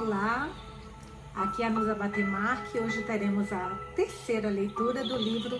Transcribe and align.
Olá, 0.00 0.50
aqui 1.34 1.62
é 1.62 1.66
a 1.66 1.70
Nusa 1.70 1.94
Batemar, 1.94 2.66
que 2.72 2.78
hoje 2.78 3.02
teremos 3.02 3.52
a 3.52 3.68
terceira 3.94 4.48
leitura 4.48 5.04
do 5.04 5.14
livro 5.14 5.58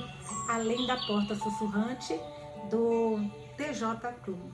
Além 0.49 0.87
da 0.87 0.97
Porta 0.97 1.35
Sussurrante, 1.35 2.19
do 2.71 3.19
TJ 3.59 4.15
Klum. 4.25 4.51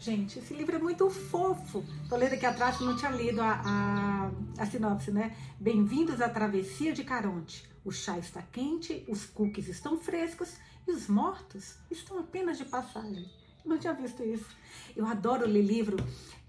Gente, 0.00 0.40
esse 0.40 0.52
livro 0.52 0.74
é 0.74 0.78
muito 0.80 1.08
fofo. 1.08 1.84
Tô 2.08 2.16
lendo 2.16 2.32
aqui 2.32 2.44
atrás 2.44 2.78
que 2.78 2.84
não 2.84 2.96
tinha 2.96 3.12
lido 3.12 3.40
a, 3.40 3.62
a, 3.64 4.30
a 4.58 4.66
sinopse, 4.66 5.12
né? 5.12 5.36
Bem-vindos 5.60 6.20
à 6.20 6.28
travessia 6.28 6.92
de 6.92 7.04
Caronte. 7.04 7.70
O 7.84 7.92
chá 7.92 8.18
está 8.18 8.42
quente, 8.42 9.04
os 9.06 9.26
cookies 9.26 9.68
estão 9.68 9.96
frescos 9.96 10.56
e 10.88 10.90
os 10.90 11.06
mortos 11.06 11.76
estão 11.88 12.18
apenas 12.18 12.58
de 12.58 12.64
passagem. 12.64 13.30
Não 13.64 13.78
tinha 13.78 13.92
visto 13.92 14.24
isso. 14.24 14.48
Eu 14.96 15.06
adoro 15.06 15.46
ler 15.46 15.62
livro 15.62 15.98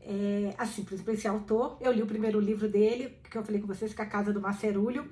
é, 0.03 0.53
assim, 0.57 0.85
exemplo, 0.91 1.13
esse 1.13 1.27
autor, 1.27 1.77
eu 1.79 1.91
li 1.91 2.01
o 2.01 2.07
primeiro 2.07 2.39
livro 2.39 2.67
dele, 2.67 3.17
que 3.29 3.37
eu 3.37 3.43
falei 3.43 3.61
com 3.61 3.67
vocês, 3.67 3.93
que 3.93 4.01
é 4.01 4.03
A 4.03 4.07
Casa 4.07 4.33
do 4.33 4.41
Macerulho, 4.41 5.09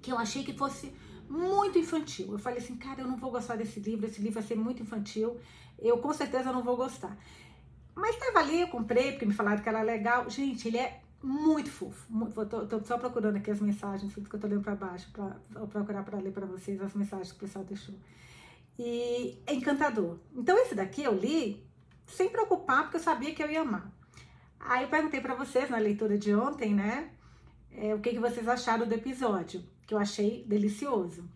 que 0.00 0.10
eu 0.10 0.18
achei 0.18 0.42
que 0.42 0.52
fosse 0.52 0.92
muito 1.28 1.78
infantil. 1.78 2.32
Eu 2.32 2.38
falei 2.38 2.58
assim, 2.58 2.76
cara, 2.76 3.02
eu 3.02 3.08
não 3.08 3.16
vou 3.16 3.30
gostar 3.30 3.56
desse 3.56 3.80
livro, 3.80 4.06
esse 4.06 4.20
livro 4.20 4.34
vai 4.34 4.42
ser 4.42 4.54
muito 4.54 4.82
infantil, 4.82 5.36
eu 5.78 5.98
com 5.98 6.12
certeza 6.12 6.52
não 6.52 6.62
vou 6.62 6.76
gostar. 6.76 7.16
Mas 7.94 8.16
estava 8.16 8.40
ali, 8.40 8.62
eu 8.62 8.68
comprei, 8.68 9.12
porque 9.12 9.26
me 9.26 9.34
falaram 9.34 9.62
que 9.62 9.68
era 9.68 9.82
legal. 9.82 10.28
Gente, 10.28 10.66
ele 10.66 10.78
é 10.78 11.00
muito 11.22 11.70
fofo. 11.70 12.06
Tô, 12.68 12.84
só 12.84 12.98
procurando 12.98 13.36
aqui 13.36 13.50
as 13.50 13.60
mensagens, 13.60 14.12
que 14.12 14.34
eu 14.34 14.40
tô 14.40 14.46
lendo 14.46 14.62
para 14.62 14.74
baixo, 14.74 15.10
para 15.12 15.66
procurar 15.66 16.02
para 16.02 16.18
ler 16.18 16.32
para 16.32 16.46
vocês 16.46 16.80
as 16.80 16.92
mensagens 16.94 17.30
que 17.30 17.38
o 17.38 17.40
pessoal 17.40 17.64
deixou. 17.64 17.94
E 18.78 19.38
é 19.46 19.54
encantador. 19.54 20.18
Então, 20.34 20.58
esse 20.58 20.74
daqui 20.74 21.04
eu 21.04 21.14
li 21.14 21.64
sem 22.06 22.28
preocupar, 22.28 22.82
porque 22.82 22.96
eu 22.96 23.02
sabia 23.02 23.34
que 23.34 23.42
eu 23.42 23.50
ia 23.50 23.62
amar. 23.62 23.90
Aí 24.60 24.84
eu 24.84 24.88
perguntei 24.88 25.20
para 25.20 25.34
vocês 25.34 25.68
na 25.68 25.78
leitura 25.78 26.16
de 26.16 26.34
ontem, 26.34 26.74
né? 26.74 27.10
É, 27.70 27.94
o 27.94 28.00
que, 28.00 28.10
que 28.10 28.18
vocês 28.18 28.48
acharam 28.48 28.86
do 28.86 28.94
episódio, 28.94 29.64
que 29.86 29.92
eu 29.92 29.98
achei 29.98 30.44
delicioso. 30.46 31.28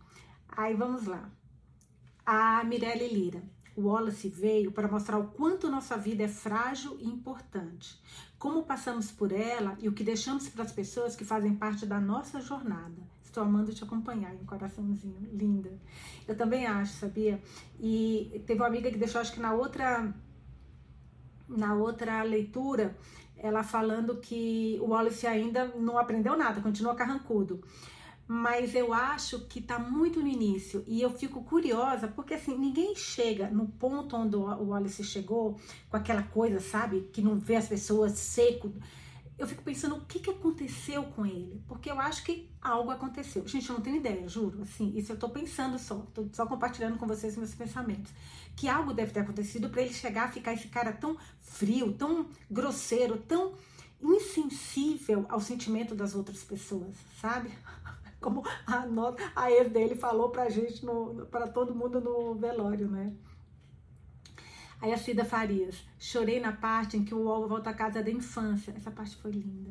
Aí 0.48 0.75
vamos 0.75 1.05
lá. 1.06 1.30
A 2.25 2.64
Mirelle 2.64 3.08
Lira. 3.08 3.42
O 3.77 3.83
Wallace 3.83 4.28
veio 4.28 4.72
para 4.72 4.88
mostrar 4.88 5.19
o 5.19 5.28
quanto 5.28 5.70
nossa 5.70 5.97
vida 5.97 6.25
é 6.25 6.28
frágil 6.28 6.97
e 6.98 7.06
importante, 7.06 7.97
como 8.36 8.64
passamos 8.64 9.12
por 9.12 9.30
ela 9.30 9.78
e 9.80 9.88
o 9.88 9.92
que 9.92 10.03
deixamos 10.03 10.48
para 10.48 10.64
as 10.64 10.72
pessoas 10.72 11.14
que 11.14 11.25
fazem 11.25 11.55
parte 11.55 11.86
da 11.86 12.00
nossa 12.00 12.41
jornada. 12.41 13.00
Estou 13.22 13.44
amando 13.44 13.72
te 13.72 13.84
acompanhar, 13.84 14.32
um 14.32 14.44
coraçãozinho, 14.44 15.28
linda. 15.32 15.70
Eu 16.27 16.36
também 16.36 16.66
acho, 16.66 16.94
sabia? 16.94 17.41
E 17.78 18.42
teve 18.47 18.60
uma 18.60 18.66
amiga 18.66 18.91
que 18.91 18.98
deixou, 18.98 19.20
acho 19.20 19.32
que 19.32 19.38
na 19.38 19.53
outra 19.53 20.12
na 21.48 21.74
outra 21.74 22.22
leitura, 22.22 22.96
ela 23.36 23.62
falando 23.62 24.16
que 24.16 24.78
o 24.80 24.88
Wallace 24.88 25.27
ainda 25.27 25.66
não 25.77 25.98
aprendeu 25.98 26.36
nada, 26.36 26.60
continua 26.60 26.94
carrancudo. 26.94 27.62
Mas 28.27 28.74
eu 28.74 28.92
acho 28.92 29.46
que 29.46 29.58
tá 29.58 29.78
muito 29.78 30.20
no 30.20 30.28
início 30.28 30.84
e 30.86 31.00
eu 31.00 31.10
fico 31.10 31.42
curiosa 31.44 32.08
porque 32.08 32.34
assim, 32.34 32.54
ninguém 32.58 32.94
chega 32.94 33.48
no 33.48 33.66
ponto 33.66 34.14
onde 34.14 34.36
o 34.36 34.69
Wallace 34.69 35.02
chegou 35.02 35.58
com 35.88 35.96
aquela 35.96 36.22
coisa, 36.22 36.60
sabe, 36.60 37.08
que 37.10 37.22
não 37.22 37.36
vê 37.36 37.56
as 37.56 37.66
pessoas 37.66 38.12
seco 38.12 38.70
eu 39.39 39.47
fico 39.47 39.62
pensando 39.62 39.94
o 39.94 40.00
que, 40.00 40.19
que 40.19 40.31
aconteceu 40.31 41.05
com 41.05 41.25
ele, 41.25 41.62
porque 41.69 41.89
eu 41.89 42.00
acho 42.00 42.25
que 42.25 42.50
algo 42.61 42.91
aconteceu. 42.91 43.47
Gente, 43.47 43.69
eu 43.69 43.77
não 43.77 43.83
tenho 43.83 43.97
ideia, 43.97 44.28
juro, 44.28 44.62
assim, 44.62 44.92
isso 44.97 45.12
eu 45.12 45.17
tô 45.17 45.28
pensando 45.28 45.78
só, 45.78 45.94
tô 46.12 46.28
só 46.33 46.44
compartilhando 46.44 46.98
com 46.98 47.06
vocês 47.06 47.36
meus 47.36 47.55
pensamentos. 47.55 48.12
Que 48.56 48.69
algo 48.69 48.92
deve 48.92 49.12
ter 49.12 49.20
acontecido 49.20 49.70
para 49.70 49.83
ele 49.83 49.94
chegar 49.94 50.25
a 50.25 50.28
ficar 50.28 50.55
esse 50.55 50.66
cara 50.66 50.92
tão 50.92 51.16
frio, 51.41 51.92
tão 51.92 52.27
grosseiro, 52.50 53.16
tão 53.19 53.55
insensível 54.03 55.25
ao 55.28 55.41
sentimento 55.41 55.94
das 55.94 56.16
outras 56.16 56.42
pessoas, 56.42 56.94
sabe? 57.20 57.53
Como 58.20 58.44
a, 58.66 58.84
nota, 58.86 59.22
a 59.36 59.53
ex 59.53 59.70
dele 59.70 59.94
falou 59.94 60.31
pra 60.31 60.48
gente, 60.48 60.84
para 61.31 61.47
todo 61.47 61.72
mundo 61.72 62.00
no 62.00 62.34
velório, 62.34 62.88
né? 62.88 63.15
Aí 64.81 64.93
a 64.93 64.97
Cida 64.97 65.25
Farias, 65.25 65.84
chorei 65.99 66.39
na 66.39 66.53
parte 66.53 66.97
em 66.97 67.05
que 67.05 67.12
o 67.12 67.22
UOL 67.25 67.49
volta 67.49 67.71
à 67.71 67.75
casa 67.75 68.03
da 68.03 68.11
infância. 68.11 68.72
Essa 68.77 68.91
parte 68.91 69.16
foi 69.16 69.33
linda. 69.33 69.71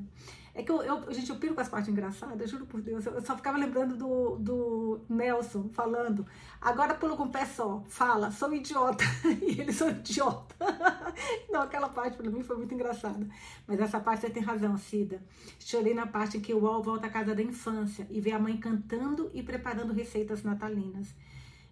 É 0.58 0.64
que 0.64 0.72
eu, 0.72 0.82
eu 0.82 1.14
gente, 1.14 1.30
eu 1.30 1.36
piro 1.36 1.54
com 1.54 1.62
as 1.62 1.70
partes 1.70 1.88
engraçadas, 1.88 2.50
juro 2.50 2.66
por 2.66 2.82
Deus. 2.82 3.06
Eu 3.06 3.22
só 3.22 3.36
ficava 3.38 3.60
lembrando 3.60 3.96
do, 3.96 4.38
do 4.38 5.02
Nelson 5.08 5.70
falando. 5.70 6.26
Agora 6.60 6.96
pulo 6.96 7.16
com 7.16 7.26
o 7.26 7.30
pé 7.30 7.46
só. 7.46 7.84
Fala, 7.88 8.32
sou 8.32 8.52
idiota. 8.52 9.04
e 9.42 9.62
eles 9.62 9.76
são 9.76 9.88
idiota. 9.88 10.56
Não, 11.48 11.62
aquela 11.62 11.90
parte 11.90 12.18
para 12.18 12.30
mim 12.32 12.42
foi 12.42 12.58
muito 12.58 12.74
engraçada. 12.74 13.26
Mas 13.68 13.80
essa 13.80 14.00
parte 14.00 14.22
você 14.22 14.32
tem 14.32 14.42
razão, 14.42 14.76
Cida. 14.78 15.22
Chorei 15.60 15.94
na 15.94 16.08
parte 16.08 16.38
em 16.38 16.42
que 16.42 16.54
o 16.56 16.60
UOL 16.60 16.82
volta 16.82 17.06
à 17.06 17.10
casa 17.10 17.36
da 17.36 17.44
infância 17.44 18.08
e 18.10 18.20
vê 18.20 18.32
a 18.32 18.40
mãe 18.40 18.58
cantando 18.58 19.30
e 19.36 19.44
preparando 19.44 19.94
receitas 19.94 20.42
natalinas. 20.42 21.14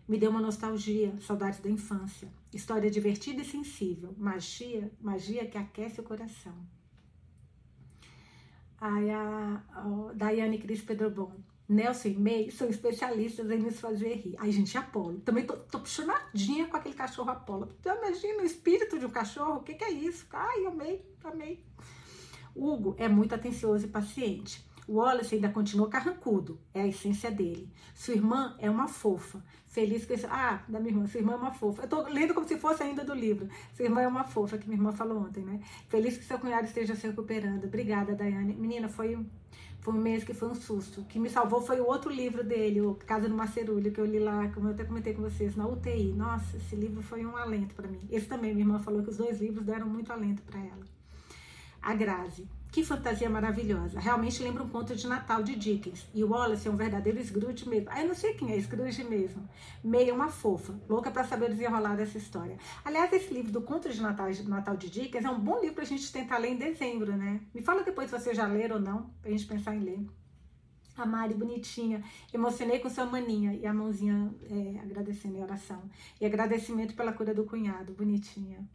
Me 0.08 0.18
deu 0.18 0.30
uma 0.30 0.42
nostalgia, 0.42 1.14
saudades 1.20 1.60
da 1.60 1.70
infância. 1.70 2.32
História 2.54 2.92
divertida 2.92 3.42
e 3.42 3.46
sensível. 3.46 4.14
Magia, 4.18 4.92
magia 5.02 5.48
que 5.48 5.58
aquece 5.58 6.00
o 6.00 6.04
coração. 6.04 6.56
Aí 8.80 9.10
a, 9.10 9.64
a 9.70 10.14
Daiane 10.14 10.60
Cris 10.60 10.82
Pedrobon. 10.82 11.32
Nelson 11.68 12.10
e 12.10 12.18
May 12.18 12.52
são 12.52 12.70
especialistas 12.70 13.50
em 13.50 13.58
nos 13.58 13.80
fazer 13.80 14.14
rir. 14.14 14.36
Ai, 14.38 14.52
gente, 14.52 14.78
Apolo. 14.78 15.20
Também 15.22 15.46
tô, 15.46 15.58
tô 15.58 15.80
com 15.80 16.78
aquele 16.78 16.94
cachorro 16.94 17.32
Apolo. 17.32 17.70
Então, 17.80 17.98
imagina 17.98 18.44
o 18.44 18.46
espírito 18.46 19.00
de 19.00 19.06
um 19.08 19.10
cachorro. 19.10 19.58
O 19.58 19.64
que, 19.64 19.74
que 19.74 19.84
é 19.84 19.92
isso? 19.92 20.28
Ai, 20.32 20.66
amei, 20.66 21.04
amei. 21.24 21.66
Hugo 22.56 22.96
é 23.00 23.08
muito 23.08 23.34
atencioso 23.34 23.86
e 23.86 23.90
paciente. 23.90 24.64
Wallace 24.88 25.34
ainda 25.34 25.50
continua 25.50 25.90
carrancudo, 25.90 26.60
é 26.72 26.82
a 26.82 26.88
essência 26.88 27.32
dele. 27.32 27.72
Sua 27.96 28.14
irmã 28.14 28.56
é 28.60 28.70
uma 28.70 28.88
fofa. 28.88 29.44
Feliz 29.76 30.10
isso. 30.10 30.26
Ah, 30.30 30.64
da 30.70 30.80
minha 30.80 30.94
irmã, 30.94 31.06
sua 31.06 31.20
irmã 31.20 31.34
é 31.34 31.36
uma 31.36 31.52
fofa. 31.52 31.82
Eu 31.82 31.90
tô 31.90 32.02
lendo 32.08 32.34
como 32.34 32.48
se 32.48 32.58
fosse 32.58 32.82
ainda 32.82 33.04
do 33.04 33.14
livro. 33.14 33.50
Sua 33.74 33.84
irmã 33.84 34.02
é 34.02 34.08
uma 34.08 34.24
fofa, 34.24 34.58
que 34.58 34.70
minha 34.70 34.80
irmã 34.80 34.94
falou 34.94 35.18
ontem, 35.18 35.44
né? 35.44 35.60
Feliz 35.90 36.18
que 36.18 36.24
seu 36.24 36.40
cunhado 36.40 36.66
esteja 36.66 36.96
se 36.96 37.06
recuperando. 37.06 37.66
Obrigada, 37.66 38.16
Daiane. 38.16 38.54
Menina, 38.54 38.88
foi, 38.88 39.20
foi 39.82 39.94
um 39.94 39.98
mês 39.98 40.24
que 40.24 40.34
foi 40.34 40.48
um 40.48 40.56
susto. 40.56 41.02
O 41.02 41.04
que 41.04 41.20
me 41.20 41.30
salvou 41.30 41.60
foi 41.60 41.82
o 41.82 41.88
outro 41.88 42.10
livro 42.10 42.42
dele, 42.42 42.80
o 42.80 42.96
Casa 42.96 43.28
no 43.28 43.36
Macerulho, 43.36 43.92
que 43.92 44.00
eu 44.00 44.06
li 44.06 44.18
lá, 44.18 44.48
como 44.54 44.70
eu 44.70 44.72
até 44.72 44.86
comentei 44.86 45.14
com 45.14 45.22
vocês, 45.24 45.58
na 45.58 45.68
UTI. 45.68 46.14
Nossa, 46.14 46.56
esse 46.56 46.74
livro 46.74 47.04
foi 47.04 47.26
um 47.26 47.36
alento 47.36 47.76
para 47.76 47.90
mim. 47.90 48.00
Esse 48.10 48.28
também, 48.28 48.54
minha 48.54 48.66
irmã 48.66 48.80
falou 48.80 49.04
que 49.04 49.10
os 49.10 49.18
dois 49.18 49.42
livros 49.42 49.66
deram 49.66 49.90
muito 49.90 50.10
alento 50.14 50.42
para 50.44 50.58
ela. 50.58 50.86
A 51.82 51.94
Grazi. 51.94 52.48
Que 52.76 52.84
fantasia 52.84 53.30
maravilhosa. 53.30 54.02
Realmente 54.02 54.44
lembra 54.44 54.62
um 54.62 54.68
conto 54.68 54.94
de 54.94 55.08
Natal 55.08 55.42
de 55.42 55.56
Dickens. 55.56 56.06
E 56.14 56.22
o 56.26 56.32
Wallace 56.32 56.68
é 56.68 56.70
um 56.70 56.76
verdadeiro 56.76 57.24
Scrooge 57.24 57.70
mesmo. 57.70 57.88
Ah, 57.90 58.02
eu 58.02 58.10
não 58.10 58.14
sei 58.14 58.34
quem 58.34 58.52
é 58.52 58.60
Scrooge 58.60 59.02
mesmo. 59.06 59.48
Meia 59.82 60.14
uma 60.14 60.28
fofa. 60.28 60.78
Louca 60.90 61.10
para 61.10 61.24
saber 61.24 61.52
desenrolar 61.52 61.96
dessa 61.96 62.18
história. 62.18 62.58
Aliás, 62.84 63.14
esse 63.14 63.34
livro 63.34 63.50
do 63.50 63.62
Conto 63.62 63.88
de 63.88 64.02
Natal, 64.02 64.30
de 64.30 64.44
Natal 64.44 64.76
de 64.76 64.90
Dickens 64.90 65.24
é 65.24 65.30
um 65.30 65.40
bom 65.40 65.62
livro 65.62 65.76
pra 65.76 65.86
gente 65.86 66.12
tentar 66.12 66.38
ler 66.38 66.50
em 66.50 66.58
dezembro, 66.58 67.16
né? 67.16 67.40
Me 67.54 67.62
fala 67.62 67.82
depois 67.82 68.10
se 68.10 68.20
você 68.20 68.36
já 68.36 68.46
leram 68.46 68.76
ou 68.76 68.82
não, 68.82 69.10
pra 69.22 69.32
gente 69.32 69.46
pensar 69.46 69.74
em 69.74 69.80
ler. 69.80 70.06
A 70.98 71.06
Mari, 71.06 71.34
bonitinha. 71.34 72.04
Emocionei 72.34 72.80
com 72.80 72.90
sua 72.90 73.06
maninha. 73.06 73.54
E 73.54 73.66
a 73.66 73.74
mãozinha 73.74 74.36
é, 74.50 74.82
agradecendo 74.82 75.38
em 75.38 75.42
oração. 75.42 75.82
E 76.20 76.26
agradecimento 76.26 76.94
pela 76.94 77.14
cura 77.14 77.34
do 77.34 77.46
cunhado. 77.46 77.94
Bonitinha 77.94 78.68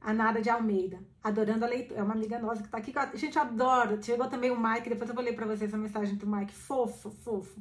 a 0.00 0.12
Nara 0.12 0.40
de 0.40 0.48
Almeida, 0.48 1.00
adorando 1.22 1.64
a 1.64 1.68
leitura. 1.68 2.00
É 2.00 2.02
uma 2.02 2.14
amiga 2.14 2.38
nossa 2.38 2.62
que 2.62 2.68
tá 2.68 2.78
aqui. 2.78 2.92
A 2.96 3.16
gente 3.16 3.38
adora. 3.38 4.00
Chegou 4.00 4.28
também 4.28 4.50
o 4.50 4.60
Mike, 4.60 4.88
depois 4.88 5.08
eu 5.08 5.14
vou 5.14 5.24
ler 5.24 5.34
para 5.34 5.46
vocês 5.46 5.72
a 5.72 5.78
mensagem 5.78 6.16
do 6.16 6.26
Mike. 6.26 6.52
Fofo, 6.52 7.10
fofo. 7.10 7.60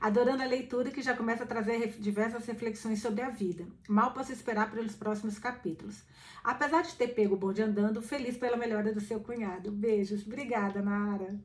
Adorando 0.00 0.42
a 0.42 0.46
leitura 0.46 0.90
que 0.90 1.00
já 1.00 1.16
começa 1.16 1.44
a 1.44 1.46
trazer 1.46 1.88
diversas 1.98 2.44
reflexões 2.46 3.00
sobre 3.00 3.22
a 3.22 3.30
vida. 3.30 3.66
Mal 3.88 4.12
posso 4.12 4.32
esperar 4.32 4.70
pelos 4.70 4.94
próximos 4.94 5.38
capítulos. 5.38 6.02
Apesar 6.44 6.82
de 6.82 6.94
ter 6.94 7.08
pego 7.08 7.34
o 7.34 7.38
bonde 7.38 7.62
andando, 7.62 8.02
feliz 8.02 8.36
pela 8.36 8.56
melhora 8.56 8.92
do 8.92 9.00
seu 9.00 9.20
cunhado. 9.20 9.72
Beijos. 9.72 10.26
Obrigada, 10.26 10.82
Nara. 10.82 11.38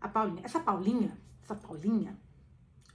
A 0.00 0.08
Paulinha. 0.08 0.42
Essa 0.44 0.60
Paulinha, 0.60 1.16
essa 1.42 1.54
Paulinha, 1.54 2.18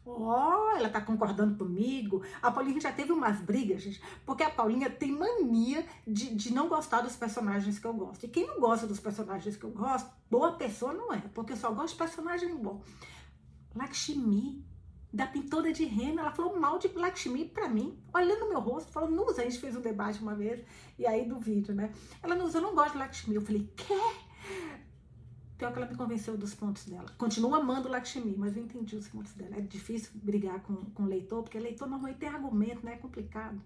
Ó, 0.05 0.73
oh, 0.73 0.77
ela 0.77 0.89
tá 0.89 0.99
concordando 0.99 1.57
comigo. 1.57 2.23
A 2.41 2.51
Paulinha 2.51 2.79
já 2.79 2.91
teve 2.91 3.11
umas 3.11 3.39
brigas, 3.39 3.81
gente, 3.81 4.01
porque 4.25 4.43
a 4.43 4.49
Paulinha 4.49 4.89
tem 4.89 5.11
mania 5.11 5.85
de, 6.05 6.35
de 6.35 6.53
não 6.53 6.67
gostar 6.67 7.01
dos 7.01 7.15
personagens 7.15 7.79
que 7.79 7.85
eu 7.85 7.93
gosto. 7.93 8.25
E 8.25 8.27
quem 8.27 8.45
não 8.45 8.59
gosta 8.59 8.85
dos 8.85 8.99
personagens 8.99 9.55
que 9.55 9.63
eu 9.63 9.71
gosto, 9.71 10.11
boa 10.29 10.53
pessoa 10.53 10.93
não 10.93 11.13
é, 11.13 11.19
porque 11.33 11.53
eu 11.53 11.57
só 11.57 11.71
gosto 11.71 11.93
de 11.93 11.99
personagem 11.99 12.55
bom. 12.57 12.81
Lakshmi, 13.73 14.65
da 15.11 15.25
pintora 15.25 15.71
de 15.71 15.85
rena, 15.85 16.21
ela 16.21 16.31
falou 16.31 16.59
mal 16.59 16.77
de 16.79 16.87
Lakshmi 16.89 17.45
pra 17.45 17.69
mim, 17.69 17.97
olhando 18.13 18.49
meu 18.49 18.59
rosto, 18.59 18.91
falou, 18.91 19.09
Nusa, 19.09 19.41
a 19.41 19.45
gente 19.45 19.59
fez 19.59 19.75
um 19.75 19.81
debate 19.81 20.21
uma 20.21 20.35
vez, 20.35 20.63
e 20.99 21.07
aí 21.07 21.25
do 21.25 21.39
vídeo, 21.39 21.73
né? 21.73 21.93
Ela, 22.21 22.35
Nusa, 22.35 22.57
eu 22.57 22.61
não 22.61 22.75
gosto 22.75 22.93
de 22.93 22.97
Lakshmi. 22.97 23.35
Eu 23.35 23.41
falei, 23.41 23.71
quê? 23.75 23.93
Pior 25.63 25.71
que 25.71 25.79
ela 25.79 25.87
me 25.87 25.95
convenceu 25.95 26.35
dos 26.35 26.53
pontos 26.53 26.83
dela. 26.83 27.05
Continuo 27.17 27.55
amando 27.55 27.87
Lakshmi, 27.87 28.35
mas 28.37 28.57
eu 28.57 28.63
entendi 28.63 28.97
os 28.97 29.07
pontos 29.07 29.31
dela. 29.31 29.55
É 29.55 29.61
difícil 29.61 30.11
brigar 30.15 30.59
com, 30.59 30.75
com 30.75 31.05
leitor, 31.05 31.41
porque 31.41 31.57
leitor 31.57 31.87
normalmente 31.87 32.17
tem 32.17 32.27
argumento, 32.27 32.85
né? 32.85 32.95
É 32.95 32.97
complicado. 32.97 33.61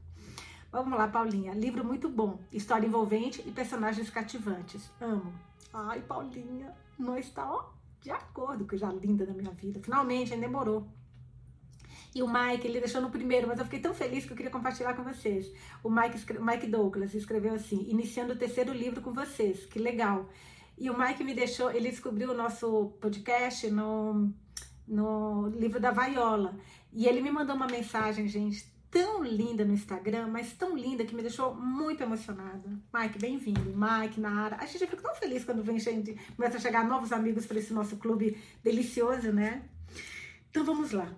Vamos 0.72 0.96
lá, 0.96 1.08
Paulinha. 1.08 1.56
Livro 1.56 1.84
muito 1.84 2.08
bom. 2.08 2.40
História 2.54 2.86
envolvente 2.86 3.42
e 3.48 3.52
personagens 3.52 4.12
cativantes. 4.12 4.92
Amo. 5.02 5.34
Ai, 5.74 6.00
Paulinha, 6.02 6.72
não 7.00 7.18
está 7.18 7.52
ó, 7.52 7.72
de 8.00 8.12
acordo, 8.12 8.68
coisa 8.68 8.86
linda 8.90 9.26
da 9.26 9.34
minha 9.34 9.50
vida. 9.50 9.80
Finalmente, 9.80 10.36
ainda 10.36 10.46
demorou. 10.46 10.88
E 12.14 12.22
o 12.22 12.28
Mike, 12.28 12.68
ele 12.68 12.80
deixou 12.80 13.02
no 13.02 13.10
primeiro, 13.10 13.48
mas 13.48 13.58
eu 13.58 13.66
fiquei 13.66 13.80
tão 13.80 13.96
feliz 13.96 14.24
que 14.24 14.34
eu 14.34 14.38
queria 14.38 14.52
compartilhar 14.52 14.94
com 14.94 15.02
vocês. 15.02 15.52
O 15.84 15.90
Mike, 15.90 16.32
Mike 16.40 16.68
Douglas 16.68 17.16
escreveu 17.16 17.56
assim: 17.56 17.88
iniciando 17.90 18.34
o 18.34 18.38
terceiro 18.38 18.72
livro 18.72 19.02
com 19.02 19.12
vocês. 19.12 19.66
Que 19.66 19.80
legal. 19.80 20.30
E 20.78 20.90
o 20.92 20.98
Mike 20.98 21.24
me 21.24 21.34
deixou, 21.34 21.72
ele 21.72 21.90
descobriu 21.90 22.30
o 22.30 22.36
nosso 22.36 22.94
podcast 23.02 23.68
no, 23.72 24.32
no 24.88 25.48
livro 25.50 25.80
da 25.80 25.90
Vaiola. 25.90 26.56
E 26.94 27.08
ele 27.08 27.20
me 27.20 27.32
mandou 27.32 27.56
uma 27.56 27.66
mensagem, 27.66 28.28
gente, 28.28 28.72
tão 28.92 29.24
linda 29.24 29.66
no 29.66 29.74
Instagram, 29.74 30.28
mas 30.28 30.54
tão 30.54 30.78
linda 30.78 31.04
que 31.04 31.16
me 31.16 31.24
deixou 31.24 31.56
muito 31.56 32.02
emocionada. 32.04 32.70
Mike, 32.94 33.18
bem-vindo. 33.18 33.74
Mike, 33.76 34.20
Nara. 34.20 34.58
A 34.60 34.68
gente 34.68 34.86
fica 34.86 35.02
tão 35.02 35.16
feliz 35.16 35.44
quando 35.44 35.64
vem 35.64 35.80
gente, 35.80 36.16
começa 36.36 36.58
a 36.58 36.60
chegar 36.60 36.88
novos 36.88 37.12
amigos 37.12 37.48
para 37.48 37.58
esse 37.58 37.74
nosso 37.74 37.98
clube 37.98 38.38
delicioso, 38.64 39.32
né? 39.32 39.64
Então 40.52 40.64
vamos 40.64 40.92
lá. 40.92 41.12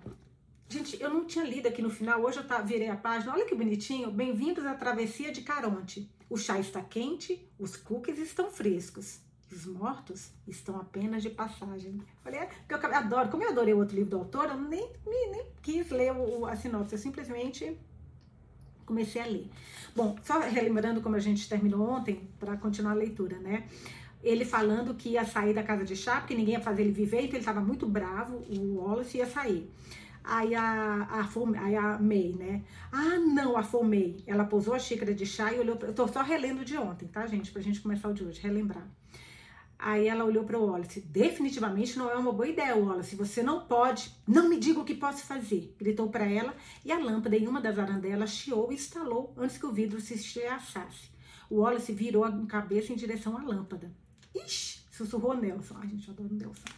Gente, 0.70 0.98
eu 1.02 1.10
não 1.10 1.26
tinha 1.26 1.44
lido 1.44 1.66
aqui 1.66 1.82
no 1.82 1.90
final, 1.90 2.22
hoje 2.22 2.38
eu 2.38 2.46
tá, 2.46 2.62
virei 2.62 2.88
a 2.88 2.96
página. 2.96 3.34
Olha 3.34 3.44
que 3.44 3.54
bonitinho. 3.54 4.10
Bem-vindos 4.10 4.64
à 4.64 4.72
travessia 4.72 5.30
de 5.30 5.42
Caronte. 5.42 6.10
O 6.30 6.36
chá 6.38 6.58
está 6.58 6.80
quente, 6.80 7.46
os 7.58 7.76
cookies 7.76 8.18
estão 8.18 8.50
frescos. 8.50 9.20
Os 9.50 9.66
mortos 9.66 10.30
estão 10.46 10.80
apenas 10.80 11.22
de 11.22 11.30
passagem. 11.30 12.00
Falei, 12.22 12.40
é, 12.40 12.46
porque 12.46 12.86
eu 12.86 12.94
adoro, 12.94 13.28
como 13.28 13.42
eu 13.42 13.50
adorei 13.50 13.74
o 13.74 13.78
outro 13.78 13.96
livro 13.96 14.10
do 14.10 14.18
autor, 14.18 14.46
eu 14.48 14.56
nem, 14.56 14.92
nem 15.06 15.44
quis 15.60 15.90
ler 15.90 16.12
o, 16.12 16.46
a 16.46 16.54
sinopse, 16.54 16.94
eu 16.94 16.98
simplesmente 16.98 17.76
comecei 18.86 19.20
a 19.20 19.26
ler. 19.26 19.50
Bom, 19.94 20.16
só 20.22 20.38
relembrando 20.40 21.00
como 21.00 21.16
a 21.16 21.20
gente 21.20 21.48
terminou 21.48 21.88
ontem, 21.88 22.28
para 22.38 22.56
continuar 22.56 22.92
a 22.92 22.94
leitura, 22.94 23.38
né? 23.38 23.68
Ele 24.22 24.44
falando 24.44 24.94
que 24.94 25.10
ia 25.10 25.24
sair 25.24 25.54
da 25.54 25.62
casa 25.62 25.84
de 25.84 25.96
chá, 25.96 26.20
porque 26.20 26.34
ninguém 26.34 26.54
ia 26.54 26.60
fazer 26.60 26.82
ele 26.82 26.92
viver, 26.92 27.22
então 27.22 27.32
ele 27.32 27.38
estava 27.38 27.60
muito 27.60 27.88
bravo, 27.88 28.36
o 28.48 28.76
Wallace 28.76 29.18
ia 29.18 29.26
sair. 29.26 29.70
Aí 30.22 30.54
a, 30.54 31.08
a, 31.10 31.64
aí 31.64 31.76
a 31.76 31.98
May, 31.98 32.34
né? 32.38 32.62
Ah, 32.92 33.18
não, 33.18 33.56
a 33.56 33.62
Fomei. 33.62 34.22
Ela 34.26 34.44
pousou 34.44 34.74
a 34.74 34.78
xícara 34.78 35.14
de 35.14 35.24
chá 35.24 35.52
e 35.52 35.58
olhou. 35.58 35.76
Pra, 35.76 35.88
eu 35.88 35.94
tô 35.94 36.06
só 36.06 36.22
relendo 36.22 36.64
de 36.64 36.76
ontem, 36.76 37.08
tá, 37.08 37.26
gente? 37.26 37.50
Pra 37.50 37.62
gente 37.62 37.80
começar 37.80 38.08
o 38.08 38.14
de 38.14 38.22
hoje, 38.24 38.40
relembrar. 38.40 38.86
Aí 39.82 40.08
ela 40.08 40.26
olhou 40.26 40.44
para 40.44 40.58
o 40.58 40.66
Wallace. 40.66 41.00
Definitivamente 41.00 41.98
não 41.98 42.10
é 42.10 42.14
uma 42.14 42.32
boa 42.32 42.46
ideia, 42.46 42.76
Wallace. 42.76 43.16
Você 43.16 43.42
não 43.42 43.66
pode. 43.66 44.14
Não 44.28 44.46
me 44.46 44.58
diga 44.58 44.78
o 44.78 44.84
que 44.84 44.94
posso 44.94 45.24
fazer. 45.24 45.74
Gritou 45.78 46.10
para 46.10 46.30
ela 46.30 46.54
e 46.84 46.92
a 46.92 46.98
lâmpada 46.98 47.34
em 47.34 47.48
uma 47.48 47.62
das 47.62 47.78
arandelas 47.78 48.30
chiou 48.30 48.70
e 48.70 48.74
estalou 48.74 49.32
antes 49.38 49.56
que 49.56 49.64
o 49.64 49.72
vidro 49.72 49.98
se 49.98 50.12
estilhaçasse. 50.12 51.10
O 51.48 51.60
Wallace 51.60 51.94
virou 51.94 52.24
a 52.24 52.46
cabeça 52.46 52.92
em 52.92 52.96
direção 52.96 53.38
à 53.38 53.42
lâmpada. 53.42 53.90
Ixi! 54.34 54.80
Sussurrou 54.90 55.34
Nelson. 55.34 55.74
Ai, 55.78 55.88
gente, 55.88 56.10
adoro 56.10 56.34
Nelson. 56.34 56.68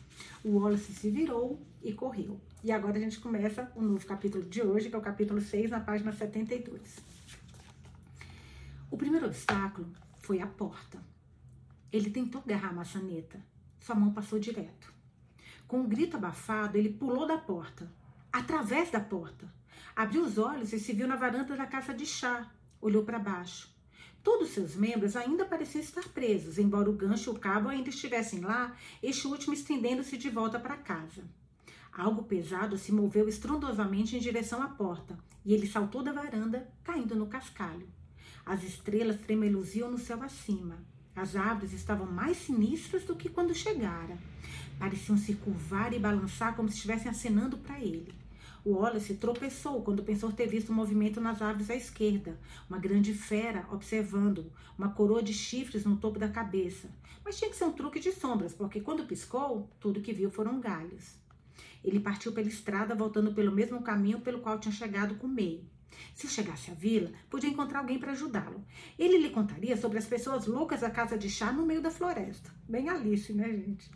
O 0.44 0.58
Wallace 0.58 0.92
se 0.92 1.10
virou 1.10 1.60
e 1.82 1.92
correu. 1.92 2.40
E 2.62 2.70
agora 2.70 2.98
a 2.98 3.00
gente 3.00 3.18
começa 3.18 3.72
o 3.74 3.82
novo 3.82 4.06
capítulo 4.06 4.44
de 4.44 4.62
hoje, 4.62 4.88
que 4.88 4.94
é 4.94 4.98
o 4.98 5.02
capítulo 5.02 5.40
6, 5.40 5.70
na 5.70 5.80
página 5.80 6.12
72. 6.12 6.98
O 8.88 8.96
primeiro 8.96 9.26
obstáculo 9.26 9.88
foi 10.20 10.40
a 10.40 10.46
porta. 10.46 11.11
Ele 11.92 12.10
tentou 12.10 12.40
agarrar 12.40 12.70
a 12.70 12.72
maçaneta. 12.72 13.44
Sua 13.78 13.94
mão 13.94 14.12
passou 14.12 14.38
direto. 14.38 14.92
Com 15.68 15.80
um 15.80 15.88
grito 15.88 16.16
abafado, 16.16 16.78
ele 16.78 16.88
pulou 16.88 17.26
da 17.26 17.36
porta, 17.36 17.92
através 18.32 18.90
da 18.90 19.00
porta. 19.00 19.52
Abriu 19.94 20.24
os 20.24 20.38
olhos 20.38 20.72
e 20.72 20.80
se 20.80 20.92
viu 20.92 21.06
na 21.06 21.16
varanda 21.16 21.56
da 21.56 21.66
casa 21.66 21.92
de 21.92 22.06
chá. 22.06 22.50
Olhou 22.80 23.04
para 23.04 23.18
baixo. 23.18 23.70
Todos 24.22 24.50
seus 24.50 24.76
membros 24.76 25.16
ainda 25.16 25.44
pareciam 25.44 25.82
estar 25.82 26.08
presos, 26.08 26.56
embora 26.56 26.88
o 26.88 26.94
gancho 26.94 27.30
e 27.30 27.34
o 27.34 27.38
cabo 27.38 27.68
ainda 27.68 27.90
estivessem 27.90 28.40
lá, 28.40 28.74
este 29.02 29.26
último 29.26 29.52
estendendo-se 29.52 30.16
de 30.16 30.30
volta 30.30 30.58
para 30.58 30.76
casa. 30.76 31.24
Algo 31.92 32.22
pesado 32.22 32.78
se 32.78 32.92
moveu 32.92 33.28
estrondosamente 33.28 34.16
em 34.16 34.20
direção 34.20 34.62
à 34.62 34.68
porta, 34.68 35.18
e 35.44 35.52
ele 35.52 35.66
saltou 35.66 36.02
da 36.02 36.12
varanda, 36.12 36.72
caindo 36.84 37.16
no 37.16 37.26
cascalho. 37.26 37.88
As 38.46 38.62
estrelas 38.62 39.20
tremeluziam 39.20 39.90
no 39.90 39.98
céu 39.98 40.22
acima. 40.22 40.78
As 41.14 41.36
árvores 41.36 41.72
estavam 41.72 42.06
mais 42.06 42.38
sinistras 42.38 43.04
do 43.04 43.14
que 43.14 43.28
quando 43.28 43.54
chegara. 43.54 44.16
Pareciam 44.78 45.16
se 45.18 45.34
curvar 45.34 45.92
e 45.92 45.98
balançar 45.98 46.56
como 46.56 46.68
se 46.68 46.76
estivessem 46.76 47.10
acenando 47.10 47.58
para 47.58 47.78
ele. 47.78 48.14
O 48.64 48.74
Wallace 48.74 49.14
tropeçou 49.14 49.82
quando 49.82 50.04
pensou 50.04 50.32
ter 50.32 50.46
visto 50.46 50.72
um 50.72 50.74
movimento 50.74 51.20
nas 51.20 51.42
árvores 51.42 51.68
à 51.68 51.74
esquerda, 51.74 52.38
uma 52.70 52.78
grande 52.78 53.12
fera 53.12 53.66
observando-o, 53.72 54.52
uma 54.78 54.90
coroa 54.90 55.22
de 55.22 55.34
chifres 55.34 55.84
no 55.84 55.96
topo 55.96 56.18
da 56.18 56.28
cabeça. 56.28 56.88
Mas 57.24 57.38
tinha 57.38 57.50
que 57.50 57.56
ser 57.56 57.64
um 57.64 57.72
truque 57.72 58.00
de 58.00 58.12
sombras, 58.12 58.54
porque 58.54 58.80
quando 58.80 59.04
piscou, 59.04 59.68
tudo 59.80 60.00
que 60.00 60.12
viu 60.12 60.30
foram 60.30 60.60
galhos. 60.60 61.16
Ele 61.84 61.98
partiu 61.98 62.32
pela 62.32 62.48
estrada, 62.48 62.94
voltando 62.94 63.34
pelo 63.34 63.52
mesmo 63.52 63.82
caminho 63.82 64.20
pelo 64.20 64.40
qual 64.40 64.58
tinha 64.58 64.72
chegado 64.72 65.16
com 65.16 65.26
May. 65.26 65.60
Se 66.14 66.28
chegasse 66.28 66.70
à 66.70 66.74
vila, 66.74 67.10
podia 67.28 67.50
encontrar 67.50 67.80
alguém 67.80 67.98
para 67.98 68.12
ajudá-lo. 68.12 68.64
Ele 68.98 69.18
lhe 69.18 69.30
contaria 69.30 69.76
sobre 69.76 69.98
as 69.98 70.06
pessoas 70.06 70.46
loucas 70.46 70.80
da 70.80 70.90
casa 70.90 71.16
de 71.18 71.28
chá 71.28 71.52
no 71.52 71.66
meio 71.66 71.82
da 71.82 71.90
floresta. 71.90 72.50
Bem 72.68 72.88
Alice, 72.88 73.32
né, 73.32 73.48
gente? 73.48 73.90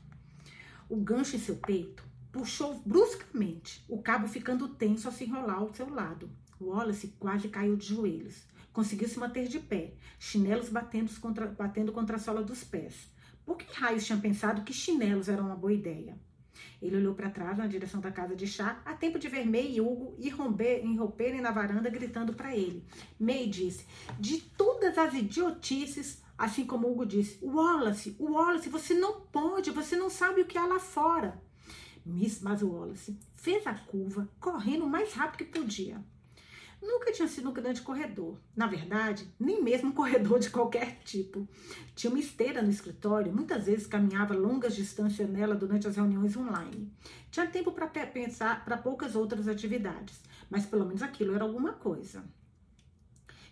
O 0.88 0.96
gancho 0.96 1.36
em 1.36 1.40
seu 1.40 1.56
peito 1.56 2.04
puxou 2.30 2.80
bruscamente, 2.84 3.84
o 3.88 4.02
cabo 4.02 4.28
ficando 4.28 4.68
tenso 4.68 5.08
a 5.08 5.12
se 5.12 5.24
enrolar 5.24 5.58
ao 5.58 5.74
seu 5.74 5.88
lado. 5.88 6.30
Wallace 6.60 7.14
quase 7.18 7.48
caiu 7.48 7.76
de 7.76 7.86
joelhos. 7.86 8.44
Conseguiu 8.72 9.08
se 9.08 9.18
manter 9.18 9.48
de 9.48 9.58
pé, 9.58 9.94
chinelos 10.18 10.68
batendo 10.68 11.10
contra, 11.20 11.46
batendo 11.46 11.92
contra 11.92 12.16
a 12.16 12.18
sola 12.20 12.42
dos 12.42 12.62
pés. 12.62 13.10
Por 13.44 13.56
que 13.56 13.80
raios 13.80 14.04
tinha 14.04 14.18
pensado 14.18 14.62
que 14.62 14.72
chinelos 14.72 15.28
eram 15.28 15.46
uma 15.46 15.56
boa 15.56 15.72
ideia? 15.72 16.18
Ele 16.86 16.98
olhou 16.98 17.14
para 17.14 17.30
trás 17.30 17.58
na 17.58 17.66
direção 17.66 18.00
da 18.00 18.12
casa 18.12 18.36
de 18.36 18.46
chá, 18.46 18.80
a 18.84 18.94
tempo 18.94 19.18
de 19.18 19.28
ver 19.28 19.44
May 19.44 19.72
e 19.72 19.80
Hugo 19.80 20.14
irromperem 20.18 21.40
na 21.40 21.50
varanda 21.50 21.90
gritando 21.90 22.32
para 22.32 22.56
ele. 22.56 22.84
May 23.18 23.46
disse: 23.46 23.86
De 24.18 24.38
todas 24.38 24.96
as 24.96 25.14
idiotices, 25.14 26.22
assim 26.38 26.64
como 26.64 26.88
Hugo 26.90 27.04
disse: 27.04 27.38
Wallace, 27.42 28.16
Wallace, 28.20 28.68
você 28.68 28.94
não 28.94 29.20
pode, 29.20 29.70
você 29.70 29.96
não 29.96 30.08
sabe 30.08 30.42
o 30.42 30.46
que 30.46 30.56
há 30.56 30.64
lá 30.64 30.78
fora. 30.78 31.42
Miss, 32.04 32.40
mas 32.40 32.62
Wallace 32.62 33.18
fez 33.34 33.66
a 33.66 33.74
curva, 33.74 34.28
correndo 34.38 34.84
o 34.84 34.88
mais 34.88 35.12
rápido 35.12 35.38
que 35.38 35.58
podia. 35.58 36.00
Nunca 36.86 37.10
tinha 37.10 37.26
sido 37.26 37.50
um 37.50 37.52
grande 37.52 37.82
corredor. 37.82 38.38
Na 38.54 38.68
verdade, 38.68 39.28
nem 39.40 39.60
mesmo 39.60 39.88
um 39.88 39.92
corredor 39.92 40.38
de 40.38 40.50
qualquer 40.50 41.00
tipo. 41.04 41.48
Tinha 41.96 42.12
uma 42.12 42.20
esteira 42.20 42.62
no 42.62 42.70
escritório, 42.70 43.34
muitas 43.34 43.66
vezes 43.66 43.88
caminhava 43.88 44.34
longas 44.34 44.76
distâncias 44.76 45.28
nela 45.28 45.56
durante 45.56 45.88
as 45.88 45.96
reuniões 45.96 46.36
online. 46.36 46.92
Tinha 47.28 47.44
tempo 47.48 47.72
para 47.72 47.88
pensar 47.88 48.64
para 48.64 48.78
poucas 48.78 49.16
outras 49.16 49.48
atividades, 49.48 50.20
mas 50.48 50.64
pelo 50.64 50.86
menos 50.86 51.02
aquilo 51.02 51.34
era 51.34 51.42
alguma 51.42 51.72
coisa. 51.72 52.24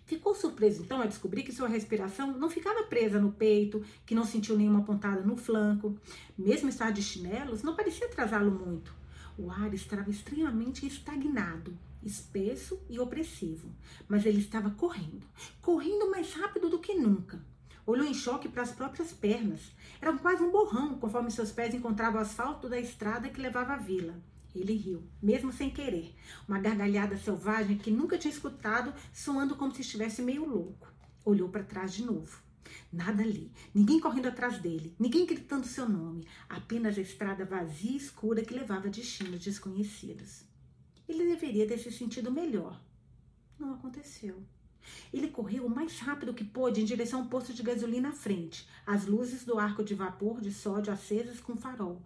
Ficou 0.06 0.34
surpreso 0.34 0.82
então 0.82 1.00
ao 1.00 1.08
descobrir 1.08 1.42
que 1.42 1.52
sua 1.52 1.66
respiração 1.66 2.38
não 2.38 2.48
ficava 2.48 2.84
presa 2.84 3.18
no 3.18 3.32
peito, 3.32 3.82
que 4.06 4.14
não 4.14 4.24
sentiu 4.24 4.56
nenhuma 4.56 4.84
pontada 4.84 5.22
no 5.22 5.36
flanco. 5.36 5.98
Mesmo 6.38 6.68
estar 6.68 6.92
de 6.92 7.02
chinelos, 7.02 7.64
não 7.64 7.74
parecia 7.74 8.06
atrasá-lo 8.06 8.52
muito. 8.52 8.94
O 9.36 9.50
ar 9.50 9.74
estava 9.74 10.08
extremamente 10.08 10.86
estagnado 10.86 11.76
espesso 12.04 12.80
e 12.88 12.98
opressivo, 12.98 13.74
mas 14.06 14.26
ele 14.26 14.38
estava 14.38 14.70
correndo, 14.70 15.26
correndo 15.60 16.10
mais 16.10 16.32
rápido 16.34 16.68
do 16.68 16.78
que 16.78 16.94
nunca. 16.94 17.42
Olhou 17.86 18.06
em 18.06 18.14
choque 18.14 18.48
para 18.48 18.62
as 18.62 18.72
próprias 18.72 19.12
pernas. 19.12 19.60
Era 20.00 20.16
quase 20.16 20.42
um 20.42 20.50
borrão 20.50 20.98
conforme 20.98 21.30
seus 21.30 21.52
pés 21.52 21.74
encontravam 21.74 22.18
o 22.18 22.22
asfalto 22.22 22.68
da 22.68 22.78
estrada 22.80 23.28
que 23.28 23.40
levava 23.40 23.74
à 23.74 23.76
vila. 23.76 24.14
Ele 24.54 24.72
riu, 24.72 25.02
mesmo 25.20 25.52
sem 25.52 25.68
querer, 25.68 26.14
uma 26.48 26.60
gargalhada 26.60 27.18
selvagem 27.18 27.76
que 27.76 27.90
nunca 27.90 28.16
tinha 28.16 28.32
escutado, 28.32 28.94
soando 29.12 29.56
como 29.56 29.74
se 29.74 29.82
estivesse 29.82 30.22
meio 30.22 30.48
louco. 30.48 30.86
Olhou 31.24 31.48
para 31.48 31.64
trás 31.64 31.92
de 31.92 32.04
novo. 32.04 32.42
Nada 32.92 33.22
ali, 33.22 33.52
ninguém 33.74 34.00
correndo 34.00 34.28
atrás 34.28 34.58
dele, 34.58 34.94
ninguém 34.98 35.26
gritando 35.26 35.66
seu 35.66 35.88
nome, 35.88 36.26
apenas 36.48 36.96
a 36.96 37.00
estrada 37.00 37.44
vazia 37.44 37.90
e 37.90 37.96
escura 37.96 38.42
que 38.42 38.54
levava 38.54 38.86
a 38.86 38.90
destinos 38.90 39.40
desconhecidos. 39.40 40.44
Ele 41.08 41.26
deveria 41.26 41.66
ter 41.66 41.78
se 41.78 41.90
sentido 41.90 42.30
melhor. 42.30 42.80
Não 43.58 43.74
aconteceu. 43.74 44.42
Ele 45.12 45.28
correu 45.28 45.66
o 45.66 45.70
mais 45.70 45.98
rápido 45.98 46.34
que 46.34 46.44
pôde 46.44 46.80
em 46.80 46.84
direção 46.84 47.20
ao 47.20 47.26
posto 47.26 47.54
de 47.54 47.62
gasolina 47.62 48.10
à 48.10 48.12
frente, 48.12 48.68
as 48.86 49.06
luzes 49.06 49.44
do 49.44 49.58
arco 49.58 49.82
de 49.82 49.94
vapor 49.94 50.40
de 50.40 50.52
sódio 50.52 50.92
acesas 50.92 51.40
com 51.40 51.56
farol, 51.56 52.02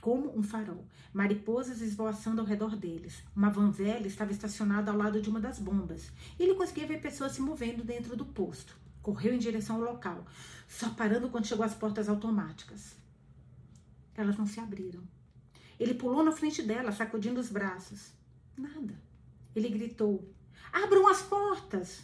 como 0.00 0.36
um 0.38 0.42
farol, 0.42 0.84
mariposas 1.12 1.80
esvoaçando 1.80 2.40
ao 2.40 2.46
redor 2.46 2.76
deles. 2.76 3.22
Uma 3.36 3.50
van 3.50 3.70
velha 3.70 4.06
estava 4.06 4.32
estacionada 4.32 4.90
ao 4.90 4.96
lado 4.96 5.20
de 5.20 5.28
uma 5.28 5.40
das 5.40 5.58
bombas. 5.58 6.10
Ele 6.38 6.54
conseguia 6.54 6.86
ver 6.86 7.00
pessoas 7.00 7.32
se 7.32 7.42
movendo 7.42 7.84
dentro 7.84 8.16
do 8.16 8.24
posto. 8.24 8.78
Correu 9.02 9.34
em 9.34 9.38
direção 9.38 9.76
ao 9.76 9.82
local, 9.82 10.26
só 10.68 10.90
parando 10.90 11.28
quando 11.30 11.46
chegou 11.46 11.64
às 11.64 11.74
portas 11.74 12.08
automáticas. 12.08 12.96
Elas 14.14 14.36
não 14.36 14.46
se 14.46 14.60
abriram. 14.60 15.02
Ele 15.80 15.94
pulou 15.94 16.22
na 16.22 16.30
frente 16.30 16.62
dela, 16.62 16.92
sacudindo 16.92 17.40
os 17.40 17.48
braços. 17.48 18.12
Nada. 18.54 18.94
Ele 19.56 19.70
gritou: 19.70 20.30
Abram 20.70 21.08
as 21.08 21.22
portas! 21.22 22.02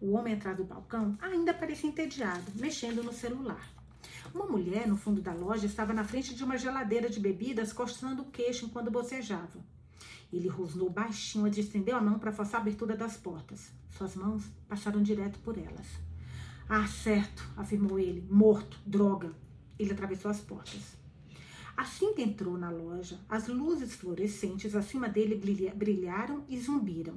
O 0.00 0.12
homem 0.12 0.32
atrás 0.32 0.56
do 0.56 0.64
balcão 0.64 1.16
ainda 1.20 1.52
parecia 1.52 1.90
entediado, 1.90 2.50
mexendo 2.54 3.04
no 3.04 3.12
celular. 3.12 3.70
Uma 4.34 4.46
mulher 4.46 4.88
no 4.88 4.96
fundo 4.96 5.20
da 5.20 5.34
loja 5.34 5.66
estava 5.66 5.92
na 5.92 6.04
frente 6.04 6.34
de 6.34 6.42
uma 6.42 6.56
geladeira 6.56 7.10
de 7.10 7.20
bebidas, 7.20 7.72
coçando 7.72 8.22
o 8.22 8.30
queixo 8.30 8.64
enquanto 8.64 8.90
bocejava. 8.90 9.62
Ele 10.32 10.48
rosnou 10.48 10.88
baixinho 10.88 11.46
e 11.46 11.60
estendeu 11.60 11.96
a 11.96 12.00
mão 12.00 12.18
para 12.18 12.32
forçar 12.32 12.60
a 12.60 12.62
abertura 12.62 12.96
das 12.96 13.18
portas. 13.18 13.70
Suas 13.90 14.16
mãos 14.16 14.42
passaram 14.66 15.02
direto 15.02 15.38
por 15.40 15.58
elas. 15.58 15.86
Ah, 16.66 16.86
certo, 16.86 17.46
afirmou 17.58 17.98
ele. 17.98 18.26
Morto, 18.30 18.80
droga. 18.86 19.34
Ele 19.78 19.92
atravessou 19.92 20.30
as 20.30 20.40
portas. 20.40 21.01
Assim 21.76 22.14
que 22.14 22.22
entrou 22.22 22.58
na 22.58 22.70
loja, 22.70 23.18
as 23.28 23.48
luzes 23.48 23.94
fluorescentes 23.94 24.74
acima 24.74 25.08
dele 25.08 25.40
brilharam 25.74 26.44
e 26.48 26.58
zumbiram. 26.58 27.14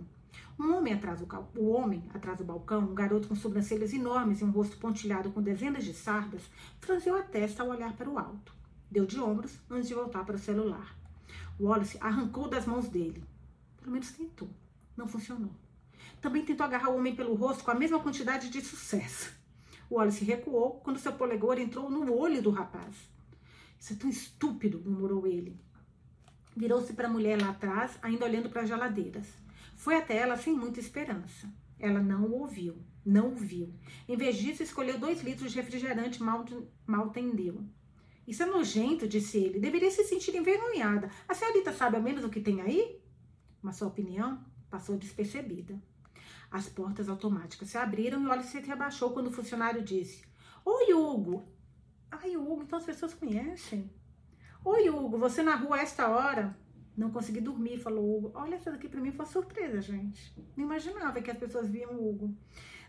Um 0.58 0.74
homem 0.74 0.94
atrás 0.94 1.20
do, 1.20 1.28
o 1.58 1.70
homem 1.72 2.04
atrás 2.14 2.38
do 2.38 2.46
balcão, 2.46 2.82
um 2.82 2.96
garoto 2.96 3.28
com 3.28 3.36
sobrancelhas 3.36 3.94
enormes 3.94 4.40
e 4.40 4.46
um 4.46 4.52
rosto 4.52 4.78
pontilhado 4.78 5.30
com 5.32 5.42
dezenas 5.42 5.84
de 5.84 5.94
sardas, 5.94 6.44
franziu 6.80 7.16
a 7.18 7.22
testa 7.22 7.62
ao 7.62 7.70
olhar 7.70 7.94
para 7.98 8.10
o 8.10 8.18
alto. 8.18 8.54
Deu 8.90 9.06
de 9.06 9.20
ombros 9.20 9.60
antes 9.70 9.90
de 9.90 9.94
voltar 9.94 10.26
para 10.26 10.38
o 10.38 10.40
celular. 10.40 10.96
Wallace 11.60 11.98
arrancou 12.00 12.48
das 12.48 12.66
mãos 12.66 12.88
dele. 12.88 13.24
Pelo 13.78 13.92
menos 13.92 14.12
tentou. 14.12 14.50
Não 14.96 15.08
funcionou. 15.08 15.52
Também 16.22 16.46
tentou 16.46 16.66
agarrar 16.66 16.90
o 16.90 16.98
homem 16.98 17.16
pelo 17.16 17.36
rosto 17.36 17.64
com 17.64 17.72
a 17.72 17.76
mesma 17.76 18.00
quantidade 18.00 18.50
de 18.50 18.62
sucesso. 18.62 19.34
Wallace 19.92 20.24
recuou 20.24 20.80
quando 20.84 21.00
seu 21.00 21.14
polegar 21.14 21.60
entrou 21.60 21.90
no 21.90 22.14
olho 22.14 22.42
do 22.42 22.50
rapaz. 22.50 22.96
Isso 23.86 23.94
é 23.94 23.98
tão 23.98 24.10
estúpido, 24.10 24.82
murmurou 24.84 25.28
ele. 25.28 25.62
Virou-se 26.58 26.92
para 26.94 27.08
a 27.08 27.12
mulher 27.12 27.40
lá 27.40 27.50
atrás, 27.50 28.00
ainda 28.02 28.26
olhando 28.26 28.50
para 28.50 28.64
as 28.64 28.68
geladeiras. 28.68 29.28
Foi 29.76 29.96
até 29.96 30.18
ela 30.18 30.36
sem 30.36 30.56
muita 30.56 30.80
esperança. 30.80 31.48
Ela 31.78 32.02
não 32.02 32.24
o 32.24 32.40
ouviu, 32.40 32.84
não 33.06 33.34
o 33.34 33.36
viu. 33.36 33.72
Em 34.10 34.18
vez 34.18 34.38
disso, 34.38 34.64
escolheu 34.64 34.98
dois 34.98 35.22
litros 35.22 35.52
de 35.52 35.58
refrigerante 35.60 36.20
mal, 36.24 36.44
mal 36.84 37.12
tendeu. 37.12 37.64
Isso 38.28 38.42
é 38.42 38.48
nojento, 38.48 39.08
disse 39.08 39.38
ele. 39.38 39.60
Deveria 39.60 39.92
se 39.92 40.04
sentir 40.04 40.36
envergonhada. 40.36 41.12
A 41.28 41.36
senhorita 41.36 41.72
sabe 41.72 41.96
ao 41.96 42.02
menos 42.02 42.24
o 42.24 42.30
que 42.30 42.42
tem 42.42 42.62
aí? 42.62 43.00
Mas 43.62 43.76
sua 43.76 43.90
opinião 43.90 44.44
passou 44.68 44.98
despercebida. 44.98 45.80
As 46.50 46.68
portas 46.68 47.08
automáticas 47.08 47.70
se 47.70 47.78
abriram 47.78 48.24
e 48.24 48.26
o 48.26 48.32
Alice 48.32 48.50
se 48.50 48.60
rebaixou 48.62 49.12
quando 49.12 49.28
o 49.28 49.32
funcionário 49.32 49.84
disse: 49.84 50.26
Oi, 50.66 50.92
Hugo. 50.92 51.54
Ai, 52.12 52.36
Hugo, 52.38 52.64
então 52.64 52.80
as 52.80 52.86
pessoas 52.86 53.14
conhecem. 53.14 53.92
Oi, 54.64 54.90
Hugo, 54.90 55.18
você 55.18 55.44
na 55.44 55.56
rua 55.56 55.78
a 55.78 55.82
esta 55.82 56.08
hora? 56.08 56.58
Não 56.98 57.12
consegui 57.12 57.42
dormir, 57.42 57.78
falou 57.78 58.18
Hugo. 58.18 58.32
Olha, 58.34 58.56
essa 58.56 58.72
daqui 58.72 58.88
para 58.88 59.02
mim 59.02 59.12
foi 59.12 59.26
surpresa, 59.26 59.82
gente. 59.82 60.34
Não 60.56 60.64
imaginava 60.64 61.22
que 61.22 61.30
as 61.30 61.38
pessoas 61.38 61.68
viam 61.68 61.92
o 61.92 62.10
Hugo. 62.10 62.36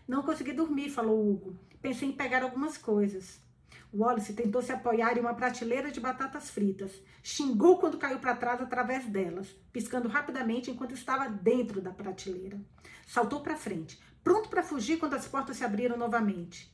Não 0.07 0.23
consegui 0.23 0.53
dormir, 0.53 0.89
falou 0.89 1.29
Hugo. 1.29 1.59
Pensei 1.81 2.09
em 2.09 2.13
pegar 2.13 2.43
algumas 2.43 2.77
coisas. 2.77 3.45
Wallace 3.93 4.33
tentou 4.33 4.61
se 4.61 4.71
apoiar 4.71 5.17
em 5.17 5.21
uma 5.21 5.33
prateleira 5.33 5.91
de 5.91 5.99
batatas 5.99 6.49
fritas. 6.49 6.91
Xingou 7.21 7.79
quando 7.79 7.97
caiu 7.97 8.19
para 8.19 8.35
trás 8.35 8.61
através 8.61 9.05
delas, 9.05 9.47
piscando 9.71 10.07
rapidamente 10.07 10.71
enquanto 10.71 10.93
estava 10.93 11.29
dentro 11.29 11.81
da 11.81 11.91
prateleira. 11.91 12.59
Saltou 13.05 13.41
para 13.41 13.55
frente, 13.55 13.99
pronto 14.23 14.49
para 14.49 14.63
fugir 14.63 14.97
quando 14.97 15.15
as 15.15 15.27
portas 15.27 15.57
se 15.57 15.65
abriram 15.65 15.97
novamente. 15.97 16.71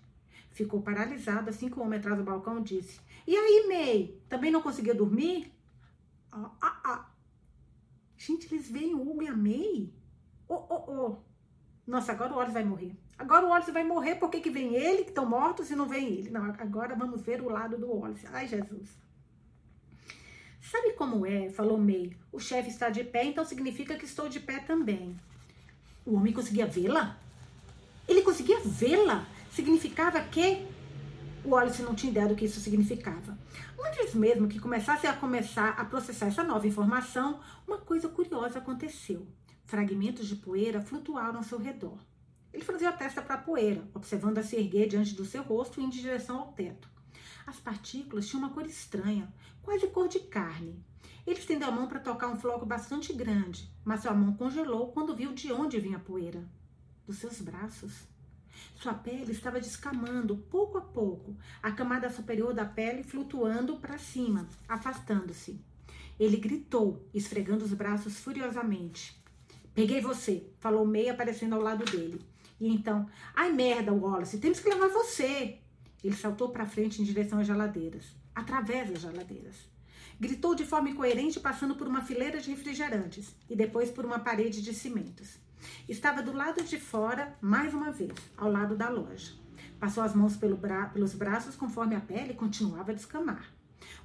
Ficou 0.54 0.82
paralisado 0.84 1.50
assim 1.50 1.68
que 1.68 1.80
o 1.80 1.82
homem 1.82 1.98
atrás 1.98 2.16
do 2.16 2.24
balcão 2.24 2.62
disse: 2.62 3.02
E 3.26 3.36
aí, 3.36 3.66
May? 3.68 4.16
Também 4.30 4.52
não 4.52 4.62
conseguiu 4.62 4.96
dormir? 4.96 5.52
Ah, 6.32 6.52
ah, 6.62 6.82
ah. 6.84 7.10
Gente, 8.16 8.54
eles 8.54 8.70
veem 8.70 8.94
o 8.94 9.02
Hugo 9.02 9.24
e 9.24 9.28
a 9.28 9.36
May? 9.36 9.92
Oh, 10.48 10.64
oh, 10.70 10.92
oh. 10.92 11.18
Nossa, 11.88 12.12
agora 12.12 12.32
o 12.32 12.36
Wallace 12.36 12.54
vai 12.54 12.64
morrer. 12.64 12.96
Agora 13.18 13.46
o 13.46 13.50
Wallace 13.50 13.72
vai 13.72 13.84
morrer 13.84 14.16
porque 14.16 14.40
que 14.40 14.52
vem 14.52 14.76
ele, 14.76 15.04
que 15.04 15.10
estão 15.10 15.28
mortos, 15.28 15.72
e 15.72 15.76
não 15.76 15.88
vem 15.88 16.06
ele. 16.08 16.30
Não, 16.30 16.46
agora 16.46 16.96
vamos 16.96 17.22
ver 17.22 17.42
o 17.42 17.50
lado 17.50 17.76
do 17.76 17.92
Wallace. 17.92 18.28
Ai, 18.32 18.48
Jesus. 18.48 18.96
Sabe 20.62 20.94
como 20.94 21.26
é? 21.26 21.50
Falou 21.50 21.80
May. 21.80 22.16
O 22.32 22.40
chefe 22.40 22.70
está 22.70 22.90
de 22.90 23.04
pé, 23.04 23.26
então 23.26 23.44
significa 23.44 23.98
que 23.98 24.06
estou 24.06 24.30
de 24.30 24.40
pé 24.40 24.60
também. 24.60 25.16
O 26.06 26.16
homem 26.16 26.32
conseguia 26.32 26.68
vê-la? 26.68 27.18
Ele 28.08 28.22
conseguia 28.22 28.60
vê-la? 28.60 29.28
Significava 29.54 30.20
que 30.20 30.66
o 31.46 31.50
Wallace 31.50 31.84
não 31.84 31.94
tinha 31.94 32.10
ideia 32.10 32.28
do 32.28 32.36
que 32.36 32.46
isso 32.46 32.60
significava. 32.60 33.38
Antes 33.80 34.16
mesmo 34.16 34.48
que 34.48 34.60
começasse 34.60 35.06
a 35.06 35.14
começar 35.14 35.70
a 35.80 35.86
processar 35.86 36.26
essa 36.26 36.44
nova 36.44 36.68
informação, 36.68 37.40
uma 37.68 37.78
coisa 37.78 38.10
curiosa 38.10 38.58
aconteceu. 38.58 39.28
Fragmentos 39.66 40.28
de 40.28 40.38
poeira 40.38 40.82
flutuaram 40.82 41.38
ao 41.38 41.44
seu 41.44 41.60
redor. 41.60 42.00
Ele 42.52 42.64
franziu 42.64 42.90
a 42.90 42.94
testa 42.94 43.22
para 43.22 43.36
a 43.36 43.42
poeira, 43.42 43.88
observando-a 43.94 44.42
se 44.42 44.56
erguer 44.56 44.88
diante 44.88 45.14
do 45.14 45.24
seu 45.24 45.44
rosto 45.44 45.80
e 45.80 45.84
em 45.84 45.90
direção 45.90 46.40
ao 46.40 46.54
teto. 46.54 46.90
As 47.46 47.60
partículas 47.60 48.28
tinham 48.28 48.44
uma 48.44 48.54
cor 48.56 48.66
estranha, 48.66 49.32
quase 49.62 49.86
cor 49.86 50.08
de 50.08 50.20
carne. 50.20 50.84
Ele 51.28 51.38
estendeu 51.38 51.68
a 51.68 51.72
mão 51.72 51.88
para 51.88 52.00
tocar 52.00 52.28
um 52.28 52.40
floco 52.40 52.66
bastante 52.66 53.14
grande, 53.14 53.72
mas 53.86 54.02
sua 54.02 54.16
mão 54.16 54.34
congelou 54.34 54.92
quando 54.92 55.16
viu 55.16 55.32
de 55.32 55.54
onde 55.54 55.80
vinha 55.80 55.98
a 55.98 56.00
poeira. 56.00 56.44
Dos 57.06 57.18
seus 57.18 57.40
braços. 57.40 58.12
Sua 58.76 58.94
pele 58.94 59.32
estava 59.32 59.60
descamando 59.60 60.38
pouco 60.38 60.78
a 60.78 60.82
pouco, 60.82 61.36
a 61.62 61.72
camada 61.72 62.10
superior 62.10 62.54
da 62.54 62.66
pele 62.66 63.04
flutuando 63.04 63.78
para 63.78 63.98
cima, 63.98 64.48
afastando-se. 64.68 65.60
Ele 66.20 66.38
gritou, 66.38 67.08
esfregando 67.14 67.66
os 67.66 67.74
braços 67.74 68.20
furiosamente. 68.20 69.22
Peguei 69.74 70.02
você, 70.02 70.48
falou 70.60 70.86
May 70.86 71.10
aparecendo 71.10 71.54
ao 71.54 71.62
lado 71.62 71.84
dele. 71.86 72.22
E 72.60 72.68
então, 72.68 73.10
ai 73.36 73.52
merda, 73.52 73.92
Wallace, 73.92 74.38
temos 74.38 74.60
que 74.60 74.70
levar 74.70 74.90
você. 74.90 75.60
Ele 76.04 76.16
saltou 76.16 76.50
para 76.50 76.66
frente 76.66 77.02
em 77.02 77.06
direção 77.06 77.40
às 77.40 77.48
geladeiras, 77.48 78.16
através 78.36 78.90
das 78.90 79.02
geladeiras. 79.02 79.56
Gritou 80.20 80.54
de 80.54 80.66
forma 80.66 80.90
incoerente, 80.90 81.40
passando 81.40 81.76
por 81.76 81.88
uma 81.88 82.02
fileira 82.02 82.40
de 82.40 82.52
refrigerantes 82.52 83.36
e 83.50 83.56
depois 83.56 83.90
por 83.90 84.06
uma 84.06 84.20
parede 84.20 84.62
de 84.62 84.74
cimentos. 84.74 85.43
Estava 85.88 86.22
do 86.22 86.34
lado 86.34 86.64
de 86.64 86.80
fora, 86.80 87.38
mais 87.42 87.74
uma 87.74 87.92
vez, 87.92 88.14
ao 88.38 88.52
lado 88.52 88.76
da 88.76 88.90
loja. 88.90 89.34
Passou 89.80 90.04
as 90.04 90.16
mãos 90.16 90.36
pelo 90.36 90.56
bra 90.56 90.88
pelos 90.88 91.14
braços 91.14 91.56
conforme 91.56 91.96
a 91.96 92.00
pele 92.00 92.34
continuava 92.34 92.92
a 92.92 92.96
descamar. 92.96 93.52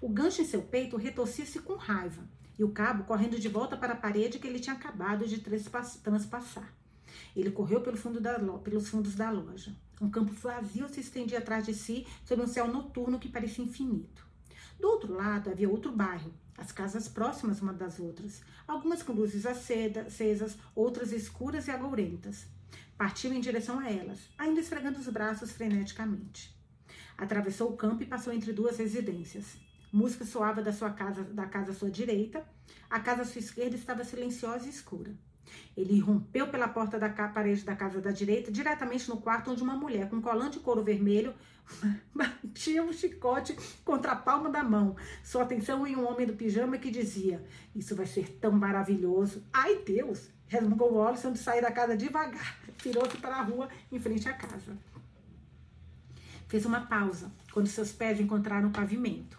O 0.00 0.08
gancho 0.08 0.42
em 0.42 0.44
seu 0.44 0.62
peito 0.62 0.96
retorcia-se 0.96 1.60
com 1.60 1.74
raiva 1.74 2.22
e 2.58 2.64
o 2.64 2.70
cabo 2.70 3.04
correndo 3.04 3.38
de 3.38 3.48
volta 3.48 3.76
para 3.76 3.92
a 3.92 3.96
parede 3.96 4.38
que 4.38 4.46
ele 4.46 4.58
tinha 4.58 4.74
acabado 4.74 5.26
de 5.26 5.38
transpassar. 5.38 6.74
Ele 7.34 7.50
correu 7.50 7.80
pelo 7.80 7.96
fundo 7.96 8.20
da, 8.20 8.38
pelos 8.58 8.88
fundos 8.88 9.14
da 9.14 9.30
loja. 9.30 9.74
Um 10.00 10.10
campo 10.10 10.32
vazio 10.32 10.88
se 10.88 11.00
estendia 11.00 11.38
atrás 11.38 11.64
de 11.64 11.74
si, 11.74 12.06
sob 12.24 12.42
um 12.42 12.46
céu 12.46 12.68
noturno 12.68 13.18
que 13.18 13.28
parecia 13.28 13.64
infinito. 13.64 14.26
Do 14.78 14.88
outro 14.88 15.14
lado 15.14 15.50
havia 15.50 15.68
outro 15.68 15.90
bairro, 15.92 16.32
as 16.58 16.72
casas 16.72 17.08
próximas 17.08 17.62
uma 17.62 17.72
das 17.72 18.00
outras, 18.00 18.42
algumas 18.66 19.02
com 19.02 19.12
luzes 19.12 19.46
acesas, 19.46 20.58
outras 20.74 21.12
escuras 21.12 21.68
e 21.68 21.70
agourentas. 21.70 22.46
Partiu 22.96 23.32
em 23.32 23.40
direção 23.40 23.78
a 23.78 23.88
elas, 23.88 24.18
ainda 24.36 24.60
esfregando 24.60 24.98
os 24.98 25.08
braços 25.08 25.52
freneticamente. 25.52 26.52
Atravessou 27.16 27.70
o 27.70 27.76
campo 27.76 28.02
e 28.02 28.06
passou 28.06 28.32
entre 28.32 28.52
duas 28.52 28.76
residências. 28.76 29.56
Música 29.92 30.24
soava 30.24 30.60
da 30.60 30.72
sua 30.72 30.90
casa, 30.90 31.22
da 31.22 31.46
casa 31.46 31.70
à 31.70 31.74
sua 31.74 31.90
direita. 31.90 32.44
A 32.90 33.00
casa 33.00 33.22
à 33.22 33.24
sua 33.24 33.38
esquerda 33.38 33.76
estava 33.76 34.04
silenciosa 34.04 34.66
e 34.66 34.70
escura. 34.70 35.14
Ele 35.76 35.98
rompeu 36.00 36.48
pela 36.48 36.68
porta 36.68 36.98
da 36.98 37.08
parede 37.08 37.64
da 37.64 37.76
casa 37.76 38.00
da 38.00 38.10
direita, 38.10 38.50
diretamente 38.50 39.08
no 39.08 39.18
quarto 39.18 39.50
onde 39.50 39.62
uma 39.62 39.76
mulher 39.76 40.08
com 40.08 40.20
colante 40.20 40.58
de 40.58 40.64
couro 40.64 40.82
vermelho 40.82 41.34
batia 42.14 42.82
um 42.82 42.92
chicote 42.92 43.56
contra 43.84 44.12
a 44.12 44.16
palma 44.16 44.50
da 44.50 44.62
mão. 44.62 44.96
Sua 45.22 45.42
atenção 45.42 45.86
em 45.86 45.96
um 45.96 46.08
homem 46.08 46.26
do 46.26 46.34
pijama 46.34 46.78
que 46.78 46.90
dizia: 46.90 47.44
Isso 47.74 47.94
vai 47.94 48.06
ser 48.06 48.28
tão 48.40 48.52
maravilhoso. 48.52 49.44
Ai, 49.52 49.82
Deus! 49.84 50.30
resmungou 50.48 50.94
Wallace 50.94 51.26
antes 51.26 51.40
de 51.40 51.44
sair 51.44 51.60
da 51.60 51.70
casa 51.70 51.96
devagar. 51.96 52.58
Virou-se 52.82 53.16
para 53.18 53.36
a 53.36 53.42
rua 53.42 53.68
em 53.92 53.98
frente 53.98 54.28
à 54.28 54.32
casa. 54.32 54.76
Fez 56.48 56.64
uma 56.64 56.86
pausa 56.86 57.30
quando 57.52 57.66
seus 57.66 57.92
pés 57.92 58.18
encontraram 58.18 58.68
o 58.68 58.72
pavimento. 58.72 59.38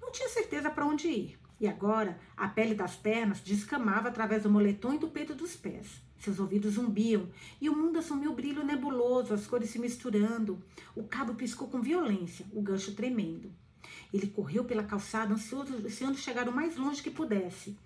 Não 0.00 0.12
tinha 0.12 0.28
certeza 0.28 0.70
para 0.70 0.84
onde 0.84 1.08
ir. 1.08 1.38
E 1.60 1.68
agora 1.68 2.18
a 2.36 2.48
pele 2.48 2.74
das 2.74 2.96
pernas 2.96 3.40
descamava 3.40 4.08
através 4.08 4.42
do 4.42 4.50
moletom 4.50 4.94
e 4.94 4.98
do 4.98 5.08
peito 5.08 5.34
dos 5.34 5.54
pés. 5.56 6.02
Seus 6.18 6.40
ouvidos 6.40 6.74
zumbiam 6.74 7.28
e 7.60 7.68
o 7.68 7.76
mundo 7.76 7.98
assumiu 7.98 8.34
brilho 8.34 8.64
nebuloso, 8.64 9.34
as 9.34 9.46
cores 9.46 9.70
se 9.70 9.78
misturando. 9.78 10.62
O 10.96 11.04
cabo 11.04 11.34
piscou 11.34 11.68
com 11.68 11.80
violência, 11.80 12.46
o 12.52 12.62
gancho 12.62 12.94
tremendo. 12.94 13.52
Ele 14.12 14.28
correu 14.28 14.64
pela 14.64 14.84
calçada, 14.84 15.34
ansioso, 15.34 15.74
ansiando 15.74 16.16
chegar 16.16 16.48
o 16.48 16.54
mais 16.54 16.76
longe 16.76 17.02
que 17.02 17.10
pudesse. 17.10 17.76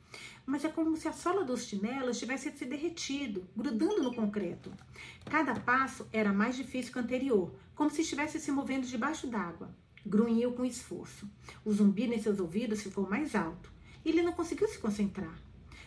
Mas 0.46 0.64
é 0.64 0.68
como 0.68 0.96
se 0.96 1.08
a 1.08 1.12
sola 1.12 1.44
dos 1.44 1.64
chinelos 1.64 2.18
tivesse 2.18 2.50
se 2.52 2.64
derretido, 2.64 3.46
grudando 3.56 4.02
no 4.02 4.14
concreto. 4.14 4.72
Cada 5.24 5.58
passo 5.58 6.06
era 6.12 6.32
mais 6.32 6.56
difícil 6.56 6.92
que 6.92 6.98
o 6.98 7.02
anterior, 7.02 7.52
como 7.74 7.90
se 7.90 8.02
estivesse 8.02 8.38
se 8.38 8.50
movendo 8.52 8.86
debaixo 8.86 9.26
d'água. 9.26 9.74
Grunhiu 10.06 10.52
com 10.52 10.64
esforço. 10.64 11.28
O 11.64 11.72
zumbi 11.72 12.04
em 12.04 12.20
seus 12.20 12.40
ouvidos 12.40 12.82
ficou 12.82 13.08
mais 13.08 13.34
alto. 13.34 13.70
Ele 14.04 14.22
não 14.22 14.32
conseguiu 14.32 14.68
se 14.68 14.78
concentrar. 14.78 15.36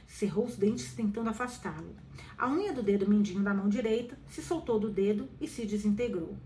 cerrou 0.08 0.46
os 0.46 0.58
dentes 0.58 0.94
tentando 0.94 1.30
afastá-lo. 1.30 1.96
A 2.38 2.50
unha 2.50 2.74
do 2.74 2.84
dedo 2.84 3.08
mindinho 3.08 3.42
da 3.42 3.54
mão 3.54 3.70
direita 3.70 4.18
se 4.28 4.42
soltou 4.42 4.80
do 4.80 4.90
dedo 4.90 5.30
e 5.40 5.48
se 5.48 5.66
desintegrou. 5.66 6.38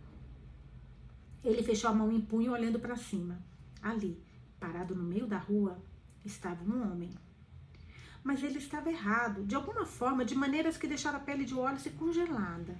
Ele 1.44 1.64
fechou 1.64 1.90
a 1.90 1.94
mão 1.94 2.12
em 2.12 2.22
punho 2.22 2.52
olhando 2.52 2.80
para 2.80 2.96
cima. 2.96 3.40
Ali, 3.82 4.20
parado 4.60 4.96
no 4.96 5.04
meio 5.04 5.28
da 5.28 5.38
rua, 5.38 5.78
estava 6.24 6.64
um 6.64 6.92
homem. 6.92 7.12
Mas 8.24 8.42
ele 8.42 8.58
estava 8.58 8.90
errado, 8.90 9.44
de 9.46 9.54
alguma 9.56 9.86
forma, 9.86 10.26
de 10.26 10.34
maneiras 10.34 10.78
que 10.78 10.88
deixaram 10.88 11.18
a 11.18 11.22
pele 11.22 11.46
de 11.46 11.54
Wallace 11.54 11.92
congelada. 11.92 12.76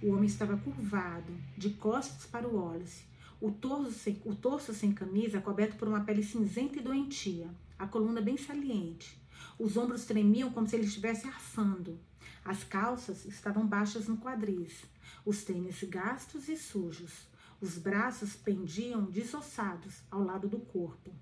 O 0.00 0.10
homem 0.10 0.26
estava 0.26 0.56
curvado, 0.56 1.32
de 1.56 1.70
costas 1.70 2.26
para 2.26 2.46
o 2.46 2.56
Wallace, 2.56 3.04
o 3.44 3.52
torso, 3.52 3.92
sem, 3.92 4.22
o 4.24 4.34
torso 4.34 4.72
sem 4.72 4.90
camisa, 4.90 5.38
coberto 5.38 5.76
por 5.76 5.86
uma 5.86 6.00
pele 6.00 6.22
cinzenta 6.22 6.78
e 6.78 6.82
doentia, 6.82 7.54
a 7.78 7.86
coluna 7.86 8.22
bem 8.22 8.38
saliente. 8.38 9.22
Os 9.58 9.76
ombros 9.76 10.06
tremiam 10.06 10.50
como 10.50 10.66
se 10.66 10.74
ele 10.74 10.86
estivesse 10.86 11.26
arfando. 11.26 12.00
As 12.42 12.64
calças 12.64 13.26
estavam 13.26 13.66
baixas 13.66 14.08
no 14.08 14.16
quadris, 14.16 14.86
os 15.26 15.44
tênis 15.44 15.84
gastos 15.84 16.48
e 16.48 16.56
sujos. 16.56 17.28
Os 17.60 17.76
braços 17.76 18.34
pendiam 18.34 19.04
desossados 19.04 20.00
ao 20.10 20.24
lado 20.24 20.48
do 20.48 20.58
corpo. 20.58 21.14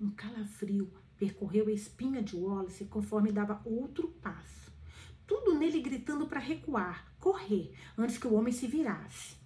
Um 0.00 0.10
calafrio 0.10 0.92
percorreu 1.16 1.66
a 1.66 1.72
espinha 1.72 2.22
de 2.22 2.36
Wallace 2.36 2.84
conforme 2.84 3.32
dava 3.32 3.60
outro 3.64 4.06
passo. 4.22 4.70
Tudo 5.26 5.58
nele 5.58 5.80
gritando 5.80 6.28
para 6.28 6.38
recuar, 6.38 7.12
correr, 7.18 7.74
antes 7.96 8.16
que 8.16 8.28
o 8.28 8.34
homem 8.34 8.52
se 8.52 8.68
virasse. 8.68 9.37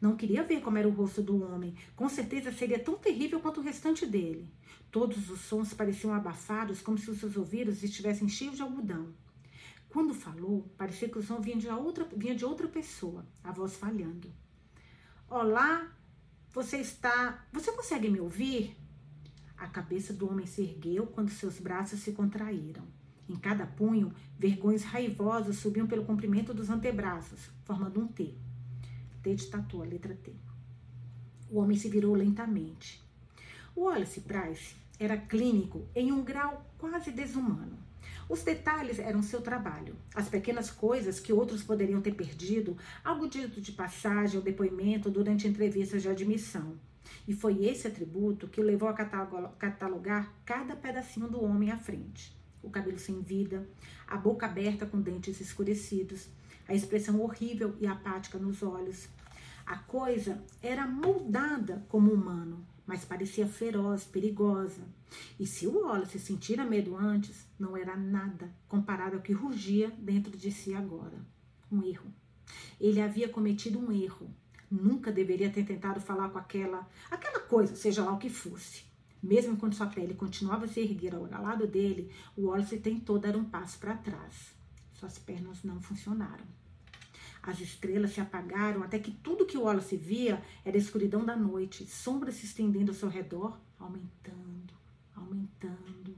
Não 0.00 0.16
queria 0.16 0.42
ver 0.42 0.62
como 0.62 0.78
era 0.78 0.88
o 0.88 0.92
rosto 0.92 1.22
do 1.22 1.42
homem. 1.42 1.74
Com 1.94 2.08
certeza 2.08 2.50
seria 2.50 2.78
tão 2.78 2.96
terrível 2.96 3.38
quanto 3.38 3.60
o 3.60 3.62
restante 3.62 4.06
dele. 4.06 4.48
Todos 4.90 5.28
os 5.28 5.40
sons 5.40 5.74
pareciam 5.74 6.14
abafados, 6.14 6.80
como 6.80 6.96
se 6.96 7.10
os 7.10 7.18
seus 7.18 7.36
ouvidos 7.36 7.82
estivessem 7.82 8.28
cheios 8.28 8.56
de 8.56 8.62
algodão. 8.62 9.14
Quando 9.90 10.14
falou, 10.14 10.72
parecia 10.78 11.08
que 11.08 11.18
o 11.18 11.22
som 11.22 11.40
vinha 11.40 11.56
de 11.56 11.68
outra, 11.68 12.08
vinha 12.16 12.34
de 12.34 12.44
outra 12.44 12.66
pessoa, 12.66 13.26
a 13.44 13.52
voz 13.52 13.76
falhando. 13.76 14.32
Olá, 15.28 15.92
você 16.52 16.78
está. 16.78 17.46
Você 17.52 17.70
consegue 17.72 18.08
me 18.08 18.20
ouvir? 18.20 18.76
A 19.56 19.66
cabeça 19.66 20.14
do 20.14 20.30
homem 20.30 20.46
se 20.46 20.62
ergueu 20.62 21.06
quando 21.06 21.28
seus 21.28 21.58
braços 21.58 22.00
se 22.00 22.12
contraíram. 22.12 22.84
Em 23.28 23.36
cada 23.36 23.66
punho, 23.66 24.12
vergões 24.38 24.82
raivosos 24.82 25.58
subiam 25.58 25.86
pelo 25.86 26.04
comprimento 26.04 26.54
dos 26.54 26.70
antebraços, 26.70 27.50
formando 27.64 28.00
um 28.00 28.08
T. 28.08 28.34
T 29.22 29.34
de 29.34 29.46
tatu, 29.46 29.82
a 29.82 29.86
letra 29.86 30.14
T. 30.14 30.32
O 31.50 31.58
homem 31.58 31.76
se 31.76 31.88
virou 31.88 32.14
lentamente. 32.14 33.02
Wallace 33.76 34.20
Price 34.20 34.76
era 34.98 35.16
clínico 35.16 35.86
em 35.94 36.12
um 36.12 36.22
grau 36.22 36.64
quase 36.78 37.10
desumano. 37.10 37.78
Os 38.28 38.42
detalhes 38.42 38.98
eram 38.98 39.22
seu 39.22 39.42
trabalho, 39.42 39.96
as 40.14 40.28
pequenas 40.28 40.70
coisas 40.70 41.18
que 41.18 41.32
outros 41.32 41.62
poderiam 41.62 42.00
ter 42.00 42.14
perdido, 42.14 42.76
algo 43.04 43.28
dito 43.28 43.60
de 43.60 43.72
passagem 43.72 44.38
ou 44.38 44.44
depoimento 44.44 45.10
durante 45.10 45.48
entrevistas 45.48 46.02
de 46.02 46.08
admissão. 46.08 46.78
E 47.26 47.34
foi 47.34 47.64
esse 47.64 47.88
atributo 47.88 48.46
que 48.46 48.60
o 48.60 48.64
levou 48.64 48.88
a 48.88 48.94
catalogar 48.94 50.32
cada 50.44 50.76
pedacinho 50.76 51.28
do 51.28 51.42
homem 51.42 51.70
à 51.70 51.76
frente. 51.76 52.32
O 52.62 52.70
cabelo 52.70 52.98
sem 52.98 53.20
vida, 53.20 53.68
a 54.06 54.16
boca 54.16 54.46
aberta 54.46 54.86
com 54.86 55.00
dentes 55.00 55.40
escurecidos, 55.40 56.28
a 56.70 56.74
expressão 56.74 57.20
horrível 57.20 57.74
e 57.80 57.86
apática 57.86 58.38
nos 58.38 58.62
olhos. 58.62 59.08
A 59.66 59.76
coisa 59.76 60.40
era 60.62 60.86
moldada 60.86 61.84
como 61.88 62.12
humano, 62.12 62.64
mas 62.86 63.04
parecia 63.04 63.44
feroz, 63.44 64.04
perigosa. 64.04 64.82
E 65.38 65.44
se 65.48 65.66
o 65.66 65.80
Wallace 65.80 66.20
sentira 66.20 66.64
medo 66.64 66.96
antes, 66.96 67.44
não 67.58 67.76
era 67.76 67.96
nada 67.96 68.54
comparado 68.68 69.16
ao 69.16 69.22
que 69.22 69.32
rugia 69.32 69.90
dentro 69.98 70.30
de 70.38 70.52
si 70.52 70.72
agora. 70.72 71.18
Um 71.72 71.82
erro. 71.82 72.06
Ele 72.80 73.00
havia 73.00 73.28
cometido 73.28 73.80
um 73.80 73.90
erro. 73.90 74.30
Nunca 74.70 75.10
deveria 75.10 75.50
ter 75.50 75.64
tentado 75.64 76.00
falar 76.00 76.28
com 76.28 76.38
aquela, 76.38 76.88
aquela 77.10 77.40
coisa, 77.40 77.74
seja 77.74 78.04
lá 78.04 78.12
o 78.12 78.18
que 78.18 78.30
fosse. 78.30 78.84
Mesmo 79.20 79.56
quando 79.56 79.74
sua 79.74 79.88
pele 79.88 80.14
continuava 80.14 80.66
a 80.66 80.68
se 80.68 80.78
erguer 80.78 81.16
ao 81.16 81.24
lado 81.24 81.66
dele, 81.66 82.12
o 82.36 82.42
Wallace 82.42 82.78
tentou 82.78 83.18
dar 83.18 83.34
um 83.34 83.44
passo 83.44 83.76
para 83.80 83.96
trás. 83.96 84.54
Suas 84.94 85.18
pernas 85.18 85.64
não 85.64 85.80
funcionaram. 85.80 86.59
As 87.42 87.58
estrelas 87.60 88.12
se 88.12 88.20
apagaram 88.20 88.82
até 88.82 88.98
que 88.98 89.10
tudo 89.10 89.46
que 89.46 89.56
Wallace 89.56 89.96
via 89.96 90.42
era 90.64 90.76
a 90.76 90.80
escuridão 90.80 91.24
da 91.24 91.34
noite, 91.34 91.86
sombras 91.86 92.34
se 92.34 92.46
estendendo 92.46 92.90
ao 92.90 92.96
seu 92.96 93.08
redor, 93.08 93.58
aumentando, 93.78 94.74
aumentando. 95.16 96.16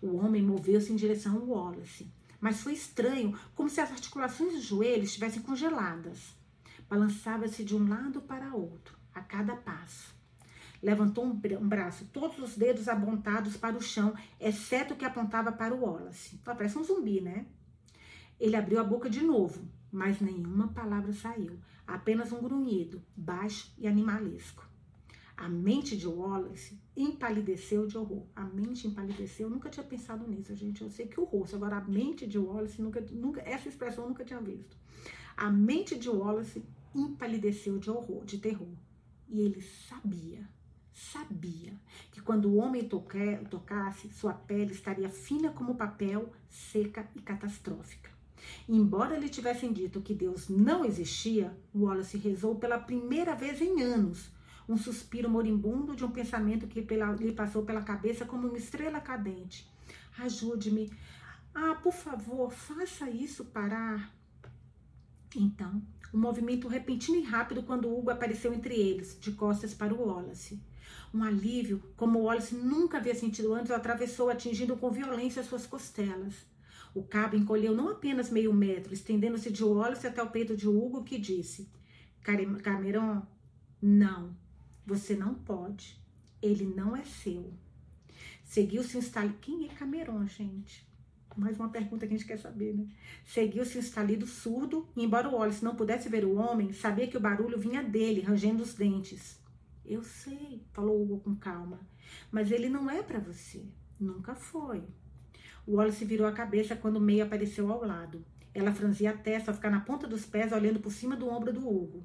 O 0.00 0.16
homem 0.16 0.42
moveu-se 0.42 0.92
em 0.92 0.96
direção 0.96 1.36
ao 1.36 1.46
Wallace, 1.46 2.10
mas 2.40 2.60
foi 2.60 2.74
estranho, 2.74 3.38
como 3.54 3.68
se 3.68 3.80
as 3.80 3.90
articulações 3.90 4.52
dos 4.52 4.64
joelhos 4.64 5.08
estivessem 5.08 5.42
congeladas. 5.42 6.34
Balançava-se 6.88 7.64
de 7.64 7.74
um 7.74 7.88
lado 7.88 8.20
para 8.20 8.54
outro, 8.54 8.96
a 9.14 9.20
cada 9.20 9.56
passo. 9.56 10.14
Levantou 10.82 11.24
um, 11.24 11.68
braço, 11.68 12.04
todos 12.12 12.38
os 12.38 12.56
dedos 12.56 12.88
apontados 12.88 13.56
para 13.56 13.76
o 13.76 13.82
chão, 13.82 14.14
exceto 14.40 14.94
o 14.94 14.96
que 14.96 15.04
apontava 15.04 15.52
para 15.52 15.74
o 15.74 15.80
Wallace. 15.80 16.40
Parece 16.44 16.76
um 16.76 16.84
zumbi, 16.84 17.20
né? 17.20 17.46
Ele 18.40 18.56
abriu 18.56 18.80
a 18.80 18.84
boca 18.84 19.08
de 19.08 19.22
novo, 19.22 19.64
mas 19.92 20.20
nenhuma 20.20 20.68
palavra 20.68 21.12
saiu, 21.12 21.58
apenas 21.86 22.32
um 22.32 22.40
grunhido, 22.40 23.02
baixo 23.14 23.72
e 23.76 23.86
animalesco. 23.86 24.66
A 25.36 25.48
mente 25.48 25.96
de 25.96 26.06
Wallace 26.06 26.80
empalideceu 26.96 27.86
de 27.86 27.98
horror. 27.98 28.26
A 28.34 28.44
mente 28.44 28.86
empalideceu, 28.86 29.48
eu 29.48 29.50
nunca 29.50 29.68
tinha 29.68 29.84
pensado 29.84 30.26
nisso, 30.28 30.54
gente. 30.54 30.82
Eu 30.82 30.90
sei 30.90 31.06
que 31.06 31.18
o 31.18 31.24
rosto, 31.24 31.56
agora 31.56 31.76
a 31.78 31.84
mente 31.84 32.26
de 32.26 32.38
Wallace, 32.38 32.80
nunca, 32.80 33.00
nunca, 33.10 33.40
essa 33.42 33.68
expressão 33.68 34.04
eu 34.04 34.10
nunca 34.10 34.24
tinha 34.24 34.40
visto. 34.40 34.76
A 35.36 35.50
mente 35.50 35.98
de 35.98 36.08
Wallace 36.08 36.64
empalideceu 36.94 37.78
de 37.78 37.90
horror, 37.90 38.24
de 38.24 38.38
terror. 38.38 38.72
E 39.28 39.40
ele 39.40 39.60
sabia, 39.60 40.48
sabia 40.92 41.74
que 42.12 42.20
quando 42.20 42.46
o 42.46 42.56
homem 42.56 42.88
tocasse, 42.88 44.12
sua 44.12 44.34
pele 44.34 44.72
estaria 44.72 45.08
fina 45.08 45.50
como 45.50 45.74
papel, 45.74 46.32
seca 46.48 47.08
e 47.16 47.20
catastrófica. 47.20 48.11
Embora 48.68 49.18
lhe 49.18 49.28
tivessem 49.28 49.72
dito 49.72 50.00
que 50.00 50.14
Deus 50.14 50.48
não 50.48 50.84
existia, 50.84 51.56
Wallace 51.74 52.16
rezou 52.16 52.56
pela 52.56 52.78
primeira 52.78 53.34
vez 53.34 53.60
em 53.60 53.82
anos, 53.82 54.30
um 54.68 54.76
suspiro 54.76 55.28
moribundo 55.28 55.96
de 55.96 56.04
um 56.04 56.10
pensamento 56.10 56.66
que 56.66 56.80
lhe 56.80 57.32
passou 57.32 57.64
pela 57.64 57.82
cabeça 57.82 58.24
como 58.24 58.48
uma 58.48 58.58
estrela 58.58 59.00
cadente. 59.00 59.70
Ajude-me. 60.18 60.92
Ah, 61.54 61.74
por 61.74 61.92
favor, 61.92 62.50
faça 62.50 63.10
isso 63.10 63.44
parar. 63.46 64.14
Então, 65.34 65.82
um 66.12 66.18
movimento 66.18 66.68
repentino 66.68 67.16
e 67.16 67.22
rápido 67.22 67.62
quando 67.62 67.92
Hugo 67.92 68.10
apareceu 68.10 68.52
entre 68.52 68.74
eles, 68.74 69.18
de 69.20 69.32
costas 69.32 69.72
para 69.74 69.94
o 69.94 70.06
Wallace. 70.06 70.60
Um 71.12 71.22
alívio, 71.22 71.82
como 71.96 72.20
Wallace 72.20 72.54
nunca 72.54 72.98
havia 72.98 73.14
sentido 73.14 73.54
antes, 73.54 73.70
atravessou, 73.70 74.30
atingindo 74.30 74.76
com 74.76 74.90
violência 74.90 75.42
suas 75.42 75.66
costelas. 75.66 76.34
O 76.94 77.02
cabo 77.02 77.36
encolheu 77.36 77.74
não 77.74 77.88
apenas 77.88 78.30
meio 78.30 78.52
metro, 78.52 78.92
estendendo-se 78.92 79.50
de 79.50 79.64
olhos 79.64 80.04
até 80.04 80.22
o 80.22 80.30
peito 80.30 80.56
de 80.56 80.68
Hugo, 80.68 81.04
que 81.04 81.18
disse: 81.18 81.70
Cameron, 82.22 83.22
não, 83.80 84.36
você 84.84 85.16
não 85.16 85.34
pode. 85.34 86.00
Ele 86.42 86.66
não 86.66 86.96
é 86.96 87.04
seu. 87.04 87.52
Seguiu-se 88.44 88.96
um 88.96 89.00
estalido. 89.00 89.38
Quem 89.40 89.66
é 89.66 89.68
Cameron, 89.74 90.26
gente? 90.26 90.86
Mais 91.34 91.58
uma 91.58 91.70
pergunta 91.70 92.06
que 92.06 92.12
a 92.12 92.16
gente 92.16 92.26
quer 92.26 92.38
saber, 92.38 92.74
né? 92.74 92.86
Seguiu-se 93.24 93.78
um 93.78 93.80
estalido 93.80 94.26
surdo, 94.26 94.86
e 94.94 95.02
embora 95.02 95.28
o 95.28 95.32
Wallace 95.32 95.64
não 95.64 95.74
pudesse 95.74 96.08
ver 96.10 96.26
o 96.26 96.34
homem, 96.34 96.74
sabia 96.74 97.08
que 97.08 97.16
o 97.16 97.20
barulho 97.20 97.58
vinha 97.58 97.82
dele, 97.82 98.20
rangendo 98.20 98.62
os 98.62 98.74
dentes. 98.74 99.40
Eu 99.84 100.02
sei, 100.02 100.62
falou 100.72 101.02
Hugo 101.02 101.20
com 101.20 101.34
calma, 101.34 101.80
mas 102.30 102.52
ele 102.52 102.68
não 102.68 102.90
é 102.90 103.02
para 103.02 103.18
você. 103.18 103.64
Nunca 103.98 104.34
foi. 104.34 104.82
O 105.66 105.76
Wallace 105.76 106.04
virou 106.04 106.26
a 106.26 106.32
cabeça 106.32 106.74
quando 106.74 107.00
May 107.00 107.20
apareceu 107.20 107.70
ao 107.70 107.84
lado. 107.84 108.24
Ela 108.54 108.72
franzia 108.72 109.10
a 109.10 109.16
testa 109.16 109.50
ao 109.50 109.54
ficar 109.54 109.70
na 109.70 109.80
ponta 109.80 110.06
dos 110.06 110.26
pés, 110.26 110.52
olhando 110.52 110.80
por 110.80 110.90
cima 110.90 111.16
do 111.16 111.28
ombro 111.28 111.52
do 111.52 111.66
Hugo. 111.66 112.04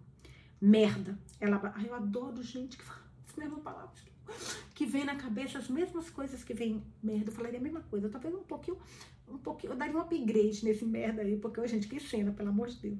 Merda. 0.61 1.17
Ela. 1.39 1.73
Ai, 1.75 1.87
eu 1.87 1.95
adoro 1.95 2.41
gente 2.41 2.77
que 2.77 2.83
fala 2.83 3.01
as 3.27 3.35
mesmas 3.35 3.61
palavras. 3.61 4.05
Que 4.75 4.85
vem 4.85 5.05
na 5.05 5.15
cabeça 5.15 5.57
as 5.57 5.69
mesmas 5.69 6.09
coisas 6.09 6.43
que 6.43 6.53
vem 6.53 6.83
merda. 7.01 7.31
Eu 7.31 7.35
falaria 7.35 7.59
a 7.59 7.63
mesma 7.63 7.81
coisa. 7.81 8.09
Talvez 8.09 8.33
um 8.33 8.43
pouquinho. 8.43 8.77
Um 9.27 9.37
pouquinho. 9.37 9.73
Eu 9.73 9.77
daria 9.77 9.95
um 9.95 9.99
upgrade 9.99 10.63
nesse 10.63 10.85
merda 10.85 11.21
aí, 11.21 11.37
porque, 11.37 11.65
gente, 11.67 11.87
que 11.87 11.99
cena, 11.99 12.31
pelo 12.31 12.49
amor 12.49 12.67
de 12.67 12.77
Deus. 12.77 12.99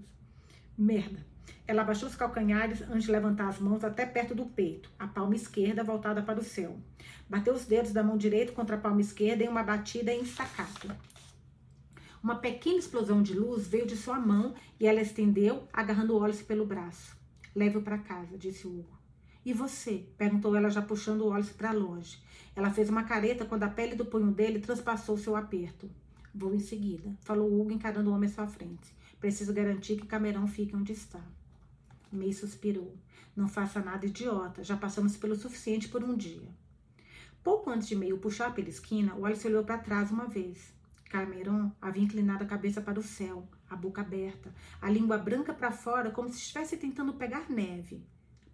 Merda. 0.77 1.25
Ela 1.67 1.81
abaixou 1.81 2.07
os 2.07 2.15
calcanhares 2.15 2.81
antes 2.81 3.03
de 3.03 3.11
levantar 3.11 3.49
as 3.49 3.59
mãos 3.59 3.83
até 3.83 4.05
perto 4.05 4.33
do 4.33 4.45
peito, 4.45 4.89
a 4.97 5.07
palma 5.07 5.35
esquerda 5.35 5.83
voltada 5.83 6.21
para 6.21 6.39
o 6.39 6.43
céu. 6.43 6.77
Bateu 7.29 7.53
os 7.53 7.65
dedos 7.65 7.91
da 7.91 8.03
mão 8.03 8.17
direita 8.17 8.53
contra 8.53 8.75
a 8.75 8.79
palma 8.79 9.01
esquerda 9.01 9.43
em 9.43 9.49
uma 9.49 9.63
batida 9.63 10.13
em 10.13 10.23
staccato. 10.23 10.89
Uma 12.23 12.35
pequena 12.35 12.79
explosão 12.79 13.21
de 13.21 13.33
luz 13.33 13.67
veio 13.67 13.85
de 13.85 13.95
sua 13.95 14.19
mão 14.19 14.55
e 14.79 14.87
ela 14.87 15.01
estendeu, 15.01 15.67
agarrando 15.71 16.15
Wallace 16.15 16.43
pelo 16.43 16.65
braço. 16.65 17.15
Leve-o 17.55 17.81
para 17.81 17.97
casa, 17.97 18.37
disse 18.37 18.67
Hugo. 18.67 18.97
E 19.45 19.53
você? 19.53 20.05
perguntou 20.17 20.55
ela, 20.55 20.69
já 20.69 20.81
puxando 20.81 21.25
Wallace 21.25 21.53
para 21.53 21.71
longe. 21.71 22.19
Ela 22.55 22.69
fez 22.69 22.89
uma 22.89 23.03
careta 23.03 23.45
quando 23.45 23.63
a 23.63 23.69
pele 23.69 23.95
do 23.95 24.05
punho 24.05 24.31
dele 24.31 24.59
transpassou 24.59 25.17
seu 25.17 25.35
aperto. 25.35 25.89
Vou 26.33 26.53
em 26.53 26.59
seguida, 26.59 27.15
falou 27.21 27.47
Hugo 27.47 27.71
encarando 27.71 28.09
o 28.09 28.13
homem 28.13 28.29
à 28.29 28.33
sua 28.33 28.47
frente. 28.47 28.93
Preciso 29.19 29.53
garantir 29.53 29.97
que 29.97 30.07
Camerão 30.07 30.47
fique 30.47 30.75
onde 30.75 30.93
está. 30.93 31.21
May 32.11 32.33
suspirou. 32.33 32.95
Não 33.35 33.47
faça 33.47 33.79
nada 33.79 34.05
idiota, 34.05 34.63
já 34.63 34.75
passamos 34.75 35.15
pelo 35.15 35.35
suficiente 35.35 35.89
por 35.89 36.03
um 36.03 36.15
dia. 36.15 36.49
Pouco 37.43 37.69
antes 37.69 37.87
de 37.87 37.95
meio 37.95 38.17
puxar 38.17 38.53
pela 38.53 38.67
esquina, 38.67 39.15
Wallace 39.15 39.47
olhou 39.47 39.63
para 39.63 39.77
trás 39.77 40.11
uma 40.11 40.27
vez. 40.27 40.73
Cameron 41.05 41.71
havia 41.81 42.03
inclinado 42.03 42.43
a 42.43 42.47
cabeça 42.47 42.81
para 42.81 42.99
o 42.99 43.03
céu, 43.03 43.47
a 43.69 43.75
boca 43.75 44.01
aberta, 44.01 44.53
a 44.81 44.89
língua 44.89 45.17
branca 45.17 45.53
para 45.53 45.71
fora, 45.71 46.11
como 46.11 46.29
se 46.29 46.39
estivesse 46.39 46.77
tentando 46.77 47.13
pegar 47.13 47.49
neve. 47.49 48.03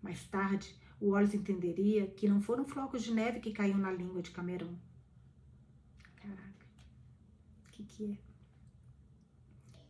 Mais 0.02 0.24
tarde, 0.26 0.76
o 1.00 1.10
Wallace 1.10 1.38
entenderia 1.38 2.08
que 2.08 2.28
não 2.28 2.42
foram 2.42 2.66
flocos 2.66 3.02
de 3.04 3.14
neve 3.14 3.40
que 3.40 3.52
caíam 3.52 3.78
na 3.78 3.92
língua 3.92 4.22
de 4.22 4.32
Cameron. 4.32 4.76
Caraca, 6.16 6.66
o 7.68 7.72
que, 7.72 7.84
que 7.84 8.12
é? 8.12 8.33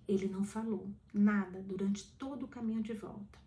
Ele 0.07 0.27
não 0.27 0.43
falou 0.43 0.89
nada 1.13 1.61
durante 1.61 2.05
todo 2.17 2.43
o 2.43 2.47
caminho 2.47 2.81
de 2.81 2.93
volta. 2.93 3.43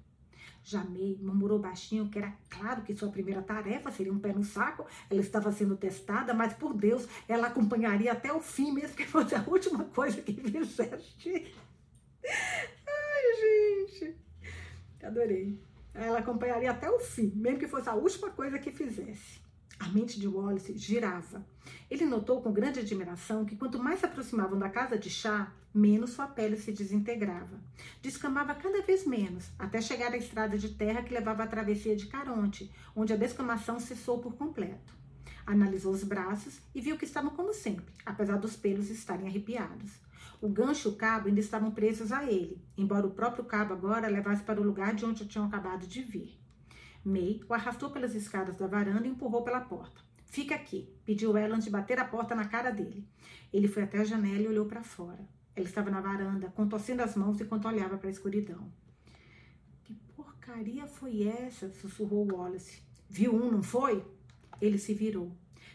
Jamei 0.65 1.17
murmurou 1.23 1.61
baixinho 1.61 2.09
que 2.09 2.19
era 2.19 2.37
claro 2.51 2.83
que 2.83 2.97
sua 2.97 3.09
primeira 3.09 3.41
tarefa 3.41 3.93
seria 3.93 4.13
um 4.13 4.19
pé 4.19 4.33
no 4.33 4.43
saco. 4.43 4.85
Ela 5.09 5.21
estava 5.21 5.53
sendo 5.53 5.77
testada, 5.77 6.35
mas 6.35 6.55
por 6.55 6.75
Deus, 6.75 7.07
ela 7.29 7.47
acompanharia 7.47 8.11
até 8.11 8.33
o 8.33 8.41
fim, 8.41 8.73
mesmo 8.73 8.97
que 8.97 9.07
fosse 9.07 9.35
a 9.35 9.45
última 9.47 9.85
coisa 9.85 10.21
que 10.21 10.33
fizesse. 10.33 11.55
Ai, 12.25 13.87
gente. 13.87 14.17
Adorei. 15.05 15.57
Ela 15.95 16.19
acompanharia 16.19 16.73
até 16.73 16.91
o 16.91 16.99
fim, 16.99 17.33
mesmo 17.37 17.61
que 17.61 17.69
fosse 17.69 17.89
a 17.89 17.95
última 17.95 18.31
coisa 18.31 18.59
que 18.59 18.73
fizesse. 18.73 19.46
A 19.79 19.89
mente 19.89 20.19
de 20.19 20.27
Wallace 20.27 20.77
girava. 20.77 21.45
Ele 21.91 22.07
notou 22.07 22.41
com 22.41 22.53
grande 22.53 22.81
admiração 22.81 23.45
que 23.45 23.57
quanto 23.57 23.79
mais 23.79 24.01
se 24.01 24.07
aproximavam 24.07 24.59
da 24.59 24.71
casa 24.71 24.99
de 24.99 25.11
chá, 25.11 25.53
menos 25.73 26.11
sua 26.11 26.27
pele 26.27 26.57
se 26.57 26.73
desintegrava. 26.73 27.61
Descamava 28.01 28.55
cada 28.55 28.81
vez 28.83 29.07
menos, 29.07 29.51
até 29.59 29.81
chegar 29.81 30.13
à 30.13 30.17
estrada 30.17 30.57
de 30.57 30.71
terra 30.71 31.03
que 31.03 31.13
levava 31.13 31.43
à 31.43 31.47
travessia 31.47 31.95
de 31.95 32.07
Caronte, 32.07 32.71
onde 32.95 33.13
a 33.13 33.17
descamação 33.17 33.79
cessou 33.79 34.19
por 34.19 34.35
completo. 34.35 34.95
Analisou 35.47 35.93
os 35.93 36.03
braços 36.03 36.61
e 36.75 36.81
viu 36.81 36.97
que 36.97 37.05
estavam 37.05 37.31
como 37.31 37.53
sempre, 37.53 37.95
apesar 38.05 38.39
dos 38.39 38.57
pelos 38.57 38.91
estarem 38.91 39.29
arrepiados. 39.29 39.93
O 40.41 40.49
gancho 40.49 40.89
e 40.89 40.93
o 40.93 40.97
cabo 40.97 41.29
ainda 41.29 41.41
estavam 41.41 41.71
presos 41.71 42.11
a 42.11 42.25
ele, 42.25 42.61
embora 42.77 43.07
o 43.07 43.13
próprio 43.13 43.45
cabo 43.45 43.75
agora 43.75 44.09
levasse 44.09 44.43
para 44.43 44.61
o 44.61 44.65
lugar 44.65 44.95
de 44.95 45.05
onde 45.05 45.27
tinham 45.27 45.47
acabado 45.47 45.87
de 45.87 46.03
vir. 46.03 46.46
May 47.07 47.41
o 47.49 47.55
arrastou 47.55 47.91
pelas 47.91 48.17
escadas 48.17 48.57
da 48.57 48.67
varanda 48.67 49.07
e 49.07 49.11
empurrou 49.11 49.43
pela 49.43 49.61
porta. 49.61 50.01
Fica 50.25 50.57
aqui, 50.57 50.93
pediu 51.05 51.37
ela 51.37 51.55
antes 51.55 51.67
de 51.67 51.71
bater 51.71 52.01
a 52.01 52.05
porta 52.05 52.35
na 52.35 52.47
cara 52.47 52.73
dele. 52.73 53.09
Ele 53.53 53.69
foi 53.69 53.85
até 53.85 54.01
a 54.01 54.05
janela 54.05 54.43
e 54.43 54.49
olhou 54.49 54.67
para 54.67 54.83
fora. 54.83 55.25
Ela 55.55 55.67
estava 55.67 55.89
na 55.89 56.01
varanda, 56.01 56.49
contorcendo 56.49 57.03
as 57.03 57.15
mãos 57.15 57.41
enquanto 57.41 57.69
olhava 57.69 57.97
para 57.97 58.09
a 58.09 58.11
escuridão. 58.11 58.73
Que 59.85 59.95
porcaria 60.17 60.85
foi 60.89 61.29
essa? 61.29 61.71
sussurrou 61.71 62.27
Wallace. 62.29 62.83
Viu 63.09 63.33
um, 63.33 63.53
não 63.53 63.63
foi? 63.63 64.05
Ele 64.61 64.77
se 64.77 64.93
virou. 64.93 65.31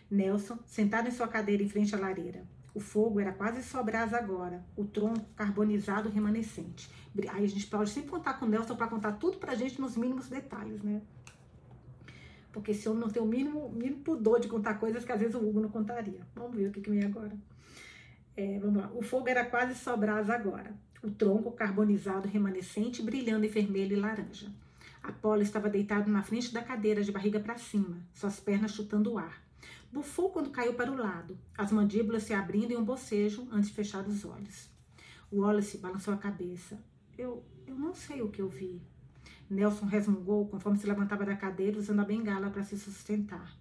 Nelson, 0.10 0.60
sentado 0.66 1.08
em 1.08 1.12
sua 1.12 1.30
cadeira 1.30 1.64
em 1.64 1.70
frente 1.70 1.96
à 1.96 1.98
lareira. 1.98 2.46
O 2.74 2.82
fogo 2.82 3.22
era 3.22 3.32
quase 3.32 3.64
só 3.64 3.82
brasa 3.82 4.18
agora, 4.18 4.66
o 4.76 4.84
tronco 4.84 5.30
carbonizado 5.34 6.10
remanescente. 6.10 6.90
Aí 7.30 7.46
a 7.46 7.48
gente 7.48 7.68
pode 7.68 7.90
sempre 7.90 8.10
contar 8.10 8.34
com 8.34 8.46
o 8.46 8.50
Nelson 8.50 8.76
para 8.76 8.88
contar 8.88 9.14
tudo 9.14 9.38
para 9.38 9.54
a 9.54 9.56
gente 9.56 9.80
nos 9.80 9.96
mínimos 9.96 10.28
detalhes, 10.28 10.82
né? 10.82 11.02
Porque 12.52 12.74
se 12.74 12.88
eu 12.88 12.94
não 12.94 13.10
tenho 13.10 13.26
o 13.26 13.28
mínimo, 13.28 13.70
mínimo 13.70 14.04
pudor 14.04 14.40
de 14.40 14.48
contar 14.48 14.76
coisas 14.76 15.06
que 15.06 15.12
às 15.12 15.20
vezes 15.20 15.36
o 15.36 15.40
Hugo 15.40 15.62
não 15.62 15.70
contaria. 15.70 16.22
Vamos 16.36 16.56
ver 16.56 16.68
o 16.68 16.72
que, 16.72 16.82
que 16.82 16.90
vem 16.90 17.04
agora. 17.04 17.32
É, 18.36 18.60
vamos 18.60 18.82
lá. 18.82 18.92
O 18.94 19.02
fogo 19.02 19.30
era 19.30 19.46
quase 19.46 19.76
só 19.76 19.96
brasa 19.96 20.34
agora. 20.34 20.74
O 21.02 21.10
tronco 21.10 21.52
carbonizado 21.52 22.28
remanescente 22.28 23.02
brilhando 23.02 23.46
em 23.46 23.50
vermelho 23.50 23.96
e 23.96 24.00
laranja. 24.00 24.52
Apolo 25.02 25.42
estava 25.42 25.70
deitado 25.70 26.12
na 26.12 26.22
frente 26.22 26.54
da 26.54 26.62
cadeira, 26.62 27.04
de 27.04 27.12
barriga 27.12 27.40
para 27.40 27.58
cima, 27.58 27.98
suas 28.14 28.40
pernas 28.40 28.72
chutando 28.72 29.14
o 29.14 29.18
ar. 29.18 29.42
Bufou 29.92 30.30
quando 30.30 30.52
caiu 30.52 30.76
para 30.76 30.92
o 30.92 30.96
lado, 30.96 31.38
as 31.58 31.72
mandíbulas 31.72 32.24
se 32.24 32.34
abrindo 32.34 32.72
em 32.72 32.78
um 32.78 32.84
bocejo 32.84 33.48
antes 33.52 33.70
de 33.70 33.76
fechar 33.76 34.08
os 34.08 34.24
olhos. 34.24 34.70
Wallace 35.34 35.78
balançou 35.78 36.14
a 36.14 36.18
cabeça. 36.18 36.78
Eu, 37.18 37.44
eu 37.66 37.76
não 37.76 37.94
sei 37.94 38.22
o 38.22 38.30
que 38.30 38.42
eu 38.42 38.48
vi. 38.48 38.82
Nelson 39.52 39.86
resmungou 39.86 40.48
conforme 40.48 40.80
se 40.80 40.88
levantava 40.88 41.26
da 41.26 41.36
cadeira 41.36 41.78
usando 41.78 42.00
a 42.00 42.06
bengala 42.06 42.50
para 42.50 42.64
se 42.64 42.80
sustentar. 42.80 43.54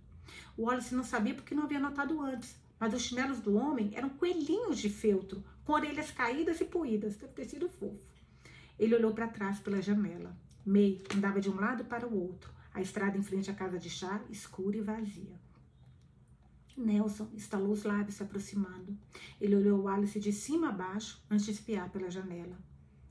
Wallace 0.57 0.95
não 0.95 1.03
sabia 1.03 1.35
porque 1.35 1.53
não 1.53 1.65
havia 1.65 1.81
notado 1.81 2.21
antes, 2.21 2.57
mas 2.79 2.95
os 2.95 3.03
chinelos 3.03 3.41
do 3.41 3.57
homem 3.57 3.91
eram 3.95 4.09
coelhinhos 4.09 4.79
de 4.79 4.89
feltro, 4.89 5.43
com 5.65 5.73
orelhas 5.73 6.13
caídas 6.13 6.61
e 6.61 6.65
poídas. 6.65 7.17
Deve 7.17 7.33
ter 7.33 7.45
sido 7.45 7.69
fofo. 7.69 8.09
Ele 8.79 8.95
olhou 8.95 9.13
para 9.13 9.27
trás 9.27 9.59
pela 9.59 9.83
janela. 9.83 10.37
May 10.65 11.03
andava 11.13 11.41
de 11.41 11.51
um 11.51 11.57
lado 11.57 11.85
para 11.85 12.07
o 12.07 12.17
outro, 12.17 12.53
a 12.73 12.81
estrada 12.81 13.19
em 13.19 13.23
frente 13.23 13.51
à 13.51 13.55
casa 13.55 13.77
de 13.77 13.91
chá, 13.91 14.23
escura 14.31 14.77
e 14.77 14.83
vazia. 14.83 15.41
Nelson 16.77 17.29
estalou 17.35 17.73
os 17.73 17.83
lábios 17.83 18.15
se 18.15 18.23
aproximando. 18.23 18.97
Ele 19.41 19.57
olhou 19.57 19.83
Wallace 19.83 20.21
de 20.21 20.33
cima 20.33 20.69
a 20.69 20.73
baixo 20.73 21.21
antes 21.29 21.47
de 21.47 21.51
espiar 21.51 21.91
pela 21.91 22.09
janela 22.09 22.70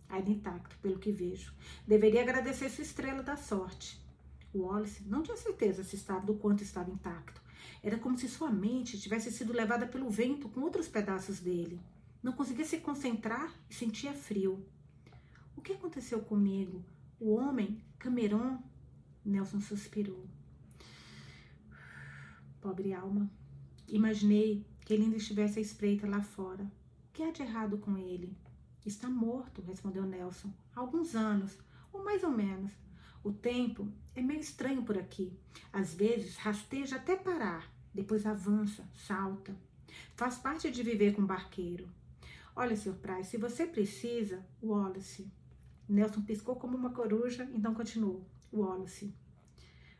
ainda 0.09 0.29
intacto, 0.29 0.77
pelo 0.79 0.99
que 0.99 1.11
vejo. 1.11 1.53
Deveria 1.87 2.23
agradecer 2.23 2.69
sua 2.69 2.83
estrela 2.83 3.21
da 3.21 3.37
sorte. 3.37 3.99
Wallace 4.53 5.03
não 5.03 5.21
tinha 5.21 5.37
certeza 5.37 5.83
se 5.83 5.95
estava 5.95 6.25
do 6.25 6.33
quanto 6.33 6.63
estava 6.63 6.89
intacto. 6.89 7.41
Era 7.83 7.97
como 7.97 8.17
se 8.17 8.27
sua 8.27 8.49
mente 8.49 8.99
tivesse 8.99 9.31
sido 9.31 9.53
levada 9.53 9.85
pelo 9.87 10.09
vento 10.09 10.49
com 10.49 10.61
outros 10.61 10.87
pedaços 10.87 11.39
dele. 11.39 11.79
Não 12.21 12.33
conseguia 12.33 12.65
se 12.65 12.79
concentrar 12.79 13.53
e 13.69 13.73
sentia 13.73 14.13
frio. 14.13 14.65
O 15.55 15.61
que 15.61 15.73
aconteceu 15.73 16.19
comigo? 16.21 16.83
O 17.19 17.35
homem, 17.35 17.81
Cameron? 17.97 18.59
Nelson 19.23 19.61
suspirou. 19.61 20.25
Pobre 22.59 22.93
alma. 22.93 23.29
Imaginei 23.87 24.65
que 24.81 24.93
ele 24.93 25.03
ainda 25.03 25.17
estivesse 25.17 25.59
à 25.59 25.61
espreita 25.61 26.07
lá 26.07 26.21
fora. 26.21 26.63
O 26.63 27.13
que 27.13 27.23
há 27.23 27.31
de 27.31 27.41
errado 27.41 27.77
com 27.77 27.97
ele? 27.97 28.35
Está 28.85 29.09
morto, 29.09 29.61
respondeu 29.61 30.05
Nelson. 30.05 30.51
Há 30.73 30.79
alguns 30.79 31.13
anos, 31.13 31.57
ou 31.91 32.03
mais 32.03 32.23
ou 32.23 32.31
menos. 32.31 32.71
O 33.21 33.31
tempo 33.31 33.87
é 34.15 34.21
meio 34.21 34.39
estranho 34.39 34.83
por 34.83 34.97
aqui. 34.97 35.33
Às 35.71 35.93
vezes 35.93 36.37
rasteja 36.37 36.95
até 36.95 37.15
parar, 37.15 37.69
depois 37.93 38.25
avança, 38.25 38.87
salta. 38.95 39.53
Faz 40.15 40.37
parte 40.37 40.71
de 40.71 40.81
viver 40.81 41.13
com 41.13 41.21
um 41.21 41.25
barqueiro. 41.25 41.89
Olha, 42.55 42.75
Sr. 42.75 42.93
Price, 42.93 43.29
se 43.29 43.37
você 43.37 43.65
precisa, 43.65 44.45
Wallace. 44.63 45.29
Nelson 45.87 46.21
piscou 46.21 46.55
como 46.55 46.77
uma 46.77 46.91
coruja, 46.91 47.49
então 47.53 47.73
continuou. 47.73 48.25
Wallace, 48.51 49.13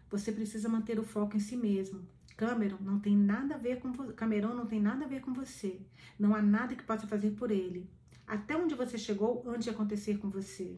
você 0.10 0.32
precisa 0.32 0.70
manter 0.70 1.00
o 1.00 1.04
foco 1.04 1.36
em 1.36 1.40
si 1.40 1.58
mesmo. 1.58 2.08
Cameron 2.38 2.78
não 2.80 3.00
tem 3.00 3.16
nada 3.16 3.56
a 3.56 3.58
ver 3.58 3.82
com 3.82 3.92
Cameron 4.14 4.54
não 4.54 4.66
tem 4.66 4.80
nada 4.80 5.04
a 5.04 5.08
ver 5.08 5.20
com 5.20 5.34
você. 5.34 5.82
Não 6.18 6.34
há 6.34 6.42
nada 6.42 6.76
que 6.76 6.84
possa 6.84 7.06
fazer 7.06 7.32
por 7.32 7.52
ele 7.52 7.90
até 8.30 8.56
onde 8.56 8.76
você 8.76 8.96
chegou 8.96 9.44
antes 9.48 9.64
de 9.64 9.72
acontecer 9.72 10.20
com 10.20 10.30
você. 10.30 10.78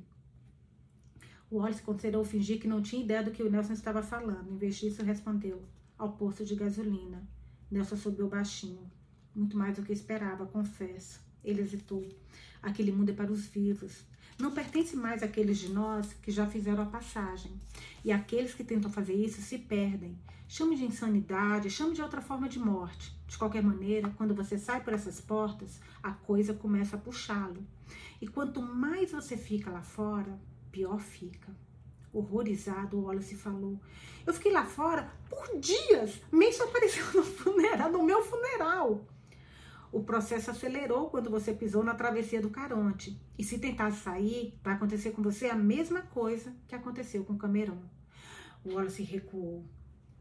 O 1.49 1.57
Wallace 1.57 1.81
considerou 1.81 2.23
fingir 2.23 2.61
que 2.61 2.67
não 2.67 2.81
tinha 2.81 3.03
ideia 3.03 3.21
do 3.21 3.31
que 3.31 3.43
o 3.43 3.51
Nelson 3.51 3.73
estava 3.73 4.01
falando. 4.01 4.49
Em 4.49 4.57
vez 4.57 4.77
disso, 4.77 5.03
respondeu: 5.03 5.61
ao 5.97 6.13
posto 6.13 6.45
de 6.45 6.55
gasolina. 6.55 7.27
Nelson 7.69 7.97
subiu 7.97 8.29
baixinho. 8.29 8.89
Muito 9.35 9.57
mais 9.57 9.75
do 9.75 9.83
que 9.83 9.91
esperava, 9.91 10.45
confesso. 10.45 11.19
Ele 11.43 11.61
hesitou. 11.61 12.07
Aquele 12.63 12.93
mundo 12.93 13.09
é 13.09 13.13
para 13.13 13.31
os 13.31 13.45
vivos. 13.47 14.05
Não 14.39 14.53
pertence 14.53 14.95
mais 14.95 15.21
àqueles 15.21 15.59
de 15.59 15.73
nós 15.73 16.13
que 16.21 16.31
já 16.31 16.47
fizeram 16.47 16.83
a 16.83 16.87
passagem. 16.87 17.51
E 18.03 18.13
aqueles 18.13 18.53
que 18.53 18.63
tentam 18.63 18.89
fazer 18.89 19.13
isso 19.13 19.41
se 19.41 19.57
perdem. 19.57 20.17
Chame 20.47 20.77
de 20.77 20.85
insanidade, 20.85 21.69
chame 21.69 21.93
de 21.93 22.01
outra 22.01 22.21
forma 22.21 22.47
de 22.47 22.59
morte. 22.59 23.13
De 23.31 23.37
qualquer 23.37 23.63
maneira, 23.63 24.13
quando 24.17 24.35
você 24.35 24.57
sai 24.57 24.83
por 24.83 24.91
essas 24.91 25.21
portas, 25.21 25.79
a 26.03 26.11
coisa 26.11 26.53
começa 26.53 26.97
a 26.97 26.99
puxá-lo. 26.99 27.65
E 28.19 28.27
quanto 28.27 28.61
mais 28.61 29.13
você 29.13 29.37
fica 29.37 29.71
lá 29.71 29.81
fora, 29.81 30.37
pior 30.69 30.99
fica. 30.99 31.55
Horrorizado, 32.11 32.97
o 32.97 33.03
Wallace 33.03 33.35
falou. 33.35 33.79
Eu 34.27 34.33
fiquei 34.33 34.51
lá 34.51 34.65
fora 34.65 35.09
por 35.29 35.57
dias. 35.61 36.21
Mason 36.29 36.65
apareceu 36.65 37.05
no 37.15 37.23
funeral, 37.23 37.89
no 37.89 38.03
meu 38.03 38.21
funeral. 38.21 39.07
O 39.93 40.03
processo 40.03 40.51
acelerou 40.51 41.09
quando 41.09 41.29
você 41.29 41.53
pisou 41.53 41.85
na 41.85 41.95
travessia 41.95 42.41
do 42.41 42.49
Caronte. 42.49 43.17
E 43.39 43.45
se 43.45 43.59
tentar 43.59 43.91
sair, 43.91 44.59
vai 44.61 44.73
acontecer 44.73 45.11
com 45.11 45.21
você 45.21 45.45
a 45.45 45.55
mesma 45.55 46.01
coisa 46.01 46.53
que 46.67 46.75
aconteceu 46.75 47.23
com 47.23 47.37
Cameron. 47.37 47.81
O 48.61 48.73
Wallace 48.73 49.03
recuou. 49.03 49.63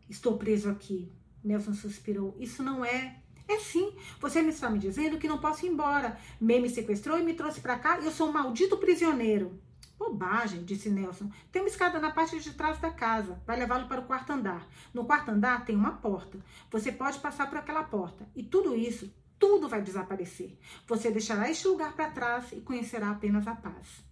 Estou 0.09 0.39
preso 0.39 0.71
aqui. 0.71 1.11
Nelson 1.43 1.75
suspirou. 1.75 2.37
Isso 2.39 2.63
não 2.63 2.85
é. 2.85 3.17
É 3.49 3.59
sim. 3.59 3.95
Você 4.21 4.43
me 4.43 4.51
está 4.51 4.71
me 4.71 4.79
dizendo 4.79 5.19
que 5.19 5.29
não 5.29 5.39
posso 5.39 5.67
ir 5.67 5.71
embora. 5.71 6.19
May 6.41 6.61
me 6.61 6.69
sequestrou 6.69 7.19
e 7.19 7.23
me 7.23 7.35
trouxe 7.35 7.61
para 7.61 7.79
cá 7.79 7.99
eu 8.01 8.11
sou 8.11 8.29
um 8.29 8.33
maldito 8.33 8.77
prisioneiro. 8.77 9.61
Bobagem, 9.99 10.65
disse 10.65 10.89
Nelson. 10.89 11.31
Tem 11.53 11.61
uma 11.61 11.69
escada 11.69 11.99
na 11.99 12.11
parte 12.11 12.39
de 12.41 12.53
trás 12.55 12.79
da 12.79 12.91
casa. 12.91 13.41
Vai 13.47 13.59
levá-lo 13.59 13.87
para 13.87 14.01
o 14.01 14.07
quarto 14.07 14.33
andar. 14.33 14.67
No 14.95 15.05
quarto 15.05 15.31
andar 15.31 15.65
tem 15.65 15.77
uma 15.77 15.93
porta. 15.93 16.39
Você 16.71 16.91
pode 16.91 17.19
passar 17.19 17.49
por 17.49 17.59
aquela 17.59 17.83
porta. 17.83 18.27
E 18.35 18.43
tudo 18.43 18.77
isso 18.77 19.13
tudo 19.41 19.69
vai 19.69 19.81
desaparecer. 19.81 20.57
Você 20.87 21.11
deixará 21.11 21.51
este 21.51 21.67
lugar 21.67 21.97
para 21.97 22.11
trás 22.11 22.53
e 22.53 22.61
conhecerá 22.61 23.11
apenas 23.11 23.49
a 23.49 23.55
paz. 23.55 24.05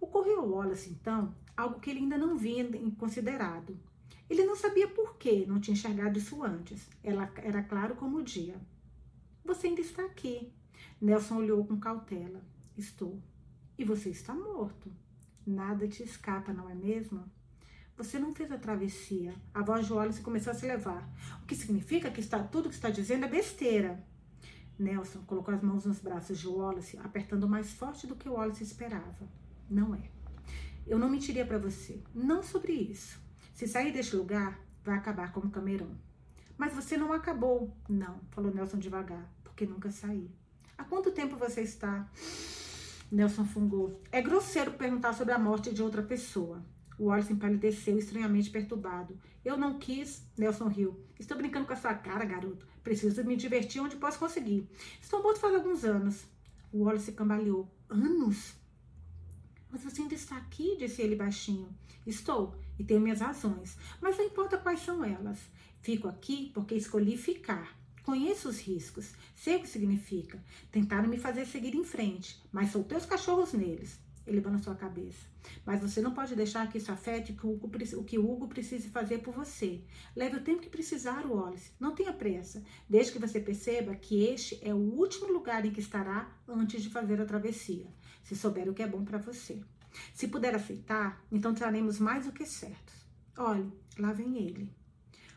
Ocorreu 0.00 0.50
Wallace, 0.50 0.90
então, 0.90 1.34
algo 1.54 1.78
que 1.78 1.90
ele 1.90 2.00
ainda 2.00 2.16
não 2.16 2.36
vinha 2.36 2.66
considerado. 2.98 3.78
Ele 4.28 4.44
não 4.44 4.56
sabia 4.56 4.88
por 4.88 5.16
que 5.16 5.46
não 5.46 5.60
tinha 5.60 5.74
enxergado 5.74 6.18
isso 6.18 6.42
antes. 6.42 6.88
Ela 7.02 7.30
era 7.36 7.62
claro 7.62 7.94
como 7.94 8.18
o 8.18 8.22
dia. 8.22 8.60
Você 9.44 9.68
ainda 9.68 9.80
está 9.80 10.04
aqui. 10.04 10.52
Nelson 11.00 11.36
olhou 11.36 11.64
com 11.64 11.78
cautela. 11.78 12.42
Estou. 12.76 13.22
E 13.78 13.84
você 13.84 14.10
está 14.10 14.34
morto. 14.34 14.90
Nada 15.46 15.86
te 15.86 16.02
escapa, 16.02 16.52
não 16.52 16.68
é 16.68 16.74
mesmo? 16.74 17.24
Você 17.96 18.18
não 18.18 18.34
fez 18.34 18.50
a 18.50 18.58
travessia. 18.58 19.34
A 19.54 19.62
voz 19.62 19.86
de 19.86 19.92
Wallace 19.92 20.20
começou 20.20 20.50
a 20.50 20.54
se 20.54 20.66
levar. 20.66 21.08
O 21.42 21.46
que 21.46 21.54
significa 21.54 22.10
que 22.10 22.20
está, 22.20 22.42
tudo 22.42 22.68
que 22.68 22.74
está 22.74 22.90
dizendo 22.90 23.24
é 23.24 23.28
besteira. 23.28 24.04
Nelson 24.78 25.22
colocou 25.22 25.54
as 25.54 25.62
mãos 25.62 25.86
nos 25.86 26.00
braços 26.00 26.38
de 26.38 26.46
Wallace, 26.46 26.98
apertando 26.98 27.48
mais 27.48 27.72
forte 27.72 28.06
do 28.06 28.16
que 28.16 28.28
Wallace 28.28 28.62
esperava. 28.62 29.28
Não 29.70 29.94
é. 29.94 30.10
Eu 30.86 30.98
não 30.98 31.08
mentiria 31.08 31.46
para 31.46 31.58
você. 31.58 32.02
Não 32.14 32.42
sobre 32.42 32.72
isso. 32.72 33.18
Se 33.56 33.66
sair 33.66 33.90
deste 33.90 34.14
lugar, 34.14 34.60
vai 34.84 34.98
acabar 34.98 35.32
como 35.32 35.50
Cameron. 35.50 35.88
Mas 36.58 36.74
você 36.74 36.94
não 36.94 37.10
acabou. 37.10 37.74
Não, 37.88 38.20
falou 38.30 38.52
Nelson 38.52 38.76
devagar, 38.76 39.26
porque 39.42 39.64
nunca 39.64 39.90
saí. 39.90 40.30
Há 40.76 40.84
quanto 40.84 41.10
tempo 41.10 41.38
você 41.38 41.62
está? 41.62 42.06
Nelson 43.10 43.46
fungou. 43.46 43.98
É 44.12 44.20
grosseiro 44.20 44.72
perguntar 44.72 45.14
sobre 45.14 45.32
a 45.32 45.38
morte 45.38 45.72
de 45.72 45.82
outra 45.82 46.02
pessoa. 46.02 46.62
O 46.98 47.04
Wallace 47.04 47.32
empalideceu, 47.32 47.96
estranhamente 47.96 48.50
perturbado. 48.50 49.18
Eu 49.42 49.56
não 49.56 49.78
quis, 49.78 50.22
Nelson 50.36 50.68
riu. 50.68 51.00
Estou 51.18 51.38
brincando 51.38 51.66
com 51.66 51.72
a 51.72 51.76
sua 51.76 51.94
cara, 51.94 52.26
garoto. 52.26 52.66
Preciso 52.84 53.24
me 53.24 53.36
divertir 53.36 53.80
onde 53.80 53.96
posso 53.96 54.18
conseguir. 54.18 54.68
Estou 55.00 55.22
morto 55.22 55.40
faz 55.40 55.54
alguns 55.54 55.82
anos. 55.82 56.26
O 56.70 56.82
Wallace 56.82 57.12
cambaleou. 57.12 57.74
Anos? 57.88 58.54
Mas 59.70 59.82
você 59.82 60.02
ainda 60.02 60.14
está 60.14 60.36
aqui, 60.36 60.76
disse 60.76 61.00
ele 61.00 61.16
baixinho. 61.16 61.74
Estou 62.06 62.54
e 62.78 62.84
tenho 62.84 63.00
minhas 63.00 63.20
razões, 63.20 63.76
mas 64.00 64.16
não 64.16 64.24
importa 64.24 64.58
quais 64.58 64.80
são 64.80 65.04
elas. 65.04 65.38
Fico 65.82 66.08
aqui 66.08 66.50
porque 66.52 66.74
escolhi 66.74 67.16
ficar. 67.16 67.76
Conheço 68.02 68.48
os 68.48 68.60
riscos, 68.60 69.12
sei 69.34 69.56
o 69.56 69.60
que 69.60 69.68
significa. 69.68 70.42
Tentaram 70.70 71.08
me 71.08 71.18
fazer 71.18 71.44
seguir 71.44 71.74
em 71.74 71.84
frente, 71.84 72.40
mas 72.52 72.70
soltei 72.70 72.96
os 72.96 73.06
cachorros 73.06 73.52
neles. 73.52 73.98
Ele 74.26 74.40
balançou 74.40 74.72
a 74.72 74.76
cabeça. 74.76 75.26
Mas 75.64 75.80
você 75.80 76.00
não 76.00 76.12
pode 76.12 76.34
deixar 76.34 76.68
que 76.68 76.78
isso 76.78 76.90
afete 76.90 77.36
o 77.42 77.60
o 77.96 78.04
que 78.04 78.18
Hugo 78.18 78.48
precise 78.48 78.88
fazer 78.88 79.18
por 79.18 79.32
você. 79.32 79.80
Leve 80.14 80.36
o 80.36 80.42
tempo 80.42 80.62
que 80.62 80.68
precisar, 80.68 81.24
Wallace. 81.24 81.70
Não 81.78 81.94
tenha 81.94 82.12
pressa. 82.12 82.62
Desde 82.88 83.12
que 83.12 83.18
você 83.18 83.38
perceba 83.38 83.94
que 83.94 84.24
este 84.24 84.58
é 84.62 84.74
o 84.74 84.78
último 84.78 85.32
lugar 85.32 85.64
em 85.64 85.70
que 85.70 85.80
estará 85.80 86.28
antes 86.48 86.82
de 86.82 86.90
fazer 86.90 87.20
a 87.20 87.24
travessia. 87.24 87.86
Se 88.24 88.34
souber 88.34 88.68
o 88.68 88.74
que 88.74 88.82
é 88.82 88.88
bom 88.88 89.04
para 89.04 89.18
você. 89.18 89.62
Se 90.14 90.28
puder 90.28 90.54
aceitar, 90.54 91.24
então 91.30 91.54
traremos 91.54 91.98
mais 91.98 92.26
do 92.26 92.32
que 92.32 92.46
certos. 92.46 92.94
Olhe, 93.36 93.70
lá 93.98 94.12
vem 94.12 94.38
ele. 94.38 94.72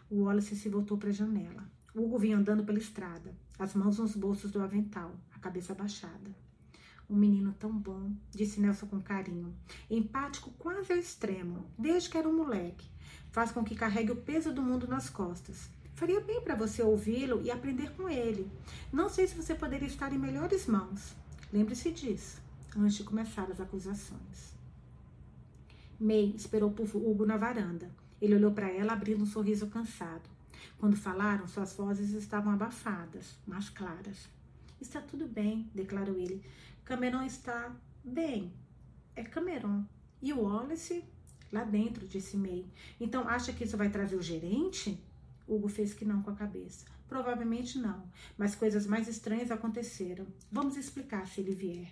O 0.09 0.23
Wallace 0.23 0.55
se 0.55 0.69
voltou 0.69 0.97
para 0.97 1.09
a 1.09 1.13
janela. 1.13 1.69
Hugo 1.93 2.17
vinha 2.17 2.37
andando 2.37 2.63
pela 2.63 2.77
estrada, 2.77 3.35
as 3.57 3.73
mãos 3.73 3.97
nos 3.97 4.15
bolsos 4.15 4.51
do 4.51 4.61
avental, 4.61 5.15
a 5.35 5.39
cabeça 5.39 5.73
baixada. 5.73 6.35
Um 7.09 7.15
menino 7.15 7.53
tão 7.59 7.71
bom, 7.71 8.11
disse 8.31 8.61
Nelson 8.61 8.87
com 8.87 9.01
carinho. 9.01 9.55
Empático 9.89 10.51
quase 10.57 10.93
ao 10.93 10.99
extremo, 10.99 11.65
desde 11.77 12.09
que 12.09 12.17
era 12.17 12.29
um 12.29 12.35
moleque. 12.35 12.87
Faz 13.31 13.51
com 13.51 13.63
que 13.63 13.75
carregue 13.75 14.11
o 14.11 14.15
peso 14.15 14.53
do 14.53 14.61
mundo 14.61 14.87
nas 14.87 15.09
costas. 15.09 15.69
Faria 15.95 16.21
bem 16.21 16.41
para 16.41 16.55
você 16.55 16.81
ouvi-lo 16.81 17.41
e 17.41 17.51
aprender 17.51 17.91
com 17.93 18.07
ele. 18.07 18.49
Não 18.93 19.09
sei 19.09 19.27
se 19.27 19.35
você 19.35 19.53
poderia 19.53 19.87
estar 19.87 20.13
em 20.13 20.19
melhores 20.19 20.67
mãos. 20.67 21.15
Lembre-se 21.51 21.91
disso 21.91 22.48
antes 22.77 22.97
de 22.97 23.03
começar 23.03 23.49
as 23.51 23.59
acusações. 23.59 24.53
May 25.99 26.33
esperou 26.35 26.71
por 26.71 26.95
Hugo 26.95 27.25
na 27.25 27.37
varanda. 27.37 27.89
Ele 28.21 28.35
olhou 28.35 28.51
para 28.51 28.69
ela, 28.69 28.93
abrindo 28.93 29.23
um 29.23 29.25
sorriso 29.25 29.67
cansado. 29.67 30.29
Quando 30.77 30.95
falaram, 30.95 31.47
suas 31.47 31.73
vozes 31.73 32.11
estavam 32.11 32.53
abafadas, 32.53 33.35
mas 33.45 33.69
claras. 33.69 34.29
Está 34.79 35.01
tudo 35.01 35.27
bem, 35.27 35.69
declarou 35.73 36.17
ele. 36.17 36.41
Cameron 36.85 37.23
está 37.23 37.75
bem. 38.03 38.51
É 39.15 39.23
Cameron. 39.23 39.83
E 40.21 40.31
o 40.31 40.41
Wallace? 40.41 41.03
Lá 41.51 41.63
dentro, 41.63 42.07
disse 42.07 42.37
May. 42.37 42.65
Então 42.99 43.27
acha 43.27 43.51
que 43.51 43.63
isso 43.63 43.75
vai 43.75 43.89
trazer 43.89 44.15
o 44.15 44.21
gerente? 44.21 44.97
Hugo 45.47 45.67
fez 45.67 45.93
que 45.93 46.05
não 46.05 46.21
com 46.21 46.29
a 46.31 46.35
cabeça. 46.35 46.85
Provavelmente 47.07 47.79
não, 47.79 48.03
mas 48.37 48.53
coisas 48.53 48.85
mais 48.85 49.07
estranhas 49.07 49.49
aconteceram. 49.49 50.27
Vamos 50.51 50.77
explicar 50.77 51.27
se 51.27 51.41
ele 51.41 51.55
vier. 51.55 51.91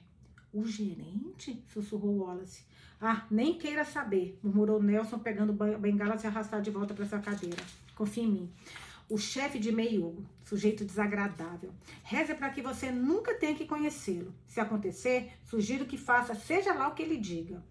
O 0.57 0.65
gerente? 0.65 1.63
sussurrou 1.71 2.17
Wallace. 2.17 2.63
Ah, 2.99 3.27
nem 3.29 3.59
queira 3.59 3.85
saber, 3.85 4.39
murmurou 4.41 4.81
Nelson, 4.81 5.19
pegando 5.19 5.53
bengala 5.53 6.15
e 6.15 6.17
se 6.17 6.25
arrastar 6.25 6.63
de 6.63 6.71
volta 6.71 6.95
para 6.95 7.05
sua 7.05 7.19
cadeira. 7.19 7.63
Confia 7.93 8.23
em 8.23 8.31
mim. 8.31 8.51
O 9.07 9.19
chefe 9.19 9.59
de 9.59 9.69
Hugo, 9.69 10.25
sujeito 10.43 10.83
desagradável. 10.83 11.71
Reze 12.01 12.33
para 12.33 12.49
que 12.49 12.63
você 12.63 12.89
nunca 12.91 13.35
tenha 13.35 13.53
que 13.53 13.67
conhecê-lo. 13.67 14.33
Se 14.47 14.59
acontecer, 14.59 15.31
sugiro 15.43 15.85
que 15.85 15.95
faça, 15.95 16.33
seja 16.33 16.73
lá 16.73 16.87
o 16.87 16.95
que 16.95 17.03
ele 17.03 17.17
diga. 17.17 17.63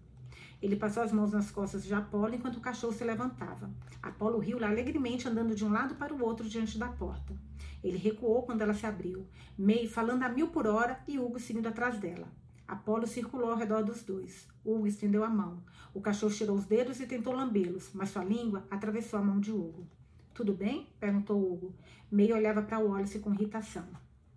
Ele 0.61 0.77
passou 0.77 1.03
as 1.03 1.11
mãos 1.11 1.33
nas 1.33 1.51
costas 1.51 1.83
de 1.83 1.93
Apolo 1.93 2.35
enquanto 2.35 2.55
o 2.55 2.61
cachorro 2.61 2.93
se 2.93 3.03
levantava. 3.03 3.69
Apolo 4.01 4.39
riu 4.39 4.63
alegremente, 4.63 5.27
andando 5.27 5.53
de 5.53 5.65
um 5.65 5.69
lado 5.73 5.95
para 5.95 6.13
o 6.13 6.23
outro 6.23 6.47
diante 6.47 6.77
da 6.77 6.87
porta. 6.87 7.35
Ele 7.83 7.97
recuou 7.97 8.43
quando 8.43 8.61
ela 8.61 8.73
se 8.73 8.85
abriu, 8.85 9.27
May 9.57 9.87
falando 9.87 10.23
a 10.23 10.29
mil 10.29 10.47
por 10.47 10.65
hora 10.65 11.03
e 11.05 11.19
Hugo 11.19 11.37
seguindo 11.37 11.67
atrás 11.67 11.99
dela. 11.99 12.29
Apolo 12.67 13.07
circulou 13.07 13.51
ao 13.51 13.57
redor 13.57 13.81
dos 13.81 14.03
dois. 14.03 14.45
Hugo 14.65 14.85
estendeu 14.85 15.23
a 15.23 15.29
mão. 15.29 15.63
O 15.93 16.01
cachorro 16.01 16.33
tirou 16.33 16.57
os 16.57 16.65
dedos 16.65 16.99
e 16.99 17.07
tentou 17.07 17.33
lambê-los, 17.33 17.91
mas 17.93 18.09
sua 18.09 18.25
língua 18.25 18.67
atravessou 18.69 19.17
a 19.17 19.23
mão 19.23 19.39
de 19.39 19.51
Hugo. 19.53 19.87
Tudo 20.33 20.53
bem? 20.53 20.87
perguntou 20.99 21.41
Hugo. 21.41 21.73
Meio 22.11 22.35
olhava 22.35 22.61
para 22.61 22.79
Wallace 22.79 23.19
com 23.19 23.33
irritação. 23.33 23.87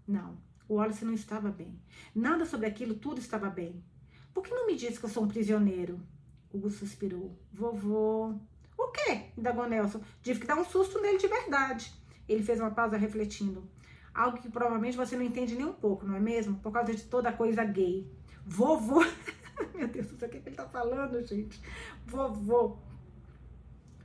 Não, 0.07 0.38
o 0.69 0.77
Wallace 0.77 1.05
não 1.05 1.12
estava 1.12 1.51
bem. 1.51 1.77
Nada 2.14 2.47
sobre 2.47 2.66
aquilo 2.66 2.95
tudo 2.95 3.19
estava 3.19 3.51
bem. 3.51 3.83
Por 4.33 4.45
que 4.45 4.55
não 4.55 4.66
me 4.66 4.77
disse 4.77 5.01
que 5.01 5.07
eu 5.07 5.11
sou 5.11 5.25
um 5.25 5.29
prisioneiro? 5.29 6.01
Hugo 6.55 6.71
suspirou. 6.71 7.37
Vovô. 7.53 8.35
O 8.79 8.88
quê? 8.93 9.25
indagou 9.37 9.69
Nelson. 9.69 10.01
Tive 10.23 10.38
que 10.38 10.47
dar 10.47 10.57
um 10.57 10.64
susto 10.64 11.01
nele 11.03 11.19
de 11.19 11.27
verdade. 11.27 11.93
Ele 12.29 12.45
fez 12.45 12.61
uma 12.61 12.71
pausa 12.71 12.97
refletindo. 12.97 13.69
Algo 14.14 14.38
que 14.38 14.49
provavelmente 14.49 14.97
você 14.97 15.16
não 15.16 15.25
entende 15.25 15.55
nem 15.57 15.66
um 15.66 15.73
pouco, 15.73 16.07
não 16.07 16.14
é 16.14 16.21
mesmo? 16.21 16.57
Por 16.61 16.73
causa 16.73 16.95
de 16.95 17.03
toda 17.03 17.29
a 17.29 17.33
coisa 17.33 17.64
gay. 17.64 18.11
Vovô. 18.51 19.01
Meu 19.75 19.87
Deus 19.87 20.09
do 20.09 20.19
céu, 20.19 20.29
o 20.29 20.31
que 20.31 20.39
ele 20.39 20.57
tá 20.57 20.67
falando, 20.67 21.25
gente? 21.25 21.61
Vovô. 22.05 22.77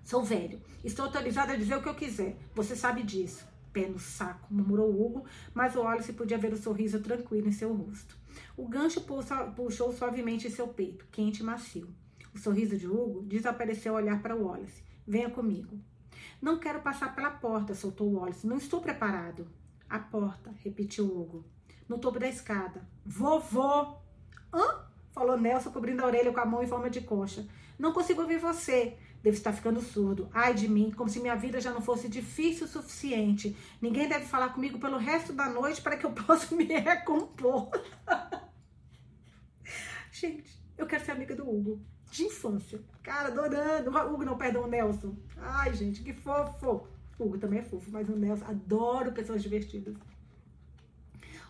Sou 0.03 0.23
velho. 0.23 0.61
Estou 0.83 1.05
autorizada 1.05 1.53
a 1.53 1.55
dizer 1.55 1.75
o 1.75 1.81
que 1.81 1.89
eu 1.89 1.95
quiser. 1.95 2.37
Você 2.53 2.75
sabe 2.75 3.01
disso. 3.01 3.43
Pé 3.73 3.89
no 3.89 3.97
saco, 3.97 4.53
murmurou 4.53 4.89
Hugo, 4.89 5.25
mas 5.53 5.75
o 5.75 5.81
Wallace 5.81 6.13
podia 6.13 6.37
ver 6.37 6.53
o 6.53 6.57
sorriso 6.57 7.01
tranquilo 7.01 7.47
em 7.47 7.51
seu 7.51 7.73
rosto. 7.73 8.15
O 8.55 8.67
gancho 8.67 9.01
puxou 9.55 9.91
suavemente 9.91 10.49
seu 10.49 10.67
peito, 10.67 11.07
quente 11.11 11.39
e 11.41 11.43
macio. 11.43 11.89
O 12.33 12.37
sorriso 12.37 12.77
de 12.77 12.87
Hugo 12.87 13.23
desapareceu 13.23 13.93
ao 13.93 14.01
olhar 14.01 14.21
para 14.21 14.35
Wallace. 14.35 14.83
Venha 15.05 15.29
comigo. 15.29 15.77
Não 16.39 16.59
quero 16.59 16.81
passar 16.81 17.15
pela 17.15 17.31
porta, 17.31 17.73
soltou 17.73 18.13
Wallace. 18.13 18.45
Não 18.45 18.57
estou 18.57 18.79
preparado. 18.79 19.47
A 19.89 19.97
porta, 19.97 20.53
repetiu 20.63 21.05
Hugo. 21.05 21.43
No 21.89 21.97
topo 21.97 22.19
da 22.19 22.29
escada. 22.29 22.87
Vovô! 23.03 24.04
Hã? 24.55 24.85
Falou 25.11 25.37
Nelson, 25.37 25.69
cobrindo 25.71 26.01
a 26.01 26.05
orelha 26.05 26.31
com 26.31 26.39
a 26.39 26.45
mão 26.45 26.63
em 26.63 26.67
forma 26.67 26.89
de 26.89 27.01
concha. 27.01 27.45
Não 27.77 27.91
consigo 27.91 28.21
ouvir 28.21 28.37
você. 28.37 28.97
Devo 29.21 29.35
estar 29.35 29.51
ficando 29.51 29.81
surdo. 29.81 30.29
Ai 30.33 30.53
de 30.53 30.67
mim, 30.67 30.91
como 30.95 31.09
se 31.09 31.19
minha 31.19 31.35
vida 31.35 31.59
já 31.59 31.71
não 31.71 31.81
fosse 31.81 32.07
difícil 32.07 32.65
o 32.65 32.69
suficiente. 32.69 33.55
Ninguém 33.81 34.07
deve 34.07 34.25
falar 34.25 34.49
comigo 34.49 34.79
pelo 34.79 34.97
resto 34.97 35.33
da 35.33 35.49
noite 35.49 35.81
para 35.81 35.97
que 35.97 36.05
eu 36.05 36.11
possa 36.15 36.55
me 36.55 36.63
recompor. 36.63 37.69
Gente, 40.11 40.57
eu 40.77 40.85
quero 40.85 41.03
ser 41.03 41.11
amiga 41.11 41.35
do 41.35 41.49
Hugo. 41.49 41.81
De 42.09 42.23
infância. 42.23 42.79
Cara, 43.03 43.27
adorando. 43.27 43.89
Hugo, 43.89 44.23
não, 44.23 44.37
perdão, 44.37 44.67
Nelson. 44.67 45.13
Ai, 45.37 45.73
gente, 45.73 46.01
que 46.01 46.13
fofo. 46.13 46.87
Hugo 47.19 47.37
também 47.37 47.59
é 47.59 47.63
fofo, 47.63 47.91
mas 47.91 48.07
o 48.07 48.15
Nelson, 48.15 48.45
adoro 48.45 49.11
pessoas 49.11 49.43
divertidas. 49.43 49.93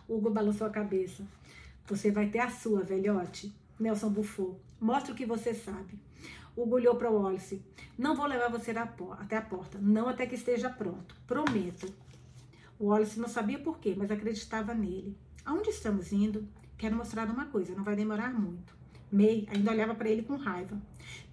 Hugo 0.08 0.30
balançou 0.30 0.66
a 0.66 0.70
cabeça. 0.70 1.24
Você 1.88 2.10
vai 2.10 2.28
ter 2.28 2.40
a 2.40 2.50
sua, 2.50 2.82
velhote. 2.82 3.54
Nelson 3.78 4.10
bufou. 4.10 4.60
Mostra 4.80 5.12
o 5.12 5.16
que 5.16 5.24
você 5.24 5.54
sabe. 5.54 5.98
Hugo 6.56 6.74
olhou 6.74 6.96
para 6.96 7.10
o 7.10 7.22
Wallace. 7.22 7.62
Não 7.96 8.16
vou 8.16 8.26
levar 8.26 8.50
você 8.50 8.72
até 8.72 9.36
a 9.36 9.42
porta. 9.42 9.78
Não 9.80 10.08
até 10.08 10.26
que 10.26 10.34
esteja 10.34 10.68
pronto. 10.68 11.14
Prometo. 11.26 11.92
O 12.78 12.86
Wallace 12.86 13.20
não 13.20 13.28
sabia 13.28 13.58
por 13.58 13.78
quê, 13.78 13.94
mas 13.96 14.10
acreditava 14.10 14.74
nele. 14.74 15.16
Aonde 15.44 15.70
estamos 15.70 16.12
indo? 16.12 16.48
Quero 16.76 16.96
mostrar 16.96 17.30
uma 17.30 17.46
coisa, 17.46 17.74
não 17.74 17.84
vai 17.84 17.94
demorar 17.94 18.32
muito. 18.32 18.76
May 19.10 19.46
ainda 19.50 19.70
olhava 19.70 19.94
para 19.94 20.08
ele 20.08 20.22
com 20.22 20.36
raiva. 20.36 20.76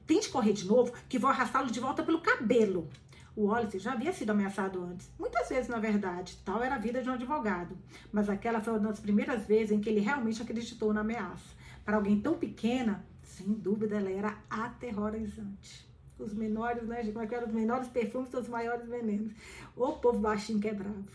Tente 0.05 0.29
correr 0.29 0.53
de 0.53 0.65
novo, 0.65 0.93
que 1.09 1.17
vou 1.17 1.29
arrastá-lo 1.29 1.71
de 1.71 1.79
volta 1.79 2.03
pelo 2.03 2.21
cabelo. 2.21 2.87
O 3.35 3.45
Wallace 3.45 3.79
já 3.79 3.93
havia 3.93 4.13
sido 4.13 4.29
ameaçado 4.29 4.83
antes, 4.83 5.11
muitas 5.17 5.49
vezes 5.49 5.67
na 5.67 5.79
verdade, 5.79 6.37
tal 6.45 6.61
era 6.63 6.75
a 6.75 6.79
vida 6.79 7.01
de 7.01 7.09
um 7.09 7.13
advogado, 7.13 7.75
mas 8.11 8.29
aquela 8.29 8.61
foi 8.61 8.73
uma 8.73 8.89
das 8.89 8.99
primeiras 8.99 9.45
vezes 9.47 9.71
em 9.71 9.81
que 9.81 9.89
ele 9.89 10.01
realmente 10.01 10.41
acreditou 10.41 10.93
na 10.93 11.01
ameaça. 11.01 11.55
Para 11.83 11.97
alguém 11.97 12.21
tão 12.21 12.37
pequena, 12.37 13.03
sem 13.23 13.53
dúvida 13.53 13.97
ela 13.97 14.11
era 14.11 14.37
aterrorizante. 14.49 15.91
Os 16.19 16.33
menores, 16.33 16.83
né, 16.87 17.03
como 17.05 17.21
é 17.21 17.27
que 17.27 17.35
eram 17.35 17.47
os 17.47 17.53
menores 17.53 17.87
perfumes 17.87 18.29
são 18.29 18.39
os 18.39 18.47
maiores 18.47 18.87
venenos. 18.87 19.33
O 19.75 19.93
povo 19.93 20.19
baixinho 20.19 20.59
que 20.59 20.67
é 20.67 20.73
bravo. 20.73 21.09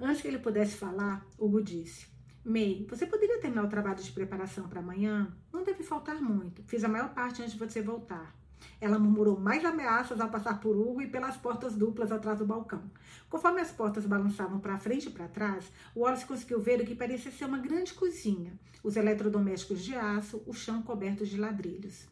Antes 0.00 0.22
que 0.22 0.28
ele 0.28 0.38
pudesse 0.38 0.76
falar, 0.76 1.24
Hugo 1.38 1.62
disse: 1.62 2.06
May, 2.44 2.86
você 2.88 3.06
poderia 3.06 3.40
terminar 3.40 3.64
o 3.64 3.68
trabalho 3.68 4.02
de 4.02 4.10
preparação 4.12 4.68
para 4.68 4.80
amanhã? 4.80 5.36
Não 5.52 5.62
deve 5.62 5.82
faltar 5.82 6.20
muito. 6.20 6.62
Fiz 6.64 6.82
a 6.82 6.88
maior 6.88 7.12
parte 7.12 7.42
antes 7.42 7.52
de 7.52 7.58
você 7.58 7.82
voltar. 7.82 8.34
Ela 8.80 8.98
murmurou 8.98 9.38
mais 9.38 9.64
ameaças 9.64 10.20
ao 10.20 10.28
passar 10.28 10.60
por 10.60 10.76
Hugo 10.76 11.02
e 11.02 11.08
pelas 11.08 11.36
portas 11.36 11.74
duplas 11.74 12.12
atrás 12.12 12.38
do 12.38 12.46
balcão. 12.46 12.82
Conforme 13.28 13.60
as 13.60 13.70
portas 13.70 14.06
balançavam 14.06 14.60
para 14.60 14.78
frente 14.78 15.08
e 15.08 15.10
para 15.10 15.28
trás, 15.28 15.70
Wallace 15.96 16.26
conseguiu 16.26 16.60
ver 16.60 16.80
o 16.80 16.84
que 16.84 16.94
parecia 16.94 17.32
ser 17.32 17.46
uma 17.46 17.58
grande 17.58 17.94
cozinha, 17.94 18.52
os 18.82 18.96
eletrodomésticos 18.96 19.82
de 19.82 19.94
aço, 19.94 20.42
o 20.46 20.52
chão 20.52 20.82
coberto 20.82 21.24
de 21.24 21.38
ladrilhos. 21.38 22.06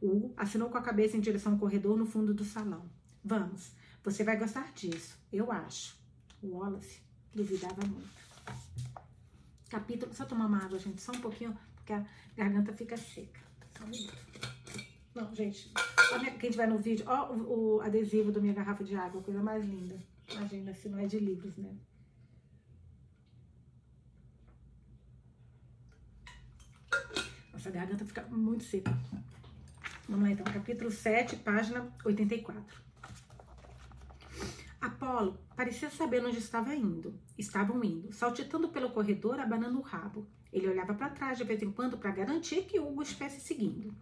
Hugo 0.00 0.32
assinou 0.36 0.68
com 0.68 0.78
a 0.78 0.82
cabeça 0.82 1.16
em 1.16 1.20
direção 1.20 1.52
ao 1.52 1.58
corredor 1.58 1.96
no 1.96 2.06
fundo 2.06 2.34
do 2.34 2.44
salão. 2.44 2.84
Vamos, 3.24 3.72
você 4.04 4.24
vai 4.24 4.36
gostar 4.36 4.72
disso, 4.72 5.18
eu 5.32 5.50
acho. 5.50 5.96
Wallace 6.42 7.00
duvidava 7.34 7.84
muito. 7.86 8.18
Capítulo. 9.68 10.14
Só 10.14 10.24
tomar 10.24 10.46
uma 10.46 10.64
água, 10.64 10.78
gente, 10.78 11.02
só 11.02 11.12
um 11.12 11.20
pouquinho, 11.20 11.56
porque 11.74 11.92
a 11.92 12.04
garganta 12.36 12.72
fica 12.72 12.96
seca. 12.96 13.40
Só 13.76 13.84
um 13.84 13.88
minuto. 13.88 14.57
Não, 15.18 15.34
gente, 15.34 15.72
quem 16.38 16.48
tiver 16.48 16.68
no 16.68 16.78
vídeo, 16.78 17.04
ó 17.08 17.32
o, 17.32 17.78
o, 17.78 17.80
adesivo 17.80 18.30
da 18.30 18.40
minha 18.40 18.54
garrafa 18.54 18.84
de 18.84 18.94
água, 18.94 19.20
coisa 19.20 19.42
mais 19.42 19.64
linda. 19.64 19.98
Imagina 20.32 20.72
se 20.72 20.88
não 20.88 20.96
é 20.96 21.06
de 21.06 21.18
livros, 21.18 21.56
né? 21.56 21.76
Nossa, 27.52 27.68
a 27.68 27.72
garganta 27.72 28.04
fica 28.04 28.22
muito 28.28 28.62
seca. 28.62 28.96
Vamos 30.08 30.22
lá 30.22 30.30
então, 30.30 30.44
capítulo 30.52 30.88
7, 30.88 31.34
página 31.38 31.92
84. 32.04 32.80
Apolo 34.80 35.36
parecia 35.56 35.90
saber 35.90 36.24
onde 36.24 36.38
estava 36.38 36.76
indo. 36.76 37.18
Estavam 37.36 37.82
indo, 37.82 38.12
saltitando 38.12 38.68
pelo 38.68 38.90
corredor, 38.90 39.40
abanando 39.40 39.80
o 39.80 39.82
rabo. 39.82 40.28
Ele 40.52 40.68
olhava 40.68 40.94
para 40.94 41.10
trás 41.10 41.38
de 41.38 41.42
vez 41.42 41.60
em 41.60 41.72
quando 41.72 41.98
para 41.98 42.12
garantir 42.12 42.62
que 42.66 42.78
Hugo 42.78 43.02
estivesse 43.02 43.40
seguindo. 43.40 43.92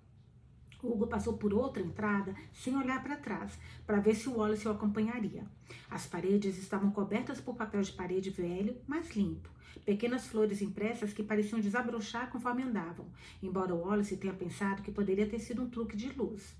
Hugo 0.86 1.06
passou 1.06 1.36
por 1.36 1.52
outra 1.52 1.82
entrada 1.82 2.34
sem 2.52 2.76
olhar 2.76 3.02
para 3.02 3.16
trás, 3.16 3.58
para 3.86 4.00
ver 4.00 4.14
se 4.14 4.28
o 4.28 4.36
Wallace 4.36 4.66
o 4.68 4.70
acompanharia. 4.70 5.44
As 5.90 6.06
paredes 6.06 6.58
estavam 6.58 6.90
cobertas 6.90 7.40
por 7.40 7.56
papel 7.56 7.82
de 7.82 7.92
parede 7.92 8.30
velho, 8.30 8.76
mas 8.86 9.14
limpo. 9.14 9.48
Pequenas 9.84 10.26
flores 10.26 10.62
impressas 10.62 11.12
que 11.12 11.22
pareciam 11.22 11.60
desabrochar 11.60 12.30
conforme 12.30 12.62
andavam, 12.62 13.06
embora 13.42 13.74
o 13.74 13.82
Wallace 13.82 14.16
tenha 14.16 14.32
pensado 14.32 14.82
que 14.82 14.90
poderia 14.90 15.28
ter 15.28 15.38
sido 15.38 15.62
um 15.62 15.70
truque 15.70 15.96
de 15.96 16.12
luz. 16.12 16.56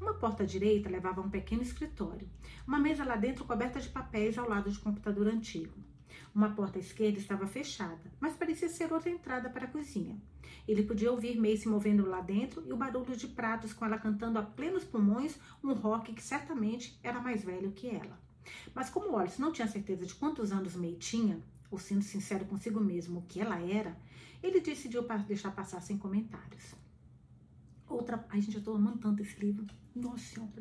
Uma 0.00 0.14
porta 0.14 0.42
à 0.42 0.46
direita 0.46 0.90
levava 0.90 1.20
a 1.20 1.24
um 1.24 1.30
pequeno 1.30 1.62
escritório. 1.62 2.28
Uma 2.66 2.78
mesa 2.78 3.04
lá 3.04 3.16
dentro 3.16 3.44
coberta 3.44 3.80
de 3.80 3.88
papéis 3.88 4.36
ao 4.36 4.48
lado 4.48 4.70
de 4.70 4.78
um 4.78 4.82
computador 4.82 5.28
antigo. 5.28 5.74
Uma 6.34 6.50
porta 6.50 6.78
à 6.78 6.80
esquerda 6.80 7.18
estava 7.18 7.46
fechada, 7.46 8.10
mas 8.18 8.34
parecia 8.34 8.68
ser 8.68 8.92
outra 8.92 9.08
entrada 9.08 9.48
para 9.48 9.66
a 9.66 9.70
cozinha. 9.70 10.20
Ele 10.66 10.82
podia 10.82 11.12
ouvir 11.12 11.38
May 11.38 11.56
se 11.56 11.68
movendo 11.68 12.04
lá 12.04 12.20
dentro 12.20 12.62
e 12.66 12.72
o 12.72 12.76
barulho 12.76 13.16
de 13.16 13.28
pratos 13.28 13.72
com 13.72 13.84
ela 13.84 13.98
cantando 13.98 14.38
a 14.38 14.42
plenos 14.42 14.82
pulmões 14.82 15.38
um 15.62 15.72
rock 15.72 16.12
que 16.12 16.22
certamente 16.22 16.98
era 17.04 17.20
mais 17.20 17.44
velho 17.44 17.70
que 17.70 17.88
ela. 17.88 18.18
Mas 18.74 18.90
como 18.90 19.12
Wallace 19.12 19.40
não 19.40 19.52
tinha 19.52 19.68
certeza 19.68 20.04
de 20.04 20.14
quantos 20.14 20.50
anos 20.50 20.74
May 20.74 20.96
tinha, 20.96 21.40
ou 21.70 21.78
sendo 21.78 22.02
sincero 22.02 22.44
consigo 22.46 22.80
mesmo 22.80 23.20
o 23.20 23.22
que 23.22 23.40
ela 23.40 23.60
era, 23.60 23.96
ele 24.42 24.60
decidiu 24.60 25.06
deixar 25.26 25.52
passar 25.52 25.80
sem 25.80 25.96
comentários. 25.96 26.74
Outra. 27.88 28.26
Ai, 28.28 28.40
gente, 28.40 28.56
eu 28.56 28.62
tô 28.62 28.74
amando 28.74 28.98
tanto 28.98 29.22
esse 29.22 29.38
livro. 29.38 29.64
Nossa 29.94 30.18
Senhora. 30.18 30.52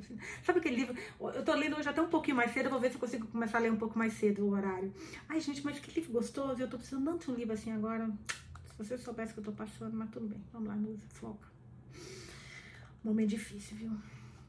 Sabe 0.44 0.60
aquele 0.60 0.76
livro? 0.76 0.96
Eu 1.20 1.44
tô 1.44 1.54
lendo 1.56 1.76
hoje 1.76 1.90
até 1.90 2.02
um 2.02 2.10
pouquinho 2.10 2.38
mais 2.38 2.52
cedo. 2.52 2.70
Vou 2.70 2.80
ver 2.80 2.90
se 2.90 2.96
eu 2.96 3.00
consigo 3.00 3.28
começar 3.28 3.58
a 3.58 3.62
ler 3.62 3.72
um 3.72 3.78
pouco 3.78 3.98
mais 3.98 4.14
cedo 4.14 4.46
o 4.46 4.52
horário. 4.52 4.94
Ai, 5.28 5.40
gente, 5.42 5.64
mas 5.66 5.80
que 5.80 6.00
livro 6.00 6.14
gostoso. 6.14 6.62
Eu 6.62 6.70
tô 6.70 6.78
precisando 6.78 7.06
tanto 7.06 7.26
de 7.26 7.32
um 7.32 7.36
livro 7.36 7.54
assim 7.54 7.72
agora. 7.72 8.12
Se 8.66 8.78
você 8.78 8.98
soubesse 8.98 9.34
que 9.34 9.40
eu 9.40 9.44
tô 9.44 9.52
passando, 9.52 9.96
mas 9.98 10.10
tudo 10.12 10.28
bem. 10.28 10.44
Vamos 10.52 10.68
lá, 10.68 10.76
Nusa, 10.76 11.08
foca. 11.10 11.48
Momento 13.04 13.30
difícil, 13.30 13.76
viu? 13.78 13.92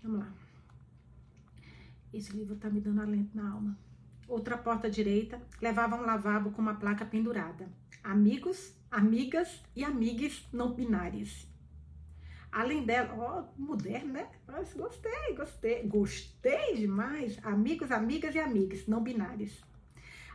Vamos 0.03 0.21
lá. 0.21 0.33
Esse 2.13 2.33
livro 2.37 2.55
tá 2.57 2.69
me 2.71 2.81
dando 2.81 3.01
alento 3.01 3.37
na 3.37 3.51
alma. 3.51 3.79
Outra 4.29 4.57
porta 4.57 4.89
direita 4.91 5.41
levava 5.61 5.97
um 5.97 6.03
lavabo 6.03 6.51
com 6.51 6.63
uma 6.63 6.75
placa 6.75 7.05
pendurada. 7.05 7.69
Amigos, 8.03 8.75
amigas 8.91 9.63
e 9.75 9.83
amigues 9.83 10.47
não 10.53 10.73
binários. 10.73 11.47
Além 12.55 12.85
dela, 12.85 13.13
ó, 13.19 13.61
moderno, 13.61 14.13
né? 14.13 14.31
Mas 14.47 14.73
gostei, 14.75 15.35
gostei, 15.37 15.83
gostei 15.89 16.77
demais. 16.77 17.37
Amigos, 17.43 17.91
amigas 17.91 18.33
e 18.33 18.39
amigas, 18.39 18.87
não 18.87 19.03
binários. 19.03 19.61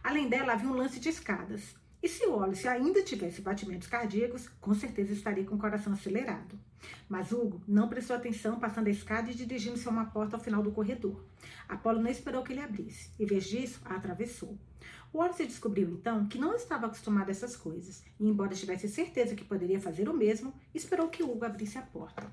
Além 0.04 0.28
dela, 0.28 0.52
havia 0.52 0.68
um 0.68 0.74
lance 0.74 1.00
de 1.00 1.08
escadas. 1.08 1.74
E 2.04 2.10
se 2.10 2.26
o 2.26 2.36
Wallace 2.36 2.68
ainda 2.68 3.02
tivesse 3.04 3.42
batimentos 3.42 3.88
cardíacos, 3.88 4.50
com 4.60 4.74
certeza 4.74 5.14
estaria 5.14 5.46
com 5.46 5.56
o 5.56 5.60
coração 5.60 5.94
acelerado. 5.94 6.60
Mas 7.08 7.32
Hugo 7.32 7.62
não 7.68 7.88
prestou 7.88 8.16
atenção 8.16 8.60
passando 8.60 8.88
a 8.88 8.92
escada 8.92 9.32
e 9.32 9.36
dirigindo-se 9.36 9.88
a 9.88 9.92
uma 9.92 10.06
porta 10.06 10.36
ao 10.36 10.42
final 10.42 10.62
do 10.62 10.72
corredor. 10.72 11.24
Apolo 11.68 12.02
não 12.02 12.10
esperou 12.10 12.44
que 12.44 12.54
ele 12.54 12.62
abrisse. 12.62 13.12
Em 13.20 13.26
vez 13.26 13.46
disso, 13.46 13.82
a 13.86 13.96
atravessou. 13.96 14.58
Wallace 15.14 15.46
descobriu 15.46 15.90
então 15.90 16.28
que 16.28 16.38
não 16.38 16.56
estava 16.56 16.86
acostumado 16.86 17.30
a 17.30 17.32
essas 17.32 17.56
coisas, 17.56 18.04
e 18.20 18.28
embora 18.28 18.54
tivesse 18.54 18.88
certeza 18.88 19.36
que 19.36 19.44
poderia 19.44 19.80
fazer 19.80 20.08
o 20.08 20.14
mesmo, 20.14 20.54
esperou 20.74 21.10
que 21.10 21.24
Hugo 21.24 21.46
abrisse 21.46 21.78
a 21.78 21.82
porta. 21.82 22.32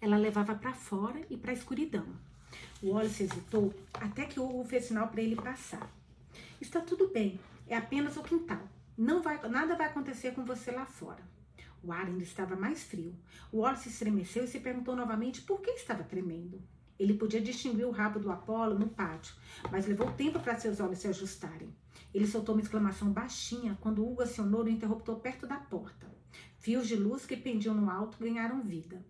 Ela 0.00 0.16
levava 0.16 0.54
para 0.54 0.72
fora 0.72 1.20
e 1.28 1.36
para 1.36 1.50
a 1.50 1.54
escuridão. 1.54 2.06
Wallace 2.82 3.24
hesitou 3.24 3.72
até 3.94 4.24
que 4.24 4.40
Hugo 4.40 4.64
fez 4.64 4.86
sinal 4.86 5.08
para 5.08 5.20
ele 5.20 5.36
passar. 5.36 5.90
Está 6.60 6.80
tudo 6.80 7.08
bem, 7.08 7.38
é 7.68 7.76
apenas 7.76 8.16
o 8.16 8.22
quintal. 8.22 8.66
Não 8.96 9.22
vai, 9.22 9.40
nada 9.48 9.76
vai 9.76 9.86
acontecer 9.86 10.32
com 10.32 10.44
você 10.44 10.70
lá 10.70 10.86
fora. 10.86 11.22
O 11.82 11.92
ar 11.92 12.06
ainda 12.06 12.22
estava 12.22 12.54
mais 12.54 12.84
frio. 12.84 13.14
O 13.50 13.58
Wallace 13.58 13.88
estremeceu 13.88 14.44
e 14.44 14.48
se 14.48 14.60
perguntou 14.60 14.94
novamente 14.94 15.42
por 15.42 15.60
que 15.60 15.70
estava 15.70 16.04
tremendo. 16.04 16.62
Ele 16.98 17.14
podia 17.14 17.40
distinguir 17.40 17.84
o 17.84 17.90
rabo 17.90 18.20
do 18.20 18.30
Apolo 18.30 18.78
no 18.78 18.88
pátio, 18.88 19.34
mas 19.70 19.86
levou 19.86 20.12
tempo 20.12 20.38
para 20.38 20.56
seus 20.56 20.78
olhos 20.78 20.98
se 20.98 21.08
ajustarem. 21.08 21.74
Ele 22.14 22.26
soltou 22.26 22.54
uma 22.54 22.62
exclamação 22.62 23.10
baixinha 23.10 23.76
quando 23.80 24.06
Hugo 24.06 24.22
acionou 24.22 24.62
o 24.62 24.68
interruptor 24.68 25.18
perto 25.18 25.46
da 25.46 25.56
porta. 25.56 26.06
Fios 26.58 26.86
de 26.86 26.94
luz 26.94 27.26
que 27.26 27.36
pendiam 27.36 27.74
no 27.74 27.90
alto 27.90 28.18
ganharam 28.20 28.62
vida. 28.62 29.04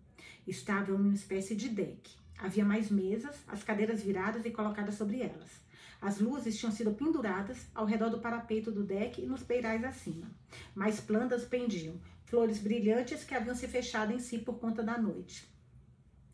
Estava 0.47 0.91
em 0.91 0.95
uma 0.95 1.13
espécie 1.13 1.55
de 1.55 1.69
deck. 1.69 2.17
Havia 2.39 2.65
mais 2.65 2.91
mesas, 2.91 3.37
as 3.47 3.63
cadeiras 3.63 4.03
viradas 4.03 4.47
e 4.47 4.51
colocadas 4.51 4.95
sobre 4.95 5.21
elas. 5.21 5.61
As 6.01 6.19
luzes 6.19 6.59
tinham 6.59 6.73
sido 6.73 6.93
penduradas 6.93 7.69
ao 7.75 7.85
redor 7.85 8.09
do 8.09 8.19
parapeito 8.19 8.73
do 8.73 8.83
deck 8.83 9.23
e 9.23 9.27
nos 9.27 9.43
beirais 9.43 9.85
acima. 9.85 10.29
Mais 10.75 10.99
plantas 10.99 11.45
pendiam, 11.45 11.95
flores 12.33 12.59
brilhantes 12.59 13.25
que 13.25 13.35
haviam 13.35 13.55
se 13.55 13.69
fechado 13.69 14.11
em 14.11 14.19
si 14.19 14.39
por 14.39 14.59
conta 14.59 14.83
da 14.83 14.97
noite. 14.97 15.47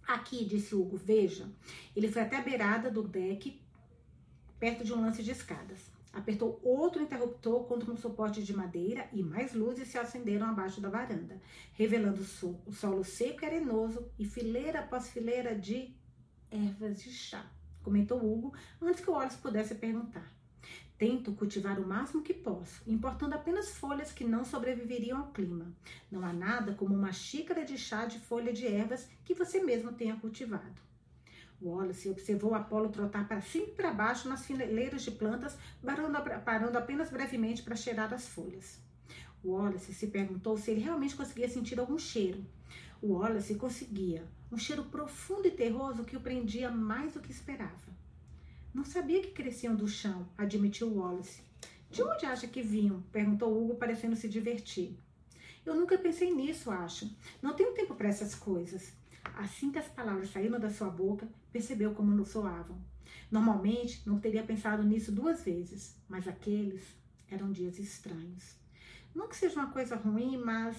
Aqui, 0.07 0.45
disse 0.45 0.73
Hugo, 0.73 0.97
veja. 0.97 1.51
Ele 1.97 2.07
foi 2.07 2.23
até 2.23 2.37
a 2.37 2.41
beirada 2.41 2.89
do 2.89 3.03
deck, 3.03 3.61
perto 4.61 4.85
de 4.85 4.93
um 4.93 5.01
lance 5.01 5.25
de 5.25 5.33
escadas. 5.33 5.91
Apertou 6.13 6.61
outro 6.63 7.03
interruptor 7.03 7.65
contra 7.65 7.91
um 7.91 7.97
suporte 7.97 8.45
de 8.45 8.57
madeira 8.57 9.09
e 9.13 9.25
mais 9.25 9.53
luzes 9.53 9.89
se 9.89 9.99
acenderam 9.99 10.47
abaixo 10.47 10.81
da 10.81 10.89
varanda, 10.89 11.43
revelando 11.73 12.23
o 12.65 12.73
solo 12.73 13.03
seco 13.03 13.43
e 13.43 13.47
arenoso 13.47 14.09
e 14.17 14.25
fileira 14.25 14.79
após 14.79 15.09
fileira 15.09 15.53
de 15.53 15.97
ervas 16.49 17.03
de 17.03 17.11
chá, 17.11 17.45
comentou 17.83 18.25
Hugo 18.25 18.55
antes 18.81 19.01
que 19.01 19.11
o 19.11 19.15
Wallace 19.15 19.39
pudesse 19.39 19.75
perguntar. 19.75 20.38
Tento 20.99 21.33
cultivar 21.33 21.79
o 21.79 21.87
máximo 21.87 22.25
que 22.25 22.35
posso, 22.35 22.83
importando 22.85 23.33
apenas 23.33 23.71
folhas 23.71 24.11
que 24.11 24.25
não 24.25 24.45
sobreviveriam 24.45 25.19
ao 25.19 25.31
clima. 25.31 25.73
Não 26.11 26.27
há 26.27 26.33
nada 26.33 26.75
como 26.75 26.93
uma 26.93 27.13
xícara 27.13 27.65
de 27.65 27.79
chá 27.79 28.05
de 28.05 28.19
folha 28.19 28.53
de 28.53 28.67
ervas 28.67 29.09
que 29.25 29.33
você 29.33 29.63
mesmo 29.63 29.93
tenha 29.93 30.17
cultivado. 30.17 30.83
Wallace 31.63 32.11
observou 32.11 32.53
Apolo 32.53 32.89
trotar 32.89 33.29
para 33.29 33.41
cima 33.41 33.67
e 33.67 33.71
para 33.71 33.93
baixo 33.93 34.29
nas 34.29 34.45
fileiras 34.45 35.03
de 35.03 35.13
plantas, 35.13 35.57
parando, 36.45 36.77
apenas 36.77 37.11
brevemente 37.11 37.63
para 37.63 37.77
cheirar 37.77 38.13
as 38.13 38.27
folhas. 38.27 38.81
Wallace 39.45 39.95
se 39.95 40.09
perguntou 40.09 40.59
se 40.59 40.73
ele 40.73 40.81
realmente 40.81 41.15
conseguia 41.15 41.49
sentir 41.49 41.79
algum 41.79 41.99
cheiro. 41.99 42.45
Wallace 43.01 43.55
conseguia, 43.55 44.27
um 44.51 44.59
cheiro 44.59 44.83
profundo 44.85 45.47
e 45.47 45.53
terroso 45.53 46.03
que 46.03 46.17
o 46.17 46.21
prendia 46.21 46.73
mais 46.73 47.15
do 47.15 47.21
que 47.21 47.31
esperava. 47.31 47.98
Não 48.79 48.85
sabia 48.85 49.21
que 49.21 49.33
cresciam 49.33 49.75
do 49.75 49.89
chão, 49.89 50.29
admitiu 50.39 50.95
Wallace. 50.95 51.43
De 51.91 52.01
onde 52.01 52.25
acha 52.25 52.47
que 52.47 52.63
vinham? 52.63 53.03
perguntou 53.11 53.53
Hugo, 53.53 53.75
parecendo 53.75 54.15
se 54.15 54.29
divertir. 54.29 54.97
Eu 55.67 55.75
nunca 55.75 55.99
pensei 55.99 56.33
nisso, 56.33 56.71
acho. 56.71 57.13
Não 57.43 57.55
tenho 57.55 57.75
tempo 57.75 57.97
para 57.97 58.09
essas 58.09 58.37
coisas. 58.37 58.93
Assim 59.35 59.73
que 59.73 59.81
as 59.81 59.89
palavras 59.89 60.31
saíram 60.31 60.61
da 60.61 60.71
sua 60.71 60.89
boca, 60.89 61.29
percebeu 61.51 61.93
como 61.93 62.15
não 62.15 62.25
soavam. 62.25 62.79
Normalmente 63.33 64.01
não 64.07 64.21
teria 64.21 64.45
pensado 64.45 64.85
nisso 64.85 65.11
duas 65.11 65.43
vezes, 65.43 65.97
mas 66.09 66.29
aqueles 66.29 66.85
eram 67.29 67.51
dias 67.51 67.81
estranhos. 67.81 68.55
Não 69.13 69.27
que 69.27 69.37
seja 69.37 69.57
uma 69.57 69.73
coisa 69.73 69.97
ruim, 69.97 70.37
mas 70.37 70.77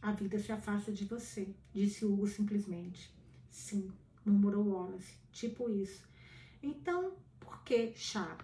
a 0.00 0.12
vida 0.12 0.38
se 0.38 0.52
afasta 0.52 0.92
de 0.92 1.06
você, 1.06 1.52
disse 1.74 2.04
Hugo 2.04 2.28
simplesmente. 2.28 3.12
Sim, 3.50 3.90
murmurou 4.24 4.68
Wallace, 4.68 5.16
tipo 5.32 5.68
isso. 5.68 6.12
Então, 6.62 7.16
chá? 7.96 8.36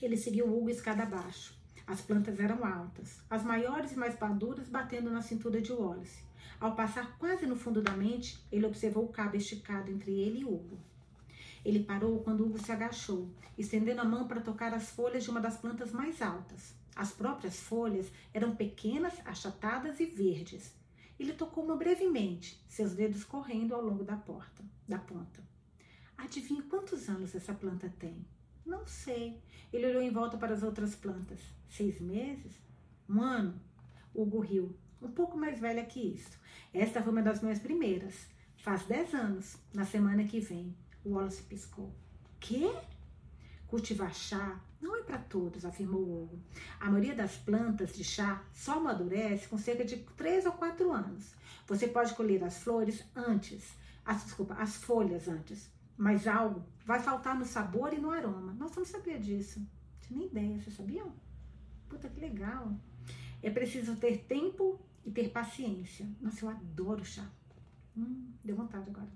Ele 0.00 0.16
seguiu 0.16 0.46
Hugo 0.46 0.70
escada 0.70 1.02
abaixo. 1.02 1.54
As 1.86 2.00
plantas 2.00 2.40
eram 2.40 2.64
altas, 2.64 3.20
as 3.28 3.44
maiores 3.44 3.92
e 3.92 3.96
mais 3.96 4.18
maduras 4.18 4.70
batendo 4.70 5.10
na 5.10 5.20
cintura 5.20 5.60
de 5.60 5.70
Wallace. 5.70 6.24
Ao 6.58 6.74
passar 6.74 7.18
quase 7.18 7.44
no 7.44 7.56
fundo 7.56 7.82
da 7.82 7.92
mente, 7.92 8.42
ele 8.50 8.64
observou 8.64 9.04
o 9.04 9.12
cabo 9.12 9.36
esticado 9.36 9.90
entre 9.90 10.12
ele 10.12 10.40
e 10.40 10.44
Hugo. 10.44 10.78
Ele 11.62 11.84
parou 11.84 12.20
quando 12.20 12.46
Hugo 12.46 12.58
se 12.58 12.72
agachou, 12.72 13.28
estendendo 13.58 14.00
a 14.00 14.04
mão 14.04 14.26
para 14.26 14.40
tocar 14.40 14.72
as 14.72 14.90
folhas 14.90 15.24
de 15.24 15.30
uma 15.30 15.40
das 15.40 15.58
plantas 15.58 15.92
mais 15.92 16.22
altas. 16.22 16.74
As 16.96 17.12
próprias 17.12 17.60
folhas 17.60 18.10
eram 18.32 18.56
pequenas, 18.56 19.14
achatadas 19.26 20.00
e 20.00 20.06
verdes. 20.06 20.74
Ele 21.20 21.34
tocou 21.34 21.64
uma 21.64 21.76
brevemente, 21.76 22.64
seus 22.66 22.94
dedos 22.94 23.24
correndo 23.24 23.74
ao 23.74 23.82
longo 23.82 24.04
da 24.04 24.16
porta, 24.16 24.64
da 24.88 24.98
ponta. 24.98 25.51
Adivinhe 26.22 26.62
quantos 26.62 27.08
anos 27.08 27.34
essa 27.34 27.52
planta 27.52 27.92
tem? 27.98 28.24
Não 28.64 28.86
sei. 28.86 29.42
Ele 29.72 29.86
olhou 29.88 30.00
em 30.00 30.12
volta 30.12 30.38
para 30.38 30.54
as 30.54 30.62
outras 30.62 30.94
plantas. 30.94 31.40
Seis 31.68 32.00
meses? 32.00 32.52
Um 33.08 33.20
ano? 33.20 33.60
Hugo 34.14 34.38
riu. 34.38 34.76
Um 35.02 35.10
pouco 35.10 35.36
mais 35.36 35.58
velha 35.58 35.84
que 35.84 35.98
isso. 35.98 36.38
Esta 36.72 37.02
foi 37.02 37.10
uma 37.10 37.22
das 37.22 37.42
minhas 37.42 37.58
primeiras. 37.58 38.14
Faz 38.56 38.84
dez 38.84 39.12
anos, 39.12 39.58
na 39.74 39.84
semana 39.84 40.22
que 40.22 40.38
vem. 40.38 40.76
Wallace 41.04 41.42
piscou. 41.42 41.92
Quê? 42.38 42.72
Cultivar 43.66 44.14
chá 44.14 44.60
não 44.80 44.96
é 44.96 45.02
para 45.02 45.18
todos, 45.18 45.64
afirmou 45.64 46.02
Hugo. 46.02 46.38
A 46.78 46.88
maioria 46.88 47.16
das 47.16 47.36
plantas 47.36 47.92
de 47.92 48.04
chá 48.04 48.44
só 48.54 48.74
amadurece 48.74 49.48
com 49.48 49.58
cerca 49.58 49.84
de 49.84 49.96
três 50.16 50.46
ou 50.46 50.52
quatro 50.52 50.92
anos. 50.92 51.34
Você 51.66 51.88
pode 51.88 52.14
colher 52.14 52.44
as 52.44 52.58
flores 52.58 53.02
antes, 53.16 53.72
as, 54.04 54.22
desculpa, 54.22 54.54
as 54.54 54.76
folhas 54.76 55.26
antes, 55.26 55.68
mas 56.02 56.26
algo 56.26 56.64
vai 56.84 56.98
faltar 56.98 57.38
no 57.38 57.44
sabor 57.44 57.94
e 57.94 57.98
no 57.98 58.10
aroma. 58.10 58.56
Eu 58.58 58.68
não 58.76 58.84
sabia 58.84 59.20
disso. 59.20 59.60
Não 59.60 59.68
tinha 60.00 60.18
nem 60.18 60.26
ideia, 60.26 60.60
vocês 60.60 60.74
sabiam? 60.74 61.14
Puta 61.88 62.08
que 62.08 62.18
legal. 62.18 62.76
É 63.40 63.48
preciso 63.48 63.94
ter 63.94 64.24
tempo 64.24 64.80
e 65.06 65.12
ter 65.12 65.28
paciência. 65.30 66.04
Nossa, 66.20 66.44
eu 66.44 66.48
adoro 66.48 67.04
chá. 67.04 67.24
Hum, 67.96 68.32
deu 68.42 68.56
vontade 68.56 68.90
agora. 68.90 69.08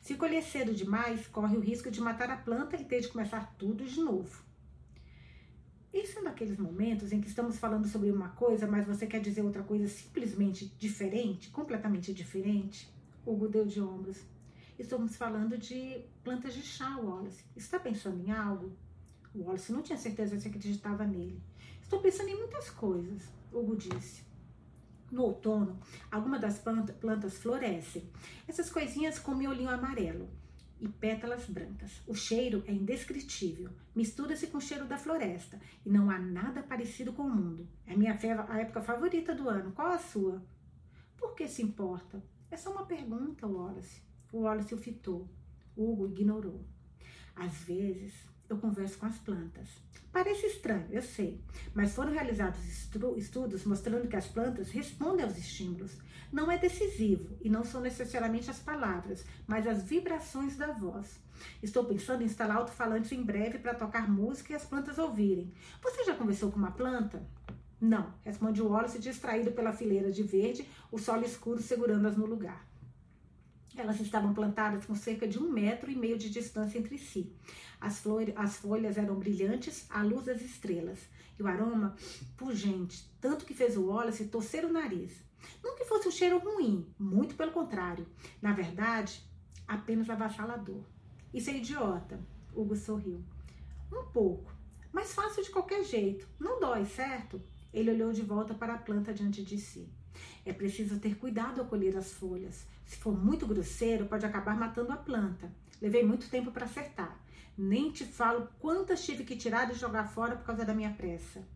Se 0.00 0.16
colher 0.16 0.42
cedo 0.42 0.74
demais, 0.74 1.28
corre 1.28 1.56
o 1.56 1.60
risco 1.60 1.92
de 1.92 2.00
matar 2.00 2.28
a 2.28 2.36
planta 2.36 2.74
e 2.74 2.84
ter 2.84 3.02
de 3.02 3.08
começar 3.08 3.54
tudo 3.56 3.84
de 3.84 4.00
novo. 4.00 4.42
Isso 5.94 6.18
é 6.18 6.22
daqueles 6.24 6.58
momentos 6.58 7.12
em 7.12 7.20
que 7.20 7.28
estamos 7.28 7.56
falando 7.56 7.86
sobre 7.86 8.10
uma 8.10 8.30
coisa, 8.30 8.66
mas 8.66 8.84
você 8.84 9.06
quer 9.06 9.20
dizer 9.20 9.42
outra 9.42 9.62
coisa 9.62 9.86
simplesmente 9.86 10.66
diferente, 10.76 11.50
completamente 11.50 12.12
diferente? 12.12 12.92
Hugo 13.24 13.46
deu 13.46 13.64
de 13.64 13.80
ombros. 13.80 14.20
Estamos 14.78 15.16
falando 15.16 15.58
de 15.58 16.02
plantas 16.24 16.54
de 16.54 16.62
chá, 16.62 16.96
Wallace. 16.96 17.44
Está 17.54 17.78
pensando 17.78 18.20
em 18.26 18.32
algo? 18.32 18.72
Wallace 19.34 19.70
não 19.72 19.82
tinha 19.82 19.98
certeza 19.98 20.38
se 20.38 20.48
acreditava 20.48 21.04
nele. 21.04 21.42
Estou 21.80 22.00
pensando 22.00 22.30
em 22.30 22.38
muitas 22.38 22.70
coisas, 22.70 23.28
Hugo 23.52 23.76
disse. 23.76 24.24
No 25.10 25.24
outono, 25.24 25.78
algumas 26.10 26.40
das 26.40 26.58
plantas 26.58 27.36
florescem. 27.36 28.10
Essas 28.48 28.70
coisinhas 28.70 29.18
com 29.18 29.34
miolinho 29.34 29.68
amarelo 29.68 30.28
e 30.80 30.88
pétalas 30.88 31.44
brancas. 31.44 32.00
O 32.06 32.14
cheiro 32.14 32.64
é 32.66 32.72
indescritível. 32.72 33.70
Mistura-se 33.94 34.46
com 34.46 34.56
o 34.56 34.60
cheiro 34.60 34.86
da 34.86 34.96
floresta 34.96 35.60
e 35.84 35.90
não 35.90 36.10
há 36.10 36.18
nada 36.18 36.62
parecido 36.62 37.12
com 37.12 37.24
o 37.24 37.30
mundo. 37.30 37.68
É 37.86 37.92
a 37.92 37.96
minha 37.96 38.18
a 38.48 38.58
época 38.58 38.80
favorita 38.80 39.34
do 39.34 39.50
ano. 39.50 39.72
Qual 39.72 39.88
a 39.88 39.98
sua? 39.98 40.42
Por 41.18 41.34
que 41.34 41.46
se 41.46 41.62
importa? 41.62 42.22
É 42.50 42.56
só 42.56 42.72
uma 42.72 42.86
pergunta, 42.86 43.46
Wallace. 43.46 44.11
O 44.32 44.40
Wallace 44.40 44.74
o 44.74 44.78
fitou. 44.78 45.28
Hugo 45.76 46.08
ignorou. 46.08 46.64
Às 47.36 47.52
vezes, 47.64 48.14
eu 48.48 48.56
converso 48.56 48.98
com 48.98 49.04
as 49.04 49.18
plantas. 49.18 49.68
Parece 50.10 50.46
estranho, 50.46 50.86
eu 50.90 51.02
sei, 51.02 51.40
mas 51.74 51.94
foram 51.94 52.12
realizados 52.12 52.58
estudos 53.16 53.64
mostrando 53.64 54.08
que 54.08 54.16
as 54.16 54.26
plantas 54.26 54.70
respondem 54.70 55.24
aos 55.24 55.36
estímulos. 55.36 55.98
Não 56.30 56.50
é 56.50 56.56
decisivo 56.56 57.36
e 57.42 57.50
não 57.50 57.62
são 57.62 57.80
necessariamente 57.80 58.50
as 58.50 58.58
palavras, 58.58 59.24
mas 59.46 59.66
as 59.66 59.82
vibrações 59.82 60.56
da 60.56 60.72
voz. 60.72 61.20
Estou 61.62 61.84
pensando 61.84 62.22
em 62.22 62.26
instalar 62.26 62.58
alto-falantes 62.58 63.12
em 63.12 63.22
breve 63.22 63.58
para 63.58 63.74
tocar 63.74 64.10
música 64.10 64.52
e 64.52 64.56
as 64.56 64.64
plantas 64.64 64.98
ouvirem. 64.98 65.52
Você 65.82 66.04
já 66.04 66.14
conversou 66.14 66.50
com 66.50 66.58
uma 66.58 66.72
planta? 66.72 67.22
Não, 67.78 68.14
responde 68.22 68.62
o 68.62 68.68
Wallace, 68.68 68.98
distraído 68.98 69.52
pela 69.52 69.72
fileira 69.72 70.10
de 70.10 70.22
verde, 70.22 70.66
o 70.90 70.98
sol 70.98 71.20
escuro 71.22 71.60
segurando-as 71.60 72.16
no 72.16 72.24
lugar. 72.24 72.71
Elas 73.76 74.00
estavam 74.00 74.34
plantadas 74.34 74.84
com 74.84 74.94
cerca 74.94 75.26
de 75.26 75.38
um 75.38 75.50
metro 75.50 75.90
e 75.90 75.96
meio 75.96 76.18
de 76.18 76.28
distância 76.28 76.78
entre 76.78 76.98
si. 76.98 77.32
As, 77.80 78.00
flores, 78.00 78.34
as 78.36 78.56
folhas 78.56 78.98
eram 78.98 79.18
brilhantes 79.18 79.86
à 79.90 80.02
luz 80.02 80.26
das 80.26 80.42
estrelas 80.42 80.98
e 81.38 81.42
o 81.42 81.46
aroma 81.46 81.96
pungente, 82.36 83.10
tanto 83.20 83.44
que 83.46 83.54
fez 83.54 83.76
o 83.76 83.86
Wallace 83.86 84.26
torcer 84.26 84.64
o 84.64 84.72
nariz. 84.72 85.12
Não 85.62 85.74
que 85.76 85.84
fosse 85.84 86.06
um 86.06 86.12
cheiro 86.12 86.38
ruim, 86.38 86.86
muito 86.98 87.34
pelo 87.34 87.50
contrário. 87.50 88.06
Na 88.40 88.52
verdade, 88.52 89.22
apenas 89.66 90.08
avassalador. 90.08 90.82
Isso 91.32 91.50
é 91.50 91.56
idiota, 91.56 92.20
Hugo 92.54 92.76
sorriu. 92.76 93.24
Um 93.90 94.04
pouco, 94.12 94.52
mas 94.92 95.14
fácil 95.14 95.42
de 95.42 95.50
qualquer 95.50 95.82
jeito. 95.82 96.28
Não 96.38 96.60
dói, 96.60 96.84
certo? 96.84 97.42
Ele 97.72 97.90
olhou 97.90 98.12
de 98.12 98.22
volta 98.22 98.54
para 98.54 98.74
a 98.74 98.78
planta 98.78 99.14
diante 99.14 99.42
de 99.42 99.58
si. 99.58 99.88
É 100.44 100.52
preciso 100.52 100.98
ter 100.98 101.16
cuidado 101.16 101.60
ao 101.60 101.66
colher 101.66 101.96
as 101.96 102.12
folhas. 102.12 102.66
Se 102.84 102.96
for 102.96 103.16
muito 103.16 103.46
grosseiro, 103.46 104.06
pode 104.06 104.26
acabar 104.26 104.56
matando 104.56 104.92
a 104.92 104.96
planta. 104.96 105.52
Levei 105.80 106.04
muito 106.04 106.28
tempo 106.28 106.50
para 106.50 106.64
acertar. 106.64 107.18
Nem 107.56 107.92
te 107.92 108.04
falo 108.04 108.48
quantas 108.58 109.04
tive 109.04 109.24
que 109.24 109.36
tirar 109.36 109.70
e 109.70 109.74
jogar 109.74 110.08
fora 110.08 110.36
por 110.36 110.46
causa 110.46 110.64
da 110.64 110.74
minha 110.74 110.92
pressa. 110.92 111.46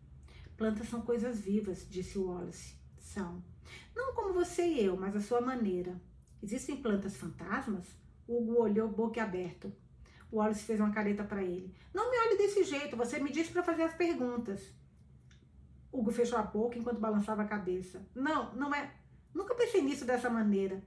Plantas 0.55 0.89
são 0.89 1.01
coisas 1.01 1.39
vivas, 1.39 1.85
disse 1.89 2.17
Wallace. 2.17 2.75
São. 2.99 3.43
Não 3.95 4.13
como 4.13 4.33
você 4.33 4.65
e 4.65 4.83
eu, 4.83 4.95
mas 4.95 5.15
a 5.15 5.21
sua 5.21 5.41
maneira. 5.41 5.99
Existem 6.41 6.77
plantas 6.77 7.17
fantasmas? 7.17 7.87
Hugo 8.27 8.61
olhou 8.61 8.87
boca 8.87 9.21
aberto. 9.21 9.71
Wallace 10.31 10.63
fez 10.63 10.79
uma 10.79 10.91
careta 10.91 11.23
para 11.23 11.43
ele. 11.43 11.73
Não 11.93 12.11
me 12.11 12.17
olhe 12.19 12.37
desse 12.37 12.63
jeito, 12.63 12.97
você 12.97 13.19
me 13.19 13.31
disse 13.31 13.51
para 13.51 13.63
fazer 13.63 13.83
as 13.83 13.93
perguntas. 13.93 14.61
Hugo 15.91 16.11
fechou 16.11 16.37
a 16.37 16.43
boca 16.43 16.77
enquanto 16.77 16.99
balançava 16.99 17.41
a 17.41 17.47
cabeça. 17.47 18.05
Não, 18.15 18.53
não 18.55 18.73
é. 18.73 18.91
Nunca 19.33 19.55
pensei 19.55 19.81
nisso 19.81 20.05
dessa 20.05 20.29
maneira. 20.29 20.81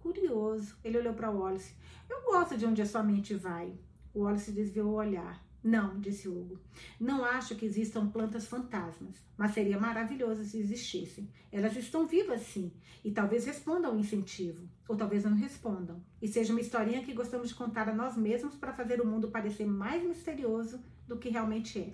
Curioso. 0.00 0.76
Ele 0.84 0.98
olhou 0.98 1.14
para 1.14 1.30
Wallace. 1.30 1.74
Eu 2.08 2.22
gosto 2.22 2.56
de 2.56 2.66
onde 2.66 2.82
a 2.82 2.86
sua 2.86 3.02
mente 3.02 3.34
vai. 3.34 3.74
O 4.14 4.20
Wallace 4.20 4.52
desviou 4.52 4.90
o 4.90 4.94
olhar. 4.94 5.46
Não, 5.66 5.98
disse 5.98 6.28
Hugo. 6.28 6.60
Não 7.00 7.24
acho 7.24 7.56
que 7.56 7.66
existam 7.66 8.08
plantas 8.08 8.46
fantasmas, 8.46 9.16
mas 9.36 9.52
seria 9.52 9.80
maravilhoso 9.80 10.44
se 10.44 10.60
existissem. 10.60 11.28
Elas 11.50 11.76
estão 11.76 12.06
vivas 12.06 12.42
sim, 12.42 12.70
e 13.04 13.10
talvez 13.10 13.44
respondam 13.44 13.90
ao 13.90 13.98
incentivo, 13.98 14.68
ou 14.88 14.94
talvez 14.96 15.24
não 15.24 15.34
respondam, 15.34 16.00
e 16.22 16.28
seja 16.28 16.52
uma 16.52 16.60
historinha 16.60 17.02
que 17.02 17.12
gostamos 17.12 17.48
de 17.48 17.56
contar 17.56 17.88
a 17.88 17.94
nós 17.94 18.16
mesmos 18.16 18.54
para 18.54 18.72
fazer 18.72 19.00
o 19.00 19.06
mundo 19.06 19.32
parecer 19.32 19.66
mais 19.66 20.04
misterioso 20.04 20.80
do 21.06 21.16
que 21.16 21.28
realmente 21.28 21.78
é. 21.78 21.92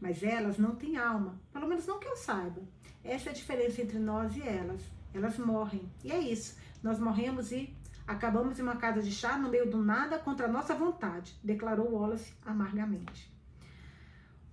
Mas 0.00 0.22
elas 0.22 0.58
não 0.58 0.74
têm 0.74 0.96
alma, 0.96 1.40
pelo 1.52 1.68
menos 1.68 1.86
não 1.86 1.98
que 1.98 2.08
eu 2.08 2.16
saiba. 2.16 2.62
Essa 3.04 3.30
é 3.30 3.32
a 3.32 3.34
diferença 3.34 3.82
entre 3.82 3.98
nós 3.98 4.36
e 4.36 4.42
elas. 4.42 4.80
Elas 5.14 5.38
morrem, 5.38 5.90
e 6.04 6.12
é 6.12 6.18
isso. 6.18 6.56
Nós 6.82 6.98
morremos 6.98 7.50
e 7.52 7.74
acabamos 8.06 8.58
em 8.58 8.62
uma 8.62 8.76
casa 8.76 9.02
de 9.02 9.10
chá 9.10 9.38
no 9.38 9.48
meio 9.48 9.70
do 9.70 9.82
nada 9.82 10.18
contra 10.18 10.46
a 10.46 10.52
nossa 10.52 10.74
vontade, 10.74 11.38
declarou 11.42 11.92
Wallace 11.92 12.32
amargamente. 12.44 13.32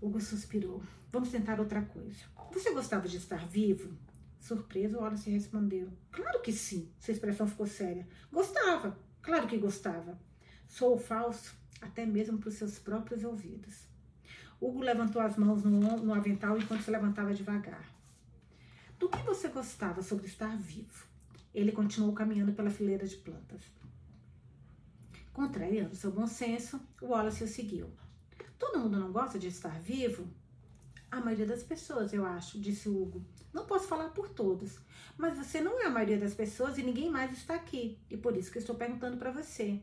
Hugo 0.01 0.19
suspirou. 0.19 0.81
Vamos 1.11 1.29
tentar 1.29 1.59
outra 1.59 1.81
coisa. 1.81 2.23
Você 2.51 2.71
gostava 2.71 3.07
de 3.07 3.17
estar 3.17 3.47
vivo? 3.47 3.97
Surpreso, 4.39 4.97
Wallace 4.97 5.29
respondeu. 5.29 5.89
Claro 6.11 6.41
que 6.41 6.51
sim. 6.51 6.91
Sua 6.99 7.13
expressão 7.13 7.47
ficou 7.47 7.65
séria. 7.65 8.07
Gostava. 8.31 8.97
Claro 9.21 9.47
que 9.47 9.57
gostava. 9.57 10.19
Sou 10.67 10.97
falso 10.97 11.55
até 11.81 12.05
mesmo 12.05 12.37
para 12.37 12.49
os 12.49 12.55
seus 12.55 12.77
próprios 12.77 13.23
ouvidos. 13.23 13.87
Hugo 14.59 14.81
levantou 14.81 15.21
as 15.21 15.35
mãos 15.37 15.63
no, 15.63 15.79
no 15.97 16.13
avental 16.13 16.57
enquanto 16.57 16.83
se 16.83 16.91
levantava 16.91 17.33
devagar. 17.33 17.85
Do 18.97 19.09
que 19.09 19.21
você 19.23 19.49
gostava 19.49 20.01
sobre 20.01 20.25
estar 20.25 20.55
vivo? 20.57 21.05
Ele 21.53 21.71
continuou 21.71 22.13
caminhando 22.13 22.53
pela 22.53 22.69
fileira 22.69 23.05
de 23.05 23.17
plantas. 23.17 23.61
Contrariando 25.33 25.95
seu 25.95 26.11
bom 26.11 26.27
senso, 26.27 26.79
Wallace 27.01 27.43
o 27.43 27.47
seguiu. 27.47 27.89
Todo 28.57 28.79
mundo 28.79 28.97
não 28.97 29.11
gosta 29.11 29.37
de 29.37 29.47
estar 29.49 29.79
vivo? 29.81 30.27
A 31.11 31.19
maioria 31.19 31.45
das 31.45 31.63
pessoas, 31.63 32.13
eu 32.13 32.25
acho, 32.25 32.59
disse 32.59 32.89
Hugo. 32.89 33.23
Não 33.53 33.65
posso 33.65 33.87
falar 33.87 34.09
por 34.09 34.29
todos, 34.29 34.79
mas 35.17 35.37
você 35.37 35.61
não 35.61 35.81
é 35.81 35.85
a 35.85 35.89
maioria 35.89 36.17
das 36.17 36.33
pessoas 36.33 36.77
e 36.77 36.83
ninguém 36.83 37.09
mais 37.09 37.31
está 37.31 37.55
aqui, 37.55 37.97
e 38.09 38.17
por 38.17 38.35
isso 38.35 38.51
que 38.51 38.57
estou 38.57 38.75
perguntando 38.75 39.17
para 39.17 39.31
você. 39.31 39.81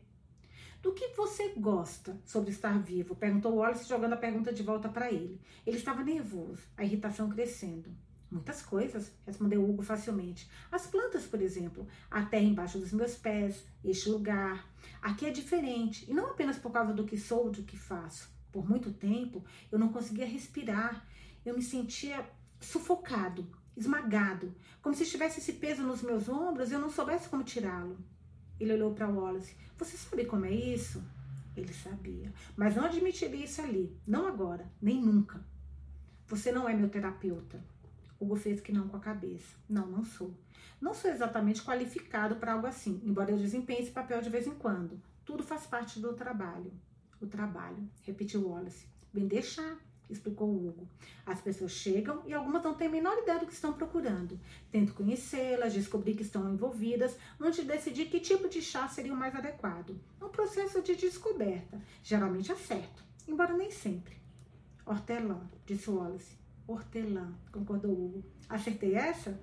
Do 0.83 0.91
que 0.91 1.13
você 1.15 1.53
gosta 1.55 2.19
sobre 2.25 2.51
estar 2.51 2.77
vivo? 2.77 3.15
Perguntou 3.15 3.55
Wallace, 3.55 3.87
jogando 3.87 4.11
a 4.13 4.17
pergunta 4.17 4.51
de 4.51 4.61
volta 4.61 4.89
para 4.89 5.09
ele. 5.09 5.39
Ele 5.65 5.77
estava 5.77 6.03
nervoso, 6.03 6.61
a 6.75 6.83
irritação 6.83 7.29
crescendo. 7.29 7.89
Muitas 8.29 8.61
coisas, 8.61 9.09
respondeu 9.25 9.63
Hugo 9.63 9.81
facilmente. 9.81 10.45
As 10.69 10.85
plantas, 10.85 11.23
por 11.23 11.41
exemplo, 11.41 11.87
a 12.11 12.25
terra 12.25 12.43
embaixo 12.43 12.79
dos 12.79 12.91
meus 12.91 13.15
pés, 13.15 13.63
este 13.81 14.09
lugar. 14.09 14.67
Aqui 15.01 15.25
é 15.25 15.31
diferente, 15.31 16.05
e 16.11 16.13
não 16.13 16.31
apenas 16.31 16.57
por 16.57 16.73
causa 16.73 16.91
do 16.91 17.05
que 17.05 17.17
sou, 17.17 17.49
do 17.49 17.63
que 17.63 17.77
faço. 17.77 18.29
Por 18.51 18.69
muito 18.69 18.91
tempo, 18.91 19.41
eu 19.71 19.79
não 19.79 19.87
conseguia 19.87 20.27
respirar. 20.27 21.07
Eu 21.45 21.55
me 21.55 21.61
sentia 21.61 22.29
sufocado, 22.59 23.47
esmagado, 23.77 24.53
como 24.81 24.93
se 24.93 25.03
estivesse 25.03 25.39
esse 25.39 25.53
peso 25.53 25.81
nos 25.81 26.01
meus 26.01 26.27
ombros 26.27 26.71
e 26.71 26.73
eu 26.73 26.79
não 26.79 26.89
soubesse 26.89 27.29
como 27.29 27.41
tirá-lo. 27.41 27.97
Ele 28.63 28.73
olhou 28.73 28.93
para 28.93 29.09
Wallace. 29.09 29.55
Você 29.77 29.97
sabe 29.97 30.25
como 30.25 30.45
é 30.45 30.51
isso? 30.51 31.03
Ele 31.55 31.73
sabia, 31.73 32.33
mas 32.55 32.75
não 32.75 32.85
admitiria 32.85 33.45
isso 33.45 33.61
ali, 33.61 33.95
não 34.07 34.25
agora, 34.25 34.65
nem 34.81 34.99
nunca. 34.99 35.39
Você 36.27 36.51
não 36.51 36.67
é 36.67 36.73
meu 36.73 36.89
terapeuta. 36.89 37.63
Hugo 38.19 38.35
fez 38.35 38.59
que 38.61 38.71
não 38.71 38.87
com 38.87 38.97
a 38.97 39.01
cabeça. 39.01 39.55
Não, 39.69 39.85
não 39.85 40.03
sou. 40.03 40.33
Não 40.81 40.93
sou 40.93 41.11
exatamente 41.11 41.61
qualificado 41.61 42.37
para 42.37 42.53
algo 42.53 42.65
assim, 42.65 43.01
embora 43.03 43.31
eu 43.31 43.37
desempenhe 43.37 43.81
esse 43.81 43.91
papel 43.91 44.21
de 44.21 44.29
vez 44.29 44.47
em 44.47 44.55
quando. 44.55 44.99
Tudo 45.25 45.43
faz 45.43 45.67
parte 45.67 45.99
do 45.99 46.13
trabalho. 46.13 46.71
O 47.21 47.27
trabalho, 47.27 47.87
repetiu 48.03 48.47
Wallace. 48.47 48.87
Vender 49.13 49.43
chá, 49.43 49.77
explicou 50.13 50.49
Hugo. 50.49 50.87
As 51.25 51.41
pessoas 51.41 51.71
chegam 51.71 52.21
e 52.25 52.33
algumas 52.33 52.63
não 52.63 52.73
têm 52.73 52.87
a 52.87 52.91
menor 52.91 53.17
ideia 53.17 53.39
do 53.39 53.45
que 53.45 53.53
estão 53.53 53.73
procurando. 53.73 54.39
Tento 54.71 54.93
conhecê-las, 54.93 55.73
descobrir 55.73 56.15
que 56.15 56.23
estão 56.23 56.51
envolvidas, 56.53 57.17
antes 57.39 57.61
de 57.61 57.71
decidir 57.71 58.05
que 58.05 58.19
tipo 58.19 58.47
de 58.47 58.61
chá 58.61 58.87
seria 58.87 59.13
o 59.13 59.17
mais 59.17 59.35
adequado. 59.35 59.99
É 60.21 60.25
um 60.25 60.29
processo 60.29 60.81
de 60.81 60.95
descoberta. 60.95 61.81
Geralmente 62.03 62.51
é 62.51 62.55
certo, 62.55 63.03
embora 63.27 63.55
nem 63.55 63.71
sempre. 63.71 64.15
Hortelã, 64.85 65.41
disse 65.65 65.89
Wallace. 65.89 66.37
Hortelã, 66.67 67.33
concordou 67.51 67.91
Hugo. 67.91 68.23
Acertei 68.49 68.95
essa? 68.95 69.39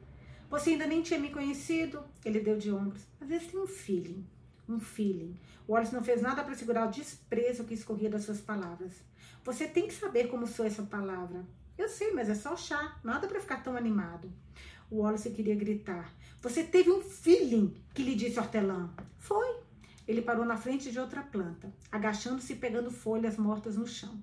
Você 0.50 0.70
ainda 0.70 0.86
nem 0.86 1.02
tinha 1.02 1.18
me 1.18 1.30
conhecido? 1.30 2.02
Ele 2.24 2.40
deu 2.40 2.58
de 2.58 2.72
ombros. 2.72 3.02
Às 3.20 3.28
vezes 3.28 3.50
tem 3.50 3.60
um 3.60 3.66
feeling. 3.66 4.26
Um 4.68 4.80
feeling. 4.80 5.38
Wallace 5.68 5.94
não 5.94 6.02
fez 6.02 6.20
nada 6.20 6.42
para 6.42 6.54
segurar 6.54 6.88
o 6.88 6.90
desprezo 6.90 7.64
que 7.64 7.74
escorria 7.74 8.10
das 8.10 8.24
suas 8.24 8.40
palavras. 8.40 9.00
Você 9.42 9.66
tem 9.66 9.86
que 9.86 9.94
saber 9.94 10.28
como 10.28 10.46
sou 10.46 10.66
essa 10.66 10.82
palavra. 10.82 11.46
Eu 11.78 11.88
sei, 11.88 12.12
mas 12.12 12.28
é 12.28 12.34
só 12.34 12.56
chá, 12.56 12.98
nada 13.02 13.26
para 13.26 13.40
ficar 13.40 13.62
tão 13.62 13.74
animado. 13.74 14.30
O 14.90 14.98
Wallace 14.98 15.30
queria 15.30 15.54
gritar. 15.54 16.12
Você 16.42 16.62
teve 16.62 16.90
um 16.90 17.00
feeling 17.00 17.74
que 17.94 18.02
lhe 18.02 18.14
disse 18.14 18.38
hortelã. 18.38 18.90
Foi. 19.16 19.60
Ele 20.06 20.20
parou 20.20 20.44
na 20.44 20.56
frente 20.56 20.90
de 20.90 20.98
outra 20.98 21.22
planta, 21.22 21.72
agachando-se 21.90 22.52
e 22.52 22.56
pegando 22.56 22.90
folhas 22.90 23.38
mortas 23.38 23.76
no 23.76 23.86
chão. 23.86 24.22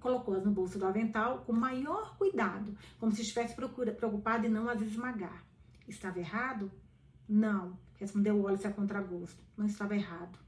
Colocou-as 0.00 0.44
no 0.44 0.50
bolso 0.50 0.78
do 0.78 0.86
avental 0.86 1.44
com 1.46 1.52
maior 1.52 2.16
cuidado, 2.16 2.76
como 2.98 3.12
se 3.12 3.22
estivesse 3.22 3.54
preocupado 3.54 4.46
em 4.46 4.50
não 4.50 4.68
as 4.68 4.80
esmagar. 4.80 5.44
Estava 5.86 6.18
errado? 6.18 6.70
Não, 7.28 7.78
respondeu 7.94 8.40
Wallace 8.40 8.66
a 8.66 8.72
contragosto. 8.72 9.40
Não 9.56 9.66
estava 9.66 9.94
errado. 9.94 10.38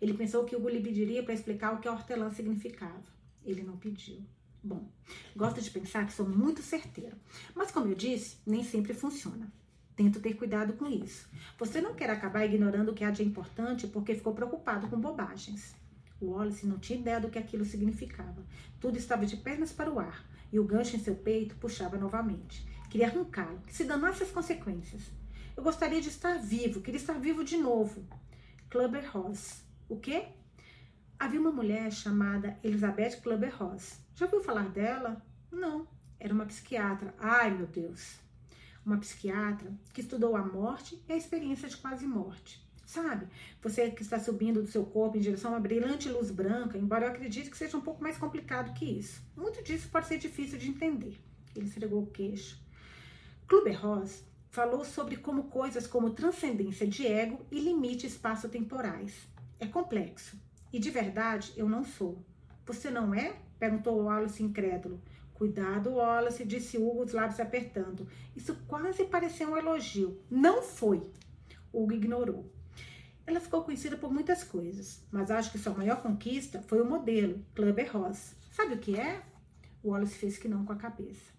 Ele 0.00 0.14
pensou 0.14 0.44
que 0.44 0.56
Hugo 0.56 0.68
lhe 0.68 0.82
pediria 0.82 1.22
para 1.22 1.32
explicar 1.32 1.74
o 1.74 1.78
que 1.78 1.88
a 1.88 1.92
hortelã 1.92 2.30
significava. 2.30 3.21
Ele 3.44 3.62
não 3.62 3.76
pediu. 3.76 4.24
Bom, 4.62 4.88
gosto 5.34 5.60
de 5.60 5.70
pensar 5.70 6.06
que 6.06 6.12
sou 6.12 6.28
muito 6.28 6.62
certeiro, 6.62 7.16
mas 7.54 7.72
como 7.72 7.88
eu 7.88 7.94
disse, 7.96 8.38
nem 8.46 8.62
sempre 8.62 8.94
funciona. 8.94 9.52
Tento 9.96 10.20
ter 10.20 10.34
cuidado 10.34 10.74
com 10.74 10.86
isso. 10.86 11.28
Você 11.58 11.80
não 11.80 11.94
quer 11.94 12.08
acabar 12.08 12.44
ignorando 12.44 12.90
o 12.90 12.94
que 12.94 13.04
há 13.04 13.10
de 13.10 13.22
importante 13.22 13.86
porque 13.86 14.14
ficou 14.14 14.32
preocupado 14.32 14.88
com 14.88 15.00
bobagens. 15.00 15.74
O 16.20 16.26
Wallace 16.26 16.66
não 16.66 16.78
tinha 16.78 16.98
ideia 16.98 17.20
do 17.20 17.28
que 17.28 17.38
aquilo 17.38 17.64
significava. 17.64 18.46
Tudo 18.80 18.96
estava 18.96 19.26
de 19.26 19.36
pernas 19.36 19.72
para 19.72 19.92
o 19.92 19.98
ar 19.98 20.24
e 20.52 20.58
o 20.60 20.64
gancho 20.64 20.94
em 20.96 21.00
seu 21.00 21.16
peito 21.16 21.56
puxava 21.56 21.98
novamente. 21.98 22.64
Queria 22.88 23.08
arrancá-lo, 23.08 23.60
que 23.66 23.74
se 23.74 23.84
danasse 23.84 24.22
as 24.22 24.30
consequências. 24.30 25.02
Eu 25.56 25.62
gostaria 25.62 26.00
de 26.00 26.08
estar 26.08 26.38
vivo, 26.38 26.80
queria 26.80 27.00
estar 27.00 27.18
vivo 27.18 27.42
de 27.42 27.56
novo. 27.56 28.06
Clubber 28.70 29.10
Ross. 29.10 29.64
O 29.88 29.96
quê? 29.96 30.28
Havia 31.22 31.40
uma 31.40 31.52
mulher 31.52 31.92
chamada 31.92 32.58
Elizabeth 32.64 33.20
Clubber 33.22 33.56
Ross. 33.56 34.00
Já 34.16 34.24
ouviu 34.24 34.42
falar 34.42 34.68
dela? 34.70 35.24
Não. 35.52 35.86
Era 36.18 36.34
uma 36.34 36.46
psiquiatra. 36.46 37.14
Ai, 37.16 37.48
meu 37.52 37.68
Deus. 37.68 38.18
Uma 38.84 38.98
psiquiatra 38.98 39.72
que 39.94 40.00
estudou 40.00 40.34
a 40.34 40.44
morte 40.44 41.00
e 41.08 41.12
a 41.12 41.16
experiência 41.16 41.68
de 41.68 41.76
quase 41.76 42.08
morte. 42.08 42.60
Sabe? 42.84 43.28
Você 43.62 43.88
que 43.92 44.02
está 44.02 44.18
subindo 44.18 44.62
do 44.62 44.66
seu 44.66 44.84
corpo 44.84 45.16
em 45.16 45.20
direção 45.20 45.52
a 45.52 45.54
uma 45.54 45.60
brilhante 45.60 46.08
luz 46.08 46.28
branca, 46.32 46.76
embora 46.76 47.06
eu 47.06 47.10
acredite 47.12 47.50
que 47.50 47.56
seja 47.56 47.76
um 47.76 47.82
pouco 47.82 48.02
mais 48.02 48.18
complicado 48.18 48.74
que 48.74 48.84
isso. 48.84 49.22
Muito 49.36 49.62
disso 49.62 49.88
pode 49.92 50.08
ser 50.08 50.18
difícil 50.18 50.58
de 50.58 50.70
entender. 50.70 51.20
Ele 51.54 51.66
esfregou 51.66 52.02
o 52.02 52.10
queixo. 52.10 52.60
Clubber 53.46 53.80
Ross 53.80 54.24
falou 54.50 54.84
sobre 54.84 55.18
como 55.18 55.44
coisas 55.44 55.86
como 55.86 56.10
transcendência 56.10 56.84
de 56.84 57.06
ego 57.06 57.46
e 57.48 57.60
limite 57.60 58.08
espaço-temporais. 58.08 59.14
É 59.60 59.68
complexo, 59.68 60.36
e 60.72 60.78
de 60.78 60.90
verdade, 60.90 61.52
eu 61.56 61.68
não 61.68 61.84
sou. 61.84 62.24
Você 62.64 62.90
não 62.90 63.14
é? 63.14 63.36
Perguntou 63.58 64.04
Wallace 64.04 64.42
incrédulo. 64.42 65.02
Cuidado, 65.34 65.90
Wallace, 65.90 66.44
disse 66.44 66.78
Hugo, 66.78 67.02
os 67.02 67.12
lábios 67.12 67.40
apertando. 67.40 68.08
Isso 68.34 68.56
quase 68.66 69.04
pareceu 69.04 69.50
um 69.50 69.56
elogio. 69.56 70.18
Não 70.30 70.62
foi. 70.62 71.02
Hugo 71.72 71.92
ignorou. 71.92 72.50
Ela 73.26 73.38
ficou 73.38 73.62
conhecida 73.62 73.96
por 73.96 74.12
muitas 74.12 74.42
coisas, 74.42 75.04
mas 75.12 75.30
acho 75.30 75.52
que 75.52 75.58
sua 75.58 75.74
maior 75.74 76.00
conquista 76.00 76.62
foi 76.62 76.80
o 76.80 76.88
modelo, 76.88 77.44
Clubber 77.54 77.90
Ross. 77.92 78.34
Sabe 78.50 78.74
o 78.74 78.78
que 78.78 78.98
é? 78.98 79.22
Wallace 79.84 80.14
fez 80.14 80.38
que 80.38 80.48
não 80.48 80.64
com 80.64 80.72
a 80.72 80.76
cabeça. 80.76 81.32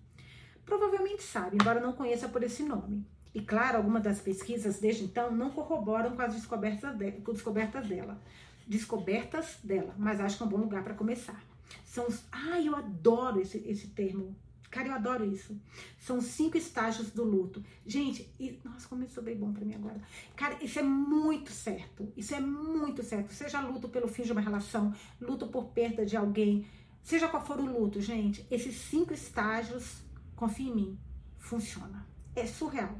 Provavelmente 0.63 1.23
sabe, 1.23 1.57
embora 1.59 1.79
não 1.79 1.93
conheça 1.93 2.29
por 2.29 2.43
esse 2.43 2.63
nome. 2.63 3.05
E 3.33 3.41
claro, 3.41 3.77
algumas 3.77 4.03
das 4.03 4.21
pesquisas 4.21 4.79
desde 4.79 5.03
então 5.03 5.31
não 5.31 5.49
corroboram 5.49 6.15
com 6.15 6.21
as 6.21 6.35
descobertas, 6.35 6.95
de, 6.95 7.11
com 7.13 7.33
descobertas 7.33 7.87
dela 7.87 8.21
descobertas 8.67 9.57
dela, 9.63 9.93
mas 9.97 10.19
acho 10.19 10.37
que 10.37 10.43
é 10.43 10.45
um 10.45 10.49
bom 10.49 10.57
lugar 10.57 10.83
para 10.83 10.93
começar. 10.93 11.43
São 11.85 12.07
os. 12.07 12.23
Ai, 12.31 12.67
eu 12.67 12.75
adoro 12.75 13.39
esse, 13.41 13.57
esse 13.67 13.87
termo. 13.87 14.35
Cara, 14.69 14.87
eu 14.87 14.93
adoro 14.93 15.23
isso. 15.23 15.55
São 15.99 16.19
cinco 16.19 16.57
estágios 16.57 17.11
do 17.11 17.23
luto. 17.23 17.63
Gente, 17.85 18.33
e, 18.39 18.59
nossa, 18.65 18.87
começou 18.87 19.21
bem 19.21 19.35
bom 19.35 19.53
para 19.53 19.63
mim 19.63 19.75
agora. 19.75 20.01
Cara, 20.35 20.57
isso 20.63 20.79
é 20.79 20.81
muito 20.81 21.51
certo. 21.51 22.11
Isso 22.17 22.33
é 22.33 22.39
muito 22.39 23.03
certo. 23.03 23.31
Seja 23.31 23.61
luto 23.61 23.87
pelo 23.87 24.07
fim 24.07 24.23
de 24.23 24.31
uma 24.31 24.41
relação, 24.41 24.91
luto 25.21 25.47
por 25.47 25.65
perda 25.65 26.03
de 26.03 26.17
alguém, 26.17 26.65
seja 27.03 27.27
qual 27.27 27.45
for 27.45 27.59
o 27.59 27.65
luto, 27.65 28.01
gente, 28.01 28.47
esses 28.49 28.75
cinco 28.75 29.13
estágios, 29.13 30.01
confia 30.35 30.69
em 30.69 30.73
mim, 30.73 30.99
funciona. 31.37 32.07
É 32.35 32.47
surreal. 32.47 32.99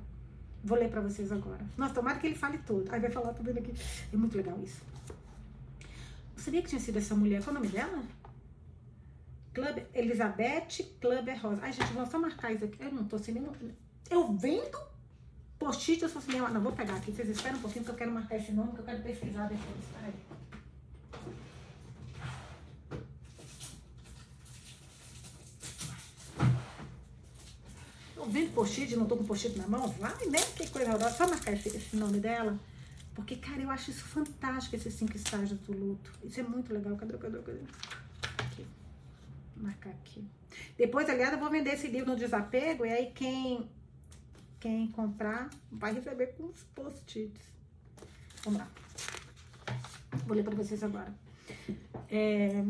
Vou 0.64 0.78
ler 0.78 0.92
para 0.92 1.02
vocês 1.02 1.32
agora. 1.32 1.66
Nossa, 1.76 1.96
tomara 1.96 2.20
que 2.20 2.28
ele 2.28 2.36
fale 2.36 2.60
tudo. 2.60 2.92
Aí 2.92 3.00
vai 3.00 3.10
falar 3.10 3.34
tudo 3.34 3.50
aqui. 3.50 3.74
É 4.14 4.16
muito 4.16 4.38
legal 4.38 4.62
isso 4.64 4.93
sabia 6.44 6.62
que 6.62 6.70
tinha 6.70 6.82
sido 6.82 6.98
essa 6.98 7.16
mulher. 7.16 7.42
Qual 7.42 7.56
é 7.56 7.60
o 7.60 7.62
nome 7.62 7.72
dela? 7.72 8.04
Club, 9.54 9.84
Elizabeth 9.94 10.84
Clubber 11.00 11.42
Rosa. 11.42 11.62
Ai, 11.62 11.72
gente, 11.72 11.94
vou 11.94 12.06
só 12.06 12.20
marcar 12.20 12.52
isso 12.52 12.66
aqui. 12.66 12.78
Eu 12.84 12.92
não 12.92 13.06
tô 13.06 13.18
sem 13.18 13.34
nenhum. 13.34 13.52
Eu 14.10 14.34
vendo 14.34 14.78
post-it, 15.58 16.02
eu 16.02 16.10
sou 16.10 16.20
assim. 16.20 16.38
Não, 16.38 16.62
vou 16.62 16.74
pegar 16.74 16.96
aqui. 16.96 17.12
Vocês 17.12 17.30
esperam 17.30 17.58
um 17.58 17.62
pouquinho 17.62 17.86
que 17.86 17.92
eu 17.92 17.96
quero 17.96 18.12
marcar 18.12 18.36
esse 18.36 18.52
nome, 18.52 18.74
que 18.74 18.80
eu 18.80 18.86
quero 18.86 19.02
pesquisar 19.04 19.48
depois. 19.48 19.86
Peraí. 19.94 20.14
Tô 28.16 28.26
vendo 28.26 28.54
post-it, 28.54 28.96
não 28.96 29.06
tô 29.06 29.18
com 29.18 29.24
post-it 29.24 29.58
na 29.58 29.68
mão? 29.68 29.88
Vai, 29.88 30.26
né? 30.28 30.40
Que 30.58 30.68
coisa 30.70 30.90
horrorosa. 30.90 31.16
Só 31.16 31.28
marcar 31.28 31.54
esse, 31.54 31.70
esse 31.70 31.96
nome 31.96 32.20
dela. 32.20 32.60
Porque, 33.16 33.36
cara, 33.36 33.62
eu 33.62 33.70
acho 33.70 33.92
isso 33.92 34.04
fantástico, 34.04 34.76
esses 34.76 34.94
cinco 34.94 35.16
estágios 35.16 35.60
do 35.60 35.72
luto. 35.72 36.12
Isso 36.24 36.40
é 36.40 36.44
muito 36.44 36.74
legal. 36.74 36.96
Cadê, 36.96 37.18
cadê, 37.18 37.38
cadê? 37.40 37.60
Aqui. 38.40 38.66
Vou 39.56 39.66
marcar 39.68 39.92
aqui. 39.92 40.26
Depois, 40.78 41.08
aliás, 41.10 41.34
eu 41.34 41.40
vou 41.40 41.50
vender 41.50 41.74
esse 41.74 41.88
livro 41.88 42.12
no 42.12 42.16
desapego. 42.16 42.86
E 42.86 42.92
aí, 42.92 43.12
quem, 43.14 43.70
quem 44.60 44.88
comprar 44.88 45.50
vai 45.72 45.94
receber 45.94 46.28
com 46.36 46.46
os 46.46 46.64
post-its. 46.76 47.54
Vamos 48.44 48.60
lá. 48.60 48.68
Vou 50.26 50.36
ler 50.36 50.44
para 50.44 50.56
vocês 50.56 50.84
agora. 50.84 51.14
É, 52.10 52.64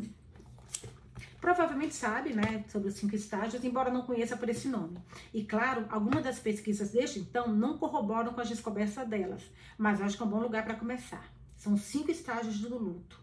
provavelmente 1.44 1.94
sabe, 1.94 2.34
né, 2.34 2.64
sobre 2.70 2.88
os 2.88 2.94
cinco 2.94 3.18
estágios, 3.18 3.62
embora 3.66 3.92
não 3.92 4.04
conheça 4.04 4.38
por 4.38 4.48
esse 4.48 4.70
nome. 4.70 4.98
E 5.34 5.44
claro, 5.44 5.86
algumas 5.90 6.24
das 6.24 6.40
pesquisas 6.40 6.92
desde 6.92 7.20
então 7.20 7.54
não 7.54 7.78
corroboram 7.78 8.34
com 8.34 8.40
as 8.40 8.48
descobertas 8.48 9.06
delas, 9.10 9.44
mas 9.78 10.00
acho 10.00 10.16
que 10.16 10.24
é 10.24 10.26
um 10.26 10.30
bom 10.30 10.40
lugar 10.40 10.64
para 10.64 10.78
começar. 10.78 11.30
São 11.58 11.76
cinco 11.76 12.10
estágios 12.10 12.62
do 12.62 12.78
luto. 12.78 13.20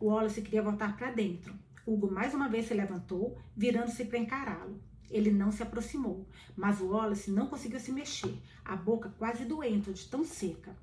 O 0.00 0.06
Wallace 0.06 0.42
queria 0.42 0.60
voltar 0.60 0.96
para 0.96 1.12
dentro. 1.12 1.54
Hugo 1.86 2.10
mais 2.10 2.34
uma 2.34 2.48
vez 2.48 2.66
se 2.66 2.74
levantou, 2.74 3.38
virando-se 3.56 4.06
para 4.06 4.18
encará-lo. 4.18 4.80
Ele 5.08 5.30
não 5.30 5.52
se 5.52 5.62
aproximou, 5.62 6.26
mas 6.56 6.80
o 6.80 6.88
Wallace 6.88 7.30
não 7.30 7.46
conseguiu 7.46 7.78
se 7.78 7.92
mexer, 7.92 8.42
a 8.64 8.74
boca 8.74 9.14
quase 9.20 9.44
doente 9.44 9.92
de 9.92 10.08
tão 10.08 10.24
seca. 10.24 10.76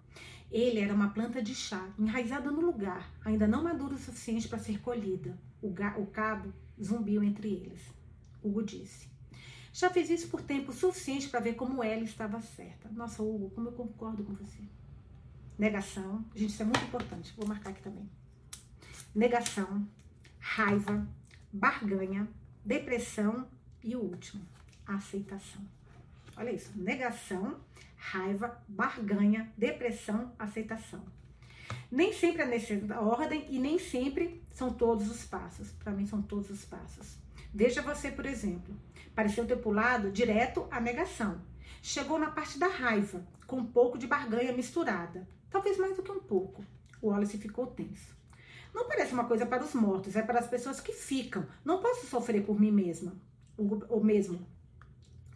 Ele 0.50 0.80
era 0.80 0.94
uma 0.94 1.10
planta 1.10 1.42
de 1.42 1.54
chá, 1.54 1.90
enraizada 2.00 2.50
no 2.50 2.62
lugar, 2.62 3.12
ainda 3.26 3.46
não 3.46 3.64
madura 3.64 3.96
o 3.96 4.00
suficiente 4.00 4.48
para 4.48 4.60
ser 4.60 4.80
colhida. 4.80 5.38
O, 5.62 5.68
o 5.68 6.06
cabo 6.08 6.54
zumbiu 6.82 7.24
entre 7.24 7.50
eles. 7.50 7.80
Hugo 8.44 8.64
disse: 8.64 9.08
Já 9.74 9.90
fez 9.90 10.10
isso 10.10 10.28
por 10.30 10.42
tempo 10.42 10.72
suficiente 10.72 11.30
para 11.30 11.40
ver 11.40 11.54
como 11.54 11.84
ela 11.84 12.04
estava 12.04 12.42
certa. 12.42 12.90
Nossa, 12.90 13.22
Hugo, 13.22 13.50
como 13.52 13.70
eu 13.70 13.74
concordo 13.74 14.24
com 14.24 14.34
você. 14.34 14.62
Negação, 15.58 16.24
gente, 16.34 16.52
isso 16.52 16.62
é 16.62 16.66
muito 16.66 16.84
importante, 16.86 17.34
vou 17.36 17.46
marcar 17.46 17.72
aqui 17.72 17.82
também. 17.82 18.10
Negação, 19.14 19.86
raiva, 20.40 21.06
barganha, 21.52 22.30
depressão 22.64 23.46
e 23.84 23.94
o 23.96 24.00
último, 24.00 24.42
aceitação. 24.86 25.62
Olha 26.38 26.52
isso, 26.52 26.72
negação, 26.78 27.60
raiva, 27.98 28.64
barganha, 28.70 29.52
depressão, 29.58 30.32
aceitação. 30.40 31.04
Nem 31.92 32.14
sempre 32.14 32.44
é 32.44 32.46
nessa 32.46 33.02
ordem 33.02 33.46
e 33.50 33.60
nem 33.60 33.78
sempre 33.78 34.42
são 34.60 34.74
todos 34.74 35.10
os 35.10 35.24
passos. 35.24 35.72
Para 35.72 35.94
mim 35.94 36.06
são 36.06 36.22
todos 36.22 36.50
os 36.50 36.66
passos. 36.66 37.18
Veja 37.54 37.82
você, 37.82 38.12
por 38.12 38.26
exemplo, 38.26 38.76
pareceu 39.16 39.48
ter 39.48 39.56
pulado 39.56 40.12
direto 40.12 40.68
à 40.70 40.82
negação. 40.82 41.42
Chegou 41.82 42.20
na 42.20 42.30
parte 42.30 42.60
da 42.60 42.68
raiva, 42.68 43.26
com 43.48 43.58
um 43.58 43.66
pouco 43.66 43.98
de 43.98 44.06
barganha 44.06 44.52
misturada. 44.52 45.26
Talvez 45.50 45.78
mais 45.78 45.96
do 45.96 46.04
que 46.04 46.12
um 46.12 46.20
pouco. 46.20 46.64
O 47.02 47.08
Wallace 47.08 47.38
ficou 47.38 47.68
tenso. 47.68 48.16
Não 48.74 48.88
parece 48.88 49.14
uma 49.14 49.24
coisa 49.24 49.46
para 49.46 49.64
os 49.64 49.74
mortos, 49.74 50.16
é 50.16 50.22
para 50.22 50.40
as 50.40 50.48
pessoas 50.48 50.82
que 50.82 50.92
ficam. 50.92 51.48
Não 51.64 51.82
posso 51.82 52.06
sofrer 52.06 52.46
por 52.46 52.60
mim 52.60 52.72
mesma. 52.72 53.14
O 53.58 54.04
mesmo. 54.04 54.46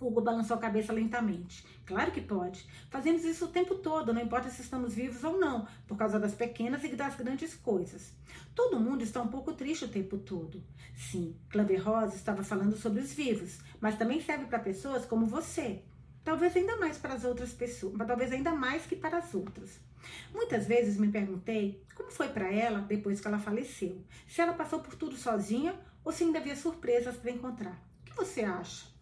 Hugo 0.06 0.22
balançou 0.22 0.58
a 0.58 0.60
cabeça 0.60 0.92
lentamente. 0.92 1.66
Claro 1.86 2.12
que 2.12 2.22
pode. 2.22 2.68
Fazemos 2.90 3.24
isso 3.24 3.46
o 3.46 3.50
tempo 3.50 3.76
todo, 3.76 4.14
não 4.14 4.22
importa 4.22 4.50
se 4.50 4.62
estamos 4.62 4.94
vivos 4.94 5.24
ou 5.24 5.40
não, 5.40 5.68
por 5.88 5.98
causa 5.98 6.20
das 6.20 6.34
pequenas 6.34 6.84
e 6.84 6.90
das 6.90 7.16
grandes 7.16 7.56
coisas. 7.56 8.14
Todo 8.56 8.80
mundo 8.80 9.04
está 9.04 9.22
um 9.22 9.28
pouco 9.28 9.54
triste 9.54 9.86
o 9.86 9.90
tempo 9.90 10.18
todo. 10.18 10.64
Sim, 10.96 11.36
Clever 11.50 11.84
Rosa 11.84 12.16
estava 12.16 12.44
falando 12.44 12.76
sobre 12.78 13.02
os 13.02 13.14
vivos, 13.14 13.60
mas 13.80 13.98
também 13.98 14.22
serve 14.22 14.46
para 14.46 14.60
pessoas 14.60 15.06
como 15.06 15.26
você. 15.26 15.82
Talvez 16.24 16.56
ainda 16.56 16.78
mais 16.78 16.98
para 16.98 17.16
as 17.16 17.26
outras 17.26 17.52
pessoas, 17.52 17.98
talvez 18.08 18.32
ainda 18.32 18.54
mais 18.54 18.86
que 18.86 18.96
para 18.96 19.18
as 19.18 19.34
outras. 19.34 19.80
Muitas 20.34 20.68
vezes 20.68 20.98
me 20.98 21.10
perguntei 21.10 21.84
como 21.96 22.12
foi 22.12 22.30
para 22.30 22.52
ela 22.52 22.80
depois 22.80 23.20
que 23.20 23.28
ela 23.28 23.40
faleceu. 23.40 24.02
Se 24.28 24.42
ela 24.42 24.54
passou 24.54 24.80
por 24.80 24.96
tudo 24.96 25.16
sozinha 25.16 25.76
ou 26.04 26.12
se 26.12 26.24
ainda 26.24 26.40
havia 26.40 26.56
surpresas 26.56 27.16
para 27.16 27.32
encontrar. 27.32 27.82
O 28.02 28.06
que 28.06 28.16
você 28.16 28.42
acha? 28.42 28.93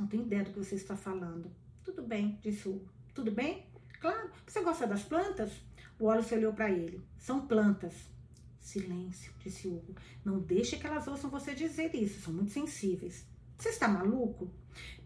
Não 0.00 0.06
tenho 0.06 0.22
ideia 0.22 0.42
do 0.42 0.50
que 0.50 0.58
você 0.58 0.76
está 0.76 0.96
falando. 0.96 1.50
Tudo 1.84 2.00
bem, 2.00 2.38
disse 2.40 2.66
Hugo. 2.66 2.88
Tudo 3.14 3.30
bem? 3.30 3.66
Claro. 4.00 4.30
Você 4.46 4.62
gosta 4.62 4.86
das 4.86 5.02
plantas? 5.02 5.52
O 5.98 6.06
Wallace 6.06 6.34
olhou 6.34 6.54
para 6.54 6.70
ele. 6.70 7.02
São 7.18 7.46
plantas. 7.46 7.92
Silêncio, 8.58 9.30
disse 9.40 9.68
Hugo. 9.68 9.94
Não 10.24 10.40
deixe 10.40 10.78
que 10.78 10.86
elas 10.86 11.06
ouçam 11.06 11.28
você 11.28 11.54
dizer 11.54 11.94
isso. 11.94 12.22
São 12.22 12.32
muito 12.32 12.50
sensíveis. 12.50 13.26
Você 13.58 13.68
está 13.68 13.86
maluco? 13.88 14.50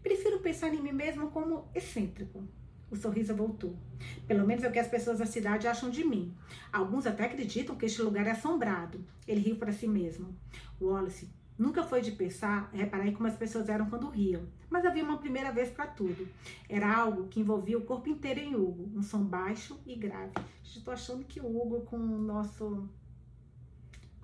Prefiro 0.01 0.39
pensar 0.39 0.73
em 0.73 0.81
mim 0.81 0.93
mesmo 0.93 1.29
como 1.29 1.69
excêntrico. 1.75 2.47
O 2.89 2.95
sorriso 2.95 3.35
voltou. 3.35 3.77
Pelo 4.25 4.47
menos 4.47 4.63
é 4.63 4.69
o 4.69 4.71
que 4.71 4.79
as 4.79 4.87
pessoas 4.87 5.19
da 5.19 5.25
cidade 5.25 5.67
acham 5.67 5.89
de 5.89 6.05
mim. 6.05 6.33
Alguns 6.71 7.05
até 7.05 7.25
acreditam 7.25 7.75
que 7.75 7.85
este 7.85 8.01
lugar 8.01 8.25
é 8.27 8.31
assombrado. 8.31 9.05
Ele 9.27 9.41
riu 9.41 9.57
para 9.57 9.73
si 9.73 9.89
mesmo. 9.89 10.33
Wallace 10.79 11.29
Nunca 11.57 11.83
foi 11.83 12.01
de 12.01 12.11
pensar, 12.11 12.69
reparar 12.73 13.09
como 13.13 13.27
as 13.27 13.37
pessoas 13.37 13.69
eram 13.69 13.89
quando 13.89 14.09
riam, 14.09 14.45
mas 14.75 14.85
havia 14.85 15.05
uma 15.05 15.17
primeira 15.17 15.53
vez 15.53 15.69
para 15.69 15.87
tudo. 15.87 16.27
Era 16.67 16.93
algo 16.93 17.29
que 17.29 17.39
envolvia 17.39 17.77
o 17.77 17.85
corpo 17.85 18.09
inteiro 18.09 18.41
em 18.41 18.55
Hugo, 18.55 18.91
um 18.93 19.01
som 19.01 19.23
baixo 19.23 19.79
e 19.85 19.95
grave. 19.95 20.33
Estou 20.61 20.93
achando 20.93 21.23
que 21.23 21.39
o 21.39 21.47
Hugo 21.47 21.85
com 21.85 21.95
o 21.95 22.19
nosso, 22.19 22.89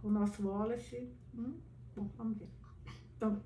com 0.01 0.09
o 0.09 0.11
nosso 0.11 0.45
Wallace, 0.45 1.09
hum? 1.33 1.53
bom, 1.95 2.09
vamos 2.17 2.37
ver. 2.37 2.49
Então, 3.15 3.41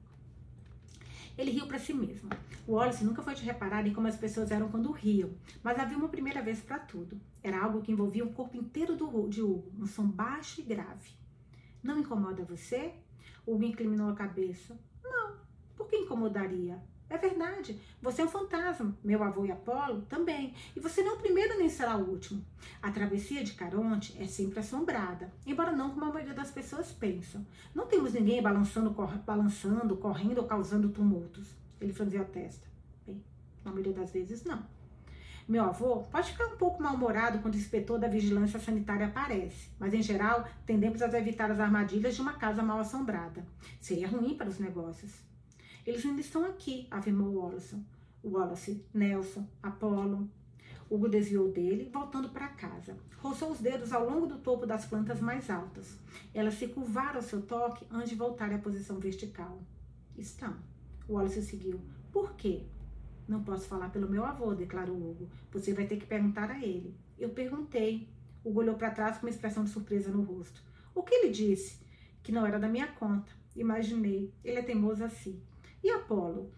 ele 1.38 1.52
riu 1.52 1.68
para 1.68 1.78
si 1.78 1.94
mesmo. 1.94 2.28
O 2.66 2.72
Wallace 2.72 3.06
nunca 3.06 3.22
foi 3.22 3.36
de 3.36 3.44
reparar 3.44 3.86
em 3.86 3.94
como 3.94 4.08
as 4.08 4.18
pessoas 4.18 4.50
eram 4.50 4.72
quando 4.72 4.92
riam, 4.92 5.30
mas 5.62 5.78
havia 5.78 6.00
uma 6.00 6.10
primeira 6.10 6.42
vez 6.42 6.60
para 6.60 6.80
tudo. 6.80 7.22
Era 7.44 7.64
algo 7.64 7.84
que 7.84 7.92
envolvia 7.92 8.26
o 8.26 8.34
corpo 8.34 8.58
inteiro 8.58 8.96
do, 8.96 9.30
de 9.30 9.44
Hugo, 9.44 9.72
um 9.80 9.86
som 9.86 10.08
baixo 10.08 10.60
e 10.60 10.64
grave. 10.64 11.12
Não 11.84 12.00
incomoda 12.00 12.44
você? 12.44 12.96
Hugo 13.46 13.64
inclinou 13.64 14.10
a 14.10 14.16
cabeça. 14.16 14.76
Não, 15.04 15.36
por 15.76 15.88
que 15.88 15.98
incomodaria? 15.98 16.82
É 17.08 17.18
verdade, 17.18 17.80
você 18.02 18.22
é 18.22 18.26
um 18.26 18.30
fantasma. 18.30 18.98
Meu 19.04 19.22
avô 19.22 19.46
e 19.46 19.52
Apolo 19.52 20.02
também. 20.04 20.54
E 20.76 20.80
você 20.80 21.04
não 21.04 21.12
é 21.12 21.14
o 21.14 21.20
primeiro 21.20 21.58
nem 21.58 21.70
será 21.70 21.96
o 21.96 22.10
último. 22.10 22.44
A 22.82 22.92
travessia 22.92 23.44
de 23.44 23.54
Caronte 23.54 24.16
é 24.20 24.26
sempre 24.26 24.60
assombrada, 24.60 25.32
embora 25.46 25.72
não 25.72 25.92
como 25.92 26.06
a 26.06 26.14
maioria 26.14 26.34
das 26.34 26.50
pessoas 26.50 26.92
pensam. 26.92 27.46
Não 27.76 27.86
temos 27.86 28.14
ninguém 28.14 28.42
balançando, 28.42 28.94
cor 28.94 29.16
balançando 29.20 29.98
correndo 29.98 30.40
ou 30.40 30.48
causando 30.48 30.90
tumultos. 30.90 31.56
Ele 31.80 31.94
franziu 31.94 32.22
a 32.22 32.26
testa. 32.26 32.68
Bem, 33.06 33.24
na 33.64 33.72
maioria 33.72 33.94
das 33.94 34.12
vezes, 34.12 34.44
não. 34.44 34.66
Meu 35.48 35.64
avô 35.64 35.98
pode 36.12 36.32
ficar 36.32 36.48
um 36.48 36.58
pouco 36.58 36.82
mal-humorado 36.82 37.38
quando 37.38 37.54
o 37.54 37.58
inspetor 37.58 38.00
da 38.00 38.08
vigilância 38.08 38.60
sanitária 38.60 39.06
aparece, 39.06 39.70
mas 39.78 39.94
em 39.94 40.02
geral 40.02 40.44
tendemos 40.66 41.04
a 41.04 41.20
evitar 41.20 41.52
as 41.52 41.60
armadilhas 41.60 42.16
de 42.16 42.22
uma 42.22 42.34
casa 42.34 42.64
mal 42.64 42.80
assombrada. 42.80 43.46
Seria 43.80 44.08
ruim 44.08 44.36
para 44.36 44.50
os 44.50 44.58
negócios. 44.58 45.35
Eles 45.86 46.06
ainda 46.06 46.22
estão 46.22 46.44
aqui, 46.44 46.88
afirmou 46.90 47.36
Wallace. 47.36 47.76
Wallace, 48.24 48.84
Nelson, 48.94 49.48
Apollo. 49.62 50.28
Hugo 50.90 51.08
desviou 51.08 51.52
dele, 51.52 51.90
voltando 51.92 52.30
para 52.30 52.48
casa. 52.48 52.98
Roçou 53.18 53.52
os 53.52 53.60
dedos 53.60 53.92
ao 53.92 54.10
longo 54.10 54.26
do 54.26 54.38
topo 54.40 54.66
das 54.66 54.86
plantas 54.86 55.20
mais 55.20 55.50
altas. 55.50 55.98
Elas 56.34 56.56
se 56.56 56.68
curvaram 56.68 57.18
ao 57.18 57.22
seu 57.22 57.42
toque 57.42 57.86
antes 57.92 58.10
de 58.10 58.16
voltar 58.16 58.52
à 58.52 58.58
posição 58.58 59.00
vertical. 59.00 59.60
Estão. 60.18 60.56
Wallace 61.08 61.42
seguiu. 61.44 61.80
Por 62.12 62.34
quê? 62.36 62.64
Não 63.28 63.44
posso 63.44 63.68
falar 63.68 63.90
pelo 63.90 64.10
meu 64.10 64.24
avô, 64.24 64.54
declarou 64.54 64.96
Hugo. 64.96 65.30
Você 65.52 65.74
vai 65.74 65.86
ter 65.86 65.98
que 65.98 66.06
perguntar 66.06 66.50
a 66.50 66.64
ele. 66.64 66.96
Eu 67.18 67.30
perguntei. 67.30 68.08
Hugo 68.44 68.60
olhou 68.60 68.76
para 68.76 68.92
trás 68.92 69.18
com 69.18 69.26
uma 69.26 69.32
expressão 69.32 69.64
de 69.64 69.70
surpresa 69.70 70.12
no 70.12 70.24
rosto. 70.24 70.64
O 70.94 71.04
que 71.04 71.14
ele 71.14 71.32
disse? 71.32 71.80
Que 72.24 72.32
não 72.32 72.46
era 72.46 72.60
da 72.60 72.68
minha 72.68 72.88
conta. 72.88 73.32
Imaginei. 73.56 74.32
Ele 74.44 74.60
é 74.60 74.62
teimoso 74.62 75.04
assim. 75.04 75.42
E 75.86 75.92
Apolo? 75.92 76.52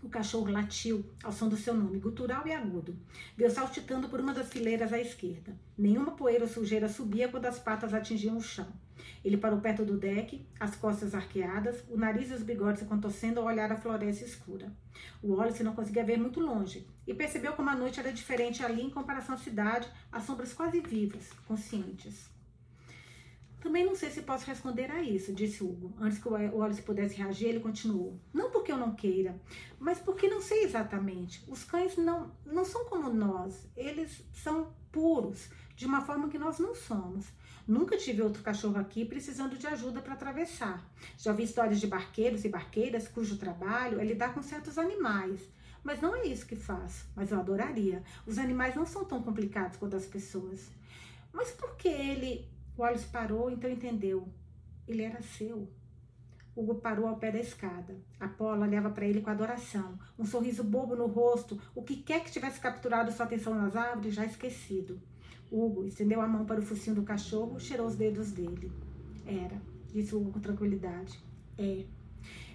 O 0.00 0.08
cachorro 0.08 0.48
latiu 0.48 1.04
ao 1.24 1.32
som 1.32 1.48
do 1.48 1.56
seu 1.56 1.74
nome, 1.74 1.98
gutural 1.98 2.46
e 2.46 2.52
agudo. 2.52 2.96
Veio 3.36 3.50
saltitando 3.50 4.08
por 4.08 4.20
uma 4.20 4.32
das 4.32 4.48
fileiras 4.48 4.92
à 4.92 5.00
esquerda. 5.00 5.58
Nenhuma 5.76 6.12
poeira 6.12 6.44
ou 6.44 6.48
sujeira 6.48 6.88
subia 6.88 7.28
quando 7.28 7.46
as 7.46 7.58
patas 7.58 7.92
atingiam 7.92 8.36
o 8.36 8.40
chão. 8.40 8.72
Ele 9.24 9.36
parou 9.36 9.60
perto 9.60 9.84
do 9.84 9.98
deck, 9.98 10.46
as 10.60 10.76
costas 10.76 11.16
arqueadas, 11.16 11.82
o 11.90 11.96
nariz 11.96 12.30
e 12.30 12.34
os 12.34 12.44
bigodes 12.44 12.84
contorcendo 12.84 13.40
ao 13.40 13.46
olhar 13.46 13.72
a 13.72 13.80
floresta 13.80 14.24
escura. 14.24 14.72
O 15.20 15.32
Wallace 15.32 15.64
não 15.64 15.74
conseguia 15.74 16.04
ver 16.04 16.16
muito 16.16 16.38
longe 16.38 16.86
e 17.04 17.12
percebeu 17.12 17.54
como 17.54 17.70
a 17.70 17.74
noite 17.74 17.98
era 17.98 18.12
diferente 18.12 18.62
ali 18.62 18.82
em 18.82 18.90
comparação 18.90 19.34
à 19.34 19.38
cidade, 19.38 19.90
as 20.12 20.22
sombras 20.22 20.52
quase 20.52 20.78
vivas, 20.78 21.28
conscientes. 21.44 22.31
Também 23.62 23.86
não 23.86 23.94
sei 23.94 24.10
se 24.10 24.22
posso 24.22 24.44
responder 24.46 24.90
a 24.90 25.00
isso, 25.00 25.32
disse 25.32 25.62
Hugo. 25.62 25.94
Antes 26.00 26.18
que 26.18 26.28
o 26.28 26.32
Wallace 26.32 26.82
pudesse 26.82 27.14
reagir, 27.14 27.48
ele 27.48 27.60
continuou. 27.60 28.18
Não 28.34 28.50
porque 28.50 28.72
eu 28.72 28.76
não 28.76 28.94
queira, 28.94 29.40
mas 29.78 30.00
porque 30.00 30.26
não 30.26 30.42
sei 30.42 30.64
exatamente. 30.64 31.44
Os 31.48 31.62
cães 31.62 31.96
não, 31.96 32.32
não 32.44 32.64
são 32.64 32.84
como 32.86 33.08
nós. 33.08 33.64
Eles 33.76 34.24
são 34.32 34.72
puros, 34.90 35.48
de 35.76 35.86
uma 35.86 36.00
forma 36.00 36.28
que 36.28 36.38
nós 36.38 36.58
não 36.58 36.74
somos. 36.74 37.26
Nunca 37.66 37.96
tive 37.96 38.20
outro 38.20 38.42
cachorro 38.42 38.78
aqui 38.78 39.04
precisando 39.04 39.56
de 39.56 39.66
ajuda 39.68 40.02
para 40.02 40.14
atravessar. 40.14 40.84
Já 41.16 41.32
vi 41.32 41.44
histórias 41.44 41.80
de 41.80 41.86
barqueiros 41.86 42.44
e 42.44 42.48
barqueiras 42.48 43.06
cujo 43.06 43.36
trabalho 43.36 44.00
é 44.00 44.04
lidar 44.04 44.34
com 44.34 44.42
certos 44.42 44.76
animais. 44.76 45.40
Mas 45.84 46.00
não 46.00 46.16
é 46.16 46.26
isso 46.26 46.46
que 46.46 46.56
faço. 46.56 47.06
Mas 47.14 47.30
eu 47.30 47.38
adoraria. 47.38 48.02
Os 48.26 48.38
animais 48.38 48.74
não 48.74 48.84
são 48.84 49.04
tão 49.04 49.22
complicados 49.22 49.76
quanto 49.76 49.94
as 49.94 50.06
pessoas. 50.06 50.68
Mas 51.32 51.52
por 51.52 51.76
que 51.76 51.88
ele. 51.88 52.48
Wallace 52.78 53.06
parou, 53.06 53.50
então 53.50 53.70
entendeu. 53.70 54.28
Ele 54.86 55.02
era 55.02 55.22
seu. 55.22 55.68
Hugo 56.54 56.74
parou 56.76 57.06
ao 57.06 57.16
pé 57.16 57.32
da 57.32 57.38
escada. 57.38 57.96
Apolo 58.20 58.62
olhava 58.62 58.90
para 58.90 59.06
ele 59.06 59.22
com 59.22 59.30
adoração, 59.30 59.98
um 60.18 60.24
sorriso 60.24 60.62
bobo 60.62 60.94
no 60.94 61.06
rosto, 61.06 61.58
o 61.74 61.82
que 61.82 61.96
quer 61.96 62.22
que 62.22 62.30
tivesse 62.30 62.60
capturado 62.60 63.10
sua 63.10 63.24
atenção 63.24 63.54
nas 63.54 63.74
árvores 63.74 64.14
já 64.14 64.24
esquecido. 64.24 65.00
Hugo 65.50 65.86
estendeu 65.86 66.20
a 66.20 66.28
mão 66.28 66.44
para 66.44 66.60
o 66.60 66.62
focinho 66.62 66.96
do 66.96 67.02
cachorro, 67.02 67.58
cheirou 67.58 67.86
os 67.86 67.96
dedos 67.96 68.32
dele. 68.32 68.70
Era, 69.26 69.60
disse 69.92 70.14
Hugo 70.14 70.32
com 70.32 70.40
tranquilidade. 70.40 71.18
É. 71.56 71.86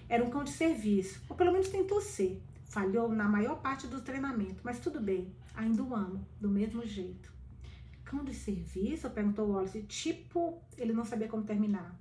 Era 0.08 0.24
um 0.24 0.30
cão 0.30 0.44
de 0.44 0.50
serviço, 0.50 1.20
ou 1.28 1.36
pelo 1.36 1.52
menos 1.52 1.68
tentou 1.68 2.00
ser. 2.00 2.40
Falhou 2.66 3.08
na 3.08 3.28
maior 3.28 3.60
parte 3.60 3.86
do 3.86 4.00
treinamento, 4.00 4.60
mas 4.62 4.78
tudo 4.78 5.00
bem, 5.00 5.32
ainda 5.54 5.82
o 5.82 5.94
amo, 5.94 6.26
do 6.40 6.48
mesmo 6.48 6.84
jeito. 6.84 7.32
Cão 8.08 8.24
de 8.24 8.32
serviço? 8.32 9.10
perguntou 9.10 9.50
Wallace. 9.50 9.82
Tipo, 9.82 10.62
ele 10.78 10.94
não 10.94 11.04
sabia 11.04 11.28
como 11.28 11.44
terminar. 11.44 11.94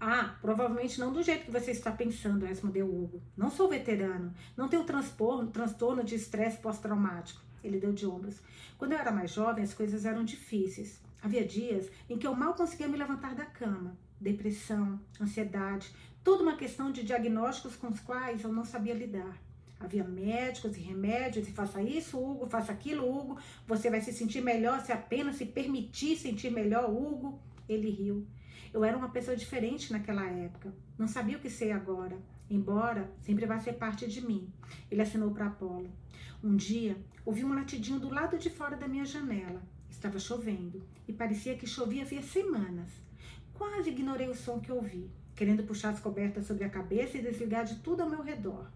Ah, 0.00 0.36
provavelmente 0.40 1.00
não 1.00 1.12
do 1.12 1.20
jeito 1.20 1.46
que 1.46 1.50
você 1.50 1.72
está 1.72 1.90
pensando, 1.90 2.46
respondeu 2.46 2.86
Hugo. 2.86 3.20
Não 3.36 3.50
sou 3.50 3.68
veterano, 3.68 4.32
não 4.56 4.68
tenho 4.68 4.84
transtorno, 4.84 5.50
transtorno 5.50 6.04
de 6.04 6.14
estresse 6.14 6.58
pós-traumático. 6.58 7.42
Ele 7.64 7.80
deu 7.80 7.92
de 7.92 8.06
ombros. 8.06 8.40
Quando 8.78 8.92
eu 8.92 8.98
era 8.98 9.10
mais 9.10 9.32
jovem, 9.32 9.64
as 9.64 9.74
coisas 9.74 10.04
eram 10.04 10.24
difíceis. 10.24 11.00
Havia 11.20 11.44
dias 11.44 11.90
em 12.08 12.16
que 12.16 12.28
eu 12.28 12.34
mal 12.36 12.54
conseguia 12.54 12.86
me 12.86 12.96
levantar 12.96 13.34
da 13.34 13.44
cama. 13.44 13.98
Depressão, 14.20 15.00
ansiedade, 15.20 15.92
toda 16.22 16.44
uma 16.44 16.56
questão 16.56 16.92
de 16.92 17.02
diagnósticos 17.02 17.74
com 17.74 17.88
os 17.88 17.98
quais 17.98 18.44
eu 18.44 18.52
não 18.52 18.64
sabia 18.64 18.94
lidar. 18.94 19.36
Havia 19.80 20.02
médicos 20.02 20.76
e 20.76 20.80
remédios, 20.80 21.48
e 21.48 21.52
faça 21.52 21.80
isso, 21.80 22.18
Hugo, 22.18 22.48
faça 22.48 22.72
aquilo, 22.72 23.08
Hugo. 23.08 23.38
Você 23.66 23.88
vai 23.88 24.00
se 24.00 24.12
sentir 24.12 24.40
melhor 24.40 24.80
se 24.80 24.90
apenas 24.90 25.36
se 25.36 25.46
permitir 25.46 26.16
sentir 26.16 26.50
melhor, 26.50 26.90
Hugo. 26.90 27.40
Ele 27.68 27.88
riu. 27.88 28.26
Eu 28.74 28.82
era 28.84 28.96
uma 28.96 29.10
pessoa 29.10 29.36
diferente 29.36 29.92
naquela 29.92 30.26
época. 30.26 30.74
Não 30.98 31.06
sabia 31.06 31.36
o 31.36 31.40
que 31.40 31.48
sei 31.48 31.70
agora, 31.70 32.18
embora 32.50 33.08
sempre 33.20 33.46
vá 33.46 33.60
ser 33.60 33.74
parte 33.74 34.08
de 34.08 34.20
mim. 34.26 34.52
Ele 34.90 35.00
assinou 35.00 35.30
para 35.30 35.46
Apolo. 35.46 35.90
Um 36.42 36.56
dia, 36.56 36.96
ouvi 37.24 37.44
um 37.44 37.54
latidinho 37.54 38.00
do 38.00 38.12
lado 38.12 38.36
de 38.36 38.50
fora 38.50 38.76
da 38.76 38.88
minha 38.88 39.04
janela. 39.04 39.62
Estava 39.88 40.18
chovendo 40.18 40.82
e 41.06 41.12
parecia 41.12 41.56
que 41.56 41.66
chovia 41.66 42.02
havia 42.02 42.22
semanas. 42.22 42.90
Quase 43.54 43.90
ignorei 43.90 44.28
o 44.28 44.34
som 44.34 44.60
que 44.60 44.72
ouvi, 44.72 45.08
querendo 45.36 45.64
puxar 45.64 45.90
as 45.90 46.00
cobertas 46.00 46.46
sobre 46.46 46.64
a 46.64 46.70
cabeça 46.70 47.16
e 47.16 47.22
desligar 47.22 47.64
de 47.64 47.76
tudo 47.76 48.02
ao 48.02 48.10
meu 48.10 48.22
redor 48.22 48.68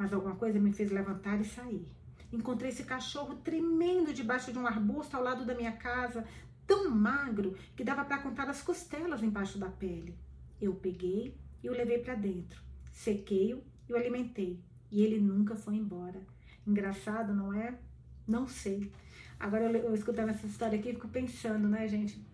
mas 0.00 0.14
alguma 0.14 0.34
coisa 0.34 0.58
me 0.58 0.72
fez 0.72 0.90
levantar 0.90 1.38
e 1.42 1.44
sair. 1.44 1.86
Encontrei 2.32 2.70
esse 2.70 2.84
cachorro 2.84 3.34
tremendo 3.44 4.14
debaixo 4.14 4.50
de 4.50 4.58
um 4.58 4.66
arbusto 4.66 5.14
ao 5.14 5.22
lado 5.22 5.44
da 5.44 5.54
minha 5.54 5.72
casa, 5.72 6.24
tão 6.66 6.88
magro 6.88 7.54
que 7.76 7.84
dava 7.84 8.02
para 8.02 8.22
contar 8.22 8.48
as 8.48 8.62
costelas 8.62 9.22
embaixo 9.22 9.58
da 9.58 9.68
pele. 9.68 10.16
Eu 10.58 10.74
peguei 10.74 11.36
e 11.62 11.68
o 11.68 11.72
levei 11.72 11.98
para 11.98 12.14
dentro, 12.14 12.62
sequei-o 12.90 13.62
e 13.86 13.92
o 13.92 13.96
alimentei, 13.96 14.58
e 14.90 15.02
ele 15.02 15.20
nunca 15.20 15.54
foi 15.54 15.76
embora. 15.76 16.22
Engraçado, 16.66 17.34
não 17.34 17.52
é? 17.52 17.78
Não 18.26 18.48
sei. 18.48 18.90
Agora 19.38 19.64
eu, 19.64 19.82
eu 19.82 19.94
escutando 19.94 20.30
essa 20.30 20.46
história 20.46 20.78
aqui, 20.78 20.94
fico 20.94 21.08
pensando, 21.08 21.68
né, 21.68 21.86
gente? 21.86 22.24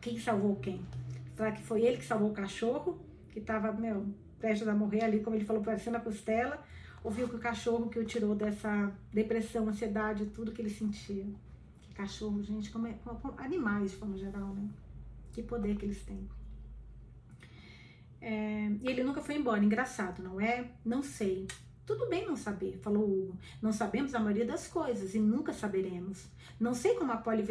Quem 0.00 0.20
salvou 0.20 0.54
quem? 0.54 0.80
Será 1.34 1.50
que 1.50 1.62
foi 1.62 1.82
ele 1.82 1.96
que 1.96 2.04
salvou 2.04 2.30
o 2.30 2.34
cachorro? 2.34 2.96
Que 3.30 3.40
tava, 3.40 3.72
meu, 3.72 4.06
prestes 4.40 4.66
a 4.66 4.74
morrer 4.74 5.04
ali, 5.04 5.20
como 5.20 5.36
ele 5.36 5.44
falou, 5.44 5.62
parecendo 5.62 5.98
a 5.98 6.00
costela, 6.00 6.62
ouviu 7.04 7.28
que 7.28 7.36
o 7.36 7.38
cachorro 7.38 7.88
que 7.88 7.98
o 7.98 8.04
tirou 8.04 8.34
dessa 8.34 8.92
depressão, 9.12 9.68
ansiedade, 9.68 10.26
tudo 10.26 10.52
que 10.52 10.62
ele 10.62 10.70
sentia. 10.70 11.26
Que 11.82 11.94
cachorro, 11.94 12.42
gente, 12.42 12.70
como, 12.70 12.86
é, 12.86 12.94
como 13.04 13.34
animais 13.38 13.92
de 13.92 13.96
forma 13.98 14.16
geral, 14.16 14.48
né? 14.54 14.68
Que 15.32 15.42
poder 15.42 15.76
que 15.76 15.84
eles 15.84 16.02
têm. 16.02 16.28
É, 18.20 18.70
e 18.82 18.88
ele 18.88 19.02
nunca 19.02 19.20
foi 19.20 19.36
embora, 19.36 19.64
engraçado, 19.64 20.22
não 20.22 20.40
é? 20.40 20.70
Não 20.84 21.02
sei. 21.02 21.46
Tudo 21.86 22.08
bem 22.08 22.26
não 22.26 22.36
saber, 22.36 22.78
falou 22.78 23.04
Hugo. 23.04 23.38
Não 23.60 23.72
sabemos 23.72 24.14
a 24.14 24.20
maioria 24.20 24.46
das 24.46 24.68
coisas 24.68 25.14
e 25.14 25.18
nunca 25.18 25.52
saberemos. 25.52 26.28
Não 26.58 26.72
sei 26.72 26.94
como 26.94 27.12
Apolo 27.12 27.42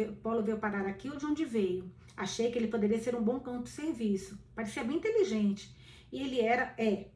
veio 0.42 0.58
parar 0.58 0.86
aqui 0.86 1.10
ou 1.10 1.16
de 1.16 1.26
onde 1.26 1.44
veio. 1.44 1.90
Achei 2.16 2.50
que 2.50 2.58
ele 2.58 2.68
poderia 2.68 2.98
ser 2.98 3.14
um 3.14 3.22
bom 3.22 3.40
campo 3.40 3.64
de 3.64 3.70
serviço. 3.70 4.38
Parecia 4.54 4.84
bem 4.84 4.96
inteligente 4.96 5.74
e 6.12 6.22
ele 6.22 6.40
era, 6.40 6.74
é. 6.78 7.08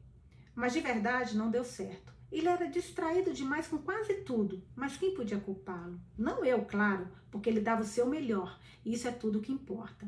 Mas 0.53 0.73
de 0.73 0.79
verdade 0.79 1.37
não 1.37 1.51
deu 1.51 1.63
certo. 1.63 2.13
Ele 2.31 2.47
era 2.47 2.67
distraído 2.67 3.33
demais 3.33 3.67
com 3.67 3.77
quase 3.77 4.15
tudo, 4.21 4.61
mas 4.75 4.97
quem 4.97 5.13
podia 5.13 5.39
culpá-lo? 5.39 5.99
Não 6.17 6.43
eu, 6.43 6.65
claro, 6.65 7.07
porque 7.31 7.49
ele 7.49 7.61
dava 7.61 7.81
o 7.81 7.85
seu 7.85 8.05
melhor, 8.07 8.59
e 8.83 8.93
isso 8.93 9.07
é 9.07 9.11
tudo 9.11 9.41
que 9.41 9.51
importa. 9.51 10.07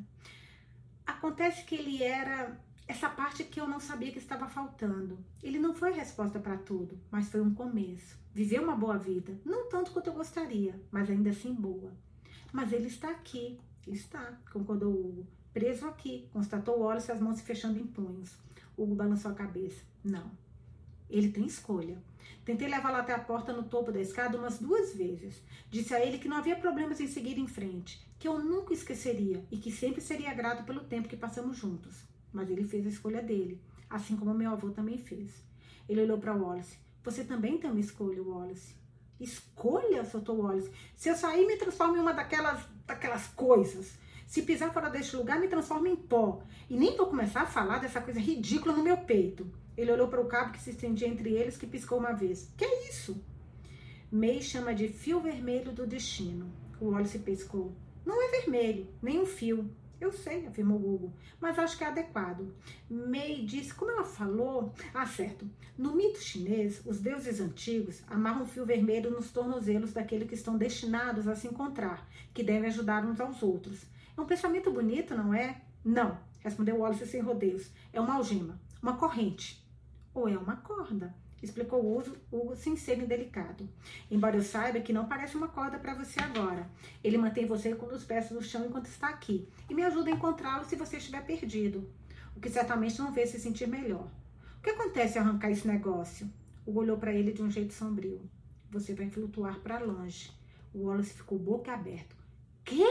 Acontece 1.05 1.63
que 1.63 1.75
ele 1.75 2.03
era 2.03 2.59
essa 2.88 3.09
parte 3.09 3.43
que 3.43 3.59
eu 3.59 3.67
não 3.67 3.79
sabia 3.79 4.11
que 4.11 4.17
estava 4.17 4.47
faltando. 4.47 5.19
Ele 5.43 5.59
não 5.59 5.73
foi 5.73 5.91
a 5.91 5.95
resposta 5.95 6.39
para 6.39 6.57
tudo, 6.57 6.99
mas 7.11 7.29
foi 7.29 7.41
um 7.41 7.53
começo. 7.53 8.17
Viveu 8.33 8.63
uma 8.63 8.75
boa 8.75 8.97
vida, 8.97 9.39
não 9.43 9.67
tanto 9.67 9.91
quanto 9.91 10.07
eu 10.07 10.13
gostaria, 10.13 10.79
mas 10.91 11.09
ainda 11.09 11.29
assim 11.29 11.53
boa. 11.53 11.91
Mas 12.51 12.71
ele 12.71 12.88
está 12.88 13.09
aqui, 13.09 13.59
está, 13.88 14.38
concordou 14.51 14.91
Hugo. 14.93 15.27
Preso 15.53 15.88
aqui, 15.88 16.29
constatou 16.31 16.79
Wallace, 16.79 17.11
as 17.11 17.19
mãos 17.19 17.38
se 17.38 17.43
fechando 17.43 17.79
em 17.79 17.88
punhos. 17.88 18.38
Hugo 18.78 18.95
balançou 18.95 19.32
a 19.32 19.36
cabeça. 19.36 19.84
Não. 20.03 20.32
Ele 21.09 21.30
tem 21.30 21.45
escolha. 21.45 21.97
Tentei 22.45 22.67
levá-lo 22.67 22.97
até 22.97 23.13
a 23.13 23.19
porta 23.19 23.51
no 23.51 23.63
topo 23.63 23.91
da 23.91 23.99
escada 23.99 24.38
umas 24.38 24.59
duas 24.59 24.93
vezes. 24.93 25.41
Disse 25.69 25.93
a 25.93 26.05
ele 26.05 26.19
que 26.19 26.28
não 26.28 26.38
havia 26.38 26.55
problemas 26.55 26.99
em 26.99 27.07
seguir 27.07 27.38
em 27.38 27.47
frente, 27.47 28.05
que 28.19 28.28
eu 28.28 28.39
nunca 28.39 28.73
esqueceria 28.73 29.43
e 29.51 29.57
que 29.57 29.71
sempre 29.71 29.99
seria 29.99 30.34
grato 30.34 30.63
pelo 30.63 30.82
tempo 30.82 31.09
que 31.09 31.17
passamos 31.17 31.57
juntos. 31.57 32.03
Mas 32.32 32.49
ele 32.49 32.63
fez 32.63 32.86
a 32.86 32.89
escolha 32.89 33.21
dele, 33.21 33.59
assim 33.89 34.15
como 34.15 34.34
meu 34.34 34.51
avô 34.51 34.69
também 34.69 34.97
fez. 34.97 35.32
Ele 35.89 36.01
olhou 36.01 36.17
para 36.17 36.36
Wallace. 36.36 36.78
Você 37.03 37.23
também 37.23 37.57
tem 37.57 37.69
uma 37.69 37.80
escolha, 37.80 38.21
Wallace. 38.21 38.75
Escolha? 39.19 40.05
soltou 40.05 40.38
Wallace. 40.38 40.71
Se 40.95 41.09
eu 41.09 41.15
sair, 41.15 41.47
me 41.47 41.55
transformo 41.55 41.97
em 41.97 41.99
uma 41.99 42.13
daquelas, 42.13 42.61
daquelas 42.86 43.28
coisas. 43.28 43.97
Se 44.28 44.41
pisar 44.41 44.73
fora 44.73 44.89
deste 44.89 45.15
lugar, 45.15 45.39
me 45.39 45.47
transforma 45.47 45.88
em 45.88 45.95
pó. 45.95 46.43
E 46.69 46.75
nem 46.75 46.97
vou 46.97 47.07
começar 47.07 47.43
a 47.43 47.47
falar 47.47 47.80
dessa 47.80 48.01
coisa 48.01 48.19
ridícula 48.19 48.75
no 48.75 48.84
meu 48.84 48.97
peito. 48.97 49.49
Ele 49.78 49.89
olhou 49.89 50.09
para 50.09 50.19
o 50.19 50.28
cabo 50.28 50.51
que 50.51 50.61
se 50.61 50.71
estendia 50.71 51.07
entre 51.07 51.32
eles, 51.32 51.55
que 51.55 51.65
piscou 51.65 51.97
uma 51.97 52.11
vez. 52.11 52.51
Que 52.57 52.65
é 52.65 52.89
isso? 52.89 53.23
May 54.11 54.41
chama 54.41 54.75
de 54.75 54.89
fio 54.89 55.21
vermelho 55.21 55.71
do 55.71 55.88
destino. 55.88 56.51
O 56.80 56.89
Wallace 56.89 57.19
pescou. 57.19 57.73
Não 58.05 58.21
é 58.21 58.41
vermelho, 58.41 58.88
nem 59.01 59.17
um 59.17 59.25
fio. 59.25 59.71
Eu 59.99 60.11
sei, 60.11 60.45
afirmou 60.45 60.78
Hugo, 60.78 61.13
mas 61.39 61.57
acho 61.57 61.78
que 61.78 61.84
é 61.84 61.88
adequado. 61.88 62.53
May 62.89 63.43
disse, 63.45 63.73
como 63.73 63.91
ela 63.91 64.03
falou. 64.03 64.73
Ah, 64.93 65.07
certo. 65.07 65.49
No 65.78 65.95
mito 65.95 66.21
chinês, 66.21 66.82
os 66.86 66.99
deuses 66.99 67.39
antigos 67.39 68.03
amarram 68.07 68.43
um 68.43 68.45
fio 68.45 68.65
vermelho 68.65 69.09
nos 69.09 69.32
tornozelos 69.32 69.93
daqueles 69.93 70.28
que 70.28 70.36
estão 70.36 70.57
destinados 70.57 71.28
a 71.28 71.36
se 71.36 71.47
encontrar, 71.47 72.07
que 72.34 72.43
devem 72.43 72.69
ajudar 72.69 73.05
uns 73.05 73.19
aos 73.19 73.41
outros. 73.41 73.88
É 74.18 74.22
um 74.22 74.26
pensamento 74.26 74.72
bonito, 74.72 75.15
não 75.15 75.32
é? 75.32 75.61
Não, 75.86 76.18
respondeu 76.39 76.80
Wallace 76.80 77.05
sem 77.05 77.22
rodeios. 77.22 77.70
É 77.93 78.01
uma 78.01 78.15
algema, 78.15 78.59
uma 78.82 78.97
corrente. 78.97 79.63
Ou 80.11 80.28
é 80.28 80.36
uma 80.36 80.55
corda, 80.55 81.15
explicou 81.41 81.80
Hugo, 81.80 82.18
Hugo 82.32 82.55
sem 82.55 82.76
ser 82.76 82.97
indelicado. 82.97 83.70
Embora 84.09 84.36
eu 84.36 84.41
saiba 84.41 84.80
que 84.80 84.91
não 84.91 85.07
parece 85.07 85.38
uma 85.38 85.47
corda 85.47 85.78
para 85.78 85.93
você 85.93 86.20
agora. 86.20 86.68
Ele 87.03 87.18
mantém 87.20 87.45
você 87.45 87.76
com 87.76 87.86
os 87.86 88.03
pés 88.03 88.32
no 88.32 88.41
chão 88.41 88.65
enquanto 88.65 88.88
está 88.88 89.09
aqui 89.09 89.47
e 89.70 89.76
me 89.76 89.84
ajuda 89.84 90.09
a 90.09 90.13
encontrá-lo 90.13 90.65
se 90.65 90.76
você 90.76 90.97
estiver 90.97 91.24
perdido. 91.24 91.88
O 92.36 92.39
que 92.39 92.49
certamente 92.49 92.97
não 92.97 93.11
vê 93.11 93.28
se 93.28 93.39
sentir 93.39 93.68
melhor. 93.68 94.09
O 94.57 94.61
que 94.63 94.72
acontece 94.72 95.20
ao 95.20 95.26
arrancar 95.26 95.51
esse 95.51 95.68
negócio? 95.68 96.28
Hugo 96.65 96.80
olhou 96.80 96.97
para 96.97 97.13
ele 97.13 97.32
de 97.32 97.43
um 97.43 97.51
jeito 97.51 97.74
sombrio. 97.74 98.28
Você 98.72 98.95
vai 98.95 99.11
flutuar 99.11 99.59
para 99.59 99.78
longe. 99.80 100.32
O 100.74 100.86
Wallace 100.86 101.13
ficou 101.13 101.38
boca 101.38 101.72
aberta. 101.72 102.15
Quê? 102.65 102.84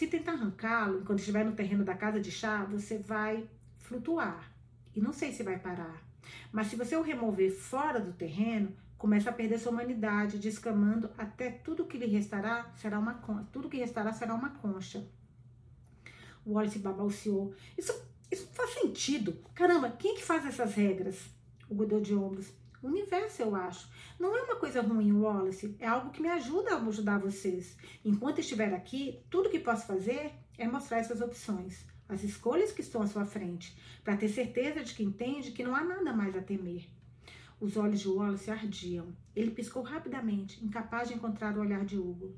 Se 0.00 0.06
tentar 0.06 0.32
arrancá-lo 0.32 1.00
enquanto 1.00 1.18
estiver 1.18 1.44
no 1.44 1.52
terreno 1.52 1.84
da 1.84 1.94
casa 1.94 2.18
de 2.18 2.32
chá, 2.32 2.64
você 2.64 2.96
vai 2.96 3.46
flutuar. 3.80 4.50
E 4.96 4.98
não 4.98 5.12
sei 5.12 5.30
se 5.30 5.42
vai 5.42 5.58
parar. 5.58 6.02
Mas 6.50 6.68
se 6.68 6.76
você 6.76 6.96
o 6.96 7.02
remover 7.02 7.54
fora 7.54 8.00
do 8.00 8.14
terreno, 8.14 8.74
começa 8.96 9.28
a 9.28 9.32
perder 9.34 9.58
sua 9.58 9.72
humanidade, 9.72 10.38
descamando 10.38 11.10
até 11.18 11.50
tudo 11.50 11.84
que 11.84 11.98
lhe 11.98 12.06
restará 12.06 12.72
será 12.76 12.98
uma 12.98 13.12
tudo 13.52 13.68
que 13.68 13.76
restará 13.76 14.10
será 14.10 14.34
uma 14.34 14.48
concha. 14.48 15.06
O 16.46 16.52
Wallace 16.52 16.78
babalciou. 16.78 17.54
Isso, 17.76 17.92
isso 18.32 18.48
faz 18.54 18.70
sentido. 18.70 19.36
Caramba, 19.54 19.90
quem 19.90 20.12
é 20.12 20.14
que 20.14 20.24
faz 20.24 20.46
essas 20.46 20.72
regras? 20.72 21.28
O 21.68 21.74
Godot 21.74 22.00
de 22.00 22.14
ombros. 22.14 22.50
O 22.82 22.88
universo, 22.88 23.42
eu 23.42 23.54
acho. 23.54 23.90
Não 24.18 24.36
é 24.36 24.42
uma 24.42 24.56
coisa 24.56 24.80
ruim, 24.80 25.12
Wallace. 25.12 25.76
É 25.78 25.86
algo 25.86 26.10
que 26.10 26.22
me 26.22 26.28
ajuda 26.28 26.74
a 26.74 26.86
ajudar 26.88 27.18
vocês. 27.18 27.76
Enquanto 28.04 28.40
estiver 28.40 28.72
aqui, 28.72 29.20
tudo 29.28 29.50
que 29.50 29.58
posso 29.58 29.86
fazer 29.86 30.32
é 30.56 30.66
mostrar 30.66 30.98
essas 30.98 31.20
opções, 31.20 31.84
as 32.08 32.24
escolhas 32.24 32.72
que 32.72 32.80
estão 32.80 33.02
à 33.02 33.06
sua 33.06 33.26
frente, 33.26 33.76
para 34.02 34.16
ter 34.16 34.28
certeza 34.28 34.82
de 34.82 34.94
que 34.94 35.02
entende 35.02 35.52
que 35.52 35.62
não 35.62 35.74
há 35.74 35.84
nada 35.84 36.12
mais 36.12 36.34
a 36.34 36.40
temer. 36.40 36.88
Os 37.60 37.76
olhos 37.76 38.00
de 38.00 38.08
Wallace 38.08 38.50
ardiam. 38.50 39.14
Ele 39.36 39.50
piscou 39.50 39.82
rapidamente, 39.82 40.64
incapaz 40.64 41.08
de 41.08 41.14
encontrar 41.14 41.58
o 41.58 41.60
olhar 41.60 41.84
de 41.84 41.98
Hugo. 41.98 42.34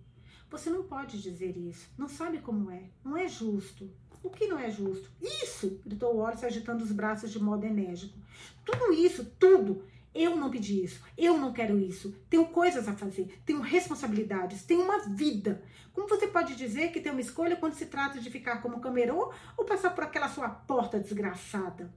Você 0.51 0.69
não 0.69 0.83
pode 0.83 1.23
dizer 1.23 1.57
isso. 1.57 1.89
Não 1.97 2.09
sabe 2.09 2.39
como 2.39 2.71
é. 2.71 2.91
Não 3.05 3.17
é 3.17 3.29
justo. 3.29 3.89
O 4.23 4.31
que 4.31 4.47
não 4.47 4.59
é 4.59 4.71
justo? 4.71 5.11
Isso! 5.21 5.81
gritou 5.85 6.17
Wallace, 6.17 6.45
agitando 6.45 6.83
os 6.83 6.93
braços 6.93 7.31
de 7.31 7.41
modo 7.41 7.65
enérgico. 7.65 8.19
Tudo 8.65 8.93
isso, 8.93 9.25
tudo, 9.39 9.85
eu 10.15 10.37
não 10.37 10.51
pedi 10.51 10.85
isso, 10.85 11.03
eu 11.17 11.39
não 11.39 11.53
quero 11.53 11.79
isso, 11.79 12.13
tenho 12.29 12.47
coisas 12.47 12.87
a 12.87 12.93
fazer, 12.93 13.41
tenho 13.47 13.61
responsabilidades, 13.61 14.65
tenho 14.65 14.83
uma 14.83 14.99
vida. 14.99 15.63
Como 15.93 16.09
você 16.09 16.27
pode 16.27 16.55
dizer 16.55 16.93
que 16.93 17.01
tem 17.01 17.13
uma 17.13 17.21
escolha 17.21 17.57
quando 17.57 17.75
se 17.75 17.87
trata 17.87 18.19
de 18.19 18.31
ficar 18.31 18.63
como 18.63 18.81
camerô 18.81 19.33
ou 19.57 19.65
passar 19.65 19.95
por 19.95 20.05
aquela 20.05 20.29
sua 20.29 20.49
porta 20.49 20.99
desgraçada? 21.01 21.93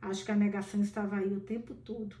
Acho 0.00 0.24
que 0.24 0.32
a 0.32 0.36
negação 0.36 0.82
estava 0.82 1.16
aí 1.16 1.32
o 1.32 1.40
tempo 1.40 1.74
todo. 1.74 2.16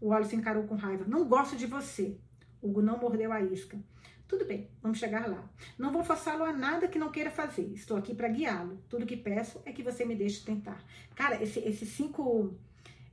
O 0.00 0.08
Wallace 0.08 0.34
encarou 0.34 0.64
com 0.64 0.74
raiva. 0.74 1.04
Não 1.06 1.28
gosto 1.28 1.56
de 1.56 1.66
você. 1.66 2.18
Hugo 2.60 2.82
não 2.82 2.98
mordeu 2.98 3.32
a 3.32 3.40
isca. 3.40 3.78
Tudo 4.26 4.44
bem, 4.44 4.68
vamos 4.82 4.98
chegar 4.98 5.26
lá. 5.28 5.48
Não 5.78 5.90
vou 5.90 6.04
forçá-lo 6.04 6.44
a 6.44 6.52
nada 6.52 6.86
que 6.86 6.98
não 6.98 7.10
queira 7.10 7.30
fazer. 7.30 7.72
Estou 7.72 7.96
aqui 7.96 8.14
para 8.14 8.28
guiá-lo. 8.28 8.82
Tudo 8.88 9.06
que 9.06 9.16
peço 9.16 9.60
é 9.64 9.72
que 9.72 9.82
você 9.82 10.04
me 10.04 10.14
deixe 10.14 10.44
tentar. 10.44 10.84
Cara, 11.14 11.42
esses 11.42 11.64
esse 11.64 11.86
cinco. 11.86 12.54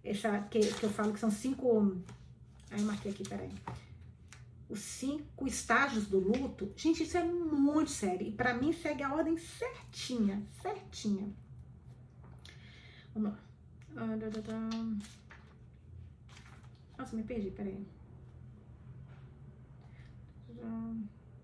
Essa, 0.06 0.40
que, 0.50 0.60
que 0.60 0.84
eu 0.84 0.90
falo 0.90 1.12
que 1.12 1.20
são 1.20 1.32
cinco. 1.32 1.98
Aí 2.70 2.80
eu 2.80 2.86
marquei 2.86 3.12
aqui, 3.12 3.28
peraí. 3.28 3.52
Os 4.70 4.80
cinco 4.80 5.48
estágios 5.48 6.06
do 6.08 6.20
luto. 6.20 6.72
Gente, 6.76 7.04
isso 7.04 7.18
é 7.18 7.24
muito 7.24 7.90
sério. 7.90 8.28
E 8.28 8.32
para 8.32 8.54
mim 8.54 8.72
segue 8.72 9.04
a 9.04 9.14
ordem 9.14 9.38
certinha. 9.38 10.42
Certinha. 10.62 11.34
Vamos 13.14 13.32
lá. 13.32 13.40
Ah, 13.98 14.08
Nossa, 16.98 17.16
me 17.16 17.24
perdi, 17.24 17.50
peraí. 17.50 17.86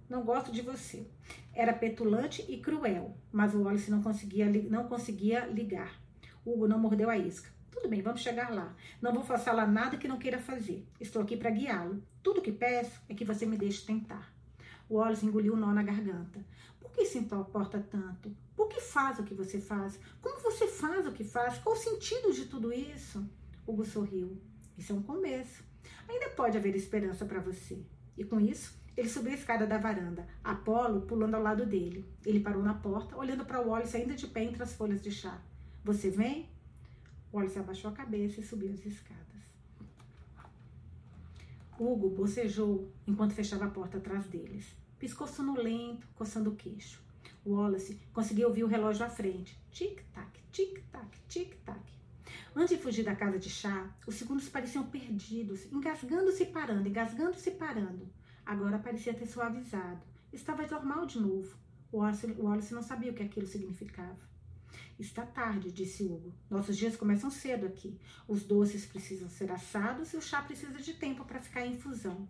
Não 0.10 0.24
gosto 0.24 0.52
de 0.52 0.62
você. 0.62 1.08
Era 1.54 1.74
petulante 1.74 2.46
e 2.48 2.60
cruel, 2.60 3.16
mas 3.32 3.54
o 3.54 3.62
Wallace 3.64 3.90
não 3.90 4.02
conseguia, 4.02 4.50
não 4.70 4.88
conseguia 4.88 5.46
ligar. 5.46 6.00
Hugo 6.46 6.68
não 6.68 6.80
mordeu 6.80 7.10
a 7.10 7.18
isca. 7.18 7.50
Tudo 7.72 7.88
bem, 7.88 8.02
vamos 8.02 8.22
chegar 8.22 8.54
lá. 8.54 8.76
Não 9.02 9.14
vou 9.14 9.24
forçá-la 9.24 9.66
nada 9.66 9.98
que 9.98 10.08
não 10.08 10.20
queira 10.20 10.38
fazer. 10.40 10.86
Estou 11.00 11.22
aqui 11.22 11.38
para 11.38 11.50
guiá-lo. 11.50 12.04
Tudo 12.22 12.42
que 12.42 12.52
peço 12.52 13.02
é 13.10 13.16
que 13.16 13.26
você 13.26 13.46
me 13.46 13.58
deixe 13.58 13.86
tentar. 13.86 14.32
O 14.90 14.96
Wallace 14.96 15.26
engoliu 15.26 15.54
o 15.54 15.58
nó 15.58 15.74
na 15.74 15.82
garganta. 15.82 16.46
Por 16.80 16.92
que 16.92 17.06
se 17.06 17.18
importa 17.18 17.80
tanto? 17.80 18.36
Por 18.56 18.68
que 18.68 18.82
faz 18.82 19.20
o 19.20 19.24
que 19.24 19.34
você 19.34 19.62
faz? 19.62 19.98
Como 20.22 20.42
você 20.42 20.68
faz 20.68 21.08
o 21.08 21.14
que 21.14 21.24
faz? 21.24 21.58
Qual 21.60 21.76
o 21.76 21.80
sentido 21.80 22.34
de 22.34 22.46
tudo 22.46 22.74
isso? 22.74 23.26
Hugo 23.66 23.86
sorriu. 23.86 24.42
Isso 24.78 24.92
é 24.92 24.96
um 24.96 25.02
começo. 25.02 25.64
Ainda 26.10 26.30
pode 26.32 26.58
haver 26.58 26.76
esperança 26.76 27.24
para 27.26 27.40
você. 27.40 27.86
E 28.18 28.26
com 28.26 28.40
isso, 28.40 28.78
ele 28.98 29.08
subiu 29.08 29.32
a 29.32 29.36
escada 29.36 29.66
da 29.66 29.78
varanda, 29.78 30.28
Apolo 30.44 31.02
pulando 31.02 31.36
ao 31.36 31.42
lado 31.42 31.66
dele. 31.66 32.06
Ele 32.26 32.42
parou 32.42 32.62
na 32.62 32.74
porta, 32.74 33.16
olhando 33.16 33.46
para 33.46 33.62
o 33.62 33.70
Wallace 33.70 33.96
ainda 33.96 34.14
de 34.14 34.28
pé 34.28 34.44
entre 34.44 34.62
as 34.62 34.74
folhas 34.74 35.02
de 35.02 35.12
chá. 35.12 35.42
Você 35.84 36.10
vem? 36.10 36.50
Wallace 37.34 37.60
abaixou 37.60 37.90
a 37.90 37.94
cabeça 37.94 38.40
e 38.40 38.44
subiu 38.44 38.72
as 38.72 38.86
escadas. 38.86 39.22
Hugo 41.80 42.10
bocejou 42.10 42.92
enquanto 43.08 43.34
fechava 43.34 43.66
a 43.66 43.70
porta 43.70 43.98
atrás 43.98 44.28
deles. 44.28 44.76
Piscou 45.00 45.26
sonolento, 45.26 46.08
coçando 46.14 46.52
o 46.52 46.56
queixo. 46.56 47.02
Wallace 47.46 48.00
conseguiu 48.14 48.50
ouvir 48.50 48.64
o 48.64 48.68
relógio 48.68 49.06
à 49.06 49.10
frente. 49.10 49.60
Tic-tac, 49.72 50.40
tic-tac, 50.52 51.18
tic-tac. 51.28 51.82
Antes 52.56 52.78
de 52.78 52.84
fugir 52.84 53.04
da 53.04 53.16
casa 53.16 53.40
de 53.40 53.50
chá, 53.50 53.90
os 54.06 54.16
segundos 54.16 54.50
pareciam 54.50 54.86
perdidos, 54.86 55.72
engasgando-se 55.72 56.44
e 56.44 56.48
parando, 56.48 56.88
engasgando-se 56.88 57.50
e 57.50 57.54
parando. 57.54 58.08
Agora 58.46 58.78
parecia 58.78 59.14
ter 59.14 59.26
suavizado. 59.26 60.02
Estava 60.32 60.68
normal 60.68 61.06
de 61.06 61.20
novo. 61.20 61.58
Wallace, 61.94 62.28
Wallace 62.38 62.74
não 62.74 62.84
sabia 62.84 63.12
o 63.12 63.16
que 63.16 63.24
aquilo 63.24 63.48
significava. 63.48 64.31
Está 65.02 65.26
tarde, 65.26 65.72
disse 65.72 66.04
Hugo. 66.04 66.32
Nossos 66.48 66.78
dias 66.78 66.96
começam 66.96 67.32
cedo 67.32 67.66
aqui. 67.66 68.00
Os 68.28 68.44
doces 68.44 68.86
precisam 68.86 69.28
ser 69.28 69.52
assados 69.52 70.14
e 70.14 70.18
o 70.18 70.22
chá 70.22 70.44
precisa 70.44 70.78
de 70.78 70.94
tempo 70.94 71.26
para 71.26 71.42
ficar 71.42 71.66
em 71.66 71.74
infusão. 71.74 72.28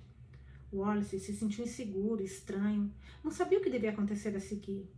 Wallace 0.71 1.19
se 1.19 1.35
sentiu 1.35 1.65
inseguro, 1.65 2.23
estranho. 2.23 2.89
Não 3.21 3.29
sabia 3.29 3.59
o 3.59 3.61
que 3.61 3.69
devia 3.69 3.89
acontecer 3.89 4.33
a 4.37 4.39
seguir. 4.39 4.89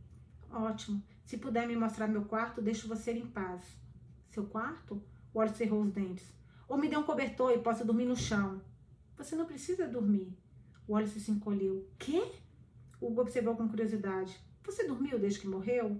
Ótimo. 0.51 1.01
Se 1.26 1.36
puder 1.36 1.67
me 1.67 1.76
mostrar 1.76 2.07
meu 2.07 2.26
quarto, 2.26 2.61
deixo 2.61 2.88
você 2.88 3.11
em 3.11 3.26
paz. 3.26 3.63
Seu 4.30 4.45
quarto? 4.45 5.01
Wallace 5.34 5.57
cerrou 5.57 5.82
os 5.82 5.91
dentes. 5.91 6.32
Ou 6.67 6.78
me 6.78 6.88
dê 6.88 6.95
um 6.95 7.01
cobertor 7.01 7.53
e 7.53 7.57
posso 7.57 7.84
dormir 7.84 8.05
no 8.05 8.15
chão. 8.15 8.61
Você 9.17 9.36
não 9.36 9.47
precisa 9.47 9.88
dormir. 9.88 10.32
Wallace 10.88 11.19
se 11.19 11.32
encolheu. 11.32 11.89
Quê? 11.97 12.24
Hugo 13.01 13.21
observou 13.21 13.55
com 13.55 13.67
curiosidade. 13.67 14.39
Você 14.63 14.88
dormiu 14.88 15.17
desde 15.17 15.39
que 15.39 15.47
morreu? 15.47 15.99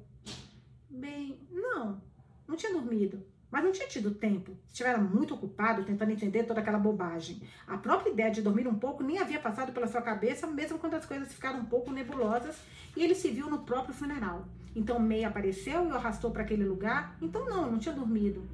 Bem, 0.94 1.40
não. 1.52 2.00
Não 2.48 2.56
tinha 2.56 2.72
dormido. 2.72 3.26
Mas 3.50 3.64
não 3.64 3.72
tinha 3.72 3.88
tido 3.88 4.14
tempo. 4.14 4.56
Estivera 4.68 5.00
muito 5.00 5.34
ocupado 5.34 5.84
tentando 5.84 6.12
entender 6.12 6.44
toda 6.44 6.60
aquela 6.60 6.78
bobagem. 6.78 7.42
A 7.66 7.78
própria 7.78 8.12
ideia 8.12 8.30
de 8.30 8.44
dormir 8.44 8.68
um 8.68 8.78
pouco 8.78 9.02
nem 9.02 9.18
havia 9.18 9.40
passado 9.40 9.74
pela 9.74 9.88
sua 9.88 10.04
cabeça, 10.04 10.46
mesmo 10.46 10.78
quando 10.78 10.94
as 10.94 11.06
coisas 11.06 11.34
ficaram 11.34 11.62
um 11.62 11.66
pouco 11.66 11.92
nebulosas 11.92 12.62
e 12.96 13.04
ele 13.04 13.16
se 13.16 13.32
viu 13.32 13.50
no 13.50 13.64
próprio 13.64 13.96
funeral. 13.96 14.48
Então 14.76 15.00
May 15.00 15.24
apareceu 15.24 15.84
e 15.84 15.92
o 15.92 15.96
arrastou 15.96 16.30
para 16.30 16.44
aquele 16.44 16.64
lugar. 16.64 17.18
Então 17.20 17.44
não, 17.44 17.72
não 17.72 17.80
tinha 17.80 17.96
dormido. 17.96 18.48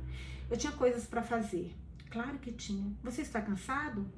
Eu 0.50 0.58
tinha 0.58 0.72
coisas 0.72 1.06
para 1.06 1.22
fazer. 1.22 1.76
Claro 2.10 2.40
que 2.40 2.54
tinha. 2.54 2.90
Você 3.04 3.22
está 3.22 3.42
cansado? 3.42 4.10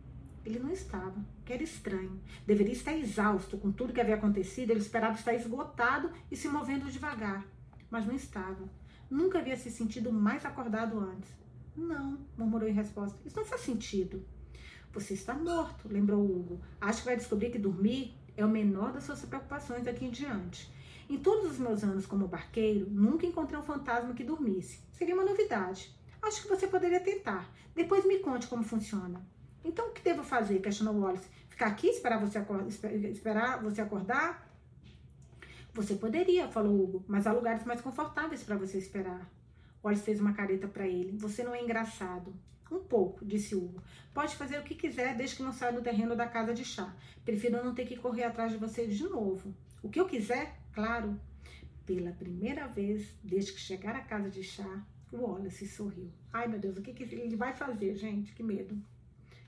Ele 0.45 0.59
não 0.59 0.71
estava, 0.71 1.25
que 1.43 1.53
era 1.53 1.63
estranho. 1.63 2.19
Deveria 2.45 2.73
estar 2.73 2.93
exausto 2.93 3.57
com 3.57 3.71
tudo 3.71 3.93
que 3.93 4.01
havia 4.01 4.15
acontecido. 4.15 4.69
Ele 4.69 4.79
esperava 4.79 5.15
estar 5.15 5.33
esgotado 5.33 6.11
e 6.29 6.35
se 6.35 6.47
movendo 6.47 6.89
devagar, 6.89 7.45
mas 7.91 8.07
não 8.07 8.15
estava. 8.15 8.67
Nunca 9.09 9.39
havia 9.39 9.57
se 9.57 9.69
sentido 9.69 10.11
mais 10.11 10.45
acordado 10.45 10.97
antes. 10.97 11.29
Não, 11.75 12.17
murmurou 12.37 12.67
em 12.67 12.73
resposta. 12.73 13.19
Isso 13.25 13.37
não 13.37 13.45
faz 13.45 13.61
sentido. 13.61 14.25
Você 14.93 15.13
está 15.13 15.33
morto, 15.33 15.87
lembrou 15.87 16.23
Hugo. 16.23 16.61
Acho 16.79 16.99
que 16.99 17.05
vai 17.05 17.17
descobrir 17.17 17.49
que 17.49 17.59
dormir 17.59 18.17
é 18.35 18.45
o 18.45 18.49
menor 18.49 18.93
das 18.93 19.03
suas 19.03 19.23
preocupações 19.25 19.83
daqui 19.83 20.05
em 20.05 20.09
diante. 20.09 20.71
Em 21.09 21.17
todos 21.17 21.51
os 21.51 21.59
meus 21.59 21.83
anos 21.83 22.05
como 22.05 22.27
barqueiro, 22.27 22.89
nunca 22.89 23.25
encontrei 23.25 23.59
um 23.59 23.63
fantasma 23.63 24.13
que 24.13 24.23
dormisse. 24.23 24.79
Seria 24.93 25.13
uma 25.13 25.25
novidade. 25.25 25.93
Acho 26.21 26.43
que 26.43 26.47
você 26.47 26.67
poderia 26.67 26.99
tentar. 26.99 27.51
Depois 27.75 28.05
me 28.05 28.19
conte 28.19 28.47
como 28.47 28.63
funciona. 28.63 29.21
Então, 29.63 29.89
o 29.89 29.91
que 29.91 30.01
devo 30.01 30.23
fazer? 30.23 30.59
Questionou 30.59 30.99
Wallace. 30.99 31.27
Ficar 31.49 31.67
aqui 31.67 31.87
esperar 31.87 32.19
você, 32.19 32.37
acordar? 33.81 34.50
Você 35.73 35.95
poderia, 35.95 36.49
falou 36.49 36.81
Hugo, 36.81 37.05
mas 37.07 37.25
há 37.25 37.31
lugares 37.31 37.63
mais 37.63 37.79
confortáveis 37.79 38.43
para 38.43 38.57
você 38.57 38.77
esperar. 38.77 39.31
Wallace 39.83 40.03
fez 40.03 40.19
uma 40.19 40.33
careta 40.33 40.67
para 40.67 40.85
ele. 40.85 41.17
Você 41.17 41.43
não 41.43 41.55
é 41.55 41.63
engraçado. 41.63 42.33
Um 42.69 42.79
pouco, 42.79 43.25
disse 43.25 43.55
Hugo. 43.55 43.81
Pode 44.13 44.35
fazer 44.35 44.59
o 44.59 44.63
que 44.63 44.75
quiser 44.75 45.15
desde 45.15 45.37
que 45.37 45.43
não 45.43 45.53
saia 45.53 45.73
do 45.73 45.81
terreno 45.81 46.15
da 46.15 46.27
casa 46.27 46.53
de 46.53 46.63
chá. 46.63 46.93
Prefiro 47.23 47.63
não 47.63 47.73
ter 47.73 47.85
que 47.85 47.97
correr 47.97 48.23
atrás 48.23 48.51
de 48.51 48.57
você 48.57 48.85
de 48.85 49.03
novo. 49.03 49.53
O 49.81 49.89
que 49.89 49.99
eu 49.99 50.05
quiser, 50.05 50.59
claro. 50.73 51.19
Pela 51.85 52.11
primeira 52.11 52.67
vez, 52.67 53.07
desde 53.23 53.53
que 53.53 53.59
chegar 53.59 53.95
à 53.95 54.01
casa 54.01 54.29
de 54.29 54.43
chá, 54.43 54.85
Wallace 55.11 55.67
sorriu. 55.67 56.11
Ai, 56.31 56.47
meu 56.47 56.59
Deus, 56.59 56.77
o 56.77 56.81
que, 56.81 56.93
que 56.93 57.03
ele 57.03 57.35
vai 57.35 57.53
fazer, 57.53 57.95
gente? 57.95 58.33
Que 58.33 58.43
medo. 58.43 58.77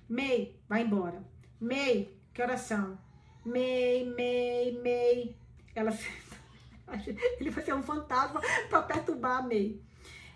May, 0.10 0.56
vai 0.68 0.84
embora. 0.84 1.24
May, 1.60 2.10
que 2.34 2.42
oração? 2.42 2.98
May, 3.46 4.06
May, 4.06 4.80
May. 4.84 5.43
Ela 5.76 5.92
ele 7.40 7.50
vai 7.50 7.64
ser 7.64 7.74
um 7.74 7.84
fantasma 7.84 8.42
para 8.70 8.82
perturbar 8.84 9.40
a 9.40 9.42
May. 9.42 9.82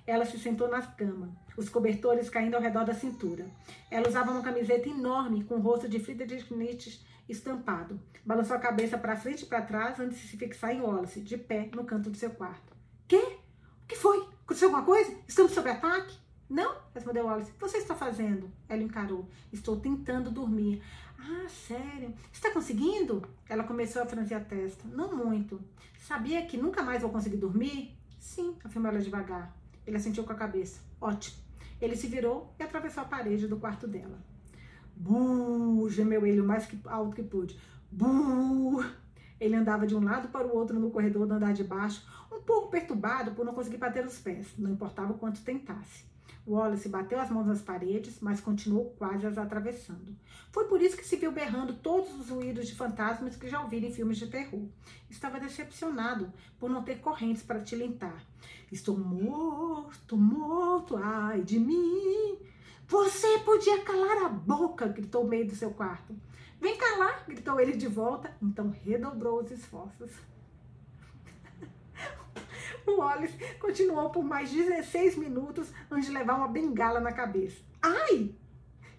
Ela 0.06 0.26
se 0.26 0.40
sentou 0.40 0.70
na 0.70 0.82
cama, 0.82 1.36
os 1.58 1.68
cobertores 1.68 2.30
caindo 2.30 2.56
ao 2.56 2.62
redor 2.62 2.86
da 2.86 2.94
cintura. 2.94 3.46
Ela 3.92 4.08
usava 4.08 4.32
uma 4.32 4.42
camiseta 4.42 4.88
enorme 4.88 5.44
com 5.44 5.56
o 5.56 5.62
rosto 5.62 5.90
de 5.90 6.00
Friedrich 6.00 6.54
Nietzsche 6.54 7.02
estampado. 7.28 8.00
Balançou 8.26 8.56
a 8.56 8.60
cabeça 8.60 8.98
para 8.98 9.18
frente 9.18 9.44
e 9.44 9.46
para 9.46 9.62
trás 9.62 10.00
antes 10.00 10.20
de 10.20 10.28
se 10.28 10.38
fixar 10.38 10.74
em 10.74 10.82
Wallace, 10.82 11.20
de 11.20 11.38
pé 11.38 11.70
no 11.74 11.84
canto 11.84 12.10
do 12.10 12.18
seu 12.18 12.30
quarto. 12.30 12.76
Quê? 13.08 13.38
O 13.84 13.88
que 13.88 13.96
foi? 13.96 14.18
Aconteceu 14.46 14.70
alguma 14.70 14.86
coisa? 14.86 15.14
Estamos 15.28 15.52
sob 15.52 15.70
ataque? 15.70 16.18
Não, 16.50 16.78
respondeu 16.94 17.26
Wallace. 17.26 17.52
O 17.52 17.54
que 17.56 17.60
você 17.60 17.78
está 17.78 17.94
fazendo? 17.94 18.50
Ela 18.70 18.82
encarou. 18.82 19.30
Estou 19.52 19.78
tentando 19.78 20.32
dormir. 20.32 20.82
Ah, 21.20 21.48
sério? 21.50 22.14
Está 22.32 22.52
conseguindo? 22.52 23.28
Ela 23.50 23.64
começou 23.64 24.02
a 24.02 24.06
franzir 24.06 24.38
a 24.38 24.40
testa. 24.40 24.88
Não 24.88 25.16
muito. 25.16 25.60
Sabia 26.00 26.46
que 26.46 26.58
nunca 26.58 26.84
mais 26.84 27.02
vou 27.02 27.12
conseguir 27.12 27.38
dormir? 27.38 27.98
Sim, 28.20 28.56
afirmou 28.64 28.92
ela 28.92 29.02
devagar. 29.02 29.56
Ele 29.86 29.98
assentiu 29.98 30.24
com 30.24 30.32
a 30.32 30.36
cabeça. 30.36 30.82
Ótimo. 31.02 31.38
Ele 31.82 31.96
se 31.96 32.08
virou 32.08 32.54
e 32.60 32.64
atravessou 32.64 33.04
a 33.04 33.06
parede 33.06 33.48
do 33.48 33.58
quarto 33.58 33.88
dela. 33.88 34.18
Buh! 34.96 35.90
gemeu 35.90 36.26
ele 36.26 36.42
o 36.42 36.46
mais 36.46 36.68
alto 36.86 37.16
que 37.16 37.24
pôde. 37.24 37.60
Buh! 37.92 38.84
Ele 39.40 39.56
andava 39.56 39.86
de 39.86 39.96
um 39.96 40.04
lado 40.04 40.30
para 40.30 40.48
o 40.48 40.56
outro 40.56 40.80
no 40.80 40.90
corredor 40.90 41.28
do 41.28 41.34
andar 41.34 41.54
de 41.54 41.64
baixo, 41.64 42.04
um 42.32 42.42
pouco 42.42 42.70
perturbado 42.70 43.32
por 43.32 43.46
não 43.46 43.54
conseguir 43.54 43.78
bater 43.78 44.06
os 44.06 44.18
pés, 44.18 44.48
não 44.58 44.72
importava 44.72 45.14
o 45.14 45.18
quanto 45.18 45.42
tentasse. 45.42 46.06
Wallace 46.48 46.88
bateu 46.88 47.20
as 47.20 47.30
mãos 47.30 47.46
nas 47.46 47.62
paredes, 47.62 48.20
mas 48.22 48.40
continuou 48.40 48.96
quase 48.98 49.28
as 49.28 49.38
atravessando. 49.38 50.16
Foi 50.52 50.66
por 50.66 50.82
isso 50.82 50.96
que 50.96 51.06
se 51.06 51.18
viu 51.18 51.32
berrando 51.32 51.74
todos 51.74 52.18
os 52.18 52.30
ruídos 52.30 52.68
de 52.68 52.74
fantasmas 52.74 53.36
que 53.36 53.50
já 53.50 53.62
ouviram 53.62 53.90
em 53.90 53.94
filmes 53.94 54.18
de 54.18 54.28
terror. 54.28 54.66
Estava 55.10 55.40
decepcionado 55.40 56.32
por 56.58 56.70
não 56.70 56.84
ter 56.84 57.00
correntes 57.00 57.44
para 57.44 57.60
tilintar. 57.60 58.24
Estou 58.72 58.98
morto, 58.98 60.16
morto, 60.16 60.96
ai 60.96 61.42
de 61.42 61.60
mim. 61.60 62.38
Você 62.88 63.40
podia 63.40 63.84
calar 63.84 64.26
a 64.26 64.30
boca, 64.30 64.88
gritou 64.88 65.26
o 65.26 65.28
meio 65.28 65.46
do 65.46 65.56
seu 65.56 65.72
quarto. 65.72 66.16
Vem 66.62 66.78
calar, 66.78 67.26
gritou 67.28 67.60
ele 67.60 67.76
de 67.76 67.88
volta, 67.88 68.36
então 68.42 68.70
redobrou 68.70 69.44
os 69.44 69.52
esforços. 69.52 70.12
O 72.98 73.00
Wallace 73.00 73.38
continuou 73.60 74.10
por 74.10 74.24
mais 74.24 74.50
16 74.50 75.18
minutos 75.18 75.72
antes 75.92 76.08
de 76.08 76.14
levar 76.14 76.36
uma 76.36 76.48
bengala 76.48 77.02
na 77.02 77.12
cabeça. 77.12 77.62
Ai! 77.82 78.34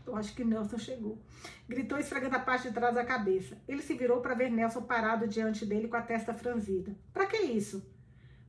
Eu 0.07 0.14
acho 0.14 0.34
que 0.34 0.45
Nelson 0.45 0.78
chegou. 0.78 1.18
Gritou 1.68 1.99
esfregando 1.99 2.36
a 2.36 2.41
parte 2.41 2.68
de 2.68 2.74
trás 2.74 2.95
da 2.95 3.05
cabeça. 3.05 3.59
Ele 3.66 3.82
se 3.82 3.95
virou 3.95 4.20
para 4.20 4.34
ver 4.34 4.51
Nelson 4.51 4.82
parado 4.82 5.26
diante 5.26 5.66
dele 5.66 5.89
com 5.89 5.97
a 5.97 6.03
testa 6.03 6.32
franzida. 6.32 6.95
Para 7.12 7.26
que 7.26 7.39
isso? 7.39 7.86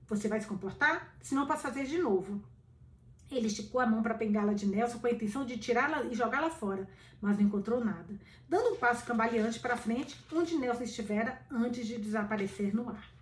Você 0.08 0.28
vai 0.28 0.40
se 0.40 0.48
comportar? 0.48 1.16
Senão 1.22 1.48
posso 1.48 1.64
fazer 1.64 1.86
de 1.86 1.98
novo. 1.98 2.42
Ele 3.32 3.48
esticou 3.48 3.80
a 3.80 3.86
mão 3.86 4.02
para 4.02 4.14
a 4.14 4.18
bengala 4.18 4.56
de 4.56 4.66
Nelson 4.66 5.00
com 5.00 5.08
a 5.08 5.12
intenção 5.12 5.46
de 5.46 5.58
tirá-la 5.58 6.04
e 6.04 6.16
jogá-la 6.16 6.50
fora, 6.50 6.88
mas 7.22 7.38
não 7.38 7.46
encontrou 7.46 7.84
nada, 7.84 8.20
dando 8.48 8.74
um 8.74 8.78
passo 8.78 9.06
cambaleante 9.06 9.60
para 9.60 9.78
frente, 9.78 10.20
onde 10.34 10.58
Nelson 10.58 10.84
estivera 10.84 11.40
antes 11.52 11.86
de 11.86 12.00
desaparecer 12.00 12.74
no 12.74 12.90
ar. 12.90 13.19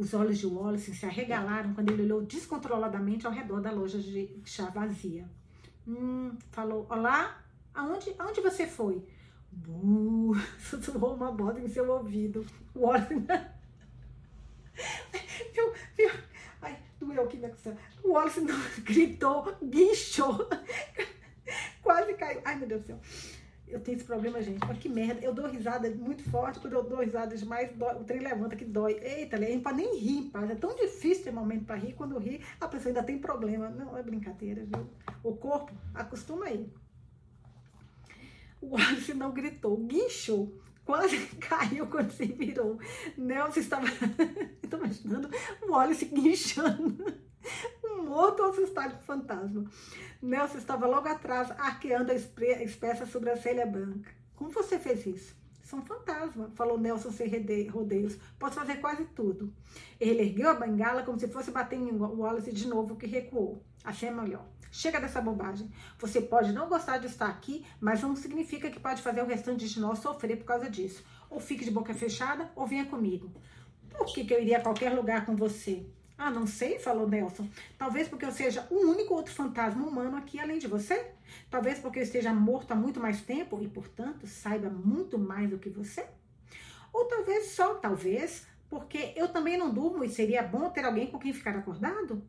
Os 0.00 0.14
olhos 0.14 0.38
de 0.38 0.46
Wallace 0.46 0.94
se 0.94 1.04
arregalaram 1.04 1.74
quando 1.74 1.90
ele 1.90 2.04
olhou 2.04 2.22
descontroladamente 2.22 3.26
ao 3.26 3.32
redor 3.34 3.60
da 3.60 3.70
loja 3.70 3.98
de 3.98 4.34
chá 4.46 4.70
vazia. 4.70 5.28
Hum, 5.86 6.38
falou: 6.50 6.86
Olá, 6.88 7.38
aonde, 7.74 8.14
aonde 8.18 8.40
você 8.40 8.66
foi? 8.66 9.06
Buh, 9.52 10.34
sussurrou 10.58 11.16
uma 11.16 11.30
voz 11.32 11.58
em 11.58 11.68
seu 11.68 11.86
ouvido. 11.86 12.46
Wallace. 12.74 13.12
viu, 15.52 15.74
viu? 15.94 16.10
Ai, 16.62 16.78
doeu 16.98 17.24
aqui 17.24 17.38
Wallace 18.02 18.40
gritou, 18.80 19.54
guinchou. 19.62 20.48
Quase 21.82 22.14
caiu. 22.14 22.40
Ai, 22.46 22.56
meu 22.56 22.68
Deus 22.68 22.80
do 22.80 22.86
céu. 22.86 23.00
Eu 23.70 23.80
tenho 23.80 23.96
esse 23.96 24.04
problema, 24.04 24.42
gente. 24.42 24.64
Olha 24.64 24.78
que 24.78 24.88
merda. 24.88 25.20
Eu 25.20 25.32
dou 25.32 25.46
risada 25.46 25.88
muito 25.90 26.22
forte. 26.30 26.58
Quando 26.58 26.74
eu 26.74 26.82
dou 26.82 27.00
risada 27.00 27.36
demais, 27.36 27.70
dói, 27.76 27.94
o 27.94 28.04
trem 28.04 28.20
levanta 28.20 28.56
que 28.56 28.64
dói. 28.64 28.98
Eita, 29.00 29.36
a 29.36 29.40
gente 29.40 29.62
pode 29.62 29.76
nem 29.76 29.98
rir, 29.98 30.30
paz. 30.30 30.50
É 30.50 30.54
tão 30.54 30.74
difícil 30.74 31.24
ter 31.24 31.32
momento 31.32 31.64
para 31.64 31.76
rir. 31.76 31.94
Quando 31.94 32.18
ri, 32.18 32.40
a 32.60 32.68
pessoa 32.68 32.90
ainda 32.90 33.02
tem 33.02 33.18
problema. 33.18 33.70
Não 33.70 33.96
é 33.96 34.02
brincadeira, 34.02 34.64
viu? 34.64 34.88
O 35.22 35.36
corpo 35.36 35.72
acostuma 35.94 36.46
aí. 36.46 36.68
O 38.60 38.74
Wallace 38.74 39.14
não 39.14 39.32
gritou, 39.32 39.76
guinchou. 39.76 40.60
Quase 40.84 41.16
caiu 41.40 41.86
quando 41.86 42.10
se 42.10 42.26
virou. 42.26 42.78
Nelson 43.16 43.60
estava. 43.60 43.86
Estou 44.62 44.80
imaginando 44.80 45.30
o 45.62 45.70
Wallace 45.70 46.04
guinchando. 46.06 47.29
Um 47.84 48.04
morto 48.04 48.42
assustado 48.42 48.96
com 48.96 49.02
fantasma. 49.02 49.64
Nelson 50.22 50.58
estava 50.58 50.86
logo 50.86 51.08
atrás, 51.08 51.50
arqueando 51.52 52.12
a 52.12 52.14
espessa 52.14 53.06
sobrancelha 53.06 53.66
branca. 53.66 54.10
Como 54.34 54.50
você 54.50 54.78
fez 54.78 55.06
isso? 55.06 55.36
Sou 55.62 55.78
um 55.78 55.82
fantasma, 55.82 56.50
falou 56.54 56.78
Nelson 56.78 57.10
sem 57.10 57.68
rodeios. 57.68 58.18
Posso 58.38 58.56
fazer 58.56 58.76
quase 58.76 59.04
tudo. 59.06 59.52
Ele 60.00 60.22
ergueu 60.22 60.50
a 60.50 60.54
bengala 60.54 61.02
como 61.02 61.18
se 61.18 61.28
fosse 61.28 61.50
bater 61.50 61.78
em 61.78 61.92
Wallace 61.92 62.52
de 62.52 62.66
novo, 62.66 62.96
que 62.96 63.06
recuou. 63.06 63.62
Achei 63.84 64.08
é 64.08 64.12
melhor. 64.12 64.46
Chega 64.72 65.00
dessa 65.00 65.20
bobagem. 65.20 65.70
Você 65.98 66.20
pode 66.20 66.52
não 66.52 66.68
gostar 66.68 66.98
de 66.98 67.06
estar 67.06 67.28
aqui, 67.28 67.64
mas 67.80 68.02
não 68.02 68.16
significa 68.16 68.70
que 68.70 68.80
pode 68.80 69.02
fazer 69.02 69.22
o 69.22 69.26
restante 69.26 69.68
de 69.68 69.80
nós 69.80 69.98
sofrer 69.98 70.36
por 70.36 70.44
causa 70.44 70.68
disso. 70.68 71.04
Ou 71.28 71.38
fique 71.38 71.64
de 71.64 71.70
boca 71.70 71.94
fechada, 71.94 72.50
ou 72.56 72.66
venha 72.66 72.86
comigo. 72.86 73.30
Por 73.90 74.06
que, 74.06 74.24
que 74.24 74.34
eu 74.34 74.40
iria 74.40 74.58
a 74.58 74.62
qualquer 74.62 74.92
lugar 74.92 75.26
com 75.26 75.36
você? 75.36 75.86
Ah, 76.22 76.30
não 76.30 76.46
sei, 76.46 76.78
falou 76.78 77.08
Nelson. 77.08 77.48
Talvez 77.78 78.06
porque 78.06 78.26
eu 78.26 78.30
seja 78.30 78.66
o 78.68 78.74
único 78.74 79.14
outro 79.14 79.32
fantasma 79.32 79.86
humano 79.86 80.18
aqui 80.18 80.38
além 80.38 80.58
de 80.58 80.66
você? 80.66 81.12
Talvez 81.50 81.78
porque 81.78 81.98
eu 81.98 82.02
esteja 82.02 82.30
morto 82.30 82.70
há 82.72 82.74
muito 82.74 83.00
mais 83.00 83.22
tempo 83.22 83.58
e, 83.62 83.66
portanto, 83.66 84.26
saiba 84.26 84.68
muito 84.68 85.18
mais 85.18 85.48
do 85.48 85.56
que 85.56 85.70
você? 85.70 86.06
Ou 86.92 87.06
talvez 87.06 87.52
só, 87.52 87.76
talvez, 87.76 88.46
porque 88.68 89.14
eu 89.16 89.28
também 89.28 89.56
não 89.56 89.72
durmo 89.72 90.04
e 90.04 90.10
seria 90.10 90.42
bom 90.42 90.68
ter 90.68 90.84
alguém 90.84 91.06
com 91.06 91.18
quem 91.18 91.32
ficar 91.32 91.56
acordado? 91.56 92.22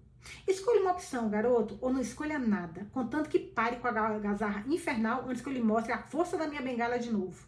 Escolha 0.48 0.80
uma 0.80 0.94
opção, 0.94 1.30
garoto, 1.30 1.78
ou 1.82 1.92
não 1.92 2.00
escolha 2.00 2.39
nada, 2.39 2.88
contanto 2.94 3.30
que 3.30 3.39
pare 3.39 3.76
com 3.76 3.89
a 3.89 4.20
gazarra 4.20 4.64
infernal 4.70 5.26
antes 5.28 5.42
que 5.42 5.50
eu 5.50 5.54
lhe 5.54 5.62
mostre 5.62 5.92
a 5.92 5.98
força 5.98 6.38
da 6.38 6.48
minha 6.48 6.62
bengala 6.62 6.98
de 6.98 7.12
novo. 7.12 7.46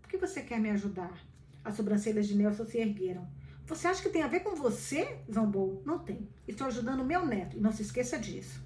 Por 0.00 0.10
que 0.10 0.16
você 0.16 0.42
quer 0.42 0.58
me 0.58 0.70
ajudar? 0.70 1.12
As 1.64 1.76
sobrancelhas 1.76 2.26
de 2.26 2.34
Nelson 2.34 2.64
se 2.64 2.78
ergueram. 2.78 3.24
Você 3.66 3.86
acha 3.86 4.02
que 4.02 4.08
tem 4.08 4.22
a 4.22 4.28
ver 4.28 4.40
com 4.40 4.54
você? 4.54 5.18
zombou. 5.32 5.82
Não 5.84 5.98
tem. 5.98 6.28
Estou 6.46 6.66
ajudando 6.66 7.04
meu 7.04 7.24
neto 7.24 7.56
e 7.56 7.60
não 7.60 7.72
se 7.72 7.82
esqueça 7.82 8.18
disso. 8.18 8.60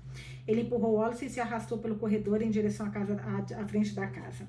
Ele 0.46 0.62
empurrou 0.62 0.94
Wallace 0.94 1.26
e 1.26 1.30
se 1.30 1.40
arrastou 1.40 1.78
pelo 1.78 1.96
corredor 1.96 2.40
em 2.40 2.50
direção 2.50 2.86
à, 2.86 2.90
casa, 2.90 3.20
à, 3.20 3.62
à 3.62 3.66
frente 3.66 3.94
da 3.94 4.06
casa. 4.06 4.48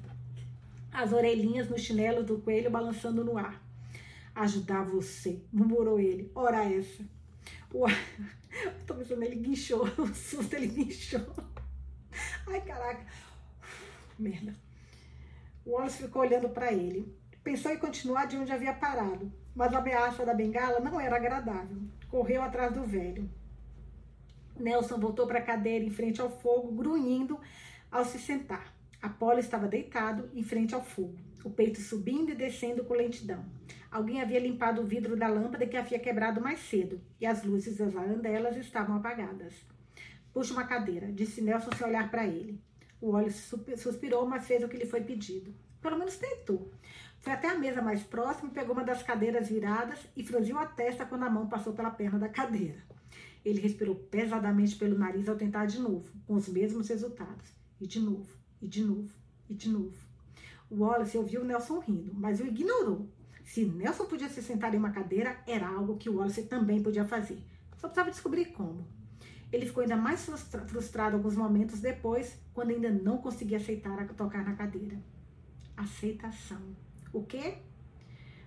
As 0.91 1.12
orelhinhas 1.12 1.70
no 1.70 1.78
chinelo 1.78 2.24
do 2.24 2.39
coelho 2.39 2.72
balançando 2.72 3.24
no 3.24 3.38
ar. 3.38 3.62
Ajudar 4.36 4.84
você, 4.84 5.41
murmurou 5.52 6.00
ele. 6.00 6.32
Ora 6.34 6.64
essa. 6.64 7.04
Uai, 7.74 7.93
tô 8.86 8.95
pensando, 8.95 9.24
ele 9.24 9.36
guinchou. 9.36 9.86
O 9.98 10.08
susto, 10.14 10.56
ele 10.56 10.68
guinchou. 10.68 11.26
Ai, 12.48 12.62
caraca. 12.62 13.06
Merda. 14.18 14.56
O 15.66 15.72
Wallace 15.72 16.04
ficou 16.04 16.22
olhando 16.22 16.50
para 16.50 16.72
ele. 16.72 17.14
Pensou 17.43 17.72
em 17.72 17.78
continuar 17.78 18.26
de 18.26 18.38
onde 18.38 18.52
havia 18.52 18.74
parado, 18.74 19.32
mas 19.58 19.74
a 19.74 19.80
ameaça 19.80 20.24
da 20.24 20.36
bengala 20.36 20.80
não 20.80 21.01
era 21.01 21.16
agradável. 21.16 21.80
Correu 22.10 22.43
atrás 22.43 22.72
do 22.72 22.84
velho. 22.84 23.28
Nelson 24.55 24.99
voltou 24.99 25.26
para 25.26 25.39
a 25.39 25.41
cadeira 25.41 25.84
em 25.84 25.89
frente 25.89 26.22
ao 26.22 26.30
fogo, 26.30 26.72
grunhindo 26.72 27.39
ao 27.91 28.05
se 28.05 28.20
sentar. 28.20 28.72
Apolo 29.01 29.39
estava 29.39 29.68
deitado 29.68 30.30
em 30.36 30.43
frente 30.43 30.76
ao 30.76 30.84
fogo, 30.84 31.18
o 31.43 31.49
peito 31.49 31.82
subindo 31.82 32.32
e 32.32 32.36
descendo 32.36 32.84
com 32.84 32.93
lentidão. 32.93 33.43
Alguém 33.89 34.22
havia 34.22 34.39
limpado 34.39 34.82
o 34.82 34.86
vidro 34.86 35.16
da 35.16 35.28
lâmpada 35.28 35.66
que 35.66 35.76
havia 35.76 35.97
quebrado 35.97 36.39
mais 36.39 36.60
cedo, 36.60 37.01
e 37.20 37.26
as 37.26 37.43
luzes 37.43 37.78
das 37.78 37.91
varandelas 37.91 38.55
estavam 38.58 38.97
apagadas. 38.97 39.55
Puxa 40.32 40.53
uma 40.53 40.66
cadeira, 40.66 41.12
disse 41.12 41.41
Nelson 41.41 41.72
sem 41.76 41.88
olhar 41.88 42.12
para 42.12 42.28
ele. 42.28 42.62
O 43.01 43.14
óleo 43.14 43.32
suspirou, 43.32 44.28
mas 44.28 44.45
fez 44.45 44.64
o 44.64 44.70
que 44.70 44.78
lhe 44.78 44.86
foi 44.86 45.01
pedido. 45.01 45.51
Pelo 45.82 45.97
menos 45.97 46.18
tentou. 46.18 46.72
Foi 47.28 47.34
até 47.34 47.49
a 47.49 47.57
mesa 47.57 47.82
mais 47.82 48.03
próxima, 48.03 48.49
pegou 48.51 48.73
uma 48.73 48.86
das 48.86 49.03
cadeiras 49.03 49.49
viradas 49.49 49.99
e 50.15 50.23
franziu 50.23 50.57
a 50.57 50.65
testa 50.65 51.05
quando 51.05 51.23
a 51.23 51.30
mão 51.30 51.45
passou 51.45 51.73
pela 51.73 51.91
perna 51.91 52.17
da 52.17 52.30
cadeira. 52.30 52.82
Ele 53.43 53.59
respirou 53.59 53.95
pesadamente 53.95 54.78
pelo 54.78 54.97
nariz 54.97 55.28
ao 55.28 55.36
tentar 55.36 55.65
de 55.65 55.78
novo, 55.78 56.09
com 56.25 56.36
os 56.36 56.47
mesmos 56.47 56.88
resultados. 56.88 57.51
E 57.82 57.86
de 57.86 57.99
novo, 57.99 58.34
e 58.61 58.67
de 58.69 58.82
novo, 58.82 59.13
e 59.49 59.53
de 59.53 59.67
novo. 59.67 59.97
O 60.69 60.78
Wallace 60.78 61.17
ouviu 61.17 61.43
Nelson 61.43 61.80
rindo, 61.80 62.13
mas 62.13 62.39
o 62.39 62.45
ignorou. 62.45 63.09
Se 63.43 63.65
Nelson 63.65 64.05
podia 64.05 64.30
se 64.30 64.41
sentar 64.41 64.73
em 64.73 64.78
uma 64.78 64.91
cadeira, 64.91 65.38
era 65.45 65.67
algo 65.67 65.97
que 65.97 66.09
o 66.09 66.15
Wallace 66.15 66.43
também 66.43 66.82
podia 66.82 67.03
fazer. 67.03 67.43
Só 67.75 67.89
precisava 67.89 68.09
descobrir 68.09 68.53
como. 68.53 68.88
Ele 69.51 69.65
ficou 69.65 69.82
ainda 69.82 69.97
mais 69.97 70.25
frustrado 70.67 71.17
alguns 71.17 71.36
momentos 71.36 71.82
depois, 71.82 72.39
quando 72.53 72.69
ainda 72.69 72.89
não 72.89 73.17
conseguia 73.17 73.57
aceitar 73.57 74.07
tocar 74.15 74.45
na 74.45 74.55
cadeira. 74.55 74.97
Aceitação. 75.75 76.87
O 77.14 77.24
quê? 77.24 77.58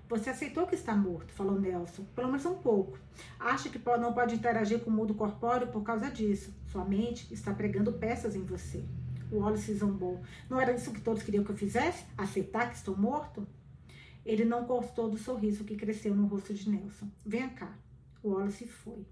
Você 0.08 0.30
aceitou 0.30 0.66
que 0.66 0.74
está 0.74 0.94
morto, 0.94 1.32
falou 1.32 1.61
Nelson. 1.61 2.04
Pelo 2.16 2.26
menos 2.26 2.44
um 2.44 2.56
pouco. 2.56 2.98
Acha 3.38 3.68
que 3.68 3.80
não 4.00 4.12
pode 4.12 4.34
interagir 4.34 4.80
com 4.80 4.90
o 4.90 4.92
mundo 4.92 5.14
corpóreo 5.14 5.68
por 5.68 5.84
causa 5.84 6.11
disso. 6.11 6.52
Sua 6.66 6.84
mente 6.84 7.32
está 7.32 7.54
pregando 7.54 7.92
peças 7.92 8.34
em 8.34 8.42
você. 8.42 8.84
O 9.30 9.36
Wallace 9.36 9.72
zombou. 9.72 10.20
Não 10.48 10.61
era 10.61 10.72
isso 10.72 10.92
que 10.92 11.00
todos 11.00 11.22
queriam 11.22 11.44
que 11.44 11.52
eu 11.52 11.56
fizesse? 11.56 12.04
Aceitar 12.18 12.68
que 12.68 12.76
estou 12.76 12.96
morto? 12.96 13.46
Ele 14.26 14.44
não 14.44 14.64
gostou 14.64 15.08
do 15.08 15.16
sorriso 15.16 15.62
que 15.62 15.76
cresceu 15.76 16.12
no 16.12 16.26
rosto 16.26 16.52
de 16.52 16.68
Nelson. 16.68 17.08
Venha 17.24 17.48
cá. 17.50 17.72
O 18.20 18.30
Wallace 18.30 18.66
foi. 18.66 19.06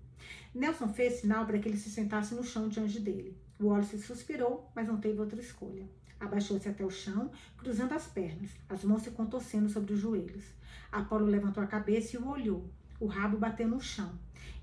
Nelson 0.52 0.88
fez 0.88 1.20
sinal 1.20 1.46
para 1.46 1.60
que 1.60 1.68
ele 1.68 1.76
se 1.76 1.90
sentasse 1.90 2.34
no 2.34 2.42
chão 2.42 2.68
diante 2.68 2.98
dele. 2.98 3.36
O 3.60 3.66
Wallace 3.66 3.98
suspirou, 4.00 4.68
mas 4.74 4.88
não 4.88 4.98
teve 4.98 5.20
outra 5.20 5.40
escolha. 5.40 5.88
Abaixou-se 6.20 6.68
até 6.68 6.84
o 6.84 6.90
chão, 6.90 7.30
cruzando 7.56 7.92
as 7.94 8.06
pernas, 8.06 8.50
as 8.68 8.84
mãos 8.84 9.02
se 9.02 9.10
contorcendo 9.10 9.68
sobre 9.68 9.92
os 9.92 10.00
joelhos. 10.00 10.44
Apolo 10.90 11.26
levantou 11.26 11.62
a 11.62 11.66
cabeça 11.66 12.16
e 12.16 12.18
o 12.18 12.28
olhou. 12.28 12.68
O 12.98 13.06
rabo 13.06 13.36
bateu 13.36 13.68
no 13.68 13.80
chão. 13.80 14.10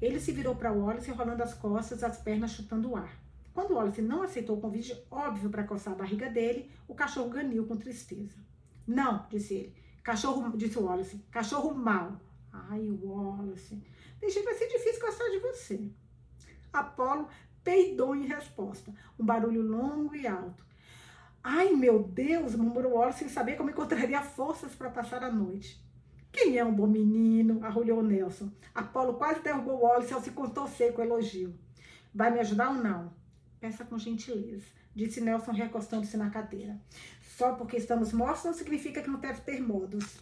Ele 0.01 0.19
se 0.19 0.31
virou 0.31 0.55
para 0.55 0.73
Wallace, 0.73 1.11
rolando 1.11 1.43
as 1.43 1.53
costas, 1.53 2.03
as 2.03 2.17
pernas 2.17 2.51
chutando 2.51 2.91
o 2.91 2.97
ar. 2.97 3.17
Quando 3.53 3.75
Wallace 3.75 4.01
não 4.01 4.23
aceitou 4.23 4.57
o 4.57 4.61
convite 4.61 5.01
óbvio 5.09 5.49
para 5.49 5.63
coçar 5.63 5.93
a 5.93 5.97
barriga 5.97 6.29
dele, 6.29 6.69
o 6.87 6.93
cachorro 6.93 7.29
ganiu 7.29 7.65
com 7.65 7.77
tristeza. 7.77 8.35
Não, 8.85 9.25
disse 9.29 9.53
ele. 9.53 9.75
Cachorro, 10.03 10.55
disse 10.57 10.77
Wallace. 10.77 11.23
Cachorro 11.31 11.73
mau. 11.73 12.19
Ai, 12.51 12.89
Wallace. 13.01 13.81
Deixei 14.19 14.43
vai 14.43 14.53
ser 14.55 14.67
difícil 14.67 14.99
gostar 14.99 15.29
de 15.29 15.39
você. 15.39 15.89
Apolo 16.73 17.29
peidou 17.63 18.13
em 18.15 18.27
resposta. 18.27 18.93
Um 19.17 19.25
barulho 19.25 19.61
longo 19.61 20.13
e 20.15 20.27
alto. 20.27 20.64
Ai, 21.47 21.73
meu 21.73 22.01
Deus, 22.01 22.55
murmurou 22.55 22.93
Wallace 22.93 23.19
sem 23.19 23.29
saber 23.29 23.55
como 23.55 23.69
encontraria 23.69 24.19
forças 24.19 24.73
para 24.73 24.89
passar 24.89 25.23
a 25.23 25.31
noite. 25.31 25.79
Quem 26.31 26.57
é 26.57 26.65
um 26.65 26.73
bom 26.73 26.87
menino? 26.87 27.63
arrulhou 27.63 28.01
Nelson. 28.01 28.49
Apolo 28.73 29.13
quase 29.13 29.41
derrubou 29.41 29.83
Wallace 29.83 30.11
ao 30.11 30.23
se 30.23 30.31
contorcer 30.31 30.91
com 30.93 31.03
elogio. 31.03 31.53
Vai 32.11 32.31
me 32.31 32.39
ajudar 32.39 32.69
ou 32.69 32.83
não? 32.83 33.13
Peça 33.59 33.85
com 33.85 33.99
gentileza, 33.99 34.65
disse 34.95 35.21
Nelson 35.21 35.51
recostando-se 35.51 36.17
na 36.17 36.31
cadeira. 36.31 36.81
Só 37.37 37.53
porque 37.53 37.77
estamos 37.77 38.11
mortos 38.11 38.45
não 38.45 38.53
significa 38.55 39.03
que 39.03 39.09
não 39.11 39.19
deve 39.19 39.41
ter 39.41 39.61
modos. 39.61 40.17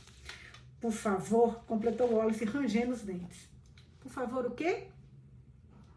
Por 0.82 0.92
favor, 0.92 1.64
completou 1.64 2.16
Wallace, 2.16 2.44
rangendo 2.44 2.92
os 2.92 3.02
dentes. 3.02 3.48
Por 4.02 4.12
favor, 4.12 4.46
o 4.46 4.52
quê? 4.52 4.88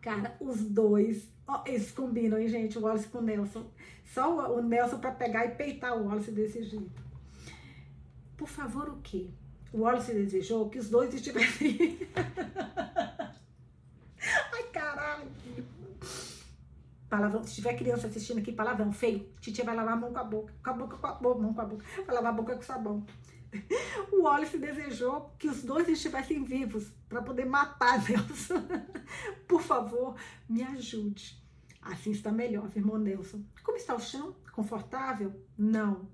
Cara, 0.06 0.36
os 0.38 0.60
dois, 0.62 1.28
ó, 1.48 1.64
eles 1.66 1.90
combinam, 1.90 2.38
hein, 2.38 2.46
gente? 2.46 2.78
O 2.78 2.82
Wallace 2.82 3.08
com 3.08 3.18
o 3.18 3.22
Nelson. 3.22 3.66
Só 4.04 4.52
o, 4.52 4.58
o 4.58 4.62
Nelson 4.62 5.00
para 5.00 5.10
pegar 5.10 5.44
e 5.46 5.56
peitar 5.56 5.98
o 5.98 6.06
Wallace 6.06 6.30
desse 6.30 6.62
jeito. 6.62 7.02
Por 8.36 8.46
favor, 8.46 8.88
o 8.88 9.00
quê? 9.02 9.30
O 9.72 9.80
Wallace 9.80 10.14
desejou 10.14 10.70
que 10.70 10.78
os 10.78 10.88
dois 10.88 11.12
estivessem. 11.12 11.98
Ai, 14.54 14.62
caralho. 14.72 15.28
Palavrão, 17.08 17.42
se 17.42 17.56
tiver 17.56 17.74
criança 17.74 18.06
assistindo 18.06 18.38
aqui, 18.38 18.52
palavrão 18.52 18.92
feio, 18.92 19.28
titia 19.40 19.64
vai 19.64 19.74
lavar 19.74 19.94
a 19.94 19.96
mão 19.96 20.12
com 20.12 20.20
a 20.20 20.24
boca, 20.24 20.54
com 20.62 20.70
a 20.70 20.72
boca, 20.72 20.96
com 20.98 21.06
a 21.08 21.14
boca, 21.14 21.42
mão 21.42 21.52
com 21.52 21.60
a 21.60 21.64
boca, 21.64 21.84
vai 22.06 22.14
lavar 22.14 22.32
a 22.32 22.36
boca 22.36 22.54
com 22.54 22.62
sabão. 22.62 23.04
O 24.12 24.22
Wallace 24.22 24.58
desejou 24.58 25.34
que 25.38 25.48
os 25.48 25.62
dois 25.62 25.88
estivessem 25.88 26.44
vivos 26.44 26.92
para 27.08 27.22
poder 27.22 27.44
matar 27.44 28.02
Nelson. 28.02 28.66
Por 29.46 29.60
favor, 29.60 30.16
me 30.48 30.62
ajude. 30.62 31.42
Assim 31.82 32.10
está 32.10 32.32
melhor, 32.32 32.66
afirmou 32.66 32.98
Nelson. 32.98 33.42
Como 33.62 33.76
está 33.76 33.94
o 33.94 34.00
chão? 34.00 34.36
Confortável? 34.52 35.34
Não. 35.56 36.08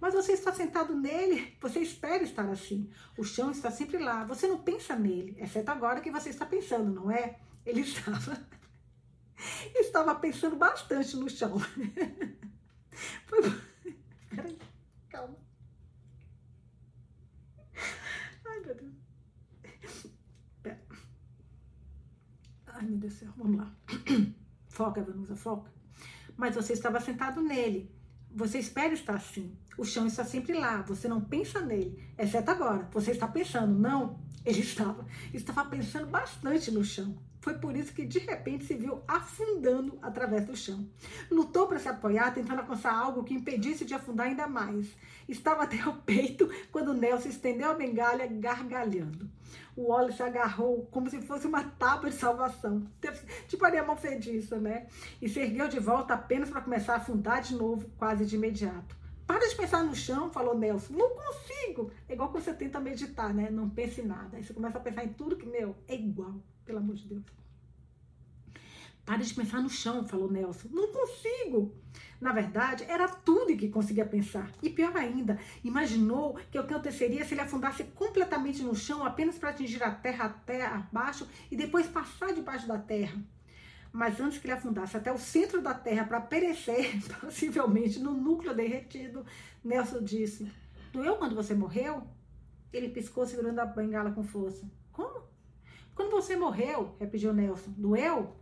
Mas 0.00 0.14
você 0.14 0.32
está 0.32 0.52
sentado 0.52 0.94
nele, 0.94 1.56
você 1.60 1.80
espera 1.80 2.22
estar 2.22 2.48
assim. 2.48 2.88
O 3.16 3.24
chão 3.24 3.50
está 3.50 3.70
sempre 3.70 3.98
lá, 3.98 4.24
você 4.24 4.46
não 4.46 4.58
pensa 4.58 4.94
nele, 4.94 5.36
exceto 5.38 5.70
agora 5.70 6.00
que 6.00 6.10
você 6.10 6.30
está 6.30 6.46
pensando, 6.46 6.92
não 6.92 7.10
é? 7.10 7.38
Ele 7.66 7.80
estava 7.82 8.46
estava 9.74 10.14
pensando 10.14 10.56
bastante 10.56 11.16
no 11.16 11.28
chão. 11.28 11.58
Foi... 13.26 13.40
Peraí, 14.30 14.58
calma. 15.08 15.36
Ai, 18.46 18.60
meu 18.60 18.74
Deus. 18.74 20.06
Pera. 20.62 20.80
Ai, 22.78 22.86
meu 22.86 22.96
Deus 22.98 23.14
do 23.14 23.18
céu, 23.18 23.32
vamos 23.36 23.56
lá. 23.58 23.74
Foca, 24.68 25.02
Vanusa, 25.02 25.34
foca. 25.34 25.72
Mas 26.36 26.54
você 26.54 26.72
estava 26.74 27.00
sentado 27.00 27.40
nele. 27.42 27.92
Você 28.30 28.58
espera 28.60 28.94
estar 28.94 29.16
assim. 29.16 29.58
O 29.78 29.84
chão 29.84 30.08
está 30.08 30.24
sempre 30.24 30.58
lá, 30.58 30.82
você 30.82 31.06
não 31.06 31.20
pensa 31.20 31.60
nele, 31.60 31.96
exceto 32.18 32.50
agora. 32.50 32.88
Você 32.92 33.12
está 33.12 33.28
pensando, 33.28 33.78
não? 33.78 34.18
Ele 34.44 34.58
estava, 34.58 35.06
estava 35.32 35.64
pensando 35.66 36.08
bastante 36.08 36.72
no 36.72 36.82
chão. 36.82 37.16
Foi 37.40 37.54
por 37.54 37.76
isso 37.76 37.92
que 37.92 38.04
de 38.04 38.18
repente 38.18 38.64
se 38.64 38.74
viu 38.74 39.00
afundando 39.06 39.96
através 40.02 40.44
do 40.44 40.56
chão. 40.56 40.84
Lutou 41.30 41.68
para 41.68 41.78
se 41.78 41.88
apoiar, 41.88 42.34
tentando 42.34 42.58
alcançar 42.58 42.92
algo 42.92 43.22
que 43.22 43.34
impedisse 43.34 43.84
de 43.84 43.94
afundar 43.94 44.26
ainda 44.26 44.48
mais. 44.48 44.88
Estava 45.28 45.62
até 45.62 45.76
o 45.88 45.94
peito 45.94 46.50
quando 46.72 46.92
Nelson 46.92 47.28
estendeu 47.28 47.70
a 47.70 47.74
bengalha 47.74 48.26
gargalhando. 48.26 49.30
O 49.76 49.90
Wallace 49.90 50.20
agarrou 50.24 50.88
como 50.90 51.08
se 51.08 51.22
fosse 51.22 51.46
uma 51.46 51.62
tábua 51.62 52.10
de 52.10 52.16
salvação. 52.16 52.84
Tipo 53.46 53.64
a 53.64 53.84
mão 53.84 53.96
fediça, 53.96 54.58
né? 54.58 54.88
E 55.22 55.28
se 55.28 55.38
ergueu 55.38 55.68
de 55.68 55.78
volta 55.78 56.14
apenas 56.14 56.50
para 56.50 56.62
começar 56.62 56.94
a 56.94 56.96
afundar 56.96 57.40
de 57.42 57.54
novo, 57.54 57.88
quase 57.96 58.26
de 58.26 58.34
imediato. 58.34 58.97
Para 59.28 59.46
de 59.46 59.54
pensar 59.54 59.84
no 59.84 59.94
chão, 59.94 60.30
falou 60.30 60.58
Nelson. 60.58 60.94
Não 60.94 61.10
consigo. 61.14 61.92
É 62.08 62.14
igual 62.14 62.30
quando 62.30 62.44
você 62.44 62.54
tenta 62.54 62.80
meditar, 62.80 63.34
né? 63.34 63.50
Não 63.50 63.68
pense 63.68 64.00
em 64.00 64.06
nada. 64.06 64.38
Aí 64.38 64.42
você 64.42 64.54
começa 64.54 64.78
a 64.78 64.80
pensar 64.80 65.04
em 65.04 65.12
tudo 65.12 65.36
que, 65.36 65.44
meu, 65.44 65.76
é 65.86 65.94
igual, 65.94 66.42
pelo 66.64 66.78
amor 66.78 66.96
de 66.96 67.06
Deus. 67.06 67.24
Para 69.04 69.18
de 69.18 69.34
pensar 69.34 69.60
no 69.60 69.68
chão, 69.68 70.08
falou 70.08 70.32
Nelson. 70.32 70.68
Não 70.70 70.90
consigo. 70.90 71.74
Na 72.18 72.32
verdade, 72.32 72.84
era 72.88 73.06
tudo 73.06 73.54
que 73.54 73.68
conseguia 73.68 74.06
pensar. 74.06 74.50
E 74.62 74.70
pior 74.70 74.96
ainda, 74.96 75.38
imaginou 75.62 76.38
que 76.50 76.58
o 76.58 76.66
que 76.66 76.72
aconteceria 76.72 77.22
se 77.22 77.34
ele 77.34 77.42
afundasse 77.42 77.84
completamente 77.84 78.62
no 78.62 78.74
chão 78.74 79.04
apenas 79.04 79.36
para 79.36 79.50
atingir 79.50 79.82
a 79.82 79.90
terra 79.90 80.24
até 80.24 80.64
abaixo 80.64 81.28
e 81.50 81.56
depois 81.56 81.86
passar 81.86 82.32
debaixo 82.32 82.66
da 82.66 82.78
terra. 82.78 83.22
Mas 83.92 84.20
antes 84.20 84.38
que 84.38 84.46
ele 84.46 84.54
afundasse 84.54 84.96
até 84.96 85.12
o 85.12 85.18
centro 85.18 85.62
da 85.62 85.74
terra 85.74 86.04
para 86.04 86.20
perecer, 86.20 87.02
possivelmente 87.20 87.98
no 87.98 88.12
núcleo 88.12 88.54
derretido, 88.54 89.24
Nelson 89.64 90.02
disse: 90.02 90.50
Doeu 90.92 91.16
quando 91.16 91.34
você 91.34 91.54
morreu? 91.54 92.02
Ele 92.72 92.88
piscou, 92.90 93.26
segurando 93.26 93.58
a 93.60 93.64
bengala 93.64 94.10
com 94.10 94.22
força. 94.22 94.70
Como? 94.92 95.22
Quando 95.94 96.10
você 96.10 96.36
morreu, 96.36 96.94
repetiu 97.00 97.32
Nelson. 97.32 97.72
Doeu? 97.76 98.36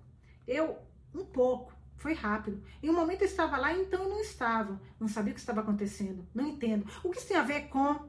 Eu, 0.47 0.78
um 1.14 1.24
pouco. 1.24 1.74
Foi 1.97 2.12
rápido. 2.12 2.62
Em 2.82 2.90
um 2.90 2.92
momento 2.92 3.22
eu 3.22 3.26
estava 3.26 3.57
lá, 3.57 3.72
então 3.72 4.03
eu 4.03 4.09
não 4.09 4.20
estava. 4.20 4.80
Não 5.01 5.09
sabia 5.09 5.32
o 5.32 5.34
que 5.34 5.40
estava 5.40 5.61
acontecendo. 5.61 6.26
Não 6.34 6.47
entendo. 6.47 6.86
O 7.03 7.11
que 7.11 7.18
isso 7.18 7.28
tem 7.28 7.36
a 7.36 7.42
ver 7.42 7.68
com. 7.68 8.09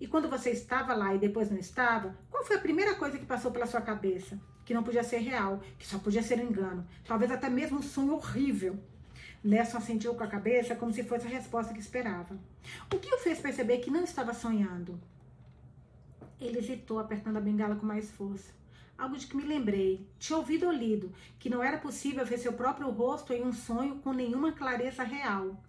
E 0.00 0.06
quando 0.06 0.28
você 0.28 0.50
estava 0.50 0.94
lá 0.94 1.14
e 1.14 1.18
depois 1.18 1.50
não 1.50 1.58
estava, 1.58 2.16
qual 2.30 2.44
foi 2.44 2.56
a 2.56 2.60
primeira 2.60 2.94
coisa 2.94 3.18
que 3.18 3.26
passou 3.26 3.50
pela 3.50 3.66
sua 3.66 3.80
cabeça? 3.80 4.40
Que 4.64 4.74
não 4.74 4.82
podia 4.82 5.04
ser 5.04 5.18
real, 5.18 5.60
que 5.78 5.86
só 5.86 5.98
podia 5.98 6.22
ser 6.22 6.38
engano. 6.38 6.86
Talvez 7.04 7.30
até 7.30 7.48
mesmo 7.48 7.78
um 7.78 7.82
sonho 7.82 8.14
horrível. 8.14 8.78
Nelson 9.42 9.76
assentiu 9.76 10.14
com 10.14 10.24
a 10.24 10.28
cabeça 10.28 10.74
como 10.74 10.92
se 10.92 11.02
fosse 11.04 11.26
a 11.26 11.30
resposta 11.30 11.74
que 11.74 11.80
esperava. 11.80 12.38
O 12.92 12.98
que 12.98 13.14
o 13.14 13.18
fez 13.18 13.38
perceber 13.40 13.78
que 13.78 13.90
não 13.90 14.04
estava 14.04 14.32
sonhando? 14.32 14.98
Ele 16.40 16.58
hesitou, 16.58 16.98
apertando 16.98 17.36
a 17.36 17.40
bengala 17.40 17.76
com 17.76 17.84
mais 17.84 18.10
força 18.10 18.52
algo 18.96 19.16
de 19.16 19.26
que 19.26 19.36
me 19.36 19.44
lembrei. 19.44 20.06
Tinha 20.18 20.38
ouvido 20.38 20.66
ou 20.66 20.72
lido 20.72 21.12
que 21.38 21.50
não 21.50 21.62
era 21.62 21.78
possível 21.78 22.24
ver 22.24 22.38
seu 22.38 22.52
próprio 22.52 22.90
rosto 22.90 23.32
em 23.32 23.42
um 23.42 23.52
sonho 23.52 23.96
com 23.96 24.12
nenhuma 24.12 24.52
clareza 24.52 25.02
real. 25.02 25.62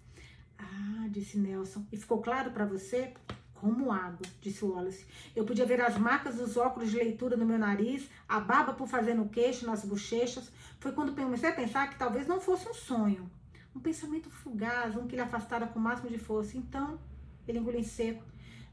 Ah, 0.57 1.07
disse 1.09 1.37
Nelson. 1.37 1.85
E 1.91 1.97
ficou 1.97 2.21
claro 2.21 2.51
para 2.51 2.65
você? 2.65 3.13
Como 3.55 3.91
água, 3.91 4.27
disse 4.41 4.63
Wallace. 4.63 5.05
Eu 5.35 5.45
podia 5.45 5.65
ver 5.65 5.81
as 5.81 5.97
marcas 5.97 6.35
dos 6.35 6.55
óculos 6.55 6.91
de 6.91 6.97
leitura 6.97 7.35
no 7.35 7.45
meu 7.45 7.57
nariz, 7.57 8.09
a 8.27 8.39
barba 8.39 8.73
por 8.73 8.87
fazer 8.87 9.15
no 9.15 9.29
queixo, 9.29 9.65
nas 9.65 9.83
bochechas. 9.83 10.51
Foi 10.79 10.91
quando 10.91 11.15
comecei 11.15 11.49
a 11.49 11.53
pensar 11.53 11.89
que 11.89 11.97
talvez 11.97 12.27
não 12.27 12.39
fosse 12.39 12.69
um 12.69 12.73
sonho. 12.73 13.29
Um 13.73 13.79
pensamento 13.79 14.29
fugaz, 14.29 14.95
um 14.95 15.07
que 15.07 15.15
lhe 15.15 15.21
afastara 15.21 15.65
com 15.67 15.79
o 15.79 15.81
máximo 15.81 16.09
de 16.09 16.17
força. 16.17 16.57
Então, 16.57 16.99
ele 17.47 17.59
engoliu 17.59 17.79
em 17.79 17.83
seco. 17.83 18.23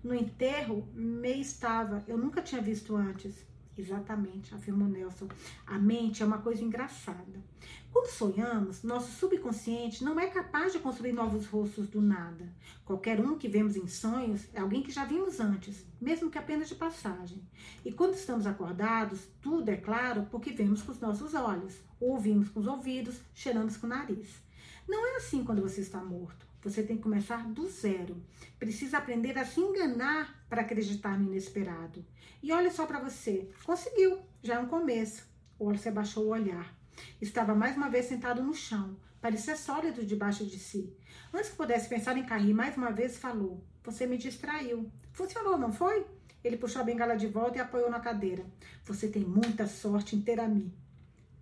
No 0.02 0.14
enterro, 0.14 0.86
May 0.94 1.40
estava. 1.40 2.04
Eu 2.06 2.18
nunca 2.18 2.42
tinha 2.42 2.60
visto 2.60 2.94
antes. 2.94 3.46
Exatamente, 3.76 4.54
afirmou 4.54 4.86
Nelson. 4.86 5.28
A 5.66 5.78
mente 5.78 6.22
é 6.22 6.26
uma 6.26 6.38
coisa 6.38 6.62
engraçada. 6.62 7.42
Quando 7.90 8.06
sonhamos, 8.06 8.82
nosso 8.82 9.10
subconsciente 9.12 10.04
não 10.04 10.18
é 10.20 10.26
capaz 10.26 10.72
de 10.72 10.78
construir 10.78 11.12
novos 11.12 11.46
rostos 11.46 11.88
do 11.88 12.00
nada. 12.00 12.52
Qualquer 12.84 13.20
um 13.20 13.38
que 13.38 13.48
vemos 13.48 13.76
em 13.76 13.86
sonhos 13.86 14.46
é 14.52 14.60
alguém 14.60 14.82
que 14.82 14.90
já 14.90 15.04
vimos 15.04 15.40
antes, 15.40 15.86
mesmo 16.00 16.30
que 16.30 16.38
apenas 16.38 16.68
de 16.68 16.74
passagem. 16.74 17.42
E 17.84 17.92
quando 17.92 18.14
estamos 18.14 18.46
acordados, 18.46 19.26
tudo 19.40 19.70
é 19.70 19.76
claro 19.76 20.26
porque 20.30 20.52
vemos 20.52 20.82
com 20.82 20.92
os 20.92 21.00
nossos 21.00 21.34
olhos, 21.34 21.80
ouvimos 22.00 22.48
com 22.48 22.60
os 22.60 22.66
ouvidos, 22.66 23.20
cheiramos 23.34 23.76
com 23.76 23.86
o 23.86 23.90
nariz. 23.90 24.42
Não 24.88 25.06
é 25.06 25.16
assim 25.16 25.44
quando 25.44 25.62
você 25.62 25.80
está 25.80 26.02
morto. 26.02 26.46
Você 26.62 26.82
tem 26.82 26.96
que 26.96 27.02
começar 27.02 27.48
do 27.48 27.68
zero. 27.68 28.22
Precisa 28.58 28.98
aprender 28.98 29.36
a 29.36 29.44
se 29.44 29.60
enganar 29.60 30.44
para 30.48 30.62
acreditar 30.62 31.18
no 31.18 31.26
inesperado. 31.26 32.04
E 32.42 32.52
olha 32.52 32.70
só 32.70 32.86
para 32.86 33.00
você, 33.00 33.50
conseguiu, 33.64 34.20
já 34.42 34.54
é 34.54 34.58
um 34.58 34.68
começo. 34.68 35.26
Wallace 35.58 35.88
abaixou 35.88 36.26
o 36.26 36.30
olhar. 36.30 36.72
Estava 37.20 37.54
mais 37.54 37.76
uma 37.76 37.88
vez 37.88 38.06
sentado 38.06 38.42
no 38.42 38.54
chão, 38.54 38.96
parecia 39.20 39.56
sólido 39.56 40.04
debaixo 40.04 40.44
de 40.44 40.58
si. 40.58 40.92
Antes 41.32 41.50
que 41.50 41.56
pudesse 41.56 41.88
pensar 41.88 42.16
em 42.16 42.26
cair, 42.26 42.52
mais 42.52 42.76
uma 42.76 42.90
vez 42.90 43.16
falou: 43.16 43.64
Você 43.84 44.06
me 44.06 44.18
distraiu. 44.18 44.90
Funcionou, 45.12 45.56
não 45.56 45.72
foi? 45.72 46.06
Ele 46.44 46.56
puxou 46.56 46.82
a 46.82 46.84
bengala 46.84 47.16
de 47.16 47.26
volta 47.26 47.58
e 47.58 47.60
apoiou 47.60 47.90
na 47.90 48.00
cadeira. 48.00 48.44
Você 48.84 49.08
tem 49.08 49.24
muita 49.24 49.66
sorte 49.66 50.16
em 50.16 50.20
ter 50.20 50.40
a 50.40 50.48
mim. 50.48 50.72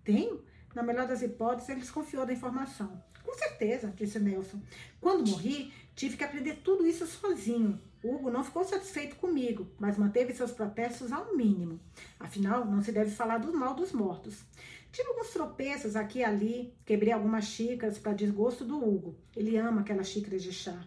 Tenho? 0.03 0.43
Na 0.73 0.83
melhor 0.83 1.07
das 1.07 1.21
hipóteses, 1.21 1.69
ele 1.69 1.81
desconfiou 1.81 2.25
da 2.25 2.33
informação. 2.33 3.01
Com 3.23 3.33
certeza, 3.33 3.93
disse 3.95 4.19
Nelson. 4.19 4.59
Quando 4.99 5.29
morri, 5.29 5.73
tive 5.95 6.17
que 6.17 6.23
aprender 6.23 6.61
tudo 6.63 6.85
isso 6.85 7.05
sozinho. 7.05 7.79
Hugo 8.03 8.31
não 8.31 8.43
ficou 8.43 8.63
satisfeito 8.63 9.15
comigo, 9.17 9.67
mas 9.79 9.97
manteve 9.97 10.33
seus 10.33 10.51
protestos 10.51 11.11
ao 11.11 11.35
mínimo. 11.35 11.79
Afinal, 12.19 12.65
não 12.65 12.81
se 12.81 12.91
deve 12.91 13.11
falar 13.11 13.37
do 13.37 13.53
mal 13.53 13.75
dos 13.75 13.91
mortos. 13.91 14.43
Tive 14.91 15.07
alguns 15.09 15.29
tropeços 15.29 15.95
aqui 15.95 16.19
e 16.19 16.23
ali, 16.23 16.73
quebrei 16.85 17.13
algumas 17.13 17.45
xícaras 17.45 17.97
para 17.97 18.13
desgosto 18.13 18.65
do 18.65 18.77
Hugo. 18.77 19.15
Ele 19.35 19.55
ama 19.57 19.81
aquelas 19.81 20.07
xícaras 20.07 20.41
de 20.41 20.51
chá. 20.51 20.83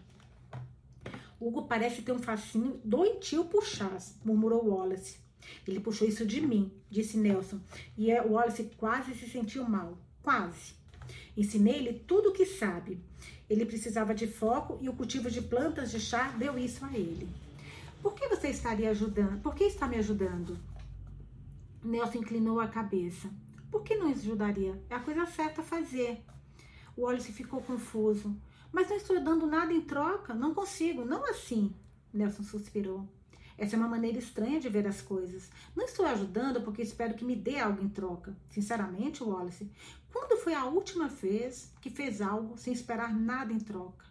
Hugo 1.39 1.67
parece 1.67 2.01
ter 2.01 2.11
um 2.11 2.19
fascínio 2.19 2.79
doentio 2.83 3.45
por 3.45 3.63
chás, 3.63 4.15
murmurou 4.23 4.67
Wallace. 4.67 5.24
Ele 5.67 5.79
puxou 5.79 6.07
isso 6.07 6.25
de 6.25 6.41
mim, 6.41 6.71
disse 6.89 7.17
Nelson, 7.17 7.59
e 7.97 8.11
é, 8.11 8.21
Wallace 8.21 8.69
quase 8.77 9.13
se 9.15 9.29
sentiu 9.29 9.63
mal. 9.67 9.97
Quase. 10.21 10.73
Ensinei-lhe 11.35 11.93
tudo 11.93 12.29
o 12.29 12.33
que 12.33 12.45
sabe. 12.45 12.99
Ele 13.49 13.65
precisava 13.65 14.15
de 14.15 14.27
foco 14.27 14.77
e 14.81 14.89
o 14.89 14.93
cultivo 14.93 15.29
de 15.29 15.41
plantas 15.41 15.91
de 15.91 15.99
chá 15.99 16.29
deu 16.37 16.57
isso 16.57 16.83
a 16.85 16.91
ele. 16.93 17.29
Por 18.01 18.13
que 18.13 18.27
você 18.27 18.49
estaria 18.49 18.89
ajudando? 18.89 19.41
Por 19.41 19.55
que 19.55 19.63
está 19.65 19.87
me 19.87 19.97
ajudando? 19.97 20.57
Nelson 21.83 22.19
inclinou 22.19 22.59
a 22.59 22.67
cabeça. 22.67 23.29
Por 23.69 23.83
que 23.83 23.95
não 23.95 24.09
ajudaria? 24.09 24.81
É 24.89 24.95
a 24.95 24.99
coisa 24.99 25.25
certa 25.25 25.61
a 25.61 25.63
fazer. 25.63 26.23
O 26.95 27.01
Wallace 27.01 27.31
ficou 27.31 27.61
confuso. 27.61 28.35
Mas 28.71 28.89
não 28.89 28.97
estou 28.97 29.19
dando 29.21 29.45
nada 29.45 29.73
em 29.73 29.81
troca. 29.81 30.33
Não 30.33 30.53
consigo. 30.53 31.05
Não 31.05 31.23
assim. 31.29 31.73
Nelson 32.13 32.43
suspirou. 32.43 33.07
Essa 33.57 33.75
é 33.75 33.79
uma 33.79 33.87
maneira 33.87 34.17
estranha 34.17 34.59
de 34.59 34.67
ver 34.67 34.85
as 34.85 35.01
coisas. 35.01 35.49
Não 35.75 35.85
estou 35.85 36.05
ajudando 36.05 36.61
porque 36.61 36.81
espero 36.81 37.13
que 37.13 37.23
me 37.23 37.35
dê 37.35 37.57
algo 37.57 37.81
em 37.81 37.87
troca. 37.87 38.35
Sinceramente, 38.49 39.23
Wallace, 39.23 39.71
quando 40.11 40.37
foi 40.41 40.53
a 40.53 40.65
última 40.65 41.07
vez 41.07 41.71
que 41.79 41.89
fez 41.89 42.21
algo 42.21 42.57
sem 42.57 42.73
esperar 42.73 43.13
nada 43.13 43.53
em 43.53 43.59
troca? 43.59 44.05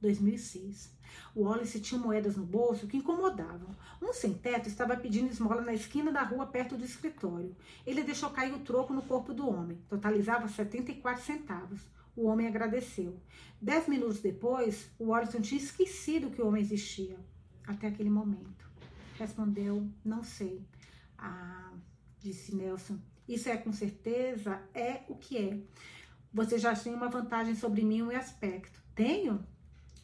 2006. 0.00 0.96
O 1.34 1.42
Wallace 1.44 1.80
tinha 1.80 2.00
moedas 2.00 2.36
no 2.36 2.44
bolso 2.44 2.86
que 2.86 2.96
incomodavam. 2.96 3.74
Um 4.02 4.12
sem-teto 4.12 4.68
estava 4.68 4.96
pedindo 4.96 5.30
esmola 5.30 5.62
na 5.62 5.72
esquina 5.74 6.12
da 6.12 6.22
rua 6.22 6.46
perto 6.46 6.76
do 6.76 6.84
escritório. 6.84 7.56
Ele 7.86 8.02
deixou 8.02 8.30
cair 8.30 8.54
o 8.54 8.60
troco 8.60 8.92
no 8.92 9.02
corpo 9.02 9.32
do 9.32 9.48
homem. 9.48 9.78
Totalizava 9.88 10.48
74 10.48 11.24
centavos. 11.24 11.80
O 12.16 12.26
homem 12.26 12.46
agradeceu. 12.46 13.16
Dez 13.60 13.88
minutos 13.88 14.20
depois, 14.20 14.90
o 14.98 15.06
Wallace 15.06 15.40
tinha 15.40 15.60
esquecido 15.60 16.30
que 16.30 16.42
o 16.42 16.46
homem 16.46 16.62
existia. 16.62 17.18
Até 17.66 17.88
aquele 17.88 18.10
momento. 18.10 18.57
Respondeu, 19.18 19.90
não 20.04 20.22
sei. 20.22 20.64
Ah, 21.18 21.72
disse 22.20 22.54
Nelson. 22.54 22.98
Isso 23.28 23.48
é 23.48 23.56
com 23.56 23.72
certeza 23.72 24.62
é 24.72 25.02
o 25.08 25.16
que 25.16 25.36
é. 25.36 25.60
Você 26.32 26.56
já 26.56 26.74
tem 26.74 26.94
uma 26.94 27.08
vantagem 27.08 27.54
sobre 27.56 27.82
mim 27.82 28.02
um 28.02 28.16
aspecto. 28.16 28.80
Tenho? 28.94 29.44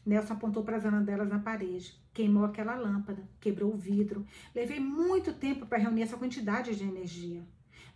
Nelson 0.04 0.34
apontou 0.34 0.64
para 0.64 0.76
as 0.76 0.84
anadelas 0.84 1.28
na 1.28 1.38
parede. 1.38 1.96
Queimou 2.12 2.44
aquela 2.44 2.74
lâmpada, 2.74 3.26
quebrou 3.40 3.72
o 3.72 3.76
vidro. 3.76 4.26
Levei 4.54 4.80
muito 4.80 5.32
tempo 5.32 5.64
para 5.64 5.78
reunir 5.78 6.02
essa 6.02 6.16
quantidade 6.16 6.74
de 6.74 6.82
energia. 6.82 7.46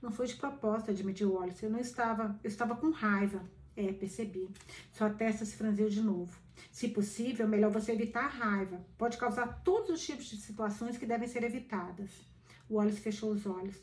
Não 0.01 0.13
foi 0.13 0.27
de 0.27 0.37
propósito, 0.37 0.93
admitiu 0.93 1.33
Wallace. 1.33 1.65
Eu 1.65 1.71
não 1.71 1.81
estava, 1.81 2.39
eu 2.45 2.49
estava 2.49 2.77
com 2.77 2.91
raiva. 2.91 3.43
É, 3.79 3.93
percebi. 3.93 4.51
Sua 4.93 5.09
testa 5.09 5.45
se 5.45 5.55
franziu 5.55 5.89
de 5.89 6.03
novo. 6.03 6.37
Se 6.73 6.89
possível, 6.89 7.47
é 7.47 7.49
melhor 7.49 7.71
você 7.71 7.93
evitar 7.93 8.25
a 8.25 8.27
raiva. 8.27 8.85
Pode 8.99 9.17
causar 9.17 9.63
todos 9.63 9.91
os 9.91 10.05
tipos 10.05 10.25
de 10.25 10.37
situações 10.37 10.99
que 10.99 11.07
devem 11.07 11.29
ser 11.29 11.45
evitadas. 11.45 12.11
Wallace 12.69 13.01
fechou 13.01 13.31
os 13.31 13.47
olhos. 13.47 13.77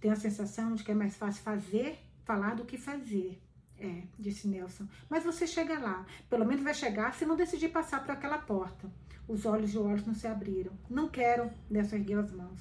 Tenho 0.00 0.12
a 0.12 0.16
sensação 0.16 0.74
de 0.74 0.82
que 0.82 0.90
é 0.90 0.94
mais 0.96 1.16
fácil 1.16 1.44
fazer, 1.44 1.96
falar 2.24 2.56
do 2.56 2.64
que 2.64 2.76
fazer. 2.76 3.40
É, 3.78 4.02
disse 4.18 4.48
Nelson. 4.48 4.88
Mas 5.08 5.22
você 5.22 5.46
chega 5.46 5.78
lá. 5.78 6.04
Pelo 6.28 6.44
menos 6.44 6.64
vai 6.64 6.74
chegar 6.74 7.14
se 7.14 7.24
não 7.24 7.36
decidir 7.36 7.68
passar 7.68 8.02
por 8.02 8.10
aquela 8.10 8.38
porta. 8.38 8.90
Os 9.28 9.46
olhos 9.46 9.70
de 9.70 9.78
Wallace 9.78 10.08
não 10.08 10.14
se 10.14 10.26
abriram. 10.26 10.72
Não 10.90 11.08
quero. 11.08 11.52
Nelson 11.70 11.94
ergueu 11.96 12.18
as 12.18 12.32
mãos. 12.32 12.60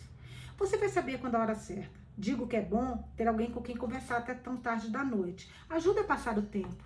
Você 0.56 0.78
vai 0.78 0.90
saber 0.90 1.20
quando 1.20 1.34
a 1.34 1.40
hora 1.40 1.56
certa. 1.56 2.05
Digo 2.18 2.48
que 2.48 2.56
é 2.56 2.62
bom 2.62 3.10
ter 3.18 3.28
alguém 3.28 3.52
com 3.52 3.62
quem 3.62 3.76
conversar 3.76 4.18
até 4.18 4.34
tão 4.34 4.56
tarde 4.56 4.90
da 4.90 5.04
noite. 5.04 5.52
Ajuda 5.70 6.02
a 6.02 6.06
passar 6.06 6.38
o 6.38 6.42
tempo. 6.42 6.84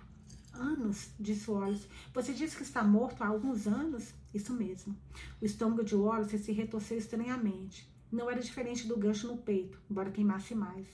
Anos, 0.52 1.10
disse 1.18 1.48
Wallace. 1.48 1.86
Você 2.12 2.32
disse 2.32 2.56
que 2.56 2.64
está 2.64 2.82
morto 2.82 3.22
há 3.22 3.28
alguns 3.28 3.68
anos? 3.68 4.12
Isso 4.34 4.52
mesmo. 4.52 4.96
O 5.40 5.44
estômago 5.44 5.84
de 5.84 5.94
Wallace 5.94 6.38
se 6.38 6.52
retorceu 6.52 6.98
estranhamente. 6.98 7.88
Não 8.10 8.28
era 8.28 8.40
diferente 8.40 8.88
do 8.88 8.96
gancho 8.96 9.28
no 9.28 9.36
peito, 9.36 9.80
embora 9.88 10.10
queimasse 10.10 10.54
mais. 10.54 10.86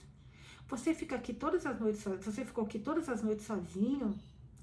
Você 0.67 0.93
fica 0.93 1.15
aqui 1.15 1.33
todas 1.33 1.65
as 1.65 1.79
noites? 1.79 2.03
Você 2.03 2.45
ficou 2.45 2.63
aqui 2.63 2.77
todas 2.77 3.09
as 3.09 3.23
noites 3.23 3.45
sozinho? 3.45 4.13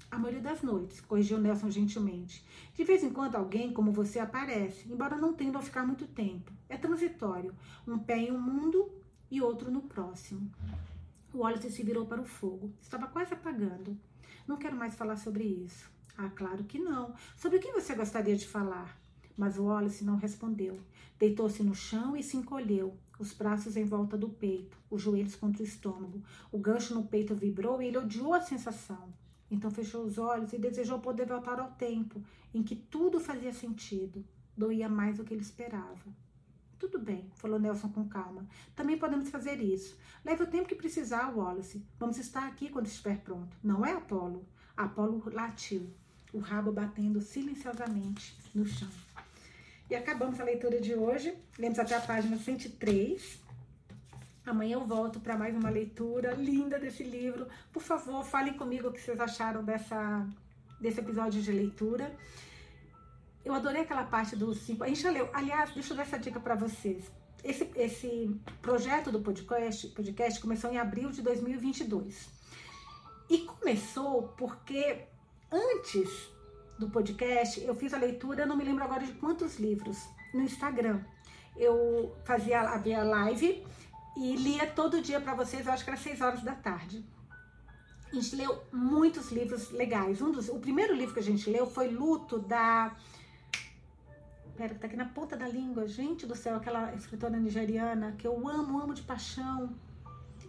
A 0.09 0.17
maioria 0.17 0.41
das 0.41 0.61
noites, 0.61 1.01
corrigiu 1.01 1.37
Nelson 1.37 1.69
gentilmente. 1.69 2.45
De 2.73 2.83
vez 2.85 3.03
em 3.03 3.09
quando 3.09 3.35
alguém 3.35 3.73
como 3.73 3.91
você 3.91 4.19
aparece, 4.19 4.87
embora 4.89 5.17
não 5.17 5.33
tenda 5.33 5.59
a 5.59 5.61
ficar 5.61 5.85
muito 5.85 6.07
tempo. 6.07 6.53
É 6.69 6.77
transitório. 6.77 7.53
Um 7.85 7.97
pé 7.97 8.19
em 8.19 8.31
um 8.31 8.39
mundo 8.39 8.89
e 9.35 9.41
outro 9.41 9.69
no 9.69 9.81
próximo. 9.81 10.49
O 11.33 11.39
Wallace 11.39 11.69
se 11.69 11.83
virou 11.83 12.05
para 12.05 12.21
o 12.21 12.25
fogo. 12.25 12.71
Estava 12.81 13.07
quase 13.07 13.33
apagando. 13.33 13.97
Não 14.47 14.57
quero 14.57 14.77
mais 14.77 14.95
falar 14.95 15.17
sobre 15.17 15.43
isso. 15.43 15.89
Ah, 16.17 16.29
claro 16.29 16.63
que 16.63 16.79
não. 16.79 17.13
Sobre 17.35 17.57
o 17.57 17.61
que 17.61 17.73
você 17.73 17.93
gostaria 17.93 18.35
de 18.35 18.47
falar? 18.47 18.97
Mas 19.35 19.57
o 19.57 19.65
Wallace 19.65 20.05
não 20.05 20.15
respondeu. 20.15 20.79
Deitou-se 21.19 21.61
no 21.61 21.75
chão 21.75 22.15
e 22.15 22.23
se 22.23 22.37
encolheu, 22.37 22.97
os 23.19 23.33
braços 23.33 23.75
em 23.75 23.83
volta 23.83 24.17
do 24.17 24.29
peito, 24.29 24.77
os 24.89 25.01
joelhos 25.01 25.35
contra 25.35 25.61
o 25.61 25.65
estômago. 25.65 26.21
O 26.51 26.57
gancho 26.57 26.93
no 26.93 27.03
peito 27.03 27.35
vibrou 27.35 27.81
e 27.81 27.87
ele 27.87 27.97
odiou 27.97 28.33
a 28.33 28.41
sensação. 28.41 29.13
Então 29.51 29.69
fechou 29.69 30.03
os 30.03 30.17
olhos 30.17 30.53
e 30.53 30.57
desejou 30.57 30.99
poder 30.99 31.25
voltar 31.25 31.59
ao 31.59 31.71
tempo 31.71 32.23
em 32.53 32.63
que 32.63 32.75
tudo 32.75 33.19
fazia 33.19 33.51
sentido. 33.51 34.23
Doía 34.57 34.87
mais 34.87 35.17
do 35.17 35.25
que 35.25 35.33
ele 35.33 35.41
esperava. 35.41 36.24
Tudo 36.77 36.99
bem, 36.99 37.29
falou 37.35 37.59
Nelson 37.59 37.89
com 37.89 38.07
calma. 38.07 38.45
Também 38.75 38.97
podemos 38.97 39.29
fazer 39.29 39.61
isso. 39.61 39.97
Leve 40.23 40.43
o 40.43 40.47
tempo 40.47 40.67
que 40.67 40.75
precisar, 40.75 41.29
Wallace. 41.35 41.85
Vamos 41.97 42.17
estar 42.17 42.47
aqui 42.47 42.69
quando 42.69 42.87
estiver 42.87 43.17
pronto. 43.19 43.55
Não 43.63 43.85
é, 43.85 43.93
Apolo? 43.93 44.45
Apolo 44.75 45.23
latiu, 45.31 45.89
o 46.33 46.39
rabo 46.39 46.71
batendo 46.71 47.21
silenciosamente 47.21 48.37
no 48.53 48.65
chão. 48.65 48.89
E 49.89 49.95
acabamos 49.95 50.39
a 50.39 50.43
leitura 50.43 50.81
de 50.81 50.95
hoje. 50.95 51.33
Lemos 51.57 51.79
até 51.79 51.95
a 51.95 52.01
página 52.01 52.37
103. 52.37 53.39
Amanhã 54.45 54.73
eu 54.73 54.85
volto 54.85 55.19
para 55.19 55.37
mais 55.37 55.55
uma 55.55 55.69
leitura 55.69 56.33
linda 56.33 56.77
desse 56.77 57.03
livro. 57.03 57.47
Por 57.71 57.81
favor, 57.81 58.23
falem 58.23 58.53
comigo 58.53 58.89
o 58.89 58.91
que 58.91 59.01
vocês 59.01 59.19
acharam 59.19 59.63
dessa, 59.63 60.27
desse 60.79 60.99
episódio 60.99 61.41
de 61.41 61.51
leitura. 61.51 62.15
Eu 63.45 63.53
adorei 63.53 63.83
aquela 63.83 64.03
parte 64.03 64.35
dos 64.35 64.57
cinco. 64.61 64.83
A 64.83 64.87
gente 64.87 65.01
já 65.01 65.11
leu. 65.11 65.29
Aliás, 65.31 65.71
deixa 65.71 65.93
eu 65.93 65.97
dar 65.97 66.03
essa 66.03 66.17
dica 66.17 66.39
para 66.39 66.55
vocês. 66.55 67.11
Esse, 67.43 67.69
esse 67.75 68.35
projeto 68.59 69.11
do 69.11 69.21
podcast, 69.21 69.87
podcast 69.89 70.41
começou 70.41 70.71
em 70.71 70.79
abril 70.79 71.11
de 71.11 71.21
2022. 71.21 72.27
E 73.29 73.37
começou 73.39 74.29
porque 74.29 75.03
antes 75.51 76.09
do 76.79 76.89
podcast, 76.89 77.63
eu 77.63 77.75
fiz 77.75 77.93
a 77.93 77.97
leitura, 77.97 78.47
não 78.47 78.57
me 78.57 78.63
lembro 78.63 78.83
agora 78.83 79.05
de 79.05 79.13
quantos 79.13 79.59
livros, 79.59 79.97
no 80.33 80.41
Instagram. 80.41 81.01
Eu 81.55 82.15
fazia 82.25 82.61
a 82.61 83.03
live 83.03 83.63
e 84.17 84.35
lia 84.35 84.65
todo 84.67 85.01
dia 85.01 85.21
para 85.21 85.35
vocês, 85.35 85.65
eu 85.65 85.71
acho 85.71 85.83
que 85.83 85.89
era 85.89 85.99
6 85.99 86.21
horas 86.21 86.41
da 86.41 86.55
tarde. 86.55 87.05
A 88.11 88.15
gente 88.15 88.35
leu 88.35 88.63
muitos 88.71 89.31
livros 89.31 89.71
legais. 89.71 90.21
Um 90.21 90.31
dos, 90.31 90.49
o 90.49 90.59
primeiro 90.59 90.93
livro 90.93 91.13
que 91.13 91.19
a 91.19 91.23
gente 91.23 91.49
leu 91.49 91.67
foi 91.67 91.89
Luto, 91.89 92.39
da. 92.39 92.95
Pera, 94.57 94.73
tá 94.73 94.87
aqui 94.87 94.95
na 94.95 95.05
ponta 95.05 95.35
da 95.35 95.47
língua. 95.47 95.85
Gente 95.85 96.25
do 96.25 96.35
céu, 96.35 96.55
aquela 96.55 96.93
escritora 96.95 97.37
nigeriana 97.37 98.13
que 98.17 98.25
eu 98.25 98.47
amo, 98.47 98.79
amo 98.79 98.93
de 98.93 99.01
paixão. 99.01 99.75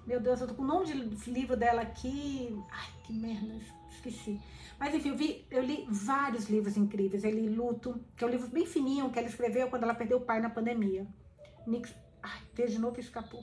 Meu 0.07 0.21
Deus, 0.21 0.41
eu 0.41 0.47
tô 0.47 0.55
com 0.55 0.63
o 0.63 0.67
nome 0.67 0.87
de 0.87 1.31
livro 1.31 1.57
dela 1.57 1.83
aqui. 1.83 2.57
Ai, 2.71 2.89
que 3.03 3.13
merda, 3.13 3.59
esqueci. 3.91 4.41
Mas 4.79 4.95
enfim, 4.95 5.09
eu, 5.09 5.17
vi, 5.17 5.45
eu 5.51 5.61
li 5.61 5.85
vários 5.91 6.49
livros 6.49 6.77
incríveis. 6.77 7.25
Eu 7.25 7.33
li 7.33 7.49
Luto, 7.49 8.01
que 8.17 8.23
é 8.23 8.27
um 8.27 8.31
livro 8.31 8.49
bem 8.49 8.65
fininho 8.65 9.11
que 9.11 9.19
ela 9.19 9.27
escreveu 9.27 9.69
quando 9.69 9.83
ela 9.83 9.95
perdeu 9.95 10.19
o 10.19 10.25
pai 10.25 10.41
na 10.41 10.51
pandemia. 10.51 11.05
Nix, 11.67 11.93
ai, 12.23 12.41
de 12.55 12.79
novo 12.79 12.99
e 12.99 13.01
escapou. 13.01 13.43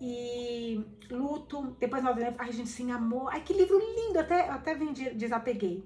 E 0.00 0.80
Luto, 1.10 1.76
depois 1.80 2.04
nós 2.04 2.16
lemos 2.16 2.36
Ai, 2.38 2.52
gente, 2.52 2.68
sim, 2.68 2.92
amor. 2.92 3.30
Ai, 3.32 3.42
que 3.42 3.52
livro 3.52 3.78
lindo, 3.78 4.20
até, 4.20 4.48
até 4.48 4.74
vendi, 4.76 5.10
desapeguei. 5.10 5.84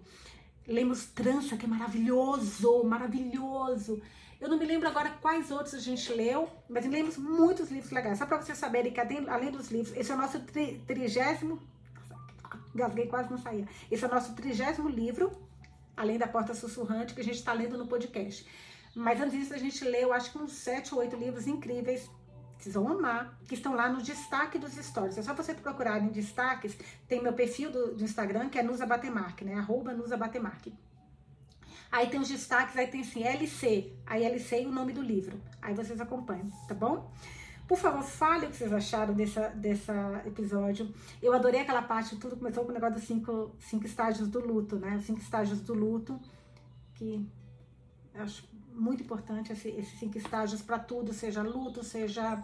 Lemos 0.66 1.06
Trança, 1.06 1.56
que 1.56 1.66
é 1.66 1.68
maravilhoso, 1.68 2.84
maravilhoso. 2.84 4.00
Eu 4.40 4.48
não 4.48 4.58
me 4.58 4.66
lembro 4.66 4.88
agora 4.88 5.10
quais 5.22 5.50
outros 5.50 5.74
a 5.74 5.78
gente 5.78 6.12
leu, 6.12 6.48
mas 6.68 6.86
lemos 6.86 7.16
muitos 7.16 7.70
livros 7.70 7.92
legais. 7.92 8.18
Só 8.18 8.26
para 8.26 8.40
vocês 8.40 8.58
saberem 8.58 8.92
que 8.92 9.00
além 9.00 9.50
dos 9.50 9.70
livros, 9.70 9.96
esse 9.96 10.10
é 10.10 10.14
o 10.14 10.18
nosso 10.18 10.40
trigésimo 10.86 11.60
Gasguei, 12.74 13.06
quase 13.06 13.30
não 13.30 13.38
saía. 13.38 13.68
Esse 13.90 14.04
é 14.04 14.08
o 14.08 14.10
nosso 14.10 14.34
trigésimo 14.34 14.88
livro, 14.88 15.30
além 15.96 16.18
da 16.18 16.26
Porta 16.26 16.54
Sussurrante, 16.54 17.14
que 17.14 17.20
a 17.20 17.24
gente 17.24 17.36
está 17.36 17.52
lendo 17.52 17.78
no 17.78 17.86
podcast. 17.86 18.44
Mas 18.94 19.20
antes 19.20 19.38
disso, 19.38 19.54
a 19.54 19.58
gente 19.58 19.84
leu, 19.84 20.12
acho 20.12 20.32
que 20.32 20.38
uns 20.38 20.52
sete 20.52 20.92
ou 20.92 21.00
oito 21.00 21.16
livros 21.16 21.46
incríveis, 21.46 22.10
vocês 22.64 22.74
vão 22.74 22.88
amar, 22.88 23.38
que 23.46 23.54
estão 23.54 23.74
lá 23.74 23.90
no 23.90 24.00
destaque 24.00 24.58
dos 24.58 24.72
stories. 24.72 25.18
É 25.18 25.22
só 25.22 25.34
você 25.34 25.52
procurar 25.52 26.02
em 26.02 26.08
destaques, 26.08 26.74
tem 27.06 27.22
meu 27.22 27.34
perfil 27.34 27.70
do, 27.70 27.94
do 27.94 28.02
Instagram, 28.02 28.48
que 28.48 28.58
é 28.58 28.62
Nusa 28.62 28.86
Batemark, 28.86 29.42
né? 29.42 29.56
Arroba 29.56 29.92
Nusa 29.92 30.16
Batemark. 30.16 30.68
Aí 31.92 32.06
tem 32.08 32.18
os 32.18 32.28
destaques, 32.28 32.74
aí 32.78 32.86
tem 32.86 33.02
assim, 33.02 33.22
LC, 33.22 33.92
aí 34.06 34.24
LC 34.24 34.62
e 34.62 34.66
o 34.66 34.72
nome 34.72 34.94
do 34.94 35.02
livro. 35.02 35.38
Aí 35.60 35.74
vocês 35.74 36.00
acompanham, 36.00 36.50
tá 36.66 36.74
bom? 36.74 37.12
Por 37.68 37.76
favor, 37.76 38.02
fale 38.02 38.46
o 38.46 38.50
que 38.50 38.56
vocês 38.56 38.72
acharam 38.72 39.12
dessa, 39.12 39.48
dessa 39.50 40.22
episódio. 40.24 40.90
Eu 41.22 41.34
adorei 41.34 41.60
aquela 41.60 41.82
parte, 41.82 42.16
tudo 42.16 42.34
começou 42.34 42.64
com 42.64 42.70
o 42.70 42.74
negócio 42.74 42.94
dos 42.94 43.04
cinco, 43.04 43.54
cinco 43.60 43.84
estágios 43.84 44.26
do 44.26 44.40
luto, 44.40 44.76
né? 44.76 44.96
Os 44.96 45.04
cinco 45.04 45.20
estágios 45.20 45.60
do 45.60 45.74
luto, 45.74 46.18
que 46.94 47.28
acho 48.14 48.53
muito 48.74 49.02
importante 49.02 49.52
esse, 49.52 49.68
esses 49.68 49.98
cinco 49.98 50.18
estágios 50.18 50.62
para 50.62 50.78
tudo, 50.78 51.12
seja 51.12 51.42
luto, 51.42 51.82
seja 51.82 52.42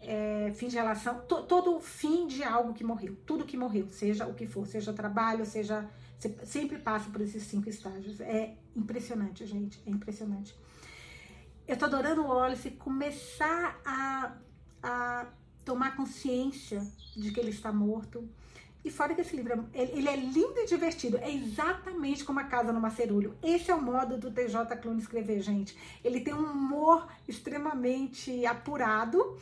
é, 0.00 0.52
fim 0.54 0.68
de 0.68 0.76
relação, 0.76 1.20
to, 1.26 1.42
todo 1.42 1.80
fim 1.80 2.26
de 2.26 2.42
algo 2.42 2.72
que 2.72 2.84
morreu, 2.84 3.16
tudo 3.26 3.44
que 3.44 3.56
morreu, 3.56 3.88
seja 3.88 4.26
o 4.26 4.34
que 4.34 4.46
for, 4.46 4.66
seja 4.66 4.92
trabalho, 4.92 5.44
seja. 5.44 5.88
Sempre 6.44 6.78
passa 6.78 7.10
por 7.10 7.20
esses 7.20 7.42
cinco 7.42 7.68
estágios. 7.68 8.18
É 8.20 8.56
impressionante, 8.74 9.44
gente, 9.46 9.82
é 9.84 9.90
impressionante. 9.90 10.54
Eu 11.68 11.76
tô 11.76 11.84
adorando 11.84 12.22
o 12.22 12.28
Wallace 12.28 12.70
começar 12.70 13.78
a 13.84 14.34
a 14.84 15.26
tomar 15.64 15.96
consciência 15.96 16.86
de 17.16 17.32
que 17.32 17.40
ele 17.40 17.48
está 17.48 17.72
morto, 17.72 18.28
E 18.84 18.90
fora 18.90 19.14
que 19.14 19.22
esse 19.22 19.34
livro, 19.34 19.66
é, 19.72 19.82
ele 19.82 20.08
é 20.08 20.14
lindo 20.14 20.58
e 20.58 20.66
divertido. 20.66 21.16
É 21.16 21.32
exatamente 21.32 22.22
como 22.22 22.38
a 22.38 22.44
Casa 22.44 22.70
no 22.70 22.80
Macerulho. 22.80 23.34
Esse 23.42 23.70
é 23.70 23.74
o 23.74 23.80
modo 23.80 24.18
do 24.18 24.30
TJ 24.30 24.76
Clune 24.76 25.00
escrever, 25.00 25.40
gente. 25.40 25.76
Ele 26.04 26.20
tem 26.20 26.34
um 26.34 26.44
humor 26.44 27.08
extremamente 27.26 28.44
apurado. 28.44 29.38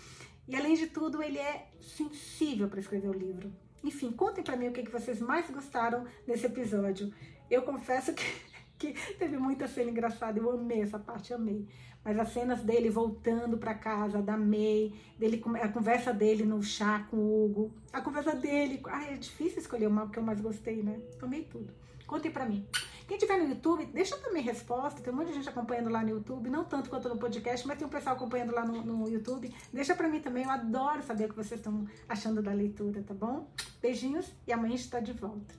E, 0.46 0.54
além 0.54 0.74
de 0.74 0.86
tudo, 0.86 1.20
ele 1.20 1.38
é 1.38 1.68
sensível 1.80 2.68
para 2.68 2.78
escrever 2.78 3.08
o 3.08 3.12
livro. 3.12 3.52
Enfim, 3.82 4.12
contem 4.12 4.44
para 4.44 4.56
mim 4.56 4.68
o 4.68 4.72
que, 4.72 4.84
que 4.84 4.92
vocês 4.92 5.20
mais 5.20 5.50
gostaram 5.50 6.06
desse 6.24 6.46
episódio. 6.46 7.12
Eu 7.50 7.62
confesso 7.62 8.14
que, 8.78 8.92
que 8.92 9.14
teve 9.14 9.36
muita 9.36 9.66
cena 9.66 9.90
engraçada. 9.90 10.38
Eu 10.38 10.52
amei 10.52 10.82
essa 10.82 11.00
parte, 11.00 11.34
amei. 11.34 11.66
Mas 12.04 12.18
as 12.18 12.32
cenas 12.32 12.62
dele 12.62 12.90
voltando 12.90 13.56
para 13.56 13.74
casa, 13.74 14.20
da 14.20 14.36
May, 14.36 14.92
dele, 15.18 15.42
a 15.60 15.68
conversa 15.68 16.12
dele 16.12 16.44
no 16.44 16.62
chá 16.62 17.06
com 17.10 17.16
o 17.16 17.44
Hugo, 17.44 17.72
a 17.92 18.00
conversa 18.00 18.34
dele. 18.34 18.80
Ai, 18.86 19.14
é 19.14 19.16
difícil 19.16 19.58
escolher 19.58 19.86
uma 19.86 20.08
que 20.08 20.18
eu 20.18 20.22
mais 20.22 20.40
gostei, 20.40 20.82
né? 20.82 21.00
Amei 21.20 21.44
tudo. 21.44 21.72
Contem 22.06 22.30
para 22.30 22.44
mim. 22.44 22.66
Quem 23.06 23.16
tiver 23.16 23.38
no 23.38 23.48
YouTube, 23.48 23.86
deixa 23.86 24.16
também 24.18 24.42
resposta. 24.42 25.00
Tem 25.00 25.12
muita 25.12 25.32
gente 25.32 25.48
acompanhando 25.48 25.88
lá 25.90 26.02
no 26.02 26.10
YouTube, 26.10 26.50
não 26.50 26.64
tanto 26.64 26.90
quanto 26.90 27.08
no 27.08 27.16
podcast, 27.16 27.66
mas 27.66 27.78
tem 27.78 27.86
um 27.86 27.90
pessoal 27.90 28.16
acompanhando 28.16 28.52
lá 28.52 28.64
no, 28.64 28.82
no 28.82 29.08
YouTube. 29.08 29.52
Deixa 29.72 29.94
para 29.94 30.08
mim 30.08 30.20
também, 30.20 30.44
eu 30.44 30.50
adoro 30.50 31.02
saber 31.02 31.24
o 31.26 31.28
que 31.28 31.36
vocês 31.36 31.60
estão 31.60 31.86
achando 32.08 32.42
da 32.42 32.52
leitura, 32.52 33.02
tá 33.02 33.14
bom? 33.14 33.48
Beijinhos 33.80 34.32
e 34.46 34.52
amanhã 34.52 34.74
a 34.74 34.76
gente 34.76 34.84
está 34.84 35.00
de 35.00 35.12
volta. 35.12 35.54